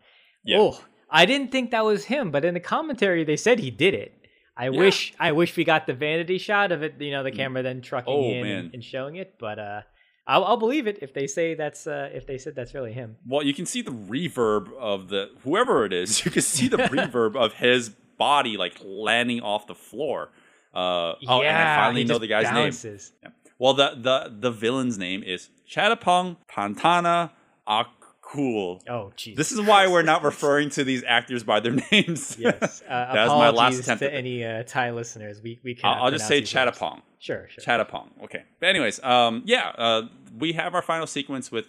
Yeah. 0.44 0.58
Oh, 0.60 0.80
I 1.10 1.26
didn't 1.26 1.54
think 1.54 1.72
that 1.72 1.86
was 1.86 2.04
him, 2.06 2.32
but 2.32 2.44
in 2.44 2.54
the 2.54 2.60
commentary 2.60 3.24
they 3.24 3.38
said 3.38 3.60
he 3.60 3.72
did 3.72 3.94
it. 3.94 4.27
I 4.58 4.70
wish 4.70 5.14
I 5.20 5.32
wish 5.34 5.56
we 5.56 5.64
got 5.64 5.86
the 5.88 5.94
vanity 5.94 6.38
shot 6.40 6.72
of 6.72 6.82
it, 6.84 6.96
you 7.00 7.12
know, 7.12 7.24
the 7.24 7.32
camera 7.32 7.62
then 7.64 7.82
trucking 7.82 8.14
Oh, 8.14 8.24
in 8.32 8.42
man. 8.44 8.72
and, 8.74 8.84
showing 8.84 9.16
it, 9.16 9.36
but 9.40 9.60
uh 9.60 9.82
I'll, 10.30 10.44
I'll 10.44 10.58
believe 10.58 10.88
it 10.88 11.00
if 11.02 11.14
they 11.14 11.26
say 11.28 11.54
that's 11.56 11.88
uh, 11.88 12.10
if 12.14 12.28
they 12.28 12.38
said 12.38 12.54
that's 12.56 12.74
really 12.74 12.92
him. 12.92 13.16
well, 13.26 13.44
you 13.44 13.54
can 13.54 13.66
see 13.66 13.82
the 13.82 13.92
reverb 13.92 14.74
of 14.78 15.08
the 15.08 15.30
whoever 15.44 15.86
it 15.86 15.94
is. 15.94 16.10
You 16.26 16.32
can 16.32 16.42
see 16.42 16.68
the 16.68 16.78
reverb 16.96 17.36
of 17.38 17.54
his 17.54 17.90
body 18.18 18.58
like 18.58 18.76
landing 18.84 19.42
off 19.42 19.68
the 19.68 19.76
floor. 19.76 20.32
Uh, 20.74 21.14
oh, 21.28 21.42
and 21.42 21.56
I 21.56 21.78
finally 21.78 22.04
know 22.04 22.18
the 22.20 22.28
guy's 22.28 22.46
name. 22.52 22.66
bounces. 22.66 23.14
Well, 23.58 23.74
the 23.74 23.92
the 23.96 24.36
the 24.38 24.52
villain's 24.52 24.98
name 24.98 25.24
is 25.24 25.50
Chatapong 25.70 26.38
Pantana 26.50 27.32
Akul. 28.34 28.82
Oh, 28.90 29.12
jeez. 29.18 29.36
This 29.36 29.52
is 29.52 29.62
why 29.62 29.88
we're 29.88 30.02
not 30.04 30.24
referring 30.24 30.70
to 30.72 30.84
these 30.84 31.04
actors 31.08 31.44
by 31.44 31.60
their 31.60 31.72
names. 31.92 32.38
yes. 32.40 32.82
Uh, 32.88 33.14
That 33.14 33.28
was 33.28 33.30
my 33.30 33.50
last 33.50 33.54
apologies 33.56 33.80
attempt 33.80 34.02
to 34.02 34.14
any 34.14 34.44
uh, 34.44 34.64
Thai 34.64 34.92
listeners. 34.92 35.42
We 35.42 35.60
we 35.64 35.76
can. 35.76 35.90
I'll, 35.90 36.06
I'll 36.06 36.12
just 36.12 36.28
say 36.28 36.42
Chatapong. 36.42 37.02
Sure, 37.20 37.48
sure. 37.50 37.64
Chatapong. 37.64 38.10
Okay. 38.24 38.44
But 38.60 38.70
anyways, 38.70 39.02
um, 39.04 39.44
yeah, 39.46 39.70
uh, 39.78 40.04
we 40.38 40.54
have 40.54 40.76
our 40.76 40.82
final 40.82 41.08
sequence 41.08 41.52
with 41.52 41.66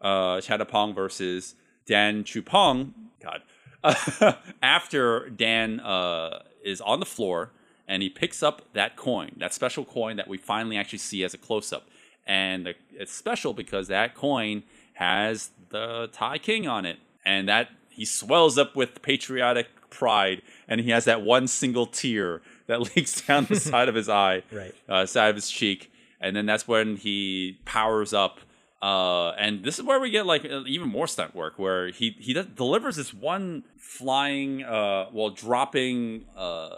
uh, 0.00 0.38
Chatapong 0.38 0.94
versus 0.94 1.54
Dan 1.86 2.24
Chupong. 2.24 2.92
God. 3.22 3.42
After 4.62 5.30
Dan 5.30 5.80
uh, 5.80 6.40
is 6.64 6.80
on 6.80 7.00
the 7.00 7.06
floor 7.06 7.52
and 7.88 8.02
he 8.02 8.08
picks 8.10 8.42
up 8.42 8.62
that 8.74 8.96
coin, 8.96 9.32
that 9.38 9.54
special 9.54 9.84
coin 9.84 10.16
that 10.16 10.28
we 10.28 10.36
finally 10.38 10.76
actually 10.76 10.98
see 10.98 11.24
as 11.24 11.34
a 11.34 11.38
close 11.38 11.72
up. 11.72 11.88
And 12.26 12.74
it's 12.92 13.12
special 13.12 13.54
because 13.54 13.88
that 13.88 14.14
coin 14.14 14.62
has 14.94 15.50
the 15.70 16.08
Thai 16.12 16.38
King 16.38 16.66
on 16.68 16.84
it. 16.84 16.98
And 17.24 17.48
that 17.48 17.68
he 17.88 18.04
swells 18.04 18.56
up 18.58 18.76
with 18.76 19.02
patriotic 19.02 19.66
pride 19.90 20.42
and 20.68 20.80
he 20.80 20.90
has 20.90 21.04
that 21.06 21.22
one 21.22 21.46
single 21.48 21.86
tear 21.86 22.40
that 22.66 22.80
leaks 22.96 23.20
down 23.22 23.46
the 23.46 23.56
side 23.56 23.88
of 23.88 23.94
his 23.94 24.08
eye 24.26 24.42
Right. 24.52 24.74
uh, 24.88 25.04
side 25.06 25.28
of 25.30 25.34
his 25.36 25.50
cheek, 25.50 25.92
and 26.20 26.34
then 26.36 26.46
that's 26.46 26.68
when 26.68 26.96
he 26.96 27.58
powers 27.64 28.12
up. 28.14 28.38
Uh, 28.80 29.30
and 29.32 29.62
this 29.64 29.78
is 29.78 29.84
where 29.84 29.98
we 30.00 30.08
get 30.10 30.24
like 30.26 30.44
uh, 30.44 30.62
even 30.66 30.88
more 30.88 31.06
stunt 31.08 31.34
work, 31.34 31.58
where 31.58 31.88
he 31.90 32.16
he 32.18 32.32
does, 32.32 32.46
delivers 32.46 32.96
this 32.96 33.12
one 33.12 33.64
flying, 33.76 34.62
uh, 34.62 35.06
well, 35.12 35.30
dropping 35.30 36.24
uh, 36.36 36.76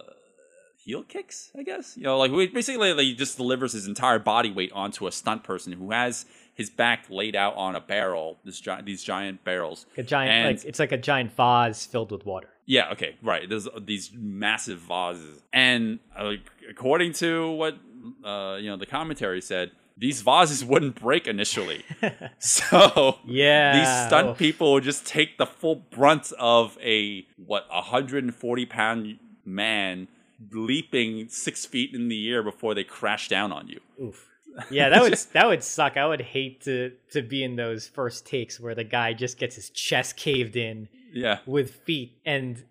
heel 0.84 1.02
kicks, 1.04 1.50
I 1.56 1.62
guess. 1.62 1.96
You 1.96 2.04
know, 2.04 2.18
like 2.18 2.32
we, 2.32 2.46
basically 2.48 2.92
like, 2.92 3.04
he 3.04 3.14
just 3.14 3.36
delivers 3.36 3.72
his 3.72 3.86
entire 3.86 4.18
body 4.18 4.50
weight 4.50 4.72
onto 4.72 5.06
a 5.06 5.12
stunt 5.12 5.44
person 5.44 5.72
who 5.74 5.90
has 5.92 6.24
his 6.54 6.70
back 6.70 7.06
laid 7.10 7.34
out 7.36 7.54
on 7.56 7.74
a 7.76 7.80
barrel. 7.80 8.38
This 8.44 8.60
giant, 8.60 8.86
these 8.86 9.02
giant 9.02 9.42
barrels, 9.44 9.86
A 9.96 10.02
giant, 10.02 10.30
And- 10.30 10.56
like 10.56 10.64
it's 10.66 10.78
like 10.78 10.92
a 10.92 10.98
giant 10.98 11.32
vase 11.34 11.86
filled 11.86 12.10
with 12.12 12.24
water. 12.26 12.48
yeah, 12.66 12.90
okay, 12.92 13.16
right. 13.22 13.48
There's 13.48 13.68
these 13.80 14.10
massive 14.14 14.80
vases, 14.80 15.42
and 15.52 15.98
uh, 16.16 16.32
according 16.70 17.12
to 17.14 17.50
what 17.52 17.76
uh, 18.24 18.56
you 18.60 18.68
know, 18.68 18.76
the 18.76 18.86
commentary 18.86 19.40
said 19.40 19.70
these 19.96 20.22
vases 20.22 20.64
wouldn't 20.70 20.96
break 21.00 21.26
initially. 21.28 21.84
so 22.38 23.18
Yeah. 23.24 23.78
these 23.78 24.06
stunt 24.08 24.30
oof. 24.30 24.38
people 24.38 24.72
would 24.72 24.84
just 24.84 25.06
take 25.06 25.38
the 25.38 25.46
full 25.46 25.76
brunt 25.76 26.32
of 26.38 26.76
a 26.82 27.24
what 27.36 27.68
140 27.70 28.66
pound 28.66 29.18
man 29.44 30.08
leaping 30.50 31.28
six 31.28 31.64
feet 31.66 31.94
in 31.94 32.08
the 32.08 32.28
air 32.30 32.42
before 32.42 32.74
they 32.74 32.84
crash 32.84 33.28
down 33.28 33.52
on 33.52 33.68
you. 33.68 33.80
Oof. 34.02 34.28
Yeah, 34.70 34.88
that 34.90 35.02
would 35.02 35.14
that 35.32 35.46
would 35.46 35.62
suck. 35.62 35.96
I 35.96 36.06
would 36.06 36.20
hate 36.20 36.62
to 36.62 36.92
to 37.12 37.22
be 37.22 37.42
in 37.44 37.56
those 37.56 37.86
first 37.88 38.26
takes 38.26 38.60
where 38.60 38.74
the 38.74 38.84
guy 38.84 39.12
just 39.12 39.38
gets 39.38 39.56
his 39.56 39.70
chest 39.70 40.16
caved 40.16 40.56
in 40.56 40.88
Yeah, 41.12 41.38
with 41.46 41.74
feet, 41.84 42.18
and 42.26 42.62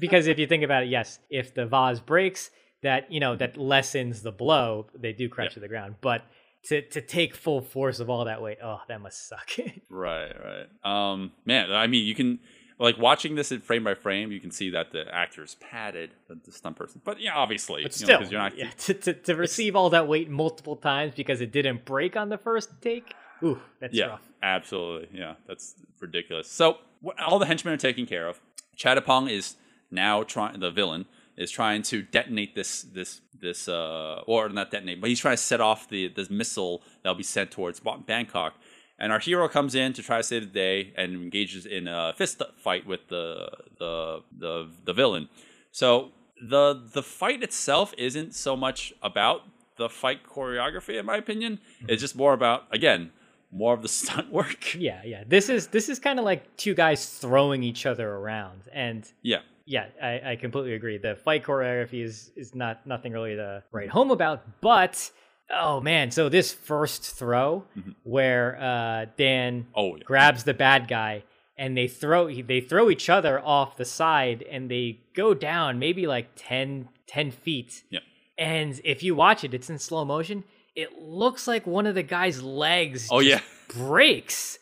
because 0.00 0.26
if 0.26 0.38
you 0.38 0.46
think 0.46 0.62
about 0.64 0.82
it, 0.84 0.88
yes, 0.88 1.18
if 1.30 1.54
the 1.54 1.66
vase 1.66 2.00
breaks, 2.00 2.50
that 2.82 3.10
you 3.12 3.20
know 3.20 3.36
that 3.36 3.56
lessens 3.56 4.22
the 4.22 4.32
blow. 4.32 4.86
They 4.94 5.12
do 5.12 5.28
crash 5.28 5.50
Yeah. 5.50 5.54
to 5.54 5.60
the 5.60 5.68
ground, 5.68 5.96
but 6.00 6.22
to 6.64 6.82
to 6.82 7.00
take 7.00 7.34
full 7.34 7.60
force 7.60 8.00
of 8.00 8.08
all 8.10 8.24
that 8.24 8.40
weight, 8.42 8.58
oh, 8.62 8.80
that 8.88 9.00
must 9.00 9.28
suck. 9.28 9.50
Right, 9.90 10.32
right. 10.44 10.66
Um, 11.12 11.32
man, 11.44 11.70
I 11.72 11.86
mean, 11.86 12.04
you 12.06 12.14
can 12.14 12.40
like 12.78 12.98
watching 12.98 13.34
this 13.34 13.52
in 13.52 13.60
frame 13.60 13.84
by 13.84 13.94
frame, 13.94 14.30
you 14.32 14.40
can 14.40 14.50
see 14.50 14.70
that 14.70 14.92
the 14.92 15.04
actors 15.14 15.56
padded 15.60 16.10
the, 16.28 16.38
the 16.44 16.52
stunt 16.52 16.76
person, 16.76 17.00
but 17.04 17.20
yeah, 17.20 17.34
obviously, 17.34 17.82
But 17.82 18.00
you 18.00 18.06
know, 18.06 18.20
you're 18.20 18.40
not. 18.40 18.56
yeah, 18.56 18.70
to, 18.78 18.94
to, 18.94 19.14
to 19.14 19.34
receive 19.34 19.74
all 19.76 19.90
that 19.90 20.06
weight 20.08 20.28
multiple 20.28 20.76
times 20.76 21.14
because 21.14 21.40
it 21.40 21.52
didn't 21.52 21.84
break 21.84 22.16
on 22.16 22.28
the 22.28 22.38
first 22.38 22.70
take, 22.82 23.14
ooh, 23.42 23.60
that's 23.80 23.94
yeah, 23.94 24.06
rough. 24.06 24.28
absolutely, 24.42 25.08
yeah, 25.18 25.34
that's 25.46 25.74
ridiculous. 26.00 26.48
So 26.50 26.78
all 27.24 27.38
the 27.38 27.46
henchmen 27.46 27.74
are 27.74 27.78
taken 27.78 28.04
care 28.06 28.28
of. 28.28 28.40
Chatapong 28.76 29.30
is 29.30 29.56
now 29.90 30.22
trying. 30.22 30.60
The 30.60 30.70
villain 30.70 31.06
is 31.36 31.50
trying 31.50 31.82
to 31.82 32.02
detonate 32.02 32.54
this 32.54 32.82
this 32.82 33.20
this 33.40 33.68
uh 33.68 34.22
or 34.26 34.48
not 34.48 34.70
detonate, 34.70 35.00
but 35.00 35.08
he's 35.08 35.20
trying 35.20 35.36
to 35.36 35.42
set 35.42 35.60
off 35.60 35.88
the 35.88 36.08
this 36.08 36.28
missile 36.30 36.82
that'll 37.02 37.16
be 37.16 37.22
sent 37.22 37.50
towards 37.50 37.80
Bangkok. 38.06 38.54
And 38.98 39.12
our 39.12 39.18
hero 39.18 39.48
comes 39.48 39.74
in 39.74 39.92
to 39.92 40.02
try 40.02 40.18
to 40.18 40.22
save 40.22 40.42
the 40.42 40.48
day 40.48 40.92
and 40.96 41.14
engages 41.14 41.66
in 41.66 41.86
a 41.86 42.14
fist 42.16 42.42
fight 42.56 42.86
with 42.86 43.08
the 43.08 43.48
the 43.78 44.22
the, 44.36 44.70
the 44.84 44.92
villain. 44.92 45.28
So 45.70 46.12
the 46.40 46.82
the 46.92 47.02
fight 47.02 47.42
itself 47.42 47.92
isn't 47.98 48.34
so 48.34 48.56
much 48.56 48.94
about 49.02 49.42
the 49.76 49.88
fight 49.88 50.20
choreography, 50.24 50.98
in 50.98 51.06
my 51.06 51.16
opinion. 51.16 51.58
Mm-hmm. 51.58 51.90
It's 51.90 52.00
just 52.00 52.16
more 52.16 52.32
about 52.32 52.64
again 52.70 53.10
more 53.50 53.74
of 53.74 53.82
the 53.82 53.88
stunt 54.00 54.32
work. 54.32 54.74
Yeah, 54.74 55.02
yeah. 55.04 55.24
This 55.26 55.48
is 55.48 55.68
this 55.68 55.88
is 55.88 55.98
kind 55.98 56.18
of 56.18 56.24
like 56.24 56.56
two 56.56 56.74
guys 56.74 57.18
throwing 57.18 57.62
each 57.62 57.86
other 57.86 58.08
around, 58.08 58.62
and 58.72 59.10
Yeah, 59.22 59.40
yeah, 59.66 59.86
I, 60.02 60.32
I 60.32 60.36
completely 60.36 60.74
agree. 60.74 60.98
The 60.98 61.16
fight 61.16 61.44
choreography 61.44 62.02
is 62.02 62.30
is 62.36 62.54
not 62.54 62.86
nothing 62.86 63.12
really 63.12 63.36
to 63.36 63.62
write 63.72 63.90
home 63.90 64.10
about, 64.10 64.42
but 64.60 65.10
oh 65.50 65.80
man, 65.80 66.10
so 66.10 66.28
this 66.28 66.52
first 66.52 67.02
throw 67.04 67.64
where 68.02 68.56
uh, 68.60 69.06
Dan 69.16 69.66
Oh, 69.74 69.96
yeah. 69.96 70.02
grabs 70.04 70.44
the 70.44 70.54
bad 70.54 70.88
guy 70.88 71.24
and 71.58 71.76
they 71.76 71.88
throw 71.88 72.30
they 72.30 72.60
throw 72.60 72.90
each 72.90 73.08
other 73.08 73.40
off 73.40 73.76
the 73.76 73.84
side 73.84 74.42
and 74.50 74.70
they 74.70 75.00
go 75.14 75.34
down 75.34 75.78
maybe 75.78 76.06
like 76.06 76.28
10, 76.36 76.88
10 77.06 77.30
feet. 77.30 77.82
Yeah. 77.90 78.00
And 78.38 78.80
if 78.84 79.02
you 79.02 79.14
watch 79.14 79.44
it, 79.44 79.54
it's 79.54 79.70
in 79.70 79.78
slow 79.78 80.04
motion. 80.04 80.44
It 80.74 81.00
looks 81.00 81.48
like 81.48 81.66
one 81.66 81.86
of 81.86 81.94
the 81.94 82.02
guy's 82.02 82.42
legs 82.42 83.08
Oh, 83.10 83.22
just 83.22 83.42
yeah. 83.42 83.80
breaks. 83.82 84.58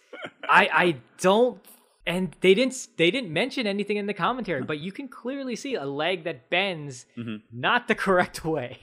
I 0.49 0.69
I 0.73 0.97
don't 1.21 1.59
and 2.07 2.37
they 2.41 2.55
didn't 2.55 2.89
they 2.97 3.11
didn't 3.11 3.33
mention 3.33 3.67
anything 3.67 3.97
in 3.97 4.07
the 4.07 4.15
commentary, 4.15 4.63
but 4.63 4.79
you 4.79 4.93
can 4.93 5.09
clearly 5.09 5.57
see 5.57 5.75
a 5.75 5.85
leg 5.85 6.25
that 6.25 6.51
bends 6.51 7.07
Mm-hmm. 7.17 7.37
not 7.53 7.89
the 7.89 7.95
correct 7.95 8.45
way. 8.45 8.79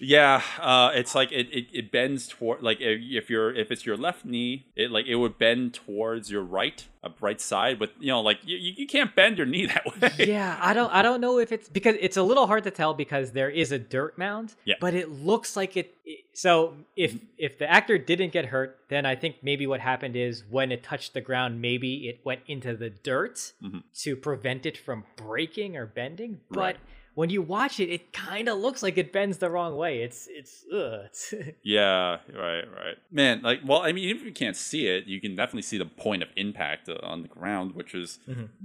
Yeah, 0.00 0.42
uh, 0.60 0.90
it's 0.94 1.14
like 1.14 1.30
it, 1.32 1.46
it, 1.52 1.66
it 1.72 1.92
bends 1.92 2.26
toward 2.28 2.62
like 2.62 2.80
if, 2.80 3.00
if 3.24 3.30
you're 3.30 3.54
if 3.54 3.70
it's 3.70 3.86
your 3.86 3.96
left 3.96 4.24
knee, 4.24 4.66
it 4.74 4.90
like 4.90 5.06
it 5.06 5.14
would 5.16 5.38
bend 5.38 5.74
towards 5.74 6.30
your 6.30 6.42
right, 6.42 6.84
right 7.20 7.40
side. 7.40 7.80
With 7.80 7.90
you 7.98 8.08
know, 8.08 8.20
like 8.20 8.38
you, 8.44 8.56
you 8.56 8.86
can't 8.86 9.14
bend 9.14 9.38
your 9.38 9.46
knee 9.46 9.66
that 9.74 9.84
way. 9.86 10.26
yeah, 10.26 10.58
I 10.60 10.74
don't 10.74 10.92
I 10.92 11.02
don't 11.02 11.20
know 11.20 11.38
if 11.38 11.52
it's 11.52 11.68
because 11.68 11.96
it's 12.00 12.16
a 12.16 12.22
little 12.22 12.46
hard 12.46 12.64
to 12.64 12.70
tell 12.70 12.94
because 12.94 13.32
there 13.32 13.50
is 13.50 13.72
a 13.72 13.78
dirt 13.78 14.16
mound. 14.18 14.54
Yeah. 14.64 14.74
But 14.80 14.94
it 14.94 15.10
looks 15.10 15.56
like 15.56 15.76
it. 15.76 15.94
it- 16.04 16.24
So 16.34 16.74
if 16.96 17.12
mm-hmm. 17.14 17.24
if 17.38 17.58
the 17.58 17.70
actor 17.70 17.96
didn't 17.98 18.32
get 18.32 18.46
hurt, 18.46 18.78
then 18.88 19.06
I 19.06 19.14
think 19.16 19.36
maybe 19.42 19.66
what 19.66 19.80
happened 19.80 20.16
is 20.16 20.44
when 20.50 20.72
it 20.72 20.82
touched 20.82 21.14
the 21.14 21.20
ground, 21.20 21.60
maybe 21.60 22.08
it 22.08 22.20
went 22.24 22.40
into 22.46 22.76
the 22.76 22.90
dirt 22.90 23.52
mm-hmm. 23.62 23.78
to 24.02 24.16
prevent 24.16 24.66
it 24.66 24.76
from 24.76 25.04
breaking 25.16 25.76
or 25.76 25.86
bending. 25.86 26.40
But 26.50 26.60
Right. 26.60 26.76
When 27.14 27.30
you 27.30 27.42
watch 27.42 27.78
it, 27.80 27.88
it 27.90 28.12
kind 28.12 28.48
of 28.48 28.58
looks 28.58 28.82
like 28.82 28.98
it 28.98 29.12
bends 29.12 29.38
the 29.38 29.48
wrong 29.50 29.76
way. 29.76 30.02
It's 30.02 30.28
it's 30.30 30.64
ugh. 30.72 31.00
It's, 31.06 31.34
Yeah, 31.62 32.18
right, 32.34 32.64
right. 32.64 32.96
Man, 33.10 33.40
like, 33.42 33.60
well, 33.64 33.82
I 33.82 33.92
mean, 33.92 34.04
even 34.04 34.20
if 34.22 34.26
you 34.26 34.32
can't 34.32 34.56
see 34.56 34.86
it, 34.86 35.06
you 35.06 35.20
can 35.20 35.36
definitely 35.36 35.62
see 35.62 35.78
the 35.78 35.86
point 35.86 36.22
of 36.22 36.28
impact 36.36 36.88
uh, 36.88 36.96
on 37.02 37.22
the 37.22 37.28
ground, 37.28 37.74
which 37.74 37.94
is 37.94 38.18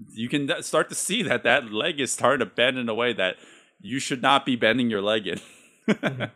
you 0.09 0.29
can 0.29 0.47
th- 0.47 0.63
start 0.63 0.89
to 0.89 0.95
see 0.95 1.21
that 1.23 1.43
that 1.43 1.71
leg 1.71 1.99
is 1.99 2.11
starting 2.11 2.39
to 2.39 2.45
bend 2.53 2.77
in 2.77 2.89
a 2.89 2.93
way 2.93 3.13
that 3.13 3.35
you 3.81 3.99
should 3.99 4.21
not 4.21 4.45
be 4.45 4.55
bending 4.55 4.89
your 4.89 5.01
leg 5.01 5.27
in. 5.27 5.39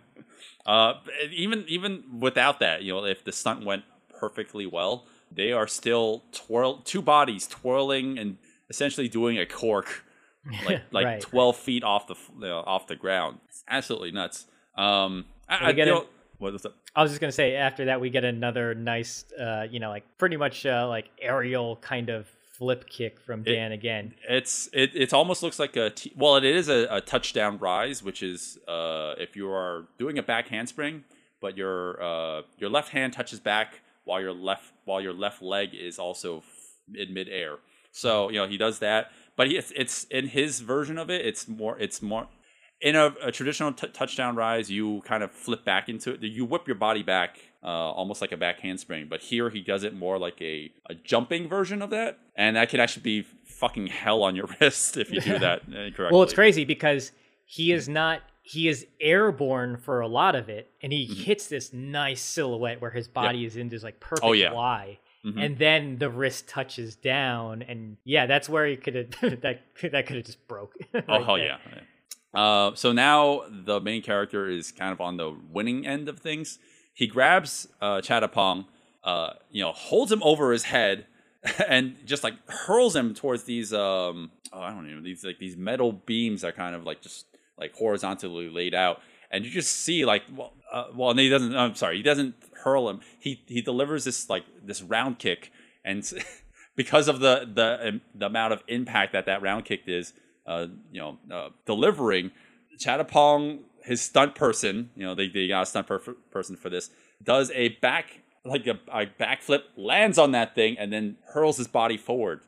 uh, 0.65 0.93
even 1.31 1.65
even 1.67 2.03
without 2.19 2.59
that, 2.59 2.83
you 2.83 2.93
know, 2.93 3.05
if 3.05 3.23
the 3.23 3.31
stunt 3.31 3.65
went 3.65 3.83
perfectly 4.19 4.65
well, 4.65 5.05
they 5.31 5.51
are 5.51 5.67
still 5.67 6.23
twirl 6.31 6.77
two 6.77 7.01
bodies 7.01 7.47
twirling 7.47 8.17
and 8.17 8.37
essentially 8.69 9.09
doing 9.09 9.37
a 9.37 9.45
cork, 9.45 10.05
like 10.65 10.81
like 10.91 11.05
Right. 11.05 11.21
twelve 11.21 11.57
feet 11.57 11.83
off 11.83 12.07
the 12.07 12.15
you 12.35 12.41
know, 12.41 12.63
off 12.65 12.87
the 12.87 12.95
ground. 12.95 13.39
It's 13.49 13.63
absolutely 13.67 14.11
nuts. 14.11 14.45
Um, 14.77 15.25
I, 15.47 15.71
I, 15.71 16.01
what 16.39 16.53
was 16.53 16.65
up? 16.65 16.75
I 16.95 17.01
was 17.01 17.11
just 17.11 17.21
gonna 17.21 17.31
say 17.31 17.55
after 17.55 17.85
that 17.85 18.01
we 18.01 18.09
get 18.09 18.23
another 18.23 18.73
nice, 18.75 19.25
uh, 19.39 19.65
you 19.69 19.79
know, 19.79 19.89
like 19.89 20.03
pretty 20.17 20.37
much 20.37 20.65
uh, 20.65 20.87
like 20.87 21.09
aerial 21.21 21.77
kind 21.77 22.09
of 22.09 22.27
flip 22.51 22.87
kick 22.87 23.19
from 23.19 23.43
Dan 23.43 23.71
again. 23.71 24.13
It's 24.29 24.69
it 24.73 24.91
it 24.93 25.13
almost 25.13 25.41
looks 25.43 25.59
like 25.59 25.75
a 25.75 25.89
t- 25.89 26.11
well 26.15 26.35
it 26.35 26.43
is 26.43 26.69
a, 26.69 26.87
a 26.89 27.01
touchdown 27.01 27.57
rise, 27.57 28.03
which 28.03 28.21
is 28.21 28.57
uh, 28.67 29.15
if 29.17 29.35
you 29.35 29.49
are 29.49 29.85
doing 29.97 30.17
a 30.17 30.23
back 30.23 30.49
handspring, 30.49 31.03
but 31.41 31.55
your 31.57 32.01
uh, 32.01 32.41
your 32.57 32.69
left 32.69 32.89
hand 32.89 33.13
touches 33.13 33.39
back 33.39 33.81
while 34.03 34.19
your 34.21 34.33
left 34.33 34.73
while 34.85 35.01
your 35.01 35.13
left 35.13 35.41
leg 35.41 35.69
is 35.73 35.97
also 35.97 36.39
f- 36.39 36.45
in 36.93 37.13
midair. 37.13 37.57
So 37.91 38.29
you 38.29 38.37
know 38.37 38.47
he 38.47 38.57
does 38.57 38.79
that, 38.79 39.11
but 39.35 39.47
he, 39.47 39.57
it's 39.57 39.71
it's 39.75 40.03
in 40.05 40.27
his 40.27 40.59
version 40.61 40.97
of 40.97 41.09
it. 41.09 41.25
It's 41.25 41.47
more 41.47 41.77
it's 41.79 42.01
more 42.01 42.27
in 42.81 42.95
a, 42.95 43.13
a 43.21 43.31
traditional 43.31 43.71
t- 43.73 43.87
touchdown 43.87 44.35
rise. 44.35 44.69
You 44.69 45.01
kind 45.05 45.23
of 45.23 45.31
flip 45.31 45.63
back 45.63 45.89
into 45.89 46.13
it. 46.13 46.21
You 46.21 46.45
whip 46.45 46.67
your 46.67 46.75
body 46.75 47.03
back. 47.03 47.39
Uh, 47.63 47.67
almost 47.67 48.19
like 48.19 48.33
a 48.33 48.37
back 48.37 48.59
handspring, 48.59 49.07
but 49.07 49.21
here 49.21 49.49
he 49.49 49.61
does 49.61 49.85
it 49.85 49.95
more 49.95 50.17
like 50.19 50.41
a, 50.41 50.69
a 50.89 50.95
jumping 50.95 51.47
version 51.47 51.81
of 51.81 51.91
that, 51.91 52.19
and 52.35 52.57
that 52.57 52.67
can 52.67 52.81
actually 52.81 53.03
be 53.03 53.25
fucking 53.45 53.87
hell 53.87 54.21
on 54.21 54.35
your 54.35 54.49
wrist 54.59 54.97
if 54.97 55.09
you 55.09 55.21
do 55.21 55.39
that 55.39 55.61
incorrectly. 55.67 56.09
Well, 56.11 56.23
it's 56.23 56.33
crazy 56.33 56.65
because 56.65 57.13
he 57.45 57.71
is 57.71 57.87
not 57.87 58.19
he 58.41 58.67
is 58.67 58.85
airborne 58.99 59.77
for 59.77 60.01
a 60.01 60.07
lot 60.07 60.35
of 60.35 60.49
it, 60.49 60.69
and 60.81 60.91
he 60.91 61.05
hits 61.05 61.47
this 61.47 61.71
nice 61.71 62.21
silhouette 62.21 62.81
where 62.81 62.91
his 62.91 63.07
body 63.07 63.45
is 63.45 63.55
in 63.55 63.69
this 63.69 63.81
like 63.81 64.01
perfect 64.01 64.25
Oh, 64.25 64.33
yeah. 64.33 64.51
Y. 64.51 64.99
Mhm. 65.25 65.45
And 65.45 65.57
then 65.57 65.97
the 65.99 66.09
wrist 66.09 66.47
touches 66.49 66.95
down, 66.95 67.61
and 67.61 67.97
yeah, 68.03 68.25
that's 68.25 68.49
where 68.49 68.67
he 68.67 68.75
could 68.75 68.95
have 68.95 69.09
that 69.41 69.61
that 69.81 70.05
could 70.05 70.17
have 70.17 70.25
just 70.25 70.45
broke. 70.47 70.73
Oh 71.07 71.23
hell 71.23 71.37
yeah! 71.37 71.57
yeah. 71.71 72.39
Uh, 72.39 72.75
so 72.75 72.91
now 72.91 73.43
the 73.49 73.79
main 73.79 74.01
character 74.01 74.49
is 74.49 74.71
kind 74.71 74.91
of 74.91 74.99
on 74.99 75.17
the 75.17 75.35
winning 75.51 75.85
end 75.87 76.09
of 76.09 76.19
things. 76.19 76.59
He 76.93 77.07
grabs 77.07 77.67
uh, 77.81 78.01
Chatapong, 78.01 78.65
uh, 79.03 79.33
you 79.49 79.63
know, 79.63 79.71
holds 79.71 80.11
him 80.11 80.21
over 80.23 80.51
his 80.51 80.63
head, 80.63 81.05
and 81.67 81.95
just 82.05 82.23
like 82.23 82.33
hurls 82.49 82.95
him 82.95 83.13
towards 83.13 83.43
these 83.43 83.71
um, 83.73 84.31
oh, 84.51 84.59
I 84.59 84.71
don't 84.71 84.87
know 84.87 85.01
these 85.01 85.23
like 85.23 85.39
these 85.39 85.55
metal 85.55 85.91
beams 85.93 86.41
that 86.41 86.49
are 86.49 86.51
kind 86.51 86.75
of 86.75 86.83
like 86.83 87.01
just 87.01 87.27
like 87.57 87.73
horizontally 87.75 88.49
laid 88.49 88.73
out, 88.73 88.99
and 89.31 89.45
you 89.45 89.51
just 89.51 89.71
see 89.71 90.03
like 90.03 90.23
well, 90.35 90.53
uh, 90.73 90.85
well, 90.95 91.11
and 91.11 91.19
he 91.19 91.29
doesn't. 91.29 91.55
I'm 91.55 91.75
sorry, 91.75 91.97
he 91.97 92.03
doesn't 92.03 92.35
hurl 92.63 92.89
him. 92.89 92.99
He 93.19 93.43
he 93.47 93.61
delivers 93.61 94.05
this 94.05 94.29
like 94.29 94.43
this 94.65 94.81
round 94.81 95.19
kick, 95.19 95.51
and 95.85 96.03
because 96.75 97.07
of 97.07 97.19
the 97.19 97.47
the 97.53 97.87
um, 97.87 98.01
the 98.15 98.25
amount 98.25 98.53
of 98.53 98.63
impact 98.67 99.13
that 99.13 99.27
that 99.27 99.41
round 99.43 99.65
kick 99.65 99.83
is, 99.85 100.13
uh, 100.47 100.65
you 100.91 100.99
know, 100.99 101.19
uh, 101.31 101.49
delivering, 101.67 102.31
Chatapong, 102.83 103.59
his 103.83 104.01
stunt 104.01 104.33
person, 104.33 104.89
you 104.95 105.03
know, 105.03 105.13
they, 105.13 105.27
they 105.27 105.47
got 105.47 105.61
a 105.61 105.65
stunt 105.67 105.87
per- 105.87 105.99
person 106.31 106.55
for 106.55 106.69
this, 106.69 106.89
does 107.21 107.51
a 107.51 107.69
back 107.81 108.21
like 108.43 108.67
a, 108.67 108.79
a 108.91 109.05
backflip, 109.05 109.61
lands 109.77 110.17
on 110.17 110.31
that 110.31 110.55
thing, 110.55 110.77
and 110.77 110.91
then 110.91 111.17
hurls 111.33 111.57
his 111.57 111.67
body 111.67 111.97
forward. 111.97 112.41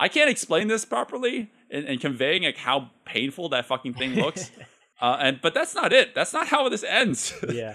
I 0.00 0.08
can't 0.08 0.30
explain 0.30 0.68
this 0.68 0.84
properly 0.84 1.50
in 1.68 1.98
conveying 1.98 2.44
like 2.44 2.56
how 2.56 2.90
painful 3.04 3.50
that 3.50 3.66
fucking 3.66 3.94
thing 3.94 4.14
looks. 4.14 4.50
uh, 5.02 5.16
and 5.20 5.40
but 5.42 5.52
that's 5.52 5.74
not 5.74 5.92
it. 5.92 6.14
That's 6.14 6.32
not 6.32 6.46
how 6.46 6.68
this 6.68 6.84
ends. 6.84 7.34
yeah. 7.52 7.74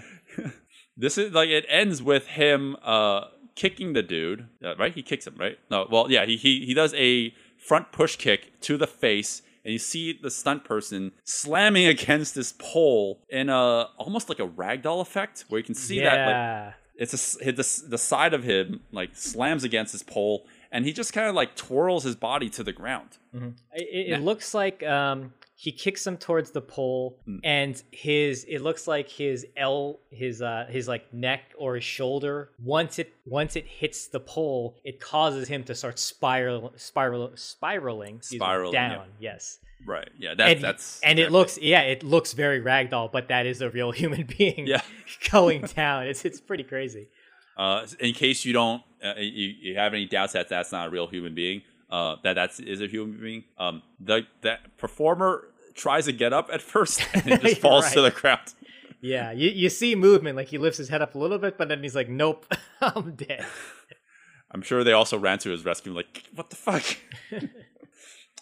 This 0.96 1.18
is 1.18 1.32
like 1.32 1.50
it 1.50 1.66
ends 1.68 2.02
with 2.02 2.26
him 2.26 2.76
uh 2.82 3.26
kicking 3.54 3.92
the 3.92 4.02
dude, 4.02 4.48
uh, 4.64 4.76
right? 4.76 4.94
He 4.94 5.02
kicks 5.02 5.26
him, 5.26 5.34
right? 5.36 5.58
No, 5.70 5.86
well, 5.90 6.10
yeah, 6.10 6.24
he 6.24 6.36
he 6.36 6.64
he 6.64 6.74
does 6.74 6.94
a 6.94 7.34
front 7.58 7.92
push 7.92 8.16
kick 8.16 8.60
to 8.62 8.76
the 8.76 8.86
face, 8.86 9.42
and 9.64 9.72
you 9.72 9.78
see 9.78 10.18
the 10.20 10.30
stunt 10.30 10.64
person 10.64 11.12
slamming 11.24 11.86
against 11.96 12.34
this 12.34 12.54
pole 12.58 13.20
in 13.28 13.50
a 13.50 13.88
almost 13.98 14.28
like 14.28 14.38
a 14.40 14.48
ragdoll 14.48 15.00
effect, 15.00 15.44
where 15.48 15.58
you 15.58 15.64
can 15.64 15.74
see 15.74 16.00
that 16.00 16.26
like 16.26 16.74
it's 16.96 17.36
a 17.40 17.52
the 17.52 17.82
the 17.88 17.98
side 17.98 18.32
of 18.32 18.42
him 18.44 18.80
like 18.90 19.10
slams 19.14 19.64
against 19.64 19.92
his 19.92 20.02
pole, 20.02 20.46
and 20.72 20.84
he 20.84 20.92
just 20.92 21.12
kind 21.12 21.28
of 21.28 21.34
like 21.34 21.56
twirls 21.56 22.04
his 22.04 22.16
body 22.16 22.48
to 22.50 22.64
the 22.64 22.72
ground. 22.72 23.18
It, 23.34 23.88
it, 23.92 24.12
it 24.14 24.20
looks 24.22 24.54
like 24.54 24.82
um, 24.82 25.32
he 25.60 25.72
kicks 25.72 26.06
him 26.06 26.16
towards 26.16 26.52
the 26.52 26.60
pole, 26.60 27.18
Hmm. 27.24 27.38
and 27.42 27.82
his 27.90 28.44
it 28.44 28.60
looks 28.60 28.86
like 28.86 29.08
his 29.08 29.44
L 29.56 29.98
his 30.10 30.40
uh 30.40 30.66
his 30.70 30.86
like 30.86 31.12
neck 31.12 31.42
or 31.58 31.74
his 31.74 31.84
shoulder 31.84 32.50
once 32.62 32.98
it 33.02 33.12
once 33.26 33.56
it 33.56 33.66
hits 33.66 34.06
the 34.06 34.20
pole, 34.20 34.76
it 34.84 35.00
causes 35.00 35.48
him 35.48 35.64
to 35.64 35.74
start 35.74 35.98
spiral 35.98 36.72
spiral 36.76 37.32
spiraling 37.34 38.20
Spiraling, 38.22 38.72
yeah. 38.74 38.88
down. 38.88 39.06
Yes. 39.18 39.58
Right? 39.84 40.10
Yeah, 40.18 40.34
that's 40.36 40.54
and, 40.54 40.62
that's 40.64 41.00
and 41.02 41.18
it 41.18 41.30
looks 41.32 41.58
yeah 41.58 41.82
it 41.82 42.02
looks 42.02 42.32
very 42.34 42.60
ragdoll 42.60 43.10
but 43.10 43.28
that 43.28 43.44
is 43.46 43.60
a 43.60 43.70
real 43.70 43.90
human 44.02 44.26
being 44.38 44.66
Yeah. 44.66 44.82
going 45.32 45.62
down 45.76 46.06
it's 46.06 46.24
it's 46.24 46.40
pretty 46.40 46.64
crazy 46.64 47.08
Uh, 47.56 47.84
in 47.98 48.12
case 48.14 48.44
you 48.44 48.52
don't, 48.52 48.82
uh, 49.02 49.14
you, 49.18 49.46
you 49.64 49.74
have 49.76 49.92
any 49.92 50.06
doubts 50.06 50.32
that 50.34 50.48
that's 50.48 50.70
not 50.70 50.86
a 50.86 50.90
real 50.90 51.08
human 51.08 51.34
being, 51.34 51.60
uh, 51.90 52.16
that 52.22 52.34
that's 52.34 52.60
is 52.60 52.80
a 52.80 52.86
human 52.86 53.20
being. 53.20 53.44
Um, 53.58 53.82
the 54.00 54.26
that 54.42 54.76
performer 54.78 55.48
tries 55.74 56.06
to 56.06 56.12
get 56.12 56.32
up 56.32 56.50
at 56.52 56.60
first 56.60 57.00
and 57.14 57.26
it 57.30 57.40
just 57.46 57.60
falls 57.60 57.92
to 57.92 58.00
the 58.00 58.10
ground. 58.10 58.52
yeah 59.00 59.30
you, 59.30 59.48
you 59.48 59.68
see 59.68 59.94
movement 59.94 60.36
like 60.36 60.48
he 60.48 60.58
lifts 60.58 60.76
his 60.76 60.88
head 60.88 61.00
up 61.00 61.14
a 61.14 61.18
little 61.18 61.38
bit 61.38 61.56
but 61.56 61.68
then 61.68 61.80
he's 61.80 61.94
like 61.94 62.08
nope 62.08 62.52
i'm 62.80 63.14
dead 63.14 63.46
I'm 64.50 64.62
sure 64.62 64.82
they 64.82 64.92
also 64.92 65.18
ran 65.18 65.38
to 65.40 65.50
his 65.50 65.64
rescue, 65.64 65.92
like, 65.92 66.24
what 66.34 66.48
the 66.48 66.56
fuck? 66.56 66.82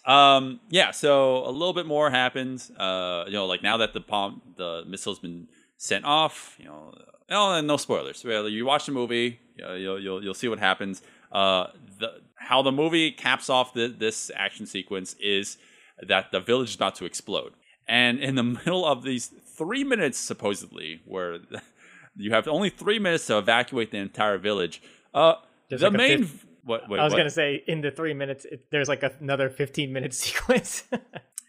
um, 0.05 0.59
yeah, 0.69 0.91
so 0.91 1.45
a 1.45 1.51
little 1.51 1.73
bit 1.73 1.85
more 1.85 2.09
happens. 2.09 2.71
Uh, 2.71 3.25
you 3.27 3.33
know, 3.33 3.45
like 3.45 3.61
now 3.61 3.77
that 3.77 3.93
the 3.93 3.99
bomb, 3.99 4.41
the 4.55 4.83
missile's 4.87 5.19
been 5.19 5.47
sent 5.77 6.05
off, 6.05 6.55
you 6.59 6.65
know, 6.65 6.93
oh, 7.29 7.53
and 7.55 7.67
no 7.67 7.75
spoilers. 7.77 8.23
Really, 8.23 8.51
you 8.53 8.65
watch 8.65 8.85
the 8.85 8.93
movie, 8.93 9.39
you 9.57 9.73
you'll, 9.73 9.99
you'll 10.01 10.23
you'll 10.23 10.33
see 10.33 10.47
what 10.47 10.59
happens. 10.59 11.01
Uh, 11.31 11.67
the 11.99 12.21
how 12.37 12.61
the 12.61 12.71
movie 12.71 13.11
caps 13.11 13.49
off 13.49 13.73
the, 13.73 13.87
this 13.87 14.31
action 14.35 14.65
sequence 14.65 15.15
is 15.19 15.57
that 16.01 16.31
the 16.31 16.39
village 16.39 16.69
is 16.69 16.75
about 16.75 16.95
to 16.95 17.05
explode, 17.05 17.53
and 17.87 18.19
in 18.19 18.35
the 18.35 18.43
middle 18.65 18.85
of 18.85 19.03
these 19.03 19.27
three 19.27 19.83
minutes, 19.83 20.17
supposedly, 20.17 21.01
where 21.05 21.39
you 22.15 22.31
have 22.31 22.47
only 22.47 22.69
three 22.69 22.99
minutes 22.99 23.25
to 23.27 23.37
evacuate 23.37 23.91
the 23.91 23.97
entire 23.97 24.37
village. 24.37 24.81
Uh, 25.13 25.35
the 25.69 25.77
like 25.77 25.93
main. 25.93 26.19
fif- 26.23 26.45
what, 26.63 26.89
wait, 26.89 26.99
i 26.99 27.03
was 27.03 27.13
what? 27.13 27.17
gonna 27.17 27.29
say 27.29 27.63
in 27.65 27.79
the 27.79 27.91
three 27.91 28.13
minutes 28.13 28.43
it, 28.43 28.65
there's 28.71 28.89
like 28.89 29.01
another 29.21 29.49
15 29.49 29.93
minute 29.93 30.13
sequence 30.25 30.83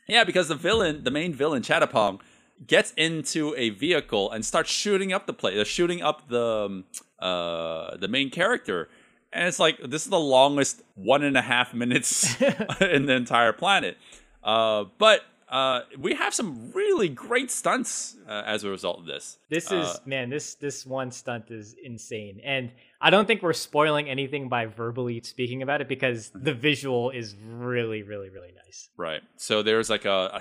Yeah, 0.09 0.25
because 0.25 0.49
the 0.49 0.55
villain, 0.55 1.05
the 1.05 1.11
main 1.11 1.35
villain, 1.35 1.63
Chatapong, 1.63 2.21
gets 2.67 2.93
into 2.97 3.55
a 3.57 3.71
vehicle 3.71 4.31
and 4.33 4.45
starts 4.45 4.71
shooting 4.71 5.13
up 5.13 5.27
the 5.27 5.35
place. 5.35 5.55
They're 5.55 5.65
shooting 5.65 6.03
up 6.03 6.29
the 6.29 6.67
um, 6.67 6.85
uh, 7.19 7.97
the 7.97 8.09
main 8.09 8.31
character, 8.31 8.89
and 9.33 9.47
it's 9.47 9.59
like 9.59 9.79
this 9.83 10.05
is 10.05 10.11
the 10.11 10.19
longest 10.19 10.83
one 10.95 11.23
and 11.23 11.37
a 11.37 11.43
half 11.43 11.75
minutes 11.75 12.41
in 12.81 13.07
the 13.07 13.15
entire 13.15 13.53
planet. 13.53 13.97
Uh, 14.43 14.85
but 14.99 15.23
uh, 15.49 15.81
we 15.99 16.15
have 16.15 16.35
some 16.35 16.71
really 16.73 17.09
great 17.09 17.51
stunts 17.51 18.17
uh, 18.29 18.43
as 18.45 18.65
a 18.65 18.69
result 18.71 18.99
of 19.01 19.07
this. 19.07 19.39
This 19.49 19.73
Uh, 19.73 19.77
is 19.77 20.01
man, 20.07 20.29
this 20.31 20.55
this 20.55 20.85
one 20.85 21.11
stunt 21.11 21.51
is 21.51 21.75
insane, 21.83 22.41
and 22.45 22.71
I 23.01 23.11
don't 23.11 23.27
think 23.27 23.43
we're 23.43 23.53
spoiling 23.55 24.11
anything 24.11 24.49
by 24.49 24.67
verbally 24.67 25.21
speaking 25.23 25.63
about 25.63 25.81
it 25.81 25.89
because 25.89 26.31
the 26.35 26.53
visual 26.53 27.11
is 27.11 27.35
really, 27.47 28.03
really, 28.03 28.29
really 28.29 28.53
nice. 28.65 28.91
Right. 28.97 29.23
So 29.37 29.63
there's 29.63 29.89
like 29.89 30.05
a 30.05 30.41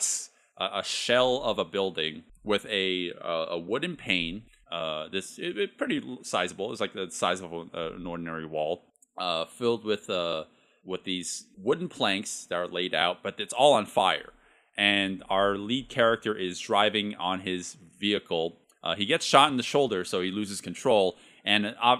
a 0.60 0.84
shell 0.84 1.42
of 1.44 1.60
a 1.60 1.66
building 1.66 2.24
with 2.44 2.66
a 2.66 3.14
uh, 3.14 3.46
a 3.52 3.60
wooden 3.60 3.96
pane. 3.96 4.44
Uh, 4.72 5.08
this 5.10 5.40
it, 5.40 5.58
it 5.58 5.78
pretty 5.78 6.02
sizable. 6.24 6.72
It's 6.72 6.82
like 6.82 6.94
the 6.94 7.10
size 7.10 7.42
of 7.42 7.54
a, 7.54 7.94
an 7.96 8.06
ordinary 8.06 8.46
wall, 8.46 8.84
uh, 9.18 9.46
filled 9.46 9.86
with 9.86 10.10
uh 10.10 10.46
with 10.86 11.04
these 11.04 11.46
wooden 11.58 11.90
planks 11.90 12.46
that 12.50 12.56
are 12.56 12.68
laid 12.68 12.96
out, 12.96 13.22
but 13.22 13.40
it's 13.40 13.54
all 13.54 13.74
on 13.74 13.86
fire. 13.86 14.32
And 14.78 15.24
our 15.30 15.58
lead 15.58 15.90
character 15.90 16.36
is 16.36 16.60
driving 16.60 17.16
on 17.16 17.42
his 17.42 17.76
vehicle. 18.00 18.58
Uh, 18.84 18.96
he 18.96 19.06
gets 19.06 19.26
shot 19.26 19.52
in 19.52 19.58
the 19.58 19.64
shoulder, 19.64 20.06
so 20.06 20.22
he 20.22 20.32
loses 20.32 20.62
control. 20.62 21.18
And 21.44 21.76
uh, 21.82 21.98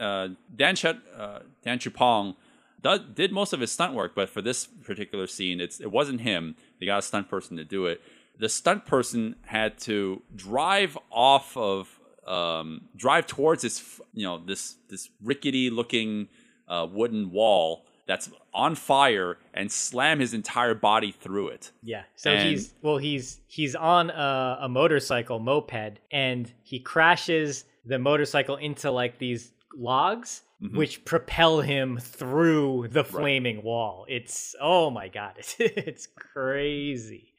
uh, 0.00 0.28
Dan 0.54 0.76
Chet, 0.76 0.98
uh, 1.18 1.40
Dan 1.64 1.78
Chupong 1.78 2.36
does, 2.82 3.00
did 3.14 3.32
most 3.32 3.52
of 3.52 3.60
his 3.60 3.72
stunt 3.72 3.94
work, 3.94 4.14
but 4.14 4.28
for 4.28 4.42
this 4.42 4.66
particular 4.66 5.26
scene, 5.26 5.60
it's 5.60 5.80
it 5.80 5.90
wasn't 5.90 6.20
him. 6.20 6.54
They 6.78 6.86
got 6.86 6.98
a 6.98 7.02
stunt 7.02 7.28
person 7.28 7.56
to 7.56 7.64
do 7.64 7.86
it. 7.86 8.00
The 8.38 8.48
stunt 8.48 8.84
person 8.84 9.36
had 9.46 9.78
to 9.80 10.22
drive 10.34 10.98
off 11.10 11.56
of, 11.56 11.93
um, 12.26 12.82
drive 12.96 13.26
towards 13.26 13.62
this, 13.62 14.00
you 14.12 14.24
know, 14.24 14.38
this 14.44 14.76
this 14.88 15.10
rickety 15.22 15.70
looking 15.70 16.28
uh, 16.68 16.86
wooden 16.90 17.30
wall 17.30 17.84
that's 18.06 18.30
on 18.52 18.74
fire 18.74 19.38
and 19.54 19.72
slam 19.72 20.20
his 20.20 20.34
entire 20.34 20.74
body 20.74 21.10
through 21.10 21.48
it. 21.48 21.70
Yeah. 21.82 22.02
So 22.16 22.30
And- 22.30 22.48
he's 22.48 22.74
well, 22.82 22.98
he's 22.98 23.40
he's 23.46 23.74
on 23.74 24.10
a, 24.10 24.58
a 24.62 24.68
motorcycle 24.68 25.38
moped, 25.38 25.98
and 26.10 26.52
he 26.62 26.80
crashes 26.80 27.64
the 27.84 27.98
motorcycle 27.98 28.56
into 28.56 28.90
like 28.90 29.18
these 29.18 29.52
logs, 29.76 30.42
Mm-hmm. 30.62 30.76
which 30.78 31.04
propel 31.04 31.60
him 31.60 31.98
through 31.98 32.86
the 32.88 33.02
flaming 33.04 33.62
wall. 33.62 34.06
It's 34.08 34.54
oh 34.60 34.88
my 34.88 35.08
god, 35.08 35.34
it's 35.36 35.56
it's 35.58 36.06
crazy. 36.16 37.33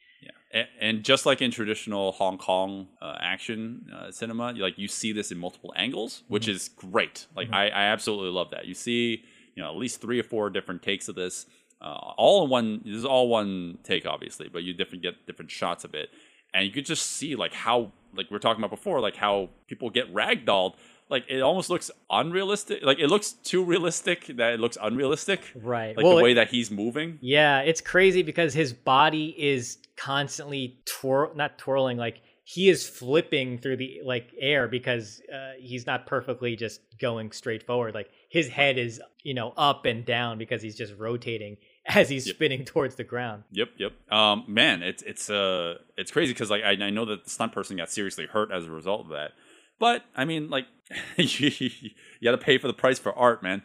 And, 0.79 1.03
just 1.03 1.25
like 1.25 1.41
in 1.41 1.51
traditional 1.51 2.13
Hong 2.13 2.37
Kong 2.37 2.87
uh, 3.01 3.17
action 3.19 3.87
uh, 3.93 4.09
cinema, 4.11 4.53
you- 4.53 4.63
like 4.63 4.77
you 4.77 4.87
see 4.87 5.11
this 5.11 5.31
in 5.31 5.37
multiple 5.37 5.73
angles, 5.75 6.23
which 6.29 6.47
is 6.47 6.69
great. 6.69 7.25
Like 7.35 7.51
I, 7.51 7.67
I 7.67 7.83
absolutely 7.87 8.29
love 8.31 8.51
that. 8.51 8.65
You 8.65 8.73
see, 8.73 9.23
you 9.55 9.61
know, 9.63 9.69
at 9.69 9.75
least 9.75 10.01
three 10.01 10.19
or 10.19 10.23
four 10.23 10.49
different 10.49 10.81
takes 10.81 11.09
of 11.09 11.15
this, 11.15 11.45
uh, 11.81 12.13
all 12.17 12.45
in 12.45 12.49
one. 12.49 12.81
This 12.85 12.95
is 12.95 13.05
all 13.05 13.27
one 13.27 13.79
take, 13.83 14.05
obviously, 14.05 14.47
but 14.47 14.63
you 14.63 14.73
different 14.73 15.03
get 15.03 15.25
different 15.27 15.51
shots 15.51 15.83
of 15.83 15.93
it, 15.93 16.09
and 16.53 16.65
you 16.65 16.71
could 16.71 16.85
just 16.85 17.05
see 17.05 17.35
like 17.35 17.53
how, 17.53 17.91
like 18.15 18.31
we 18.31 18.37
are 18.37 18.39
talking 18.39 18.63
about 18.63 18.71
before, 18.71 19.01
like 19.01 19.17
how 19.17 19.49
people 19.67 19.89
get 19.89 20.13
ragdolled. 20.13 20.75
Like 21.09 21.25
it 21.29 21.41
almost 21.41 21.69
looks 21.69 21.91
unrealistic. 22.09 22.83
Like 22.83 22.99
it 22.99 23.07
looks 23.07 23.31
too 23.33 23.63
realistic 23.63 24.25
that 24.37 24.53
it 24.53 24.59
looks 24.59 24.77
unrealistic. 24.81 25.41
Right. 25.55 25.95
Like 25.95 26.03
Well, 26.03 26.17
the 26.17 26.23
way 26.23 26.31
it- 26.31 26.35
that 26.35 26.49
he's 26.49 26.71
moving. 26.71 27.19
Yeah, 27.21 27.59
it's 27.61 27.81
crazy 27.81 28.23
because 28.23 28.53
his 28.53 28.73
body 28.73 29.35
is 29.37 29.77
constantly 29.97 30.77
twir- 30.85 31.35
not 31.35 31.57
twirling 31.57 31.97
like 31.97 32.21
he 32.47 32.69
is 32.69 32.87
flipping 32.87 33.57
through 33.57 33.77
the 33.77 34.01
like 34.05 34.31
air 34.39 34.67
because 34.67 35.19
uh, 35.33 35.53
he's 35.59 35.87
not 35.87 36.05
perfectly 36.05 36.55
just 36.55 36.79
going 36.99 37.31
straight 37.31 37.63
forward. 37.63 37.95
Like 37.95 38.09
his 38.29 38.47
head 38.47 38.77
is, 38.77 39.01
you 39.23 39.33
know, 39.33 39.51
up 39.57 39.85
and 39.85 40.05
down 40.05 40.37
because 40.37 40.61
he's 40.61 40.75
just 40.77 40.93
rotating 40.97 41.57
as 41.87 42.07
he's 42.09 42.25
spinning 42.29 42.63
towards 42.63 42.95
the 42.95 43.03
ground. 43.03 43.43
Yep, 43.51 43.69
yep. 43.77 43.93
Um, 44.11 44.43
man, 44.47 44.83
it's 44.83 45.01
it's 45.03 45.29
uh 45.29 45.79
it's 45.97 46.11
crazy 46.11 46.33
because 46.33 46.51
like 46.51 46.63
I, 46.63 46.71
I 46.71 46.89
know 46.91 47.05
that 47.05 47.23
the 47.25 47.29
stunt 47.29 47.51
person 47.51 47.77
got 47.77 47.89
seriously 47.91 48.27
hurt 48.27 48.51
as 48.51 48.65
a 48.65 48.71
result 48.71 49.01
of 49.05 49.09
that. 49.09 49.31
But 49.79 50.03
I 50.15 50.25
mean, 50.25 50.49
like 50.49 50.65
you, 51.17 51.71
got 52.23 52.31
to 52.31 52.37
pay 52.37 52.57
for 52.57 52.67
the 52.67 52.73
price 52.73 52.99
for 52.99 53.13
art, 53.13 53.43
man. 53.43 53.63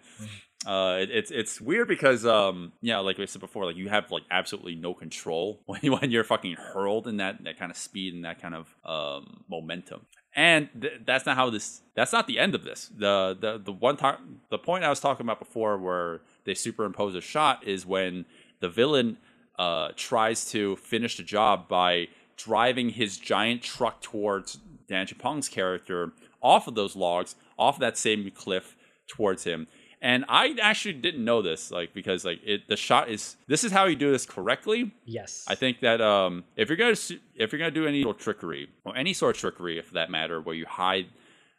Uh, 0.66 0.98
it, 1.00 1.10
it's 1.10 1.30
it's 1.30 1.60
weird 1.60 1.88
because 1.88 2.26
um 2.26 2.72
yeah, 2.82 2.98
like 2.98 3.18
I 3.18 3.24
said 3.24 3.40
before, 3.40 3.64
like 3.64 3.76
you 3.76 3.88
have 3.88 4.10
like 4.10 4.24
absolutely 4.30 4.74
no 4.74 4.92
control 4.92 5.62
when 5.66 5.80
you 5.82 5.92
when 5.92 6.10
you're 6.10 6.24
fucking 6.24 6.54
hurled 6.54 7.06
in 7.06 7.16
that 7.18 7.42
that 7.44 7.58
kind 7.58 7.70
of 7.70 7.76
speed 7.76 8.14
and 8.14 8.24
that 8.24 8.40
kind 8.40 8.54
of 8.54 8.74
um 8.84 9.44
momentum. 9.48 10.06
And 10.34 10.68
th- 10.80 11.00
that's 11.04 11.26
not 11.26 11.36
how 11.36 11.50
this. 11.50 11.82
That's 11.96 12.12
not 12.12 12.26
the 12.26 12.38
end 12.38 12.54
of 12.54 12.62
this. 12.62 12.90
The 12.96 13.36
the 13.40 13.58
the 13.58 13.72
one 13.72 13.96
time 13.96 14.40
the 14.50 14.58
point 14.58 14.84
I 14.84 14.88
was 14.88 15.00
talking 15.00 15.26
about 15.26 15.38
before, 15.38 15.76
where 15.78 16.20
they 16.44 16.54
superimpose 16.54 17.14
a 17.14 17.20
shot, 17.20 17.66
is 17.66 17.84
when 17.84 18.26
the 18.60 18.68
villain 18.68 19.16
uh, 19.58 19.88
tries 19.96 20.48
to 20.52 20.76
finish 20.76 21.16
the 21.16 21.22
job 21.22 21.68
by 21.68 22.08
driving 22.36 22.90
his 22.90 23.18
giant 23.18 23.62
truck 23.62 24.00
towards 24.00 24.58
Dan 24.90 25.06
Chupong's 25.06 25.48
character 25.48 26.12
off 26.42 26.66
of 26.66 26.74
those 26.74 26.96
logs, 26.96 27.36
off 27.58 27.78
that 27.78 27.96
same 27.96 28.30
cliff 28.32 28.76
towards 29.06 29.44
him. 29.44 29.68
And 30.02 30.24
I 30.28 30.56
actually 30.60 30.94
didn't 30.94 31.24
know 31.24 31.42
this, 31.42 31.70
like 31.70 31.94
because 31.94 32.24
like 32.24 32.40
it, 32.44 32.68
the 32.68 32.76
shot 32.76 33.10
is. 33.10 33.36
This 33.48 33.64
is 33.64 33.70
how 33.70 33.84
you 33.84 33.96
do 33.96 34.10
this 34.10 34.24
correctly. 34.24 34.92
Yes. 35.04 35.44
I 35.46 35.54
think 35.54 35.80
that 35.80 36.00
um, 36.00 36.44
if 36.56 36.68
you're 36.68 36.78
gonna 36.78 36.96
if 37.34 37.52
you're 37.52 37.58
gonna 37.58 37.70
do 37.70 37.86
any 37.86 38.02
sort 38.02 38.16
of 38.16 38.22
trickery 38.22 38.68
or 38.84 38.96
any 38.96 39.12
sort 39.12 39.36
of 39.36 39.40
trickery, 39.40 39.80
for 39.82 39.94
that 39.94 40.10
matter, 40.10 40.40
where 40.40 40.54
you 40.54 40.64
hide 40.66 41.06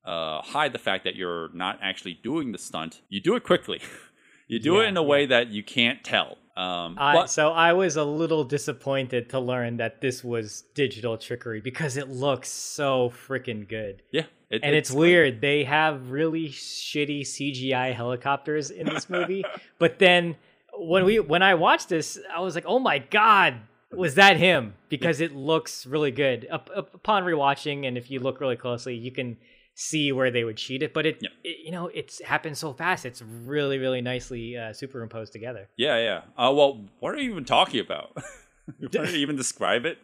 uh, 0.03 0.41
hide 0.41 0.73
the 0.73 0.79
fact 0.79 1.03
that 1.03 1.15
you're 1.15 1.49
not 1.53 1.77
actually 1.83 2.15
doing 2.15 2.51
the 2.51 2.57
stunt, 2.57 3.01
you 3.09 3.21
do 3.21 3.35
it 3.35 3.43
quickly. 3.43 3.79
you 4.47 4.59
do 4.59 4.79
it 4.81 4.87
in 4.87 4.97
a 4.97 5.03
way 5.03 5.27
that 5.27 5.49
you 5.49 5.63
can't 5.63 6.03
tell. 6.03 6.37
Um, 6.61 6.95
I, 6.99 7.13
but 7.15 7.31
so 7.31 7.51
I 7.51 7.73
was 7.73 7.95
a 7.95 8.03
little 8.03 8.43
disappointed 8.43 9.29
to 9.29 9.39
learn 9.39 9.77
that 9.77 9.99
this 9.99 10.23
was 10.23 10.65
digital 10.75 11.17
trickery 11.17 11.59
because 11.59 11.97
it 11.97 12.07
looks 12.07 12.51
so 12.51 13.11
freaking 13.27 13.67
good. 13.67 14.03
yeah, 14.11 14.25
it, 14.51 14.61
and 14.61 14.75
it's, 14.75 14.91
weird. 14.91 15.41
They 15.41 15.63
have 15.63 16.11
really 16.11 16.49
shitty 16.49 17.21
CGI 17.21 17.95
helicopters 17.95 18.69
in 18.69 18.85
this 18.85 19.09
movie, 19.09 19.43
but 19.79 19.97
then 19.97 20.35
when 20.77 21.03
we 21.03 21.19
when 21.19 21.41
I 21.41 21.55
watched 21.55 21.89
this, 21.89 22.19
I 22.31 22.41
was 22.41 22.53
like, 22.53 22.65
"Oh 22.67 22.77
my 22.77 22.99
god, 22.99 23.55
was 23.91 24.13
that 24.15 24.37
him?" 24.37 24.75
Because 24.87 25.19
it 25.19 25.35
looks 25.35 25.87
really 25.87 26.11
good. 26.11 26.47
Up, 26.51 26.69
up, 26.75 26.93
upon 26.93 27.23
rewatching, 27.23 27.87
and 27.87 27.97
if 27.97 28.11
you 28.11 28.19
look 28.19 28.39
really 28.39 28.55
closely, 28.55 28.93
you 28.93 29.09
can 29.09 29.37
see 29.81 30.11
where 30.11 30.29
they 30.31 30.43
would 30.43 30.57
cheat 30.57 30.83
it. 30.83 30.93
But 30.93 31.05
it, 31.05 31.17
Yep. 31.21 31.31
it 31.43 31.57
you 31.65 31.71
know, 31.71 31.87
it's 31.87 32.21
happened 32.23 32.57
so 32.57 32.73
fast. 32.73 33.05
It's 33.05 33.21
really, 33.21 33.77
really 33.77 34.01
nicely 34.01 34.57
uh, 34.57 34.73
superimposed 34.73 35.33
together. 35.33 35.67
Yeah, 35.77 35.97
yeah. 35.97 36.21
Uh, 36.37 36.51
well, 36.53 36.85
what 36.99 37.13
are 37.15 37.17
you 37.17 37.31
even 37.31 37.45
talking 37.45 37.79
about? 37.79 38.15
you 38.79 38.87
to 38.89 39.03
even 39.15 39.35
describe 39.35 39.85
it? 39.85 39.97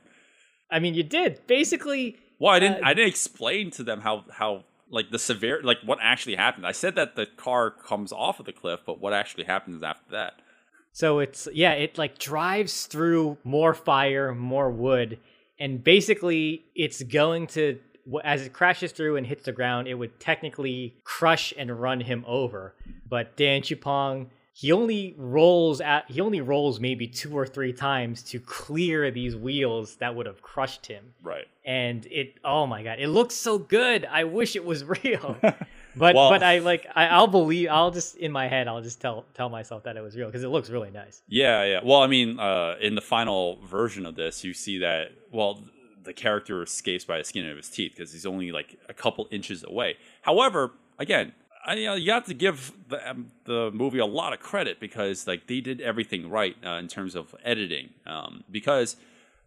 I 0.72 0.80
mean, 0.80 0.94
you 0.94 1.04
did 1.04 1.45
basically. 1.48 2.18
Well, 2.40 2.54
I 2.54 2.60
didn't. 2.60 2.84
Uh, 2.84 2.88
I 2.88 2.94
didn't 2.94 3.10
explain 3.10 3.72
to 3.72 3.84
them 3.84 4.02
how 4.02 4.26
how 4.32 4.64
like 4.90 5.12
the 5.12 5.20
severe 5.20 5.62
like 5.64 5.78
what 5.86 5.99
actually 6.02 6.36
happened. 6.36 6.66
I 6.66 6.72
said 6.72 6.95
that 6.95 7.16
the 7.16 7.26
car 7.26 7.72
comes 7.72 8.12
off 8.12 8.40
of 8.40 8.45
the 8.45 8.54
cliff, 8.54 8.82
but 8.86 8.99
what 8.99 9.14
actually 9.14 9.45
happens 9.45 9.84
after 9.84 10.12
that? 10.12 10.34
So 10.91 11.20
it's 11.20 11.48
yeah, 11.54 11.74
it 11.74 11.98
like 11.98 12.18
drives 12.18 12.86
through 12.88 13.38
more 13.44 13.74
fire, 13.74 14.34
more 14.34 14.70
wood, 14.70 15.20
and 15.60 15.84
basically 15.84 16.66
it's 16.76 17.04
going 17.04 17.48
to 17.48 17.80
as 18.23 18.45
it 18.45 18.53
crashes 18.53 18.91
through 18.91 19.15
and 19.17 19.25
hits 19.27 19.43
the 19.43 19.51
ground, 19.51 19.88
it 19.88 19.95
would 19.95 20.19
technically 20.19 20.95
crush 21.03 21.53
and 21.57 21.79
run 21.79 22.01
him 22.01 22.23
over. 22.27 22.73
But 23.09 23.35
Dan 23.35 23.61
Chupong, 23.61 24.27
he 24.53 24.71
only 24.71 25.13
rolls 25.17 25.81
at 25.81 26.09
he 26.09 26.19
only 26.21 26.41
rolls 26.41 26.79
maybe 26.79 27.07
two 27.07 27.38
or 27.38 27.45
three 27.45 27.73
times 27.73 28.23
to 28.23 28.39
clear 28.39 29.11
these 29.11 29.35
wheels 29.35 29.95
that 29.97 30.15
would 30.15 30.25
have 30.25 30.41
crushed 30.41 30.85
him. 30.88 31.13
Right. 31.21 31.45
And 31.65 32.05
it 32.07 32.35
oh 32.43 32.65
my 32.65 32.81
god, 32.84 32.99
it 32.99 33.07
looks 33.09 33.35
so 33.35 33.57
good. 33.59 34.05
I 34.09 34.23
wish 34.23 34.55
it 34.55 34.65
was 34.65 34.84
real. 35.03 35.38
But 35.99 36.13
Well- 36.13 36.29
but 36.29 36.43
I 36.43 36.59
like 36.59 36.85
I, 36.95 37.07
I'll 37.07 37.25
believe 37.27 37.69
I'll 37.71 37.89
just 37.89 38.17
in 38.17 38.31
my 38.31 38.47
head 38.47 38.67
I'll 38.67 38.81
just 38.84 39.01
tell 39.01 39.25
tell 39.34 39.49
myself 39.49 39.81
that 39.84 39.97
it 39.97 40.01
was 40.01 40.15
real 40.15 40.27
because 40.27 40.43
it 40.43 40.49
looks 40.49 40.69
really 40.69 40.91
nice. 40.91 41.23
Yeah, 41.27 41.63
yeah. 41.65 41.79
Well, 41.84 42.01
I 42.03 42.07
mean, 42.07 42.39
uh, 42.39 42.75
in 42.79 42.93
the 42.93 43.01
final 43.01 43.57
version 43.65 44.05
of 44.05 44.13
this, 44.15 44.43
you 44.43 44.53
see 44.53 44.77
that 44.79 45.11
well, 45.31 45.63
the 46.07 46.13
character 46.13 46.63
escapes 46.63 47.05
by 47.05 47.19
the 47.19 47.23
skin 47.23 47.47
of 47.47 47.57
his 47.57 47.69
teeth 47.69 47.91
because 47.95 48.11
he's 48.11 48.25
only 48.25 48.51
like 48.51 48.79
a 48.89 48.93
couple 48.93 49.27
inches 49.29 49.63
away. 49.63 49.97
However, 50.21 50.71
again, 50.97 51.34
I, 51.65 51.73
you, 51.75 51.85
know, 51.85 51.95
you 51.95 52.11
have 52.13 52.25
to 52.25 52.34
give 52.34 52.71
the 52.88 53.11
um, 53.11 53.31
the 53.43 53.69
movie 53.71 53.99
a 53.99 54.05
lot 54.05 54.34
of 54.34 54.39
credit 54.39 54.79
because 54.79 55.27
like 55.27 55.47
they 55.47 55.59
did 55.59 55.81
everything 55.81 56.29
right 56.29 56.55
uh, 56.65 56.71
in 56.71 56.88
terms 56.88 57.13
of 57.13 57.35
editing. 57.43 57.89
Um, 58.05 58.45
because 58.49 58.95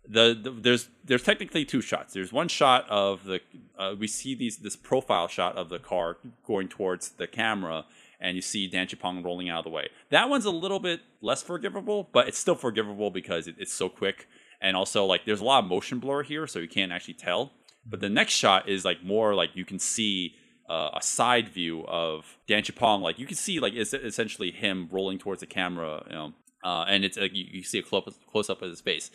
the, 0.07 0.39
the 0.41 0.51
there's 0.51 0.89
there's 1.05 1.23
technically 1.23 1.65
two 1.65 1.81
shots. 1.81 2.13
There's 2.13 2.33
one 2.33 2.49
shot 2.49 2.89
of 2.91 3.25
the 3.25 3.41
uh, 3.79 3.95
we 3.99 4.07
see 4.07 4.35
these 4.35 4.59
this 4.59 4.77
profile 4.77 5.29
shot 5.29 5.57
of 5.57 5.71
the 5.71 5.79
car 5.79 6.19
going 6.47 6.69
towards 6.69 7.09
the 7.11 7.27
camera, 7.27 7.87
and 8.21 8.37
you 8.37 8.43
see 8.43 8.67
Dan 8.67 8.87
Chupong 8.87 9.25
rolling 9.25 9.49
out 9.49 9.61
of 9.61 9.65
the 9.65 9.71
way. 9.71 9.89
That 10.11 10.29
one's 10.29 10.45
a 10.45 10.51
little 10.51 10.81
bit 10.81 11.01
less 11.23 11.43
forgivable, 11.43 12.09
but 12.13 12.29
it's 12.29 12.39
still 12.39 12.55
forgivable 12.55 13.11
because 13.11 13.49
it, 13.49 13.55
it's 13.59 13.73
so 13.73 13.89
quick, 13.89 14.29
and 14.61 14.77
also 14.77 15.05
like 15.05 15.25
there's 15.25 15.41
a 15.41 15.45
lot 15.45 15.65
of 15.65 15.71
motion 15.71 15.99
blur 15.99 16.23
here, 16.23 16.47
so 16.47 16.59
you 16.59 16.69
can't 16.69 16.93
actually 16.93 17.15
tell. 17.15 17.53
But 17.87 18.01
the 18.01 18.11
next 18.11 18.33
shot 18.35 18.69
is 18.69 18.85
like 18.85 19.03
more 19.03 19.35
like 19.35 19.51
you 19.55 19.65
can 19.65 19.79
see 19.79 20.35
uh, 20.69 20.91
a 20.95 21.03
side 21.03 21.49
view 21.49 21.85
of 21.87 22.39
Dan 22.47 22.63
Chupong. 22.63 23.01
Like 23.01 23.19
you 23.19 23.27
can 23.27 23.37
see 23.37 23.59
like 23.59 23.73
it's 23.75 23.95
essentially 23.95 24.51
him 24.51 24.89
rolling 24.93 25.19
towards 25.19 25.41
the 25.41 25.47
camera, 25.47 26.05
you 26.07 26.15
know, 26.15 26.33
uh, 26.63 26.85
and 26.89 27.05
it's 27.05 27.17
like 27.17 27.35
you, 27.35 27.47
you 27.51 27.63
see 27.63 27.79
a 27.79 27.83
close 27.83 28.19
close 28.31 28.51
up 28.51 28.63
of 28.63 28.71
his 28.71 28.81
face. 28.81 29.11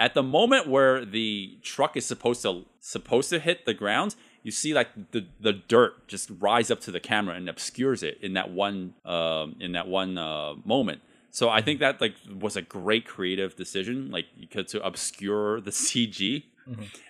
at 0.00 0.14
the 0.14 0.22
moment 0.22 0.66
where 0.66 1.04
the 1.04 1.58
truck 1.62 1.96
is 1.96 2.06
supposed 2.06 2.42
to 2.42 2.64
supposed 2.80 3.28
to 3.30 3.38
hit 3.38 3.66
the 3.66 3.74
ground, 3.74 4.16
you 4.42 4.50
see 4.50 4.72
like 4.74 4.88
the 5.12 5.26
the 5.40 5.52
dirt 5.52 6.08
just 6.08 6.30
rise 6.38 6.70
up 6.70 6.80
to 6.80 6.90
the 6.90 7.00
camera 7.00 7.34
and 7.34 7.48
obscures 7.48 8.02
it 8.02 8.18
in 8.22 8.32
that 8.32 8.50
one 8.50 8.94
um, 9.04 9.56
in 9.60 9.72
that 9.72 9.86
one 9.86 10.16
uh, 10.16 10.54
moment. 10.64 11.02
So 11.30 11.48
I 11.48 11.62
think 11.62 11.80
that 11.80 12.00
like 12.00 12.14
was 12.40 12.56
a 12.56 12.62
great 12.62 13.06
creative 13.06 13.56
decision, 13.56 14.10
like 14.10 14.26
you 14.36 14.48
could 14.48 14.68
to 14.68 14.84
obscure 14.84 15.60
the 15.60 15.70
CG, 15.84 16.44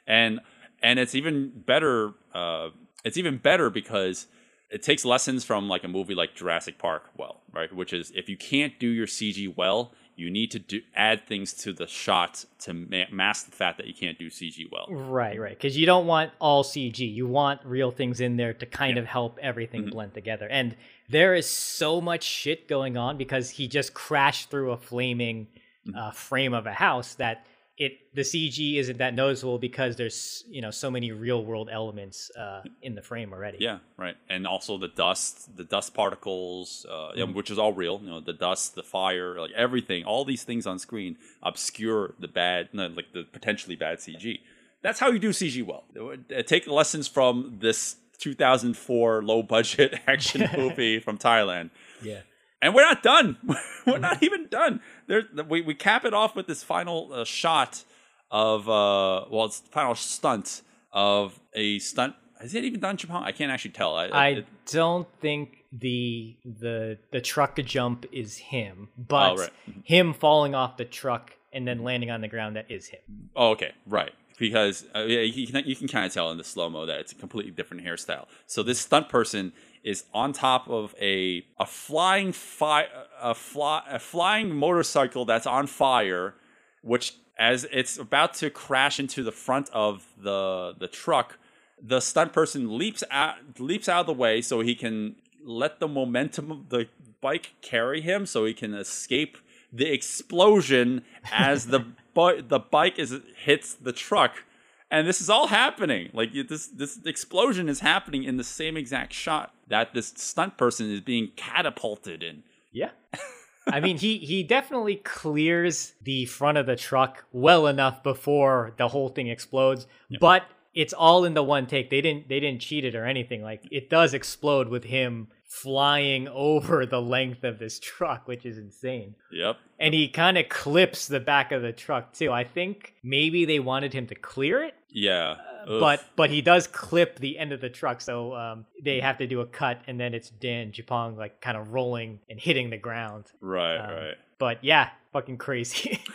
and 0.07 0.41
and 0.83 0.99
it's 0.99 1.15
even 1.15 1.51
better. 1.55 2.13
Uh, 2.35 2.71
it's 3.05 3.17
even 3.17 3.39
better 3.39 3.71
because 3.71 4.27
it 4.71 4.83
takes 4.83 5.05
lessons 5.05 5.45
from 5.45 5.69
like 5.69 5.85
a 5.85 5.89
movie 5.89 6.15
like 6.15 6.35
Jurassic 6.35 6.79
Park. 6.79 7.11
Well, 7.17 7.41
right, 7.53 7.75
which 7.75 7.93
is 7.93 8.13
if 8.15 8.29
you 8.29 8.37
can't 8.37 8.79
do 8.79 8.89
your 8.89 9.07
CG 9.07 9.55
well, 9.57 9.93
you 10.17 10.31
need 10.31 10.51
to 10.51 10.59
do 10.59 10.81
add 10.95 11.27
things 11.27 11.53
to 11.55 11.73
the 11.73 11.87
shot 11.87 12.45
to 12.61 12.73
ma- 12.75 13.05
mask 13.11 13.47
the 13.47 13.53
fact 13.57 13.79
that 13.79 13.87
you 13.87 13.95
can't 13.95 14.19
do 14.19 14.29
CG 14.31 14.59
well. 14.71 14.87
Right, 14.91 15.39
right. 15.41 15.57
Because 15.57 15.77
you 15.77 15.87
don't 15.87 16.07
want 16.07 16.33
all 16.41 16.63
CG. 16.63 16.99
You 17.15 17.27
want 17.27 17.61
real 17.65 17.91
things 17.91 18.21
in 18.21 18.37
there 18.37 18.53
to 18.55 18.67
kind 18.67 18.99
of 18.99 19.07
help 19.07 19.39
everything 19.41 19.83
Mm-hmm. 19.83 19.91
blend 19.91 20.15
together. 20.15 20.47
And 20.49 20.77
there 21.09 21.35
is 21.35 21.49
so 21.49 22.01
much 22.01 22.23
shit 22.23 22.69
going 22.69 22.97
on 22.97 23.17
because 23.17 23.51
he 23.51 23.67
just 23.69 23.95
crashed 23.95 24.51
through 24.51 24.73
a 24.73 24.77
flaming 24.77 25.47
Mm-hmm. 25.89 25.97
uh, 25.99 26.11
frame 26.11 26.53
of 26.53 26.67
a 26.67 26.75
house 26.75 27.15
that 27.15 27.47
it 27.81 28.15
the 28.15 28.21
CG 28.21 28.77
isn't 28.77 28.99
that 28.99 29.15
noticeable 29.15 29.59
because 29.59 29.97
there's 29.97 30.45
you 30.49 30.61
know 30.61 30.71
so 30.71 30.91
many 30.91 31.13
real 31.13 31.43
world 31.45 31.71
elements 31.73 32.31
uh, 32.37 32.63
in 32.83 32.95
the 32.95 33.01
frame 33.01 33.33
already. 33.33 33.57
Yeah, 33.59 33.79
right. 33.97 34.17
And 34.29 34.47
also 34.47 34.77
the 34.77 34.89
dust, 34.89 35.57
the 35.57 35.65
dust 35.65 35.95
particles, 35.95 36.85
uh, 36.89 37.13
yeah, 37.17 37.25
which 37.25 37.51
is 37.51 37.59
all 37.59 37.73
real. 37.73 37.99
You 38.03 38.11
know, 38.11 38.21
the 38.21 38.35
dust, 38.35 38.75
the 38.75 38.83
fire, 38.83 39.41
like 39.41 39.53
everything, 39.57 40.05
all 40.05 40.27
these 40.27 40.45
things 40.45 40.67
on 40.67 40.79
screen 40.79 41.17
obscure 41.43 42.15
the 42.21 42.29
bad, 42.29 42.69
no, 42.75 42.87
like 42.89 43.13
the 43.15 43.25
potentially 43.33 43.77
bad 43.77 43.99
CG. 43.99 44.41
That's 44.83 45.01
how 45.01 45.11
you 45.11 45.19
do 45.19 45.31
CG 45.31 45.65
well. 45.67 45.85
Uh, 45.99 46.43
Take 46.43 46.67
lessons 46.67 47.09
from 47.09 47.57
this 47.61 47.97
2004 48.19 49.23
low 49.23 49.43
budget 49.43 49.99
action 50.07 50.47
movie 50.57 51.01
from 51.01 51.17
Thailand. 51.17 51.71
Yeah. 52.03 52.21
And 52.63 52.75
we're 52.75 52.83
not 52.83 53.03
done. 53.03 53.39
we're 53.87 53.99
not 53.99 54.23
even 54.23 54.49
done. 54.49 54.81
There, 55.11 55.45
we, 55.49 55.61
we 55.61 55.75
cap 55.75 56.05
it 56.05 56.15
off 56.15 56.37
with 56.37 56.47
this 56.47 56.63
final 56.63 57.13
uh, 57.13 57.25
shot 57.25 57.83
of, 58.31 58.69
uh, 58.69 59.25
well, 59.29 59.47
it's 59.47 59.59
the 59.61 59.69
final 59.71 59.97
stunt 59.97 60.63
of 60.93 61.39
a 61.53 61.81
stunt. 61.81 62.15
Is 62.41 62.55
it 62.55 62.65
even 62.65 62.79
Dan 62.81 62.97
Chupong? 62.97 63.23
I 63.23 63.33
can't 63.33 63.51
actually 63.51 63.73
tell. 63.73 63.97
I, 63.97 64.07
I 64.07 64.29
it- 64.29 64.47
don't 64.71 65.09
think 65.21 65.65
the 65.73 66.37
the 66.45 66.99
the 67.13 67.21
truck 67.21 67.57
jump 67.65 68.07
is 68.13 68.37
him, 68.37 68.89
but 68.97 69.33
Oh, 69.33 69.37
right. 69.37 69.51
him 69.85 70.15
falling 70.15 70.55
off 70.55 70.77
the 70.77 70.85
truck 70.85 71.33
and 71.53 71.67
then 71.67 71.83
landing 71.83 72.11
on 72.11 72.21
the 72.21 72.29
ground 72.29 72.55
that 72.57 72.71
is 72.71 72.87
him. 72.87 73.01
Oh, 73.37 73.51
okay, 73.51 73.73
right. 73.87 74.13
Because 74.39 74.87
uh, 74.97 75.01
yeah, 75.01 75.21
you 75.21 75.47
can, 75.49 75.65
you 75.67 75.77
can 75.77 75.87
kind 75.89 76.07
of 76.07 76.13
tell 76.15 76.31
in 76.31 76.39
the 76.39 76.45
slow 76.45 76.71
mo 76.71 76.87
that 76.87 76.99
it's 77.01 77.13
a 77.13 77.17
completely 77.17 77.51
different 77.53 77.85
hairstyle. 77.85 78.27
So 78.47 78.63
this 78.63 78.79
stunt 78.81 79.09
person 79.09 79.53
is 79.83 80.05
on 80.13 80.33
top 80.33 80.69
of 80.69 80.95
a 81.01 81.45
a 81.59 81.67
flying 81.67 82.33
fi- 82.33 82.89
a 83.21 83.35
fly 83.35 83.83
a 83.89 83.99
flying 83.99 84.55
motorcycle 84.55 85.25
that's 85.25 85.47
on 85.47 85.67
fire, 85.67 86.35
which 86.83 87.15
as 87.39 87.67
it's 87.73 87.97
about 87.99 88.35
to 88.35 88.51
crash 88.51 89.01
into 89.01 89.23
the 89.23 89.33
front 89.33 89.71
of 89.73 90.07
the 90.19 90.75
the 90.79 90.89
truck, 90.89 91.39
the 91.83 92.01
stunt 92.01 92.33
person 92.33 92.77
leaps 92.77 93.03
out 93.11 93.37
leaps 93.59 93.89
out 93.89 94.01
of 94.01 94.07
the 94.07 94.13
way 94.13 94.43
so 94.43 94.61
he 94.61 94.75
can 94.75 95.17
let 95.45 95.81
the 95.81 95.89
momentum 95.89 96.53
of 96.53 96.69
the 96.69 96.89
bike 97.21 97.55
carry 97.63 98.01
him 98.01 98.27
so 98.27 98.45
he 98.45 98.55
can 98.55 98.75
escape 98.75 99.39
the 99.73 99.91
explosion 99.93 101.03
as 101.33 101.67
the 101.67 101.81
bu- 102.15 102.43
the 102.43 102.59
bike 102.59 102.99
is 102.99 103.19
hits 103.45 103.75
the 103.75 103.93
truck 103.93 104.45
and 104.91 105.07
this 105.07 105.21
is 105.21 105.31
all 105.31 105.47
happening 105.47 106.11
like 106.13 106.33
this 106.49 106.67
this 106.69 106.99
explosion 107.05 107.69
is 107.69 107.81
happening 107.81 108.25
in 108.25 108.37
the 108.37 108.45
same 108.45 108.77
exact 108.77 109.13
shot 109.13 109.55
that 109.69 109.95
this 109.95 110.13
stunt 110.17 110.57
person 110.57 110.91
is 110.91 111.01
being 111.01 111.31
catapulted 111.37 112.23
in 112.23 112.43
Yeah. 112.73 112.91
I 113.67 113.81
mean, 113.81 113.99
he 113.99 114.19
he 114.19 114.43
definitely 114.43 114.97
clears 114.97 115.93
the 116.03 116.25
front 116.27 116.59
of 116.59 116.67
the 116.67 116.77
truck 116.77 117.25
well 117.33 117.67
enough 117.67 118.03
before 118.03 118.73
the 118.79 118.89
whole 118.89 119.11
thing 119.11 119.29
explodes, 119.29 119.87
but 120.19 120.45
it's 120.75 120.93
all 120.93 121.25
in 121.25 121.35
the 121.35 121.43
one 121.43 121.67
take. 121.67 121.91
They 121.91 122.01
didn't 122.01 122.29
they 122.29 122.41
didn't 122.41 122.63
cheat 122.63 122.85
it 122.85 122.95
or 122.95 123.07
anything. 123.07 123.43
Like 123.43 123.67
it 123.71 123.91
does 123.91 124.15
explode 124.15 124.69
with 124.69 124.85
him 124.85 125.29
flying 125.51 126.29
over 126.33 126.87
the 126.87 127.03
length 127.03 127.43
of 127.45 127.59
this 127.59 127.79
truck, 127.81 128.27
which 128.29 128.47
is 128.47 128.57
insane. 128.57 129.15
yep 129.33 129.57
And 129.79 129.93
he 129.93 130.09
kind 130.09 130.39
of 130.39 130.49
clips 130.49 131.09
the 131.09 131.21
back 131.21 131.51
of 131.53 131.61
the 131.61 131.73
truck 131.73 132.13
too. 132.13 132.31
I 132.33 132.45
think 132.45 132.95
maybe 133.03 133.45
they 133.45 133.59
wanted 133.59 133.93
him 133.93 134.07
to 134.07 134.15
clear 134.15 134.63
it, 134.63 134.75
yeah 134.91 135.37
Ugh. 135.69 135.81
but 135.81 136.05
but 136.17 136.31
he 136.31 136.41
does 136.41 136.67
clip 136.67 137.19
the 137.19 137.37
end 137.39 137.53
of 137.53 137.61
the 137.61 137.69
truck, 137.69 138.01
so 138.01 138.35
um, 138.35 138.65
they 138.83 139.01
have 139.01 139.19
to 139.19 139.27
do 139.27 139.41
a 139.41 139.47
cut, 139.47 139.83
and 139.87 139.99
then 140.01 140.15
it's 140.15 140.31
Dan 140.31 140.73
Chupong 140.73 141.17
like 141.19 141.41
kind 141.41 141.57
of 141.57 141.73
rolling 141.73 142.21
and 142.31 142.41
hitting 142.41 142.71
the 142.71 142.79
ground. 142.79 143.27
right 143.41 143.79
Um, 144.11 144.15
But 144.39 144.65
yeah, 144.65 144.89
fucking 145.13 145.37
crazy. 145.37 146.01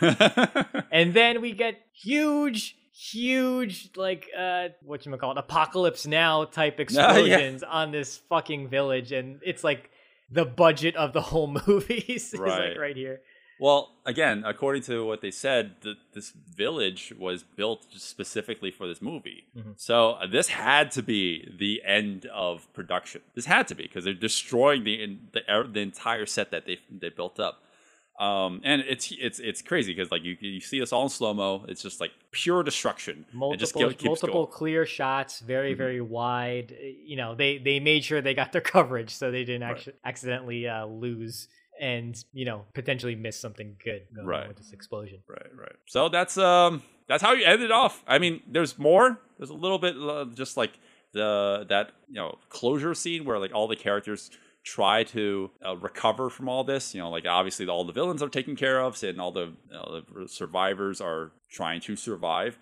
and 0.90 1.14
then 1.14 1.40
we 1.40 1.52
get 1.52 1.76
huge, 1.92 2.76
huge 2.96 3.90
like 3.96 4.28
uh 4.36 4.68
what 4.82 5.04
you 5.04 5.16
call 5.16 5.32
it, 5.32 5.38
apocalypse 5.38 6.06
now 6.06 6.44
type 6.44 6.80
explosions 6.86 7.62
on 7.62 7.90
this 7.92 8.16
fucking 8.28 8.68
village, 8.68 9.12
and 9.12 9.40
it's 9.44 9.62
like 9.64 9.90
the 10.30 10.44
budget 10.44 10.96
of 10.96 11.12
the 11.12 11.20
whole 11.20 11.46
movie 11.66 12.04
is 12.08 12.32
like 12.34 12.40
Right. 12.58 12.78
right 12.78 12.96
here. 12.96 13.20
Well, 13.58 13.94
again, 14.04 14.42
according 14.44 14.82
to 14.82 15.06
what 15.06 15.22
they 15.22 15.30
said, 15.30 15.80
th- 15.82 15.96
this 16.12 16.30
village 16.30 17.14
was 17.18 17.42
built 17.42 17.86
specifically 17.96 18.70
for 18.70 18.86
this 18.86 19.00
movie. 19.00 19.44
So 19.76 20.10
uh, 20.10 20.26
this 20.26 20.48
had 20.48 20.90
to 20.90 21.02
be 21.02 21.48
the 21.58 21.80
end 21.82 22.26
of 22.26 22.70
production. 22.74 23.22
This 23.34 23.46
had 23.46 23.66
to 23.68 23.74
be 23.74 23.84
because 23.84 24.04
they're 24.04 24.12
destroying 24.12 24.84
the 24.84 25.02
in- 25.02 25.28
the, 25.32 25.40
er- 25.50 25.66
the 25.72 25.80
entire 25.80 26.26
set 26.26 26.50
that 26.50 26.66
they 26.66 26.78
they 26.90 27.08
built 27.08 27.40
up. 27.40 27.62
Um, 28.18 28.62
and 28.64 28.80
it's 28.82 29.12
it's 29.18 29.38
it's 29.38 29.60
crazy 29.60 29.92
because 29.92 30.10
like 30.10 30.24
you 30.24 30.36
you 30.40 30.60
see 30.60 30.80
this 30.80 30.92
all 30.92 31.02
in 31.02 31.08
slow 31.10 31.34
mo. 31.34 31.64
It's 31.68 31.82
just 31.82 32.00
like 32.00 32.12
pure 32.30 32.62
destruction. 32.62 33.26
Multiple, 33.32 33.82
multiple 34.02 34.44
going. 34.46 34.52
clear 34.56 34.86
shots, 34.86 35.40
very, 35.40 35.74
very 35.74 36.00
wide. 36.00 36.72
Uh, 36.72 36.84
You 37.04 37.16
know, 37.16 37.34
they 37.34 37.58
they 37.58 37.78
made 37.80 38.04
sure 38.04 38.22
they 38.22 38.32
got 38.34 38.52
their 38.52 38.60
coverage 38.76 39.10
so 39.14 39.30
they 39.30 39.44
didn't 39.44 39.68
Right. 39.68 39.88
accidentally 40.04 40.66
uh, 40.66 40.86
lose 40.86 41.48
and 41.78 42.16
you 42.32 42.46
know 42.46 42.64
potentially 42.72 43.14
miss 43.14 43.38
something 43.38 43.76
good 43.84 44.06
going 44.14 44.26
Right. 44.26 44.48
with 44.48 44.56
this 44.56 44.72
explosion. 44.72 45.18
Right, 45.28 45.50
right. 45.54 45.76
So 45.86 46.08
that's 46.08 46.38
um 46.38 46.82
that's 47.08 47.22
how 47.22 47.32
you 47.34 47.44
end 47.44 47.62
it 47.62 47.70
off. 47.70 48.02
I 48.08 48.18
mean, 48.18 48.40
there's 48.48 48.78
more. 48.78 49.20
There's 49.36 49.50
a 49.50 49.54
little 49.54 49.78
bit 49.78 49.94
uh, 49.96 50.24
just 50.34 50.56
like 50.56 50.72
the 51.12 51.66
that 51.68 51.92
you 52.08 52.14
know 52.14 52.38
closure 52.48 52.94
scene 52.94 53.26
where 53.26 53.38
like 53.38 53.52
all 53.54 53.68
the 53.68 53.76
characters 53.76 54.30
try 54.66 55.04
to 55.04 55.48
uh, 55.64 55.76
recover 55.76 56.28
from 56.28 56.48
all 56.48 56.64
this. 56.64 56.94
You 56.94 57.00
know, 57.00 57.08
like 57.08 57.24
obviously 57.24 57.66
all 57.68 57.84
the 57.84 57.92
villains 57.92 58.22
are 58.22 58.28
taken 58.28 58.56
care 58.56 58.80
of, 58.80 59.02
and 59.02 59.20
all 59.20 59.32
the, 59.32 59.52
you 59.70 59.72
know, 59.72 60.02
the 60.14 60.28
survivors 60.28 61.00
are 61.00 61.30
trying 61.48 61.80
to 61.82 61.96
survive. 61.96 62.58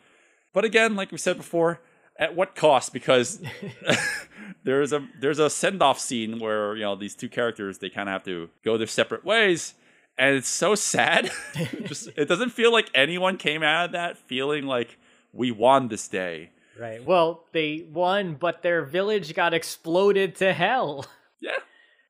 But 0.53 0.65
again, 0.65 0.95
like 0.95 1.11
we 1.11 1.19
said 1.19 1.39
before, 1.39 1.81
at 2.17 2.37
what 2.37 2.55
cost? 2.55 2.93
Because 2.93 3.43
there's 4.65 4.93
a 4.93 5.09
there's 5.19 5.39
a 5.39 5.51
send 5.51 5.83
off 5.83 5.99
scene 5.99 6.39
where 6.39 6.77
you 6.77 6.83
know 6.83 6.95
these 6.95 7.17
two 7.17 7.29
characters 7.29 7.79
they 7.79 7.91
kind 7.91 8.09
of 8.09 8.13
have 8.13 8.25
to 8.25 8.51
go 8.65 8.77
their 8.77 8.87
separate 8.87 9.25
ways, 9.25 9.75
and 10.19 10.37
it's 10.37 10.49
so 10.49 10.75
sad. 10.75 11.33
Just 11.87 12.11
it 12.17 12.29
doesn't 12.29 12.51
feel 12.51 12.71
like 12.71 12.91
anyone 12.95 13.39
came 13.39 13.63
out 13.63 13.87
of 13.87 13.93
that 13.93 14.19
feeling 14.19 14.67
like 14.67 14.99
we 15.33 15.51
won 15.51 15.89
this 15.89 16.07
day. 16.07 16.51
Right. 16.79 17.05
Well, 17.05 17.45
they 17.53 17.87
won, 17.91 18.35
but 18.35 18.63
their 18.63 18.83
village 18.83 19.33
got 19.35 19.55
exploded 19.55 20.35
to 20.37 20.53
hell. 20.53 21.07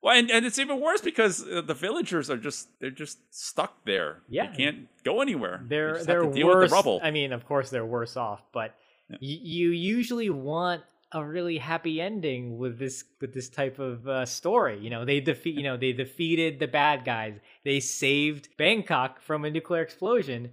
Yeah. 0.05 0.10
Well, 0.10 0.18
and, 0.18 0.31
and 0.31 0.44
it's 0.47 0.59
even 0.59 0.81
worse 0.81 1.01
because 1.01 1.43
uh, 1.48 1.62
the 1.62 1.74
villagers 1.74 2.28
are 2.31 2.36
just 2.36 2.68
they're 2.81 2.90
just 2.90 3.18
stuck 3.35 3.85
there. 3.85 4.18
Yeah. 4.28 4.51
they 4.51 4.56
can't 4.56 4.89
go 5.05 5.20
anywhere. 5.22 5.60
They 5.62 5.68
They're 5.76 5.97
have 5.98 6.06
they're 6.06 6.22
to 6.22 6.32
deal 6.32 6.47
worse. 6.47 6.62
with 6.62 6.70
the 6.70 6.74
rubble. 6.76 7.01
I 7.02 7.10
mean, 7.10 7.32
of 7.32 7.47
course 7.47 7.70
they're 7.70 7.86
worse 7.86 8.16
off, 8.16 8.43
but 8.52 8.74
y- 9.10 9.18
you 9.20 9.70
usually 9.70 10.31
want 10.31 10.82
a 11.12 11.24
really 11.24 11.59
happy 11.59 12.01
ending 12.01 12.59
with 12.59 12.78
this 12.78 13.05
with 13.20 13.32
this 13.32 13.48
type 13.48 13.78
of 13.78 14.06
uh, 14.09 14.26
story. 14.26 14.78
You 14.81 14.90
know, 14.90 15.05
they 15.05 15.20
defeat. 15.20 15.55
You 15.55 15.62
know, 15.62 15.76
they 15.76 15.93
defeated 15.93 16.59
the 16.59 16.66
bad 16.68 17.05
guys. 17.05 17.35
They 17.64 17.81
saved 17.81 18.48
Bangkok 18.59 19.20
from 19.22 19.44
a 19.44 19.51
nuclear 19.51 19.82
explosion, 19.82 20.51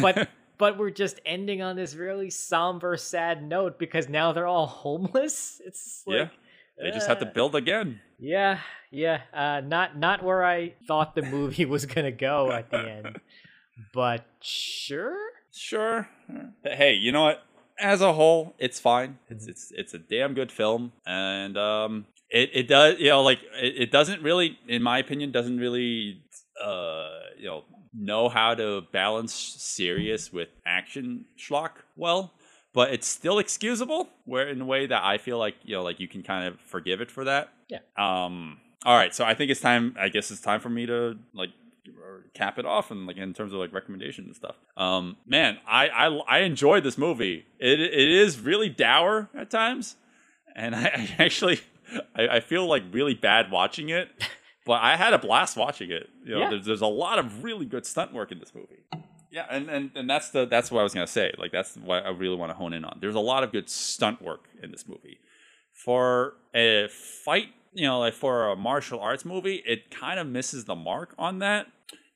but. 0.00 0.28
But 0.58 0.78
we're 0.78 0.88
just 0.88 1.20
ending 1.26 1.60
on 1.60 1.76
this 1.76 1.94
really 1.94 2.30
somber, 2.30 2.96
sad 2.96 3.42
note 3.42 3.78
because 3.78 4.08
now 4.08 4.32
they're 4.32 4.46
all 4.46 4.66
homeless. 4.84 5.60
It's 5.62 6.02
like, 6.06 6.16
yeah, 6.16 6.28
they 6.82 6.90
just 6.92 7.08
have 7.08 7.18
to 7.18 7.28
uh, 7.28 7.32
build 7.34 7.54
again. 7.54 8.00
Yeah, 8.18 8.60
yeah. 8.90 9.20
Uh, 9.32 9.60
not 9.60 9.98
not 9.98 10.22
where 10.22 10.44
I 10.44 10.74
thought 10.86 11.14
the 11.14 11.22
movie 11.22 11.64
was 11.74 11.86
gonna 11.86 12.12
go 12.12 12.50
at 12.50 12.70
the 12.70 12.78
end, 12.78 13.20
but 13.92 14.24
sure. 14.40 15.18
Sure. 15.52 16.08
Hey, 16.64 16.94
you 16.94 17.12
know 17.12 17.24
what? 17.24 17.42
As 17.78 18.02
a 18.02 18.12
whole, 18.12 18.54
it's 18.58 18.78
fine. 18.78 19.18
It's 19.28 19.46
it's 19.46 19.72
it's 19.74 19.94
a 19.94 19.98
damn 19.98 20.34
good 20.34 20.52
film, 20.52 20.92
and 21.06 21.56
um, 21.56 22.06
it 22.30 22.50
it 22.52 22.68
does 22.68 22.98
you 22.98 23.08
know 23.08 23.22
like 23.22 23.40
it, 23.54 23.82
it 23.82 23.90
doesn't 23.90 24.22
really, 24.22 24.58
in 24.68 24.82
my 24.82 24.98
opinion, 24.98 25.32
doesn't 25.32 25.58
really 25.58 26.22
uh 26.62 27.08
you 27.38 27.46
know 27.46 27.64
know 27.94 28.28
how 28.28 28.54
to 28.54 28.82
balance 28.92 29.32
serious 29.34 30.32
with 30.32 30.48
action 30.66 31.24
schlock 31.38 31.72
well, 31.96 32.32
but 32.76 32.92
it's 32.92 33.08
still 33.08 33.38
excusable. 33.40 34.08
Where 34.24 34.46
in 34.48 34.60
a 34.60 34.64
way 34.64 34.86
that 34.86 35.02
I 35.02 35.18
feel 35.18 35.38
like 35.38 35.56
you 35.64 35.74
know, 35.74 35.82
like 35.82 35.98
you 35.98 36.06
can 36.06 36.22
kind 36.22 36.46
of 36.46 36.60
forgive 36.60 37.00
it 37.00 37.10
for 37.10 37.24
that. 37.24 37.48
Yeah. 37.68 37.78
Um. 37.98 38.58
All 38.84 38.96
right, 38.96 39.12
so 39.12 39.24
I 39.24 39.34
think 39.34 39.50
it's 39.50 39.60
time. 39.60 39.96
I 39.98 40.08
guess 40.10 40.30
it's 40.30 40.40
time 40.40 40.60
for 40.60 40.68
me 40.68 40.86
to 40.86 41.16
like 41.34 41.50
cap 42.34 42.58
it 42.58 42.66
off 42.66 42.90
and 42.90 43.06
like 43.06 43.16
in 43.16 43.32
terms 43.32 43.52
of 43.52 43.58
like 43.58 43.72
recommendations 43.72 44.26
and 44.26 44.36
stuff. 44.36 44.56
Um, 44.76 45.16
man, 45.26 45.58
I 45.66 45.88
I, 45.88 46.06
I 46.28 46.38
enjoyed 46.40 46.84
this 46.84 46.96
movie. 46.98 47.46
It 47.58 47.80
it 47.80 48.08
is 48.08 48.38
really 48.38 48.68
dour 48.68 49.28
at 49.34 49.50
times, 49.50 49.96
and 50.54 50.76
I, 50.76 50.82
I 50.84 51.14
actually 51.24 51.60
I, 52.14 52.28
I 52.36 52.40
feel 52.40 52.66
like 52.66 52.82
really 52.92 53.14
bad 53.14 53.50
watching 53.50 53.88
it. 53.88 54.08
But 54.66 54.82
I 54.82 54.96
had 54.96 55.12
a 55.14 55.18
blast 55.18 55.56
watching 55.56 55.92
it. 55.92 56.10
You 56.24 56.34
know, 56.34 56.40
Yeah. 56.40 56.50
there's, 56.50 56.66
there's 56.66 56.80
a 56.80 56.88
lot 56.88 57.20
of 57.20 57.44
really 57.44 57.66
good 57.66 57.86
stunt 57.86 58.12
work 58.12 58.32
in 58.32 58.40
this 58.40 58.52
movie. 58.52 58.82
Yeah, 59.30 59.46
and, 59.50 59.68
and, 59.68 59.90
and 59.94 60.08
that's 60.08 60.30
the 60.30 60.46
that's 60.46 60.70
what 60.70 60.80
I 60.80 60.82
was 60.82 60.94
gonna 60.94 61.06
say. 61.06 61.32
Like 61.38 61.52
that's 61.52 61.76
what 61.76 62.06
I 62.06 62.10
really 62.10 62.36
want 62.36 62.50
to 62.50 62.56
hone 62.56 62.72
in 62.72 62.84
on. 62.84 62.98
There's 63.00 63.14
a 63.14 63.20
lot 63.20 63.42
of 63.42 63.52
good 63.52 63.68
stunt 63.68 64.22
work 64.22 64.48
in 64.62 64.70
this 64.70 64.86
movie. 64.88 65.18
For 65.72 66.34
a 66.54 66.88
fight, 66.88 67.48
you 67.74 67.86
know, 67.86 67.98
like 68.00 68.14
for 68.14 68.48
a 68.48 68.56
martial 68.56 69.00
arts 69.00 69.24
movie, 69.24 69.62
it 69.66 69.90
kind 69.90 70.18
of 70.18 70.26
misses 70.26 70.64
the 70.64 70.74
mark 70.74 71.14
on 71.18 71.38
that. 71.40 71.66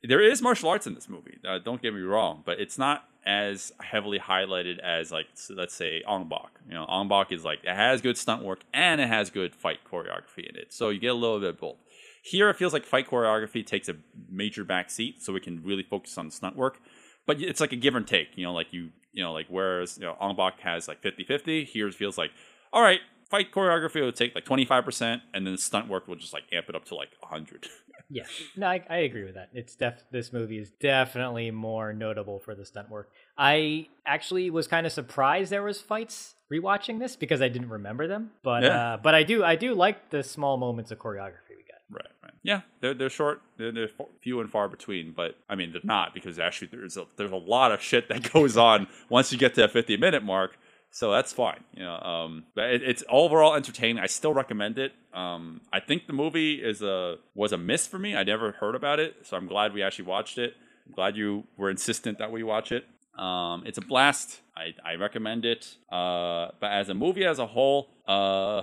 There 0.02 0.22
is 0.22 0.40
martial 0.40 0.70
arts 0.70 0.86
in 0.86 0.94
this 0.94 1.08
movie. 1.08 1.38
Uh, 1.46 1.58
don't 1.58 1.82
get 1.82 1.92
me 1.92 2.00
wrong, 2.00 2.42
but 2.46 2.58
it's 2.58 2.78
not 2.78 3.04
as 3.26 3.70
heavily 3.80 4.18
highlighted 4.18 4.78
as 4.78 5.12
like 5.12 5.26
let's 5.50 5.74
say 5.74 6.02
Ong 6.06 6.28
Bak. 6.28 6.50
You 6.66 6.74
know, 6.74 6.86
Ong 6.88 7.08
Bak 7.08 7.32
is 7.32 7.44
like 7.44 7.60
it 7.64 7.74
has 7.74 8.00
good 8.00 8.16
stunt 8.16 8.42
work 8.42 8.60
and 8.72 9.00
it 9.00 9.08
has 9.08 9.30
good 9.30 9.54
fight 9.54 9.78
choreography 9.90 10.48
in 10.48 10.56
it. 10.56 10.72
So 10.72 10.88
you 10.88 11.00
get 11.00 11.08
a 11.08 11.14
little 11.14 11.40
bit 11.40 11.50
of 11.50 11.60
both. 11.60 11.76
Here 12.22 12.50
it 12.50 12.56
feels 12.56 12.72
like 12.72 12.84
fight 12.84 13.08
choreography 13.08 13.64
takes 13.64 13.88
a 13.88 13.96
major 14.30 14.64
back 14.64 14.90
seat, 14.90 15.22
so 15.22 15.32
we 15.32 15.40
can 15.40 15.62
really 15.62 15.82
focus 15.82 16.18
on 16.18 16.30
stunt 16.30 16.56
work. 16.56 16.80
But 17.26 17.40
it's 17.40 17.60
like 17.60 17.72
a 17.72 17.76
give 17.76 17.94
and 17.94 18.06
take, 18.06 18.36
you 18.36 18.44
know, 18.44 18.52
like 18.52 18.72
you 18.72 18.90
you 19.12 19.22
know, 19.22 19.32
like 19.32 19.46
whereas 19.48 19.98
you 19.98 20.04
know 20.04 20.16
Ong 20.20 20.36
Bak 20.36 20.60
has 20.60 20.88
like 20.88 21.02
50-50, 21.02 21.66
here 21.66 21.88
it 21.88 21.94
feels 21.94 22.16
like, 22.16 22.30
all 22.72 22.82
right, 22.82 23.00
fight 23.28 23.52
choreography 23.52 24.00
will 24.00 24.12
take 24.12 24.34
like 24.34 24.44
25%, 24.44 25.20
and 25.34 25.46
then 25.46 25.56
stunt 25.56 25.88
work 25.88 26.06
will 26.08 26.16
just 26.16 26.32
like 26.32 26.44
amp 26.52 26.68
it 26.68 26.74
up 26.74 26.84
to 26.86 26.94
like 26.94 27.10
100. 27.20 27.66
Yeah, 28.12 28.24
no, 28.56 28.66
I, 28.66 28.82
I 28.90 28.96
agree 28.98 29.22
with 29.22 29.34
that. 29.34 29.50
It's 29.52 29.76
def 29.76 30.02
this 30.10 30.32
movie 30.32 30.58
is 30.58 30.70
definitely 30.80 31.52
more 31.52 31.92
notable 31.92 32.40
for 32.40 32.56
the 32.56 32.64
stunt 32.64 32.90
work. 32.90 33.08
I 33.38 33.86
actually 34.04 34.50
was 34.50 34.66
kind 34.66 34.84
of 34.84 34.90
surprised 34.90 35.52
there 35.52 35.62
was 35.62 35.80
fights 35.80 36.34
rewatching 36.52 36.98
this 36.98 37.14
because 37.14 37.40
I 37.40 37.48
didn't 37.48 37.68
remember 37.68 38.08
them. 38.08 38.32
But 38.42 38.64
Yeah. 38.64 38.94
uh, 38.94 38.96
but 38.96 39.14
I 39.14 39.22
do 39.22 39.44
I 39.44 39.54
do 39.54 39.74
like 39.74 40.10
the 40.10 40.24
small 40.24 40.56
moments 40.56 40.90
of 40.90 40.98
choreography. 40.98 41.49
Right, 41.90 42.06
right. 42.22 42.32
Yeah, 42.42 42.60
they're 42.80 42.94
they're 42.94 43.10
short. 43.10 43.42
They're, 43.58 43.72
they're 43.72 43.90
few 44.22 44.40
and 44.40 44.50
far 44.50 44.68
between, 44.68 45.12
but 45.12 45.36
I 45.48 45.56
mean 45.56 45.72
they're 45.72 45.80
not 45.84 46.14
because 46.14 46.38
actually 46.38 46.68
there's 46.68 46.96
a, 46.96 47.06
there's 47.16 47.32
a 47.32 47.36
lot 47.36 47.72
of 47.72 47.82
shit 47.82 48.08
that 48.08 48.32
goes 48.32 48.56
on 48.56 48.86
once 49.08 49.32
you 49.32 49.38
get 49.38 49.54
to 49.54 49.62
that 49.62 49.72
50 49.72 49.96
minute 49.96 50.22
mark. 50.22 50.56
So 50.92 51.12
that's 51.12 51.32
fine, 51.32 51.62
you 51.72 51.84
know. 51.84 51.96
Um, 52.00 52.44
but 52.54 52.70
it, 52.70 52.82
it's 52.82 53.04
overall 53.08 53.54
entertaining. 53.54 54.02
I 54.02 54.06
still 54.06 54.34
recommend 54.34 54.76
it. 54.76 54.92
Um, 55.14 55.60
I 55.72 55.78
think 55.78 56.08
the 56.08 56.12
movie 56.12 56.54
is 56.54 56.82
a 56.82 57.16
was 57.34 57.52
a 57.52 57.58
miss 57.58 57.86
for 57.86 57.98
me. 57.98 58.16
I 58.16 58.24
never 58.24 58.52
heard 58.52 58.74
about 58.74 58.98
it, 58.98 59.14
so 59.22 59.36
I'm 59.36 59.46
glad 59.46 59.72
we 59.72 59.82
actually 59.82 60.06
watched 60.06 60.38
it. 60.38 60.54
I'm 60.86 60.92
glad 60.92 61.16
you 61.16 61.44
were 61.56 61.70
insistent 61.70 62.18
that 62.18 62.32
we 62.32 62.42
watch 62.42 62.72
it. 62.72 62.86
Um, 63.16 63.64
it's 63.66 63.78
a 63.78 63.82
blast. 63.82 64.40
I, 64.56 64.74
I 64.84 64.94
recommend 64.94 65.44
it. 65.44 65.76
Uh, 65.92 66.48
but 66.60 66.72
as 66.72 66.88
a 66.88 66.94
movie 66.94 67.24
as 67.24 67.38
a 67.38 67.46
whole, 67.46 67.88
uh, 68.08 68.62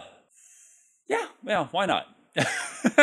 yeah, 1.08 1.28
yeah, 1.46 1.68
why 1.72 1.86
not? 1.86 2.08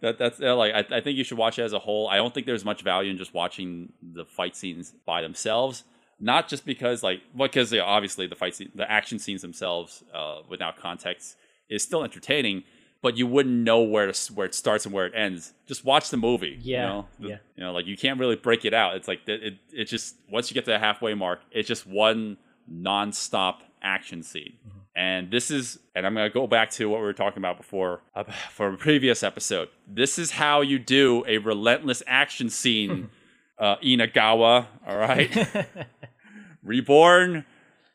that 0.00 0.18
that's 0.18 0.40
uh, 0.40 0.56
like 0.56 0.74
I, 0.74 0.96
I 0.96 1.00
think 1.00 1.16
you 1.16 1.24
should 1.24 1.38
watch 1.38 1.58
it 1.58 1.62
as 1.62 1.72
a 1.72 1.78
whole. 1.78 2.08
I 2.08 2.16
don't 2.16 2.34
think 2.34 2.46
there's 2.46 2.64
much 2.64 2.82
value 2.82 3.10
in 3.10 3.18
just 3.18 3.34
watching 3.34 3.92
the 4.02 4.24
fight 4.24 4.56
scenes 4.56 4.94
by 5.04 5.22
themselves. 5.22 5.84
Not 6.18 6.48
just 6.48 6.64
because 6.64 7.02
like 7.02 7.20
because 7.36 7.72
yeah, 7.72 7.82
obviously 7.82 8.26
the 8.26 8.34
fight 8.36 8.54
scene, 8.54 8.70
the 8.74 8.90
action 8.90 9.18
scenes 9.18 9.42
themselves 9.42 10.02
uh, 10.14 10.40
without 10.48 10.76
context 10.78 11.36
is 11.68 11.82
still 11.82 12.02
entertaining, 12.02 12.64
but 13.02 13.16
you 13.16 13.26
wouldn't 13.26 13.54
know 13.54 13.82
where 13.82 14.10
to, 14.10 14.32
where 14.32 14.46
it 14.46 14.54
starts 14.54 14.86
and 14.86 14.94
where 14.94 15.06
it 15.06 15.12
ends. 15.14 15.52
Just 15.66 15.84
watch 15.84 16.10
the 16.10 16.16
movie. 16.16 16.58
Yeah, 16.60 16.80
you 16.82 16.88
know? 16.88 17.06
The- 17.20 17.28
yeah. 17.28 17.36
You 17.56 17.64
know, 17.64 17.72
like 17.72 17.86
you 17.86 17.96
can't 17.96 18.18
really 18.18 18.36
break 18.36 18.64
it 18.64 18.72
out. 18.74 18.96
It's 18.96 19.08
like 19.08 19.20
it, 19.28 19.42
it, 19.42 19.54
it 19.72 19.84
just 19.84 20.16
once 20.30 20.50
you 20.50 20.54
get 20.54 20.64
to 20.64 20.70
the 20.70 20.78
halfway 20.78 21.14
mark, 21.14 21.40
it's 21.52 21.68
just 21.68 21.86
one 21.86 22.38
nonstop 22.70 23.56
action 23.82 24.22
scene. 24.22 24.54
And 24.96 25.30
this 25.30 25.50
is, 25.50 25.78
and 25.94 26.06
I'm 26.06 26.14
going 26.14 26.28
to 26.28 26.32
go 26.32 26.46
back 26.46 26.70
to 26.72 26.88
what 26.88 27.00
we 27.00 27.04
were 27.04 27.12
talking 27.12 27.38
about 27.38 27.58
before 27.58 28.00
uh, 28.14 28.24
for 28.50 28.72
a 28.72 28.76
previous 28.78 29.22
episode. 29.22 29.68
This 29.86 30.18
is 30.18 30.30
how 30.30 30.62
you 30.62 30.78
do 30.78 31.22
a 31.28 31.36
relentless 31.36 32.02
action 32.06 32.48
scene, 32.48 33.10
uh, 33.58 33.76
Inagawa. 33.76 34.66
All 34.86 34.96
right. 34.96 35.66
Reborn 36.64 37.44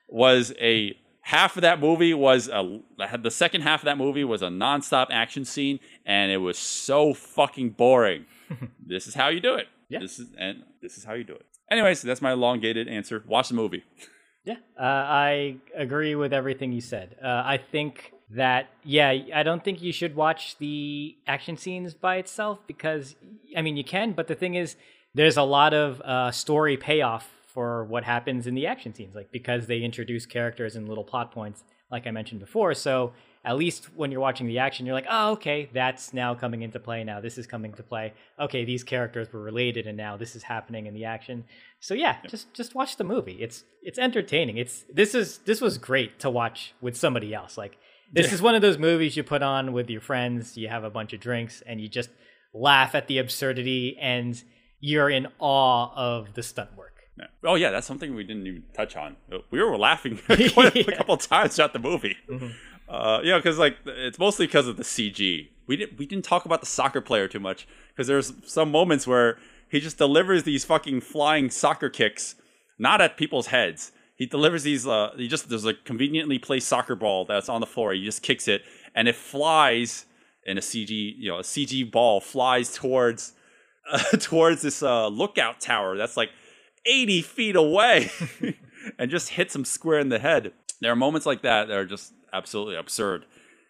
was 0.07 0.53
a 0.61 0.95
half 1.21 1.55
of 1.55 1.61
that 1.61 1.79
movie 1.79 2.13
was 2.13 2.47
a 2.49 2.81
the 3.19 3.31
second 3.31 3.61
half 3.61 3.81
of 3.81 3.85
that 3.85 3.97
movie 3.97 4.23
was 4.23 4.41
a 4.41 4.47
nonstop 4.47 5.07
action 5.09 5.45
scene, 5.45 5.79
and 6.05 6.31
it 6.31 6.37
was 6.37 6.57
so 6.57 7.13
fucking 7.13 7.71
boring. 7.71 8.25
this 8.85 9.07
is 9.07 9.15
how 9.15 9.29
you 9.29 9.39
do 9.39 9.55
it. 9.55 9.67
Yeah. 9.89 9.99
This 9.99 10.19
is 10.19 10.27
and 10.37 10.63
this 10.81 10.97
is 10.97 11.03
how 11.03 11.13
you 11.13 11.23
do 11.23 11.33
it. 11.33 11.45
Anyways, 11.69 12.01
that's 12.01 12.21
my 12.21 12.33
elongated 12.33 12.87
answer. 12.87 13.23
Watch 13.25 13.49
the 13.49 13.55
movie. 13.55 13.83
Yeah, 14.43 14.55
uh, 14.79 14.83
I 14.83 15.57
agree 15.75 16.15
with 16.15 16.33
everything 16.33 16.71
you 16.71 16.81
said. 16.81 17.15
Uh, 17.23 17.43
I 17.45 17.57
think 17.57 18.13
that 18.31 18.69
yeah, 18.83 19.09
I 19.35 19.43
don't 19.43 19.63
think 19.63 19.81
you 19.81 19.91
should 19.91 20.15
watch 20.15 20.57
the 20.57 21.15
action 21.27 21.57
scenes 21.57 21.93
by 21.93 22.15
itself 22.15 22.59
because 22.65 23.15
I 23.55 23.61
mean 23.61 23.77
you 23.77 23.83
can, 23.83 24.13
but 24.13 24.27
the 24.27 24.35
thing 24.35 24.55
is, 24.55 24.75
there's 25.13 25.37
a 25.37 25.43
lot 25.43 25.73
of 25.73 26.01
uh, 26.01 26.31
story 26.31 26.77
payoff 26.77 27.29
for 27.47 27.83
what 27.83 28.03
happens 28.03 28.47
in 28.47 28.55
the 28.55 28.65
action 28.65 28.93
scenes, 28.95 29.13
like 29.13 29.31
because 29.31 29.67
they 29.67 29.79
introduce 29.79 30.25
characters 30.25 30.75
and 30.75 30.87
little 30.87 31.03
plot 31.03 31.31
points, 31.31 31.63
like 31.91 32.07
I 32.07 32.11
mentioned 32.11 32.39
before. 32.39 32.73
So 32.73 33.11
at 33.43 33.57
least 33.57 33.85
when 33.95 34.11
you're 34.11 34.21
watching 34.21 34.45
the 34.47 34.59
action, 34.59 34.85
you're 34.85 34.93
like, 34.93 35.07
oh, 35.09 35.31
okay, 35.31 35.69
that's 35.73 36.13
now 36.13 36.35
coming 36.35 36.61
into 36.61 36.79
play. 36.79 37.03
Now 37.03 37.19
this 37.21 37.37
is 37.37 37.47
coming 37.47 37.73
to 37.73 37.83
play. 37.83 38.13
Okay, 38.39 38.65
these 38.65 38.83
characters 38.83 39.31
were 39.33 39.41
related, 39.41 39.87
and 39.87 39.97
now 39.97 40.15
this 40.17 40.35
is 40.35 40.43
happening 40.43 40.85
in 40.85 40.93
the 40.93 41.05
action. 41.05 41.45
So 41.79 41.93
yeah, 41.93 42.17
just 42.27 42.53
just 42.53 42.75
watch 42.75 42.97
the 42.97 43.03
movie. 43.03 43.37
It's 43.41 43.63
it's 43.81 43.97
entertaining. 43.97 44.57
It's 44.57 44.85
this 44.93 45.15
is 45.15 45.39
this 45.39 45.59
was 45.61 45.77
great 45.77 46.19
to 46.19 46.29
watch 46.29 46.73
with 46.81 46.95
somebody 46.95 47.33
else. 47.33 47.57
Like 47.57 47.77
this 48.13 48.31
is 48.33 48.41
one 48.41 48.55
of 48.55 48.61
those 48.61 48.77
movies 48.77 49.15
you 49.17 49.23
put 49.23 49.41
on 49.41 49.73
with 49.73 49.89
your 49.89 50.01
friends. 50.01 50.57
You 50.57 50.67
have 50.67 50.83
a 50.83 50.89
bunch 50.89 51.13
of 51.13 51.19
drinks, 51.19 51.63
and 51.65 51.81
you 51.81 51.87
just 51.87 52.09
laugh 52.53 52.93
at 52.93 53.07
the 53.07 53.17
absurdity, 53.17 53.97
and 53.99 54.43
you're 54.79 55.09
in 55.09 55.27
awe 55.39 55.91
of 55.95 56.33
the 56.33 56.43
stunt 56.43 56.75
work. 56.75 56.89
Oh 57.43 57.55
yeah, 57.55 57.69
that's 57.71 57.85
something 57.87 58.15
we 58.15 58.23
didn't 58.23 58.47
even 58.47 58.63
touch 58.75 58.95
on. 58.95 59.15
We 59.51 59.61
were 59.63 59.77
laughing 59.77 60.17
quite 60.53 60.75
a 60.75 60.79
Yeah. 60.79 60.97
couple 60.97 61.17
times 61.17 61.55
throughout 61.55 61.73
the 61.73 61.79
movie. 61.79 62.15
Mm-hmm. 62.29 62.47
Uh, 62.87 63.21
know, 63.23 63.37
because 63.37 63.57
like 63.57 63.77
it's 63.85 64.19
mostly 64.19 64.45
because 64.45 64.67
of 64.67 64.77
the 64.77 64.83
CG. 64.83 65.49
We 65.67 65.77
didn't 65.77 65.97
we 65.97 66.05
didn't 66.05 66.25
talk 66.25 66.45
about 66.45 66.59
the 66.59 66.67
soccer 66.67 67.01
player 67.01 67.27
too 67.27 67.39
much 67.39 67.67
because 67.89 68.07
there's 68.07 68.33
some 68.45 68.71
moments 68.71 69.07
where 69.07 69.37
he 69.69 69.79
just 69.79 69.97
delivers 69.97 70.43
these 70.43 70.65
fucking 70.65 71.01
flying 71.01 71.49
soccer 71.49 71.89
kicks, 71.89 72.35
not 72.77 72.99
at 72.99 73.15
people's 73.15 73.47
heads. 73.47 73.93
He 74.15 74.25
delivers 74.25 74.63
these. 74.63 74.85
Uh, 74.85 75.11
he 75.15 75.27
just 75.27 75.49
there's 75.49 75.65
a 75.65 75.73
conveniently 75.73 76.37
placed 76.37 76.67
soccer 76.67 76.95
ball 76.95 77.25
that's 77.25 77.49
on 77.49 77.61
the 77.61 77.67
floor. 77.67 77.93
He 77.93 78.03
just 78.03 78.21
kicks 78.21 78.47
it 78.47 78.63
and 78.93 79.07
it 79.07 79.15
flies 79.15 80.05
in 80.45 80.57
a 80.57 80.61
CG. 80.61 81.15
You 81.17 81.29
know, 81.29 81.37
a 81.37 81.43
CG 81.43 81.89
ball 81.89 82.19
flies 82.19 82.73
towards 82.73 83.33
uh, 83.91 83.97
towards 84.19 84.61
this 84.61 84.83
uh, 84.83 85.07
lookout 85.07 85.59
tower 85.59 85.97
that's 85.97 86.17
like 86.17 86.29
80 86.85 87.21
feet 87.21 87.55
away 87.55 88.09
and 88.99 89.09
just 89.11 89.29
hits 89.29 89.55
him 89.55 89.65
square 89.65 89.99
in 89.99 90.09
the 90.09 90.19
head. 90.19 90.53
There 90.81 90.91
are 90.91 90.95
moments 90.95 91.25
like 91.25 91.43
that 91.43 91.67
that 91.67 91.77
are 91.77 91.85
just 91.85 92.13
absolutely 92.33 92.75
absurd. 92.75 93.25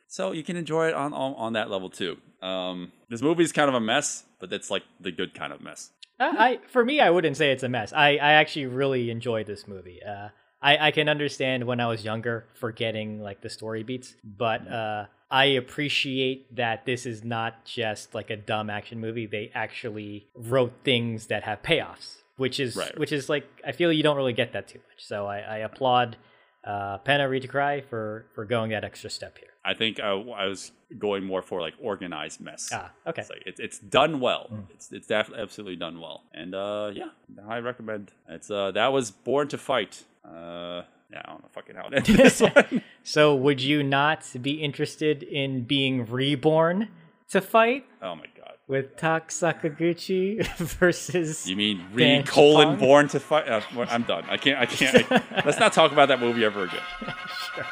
So 0.08 0.32
you 0.32 0.44
can 0.44 0.56
enjoy 0.58 0.88
it 0.90 0.94
on 0.94 1.14
on, 1.14 1.34
on 1.36 1.54
that 1.54 1.70
level 1.70 1.90
too. 1.90 2.18
Um, 2.42 2.92
this 3.10 3.22
movie 3.22 3.44
is 3.44 3.52
kind 3.52 3.70
of 3.70 3.76
a 3.76 3.80
mess, 3.80 4.24
but 4.40 4.50
that's 4.50 4.70
like 4.72 4.84
the 5.00 5.12
good 5.12 5.34
kind 5.34 5.54
of 5.54 5.62
mess. 5.62 5.92
I, 6.20 6.26
I 6.28 6.60
for 6.68 6.84
me, 6.84 7.00
I 7.00 7.10
wouldn't 7.10 7.38
say 7.38 7.52
it's 7.52 7.64
a 7.64 7.70
mess. 7.70 7.94
I, 7.94 8.12
I 8.18 8.34
actually 8.34 8.66
really 8.68 9.10
enjoyed 9.10 9.48
this 9.48 9.68
movie. 9.68 10.02
Uh, 10.04 10.30
I, 10.62 10.88
I 10.88 10.92
can 10.92 11.10
understand 11.10 11.66
when 11.66 11.80
I 11.80 11.88
was 11.88 12.04
younger 12.06 12.46
forgetting 12.54 13.20
like 13.22 13.42
the 13.42 13.50
story 13.50 13.82
beats, 13.84 14.16
but 14.24 14.68
uh, 14.72 15.06
I 15.32 15.46
appreciate 15.46 16.56
that 16.56 16.86
this 16.86 17.06
is 17.06 17.24
not 17.24 17.66
just 17.66 18.14
like 18.14 18.30
a 18.30 18.38
dumb 18.38 18.70
action 18.70 19.00
movie. 19.00 19.26
They 19.26 19.52
actually 19.56 20.28
wrote 20.36 20.74
things 20.84 21.28
that 21.28 21.44
have 21.44 21.64
payoffs, 21.64 22.18
which 22.38 22.60
is 22.60 22.76
Right. 22.76 22.98
which 23.00 23.12
is 23.12 23.28
like 23.30 23.46
I 23.66 23.72
feel 23.72 23.92
you 23.92 24.04
don't 24.04 24.18
really 24.18 24.34
get 24.34 24.54
that 24.54 24.68
too 24.68 24.80
much. 24.80 25.06
So 25.06 25.26
I, 25.26 25.40
I 25.40 25.58
applaud 25.60 26.18
uh, 26.64 26.98
Panna 27.00 27.28
Rittikrai 27.28 27.84
for 27.84 28.26
for 28.34 28.46
going 28.46 28.72
that 28.72 28.84
extra 28.84 29.10
step 29.10 29.38
here. 29.38 29.50
I 29.64 29.74
think 29.74 30.00
I, 30.00 30.10
I 30.10 30.46
was 30.48 30.72
going 30.98 31.24
more 31.24 31.42
for 31.42 31.62
like 31.62 31.76
organized 31.80 32.42
mess. 32.42 32.70
Ah, 32.74 32.92
okay. 33.06 33.22
It's 33.22 33.30
like 33.30 33.44
it's, 33.46 33.60
it's 33.60 33.80
done 33.80 34.20
well. 34.20 34.50
It's 34.72 34.92
it's 34.92 35.08
definitely 35.08 35.44
absolutely 35.44 35.76
done 35.76 36.00
well. 36.00 36.24
And 36.34 36.56
uh, 36.56 36.92
yeah, 36.94 37.10
I 37.48 37.60
recommend. 37.60 38.12
It's 38.28 38.50
uh 38.50 38.72
that 38.72 38.92
was 38.92 39.12
Born 39.12 39.48
to 39.50 39.58
Fight. 39.58 40.04
Uh, 40.26 40.84
yeah, 41.12 41.22
I 41.26 41.30
don't 41.30 41.42
know 41.44 41.50
fucking 41.52 41.76
how 41.76 41.88
it 41.88 41.94
ended 41.94 42.18
this 42.18 42.42
one. 42.56 42.82
So 43.04 43.36
would 43.36 43.62
you 43.62 43.84
not 43.84 44.26
be 44.42 44.64
interested 44.64 45.24
in 45.24 45.64
being 45.64 46.06
reborn 46.06 46.88
to 47.30 47.42
fight 47.42 47.86
Oh 48.02 48.16
my 48.16 48.24
god 48.24 48.31
with 48.72 48.96
Tak 48.96 49.28
Sakaguchi 49.28 50.48
versus. 50.58 51.48
You 51.48 51.58
mean 51.58 51.86
Reed 51.92 52.26
Colon 52.26 52.80
born 52.80 53.10
to 53.10 53.20
fight? 53.20 53.48
Uh, 53.48 53.60
I'm 53.90 54.04
done. 54.04 54.24
I 54.30 54.38
can't. 54.38 54.58
I 54.58 54.66
can't. 54.66 55.12
I, 55.12 55.44
let's 55.46 55.60
not 55.60 55.74
talk 55.74 55.92
about 55.92 56.08
that 56.08 56.22
movie 56.22 56.46
ever 56.46 56.64
again. 56.64 56.82
sure. 57.54 57.66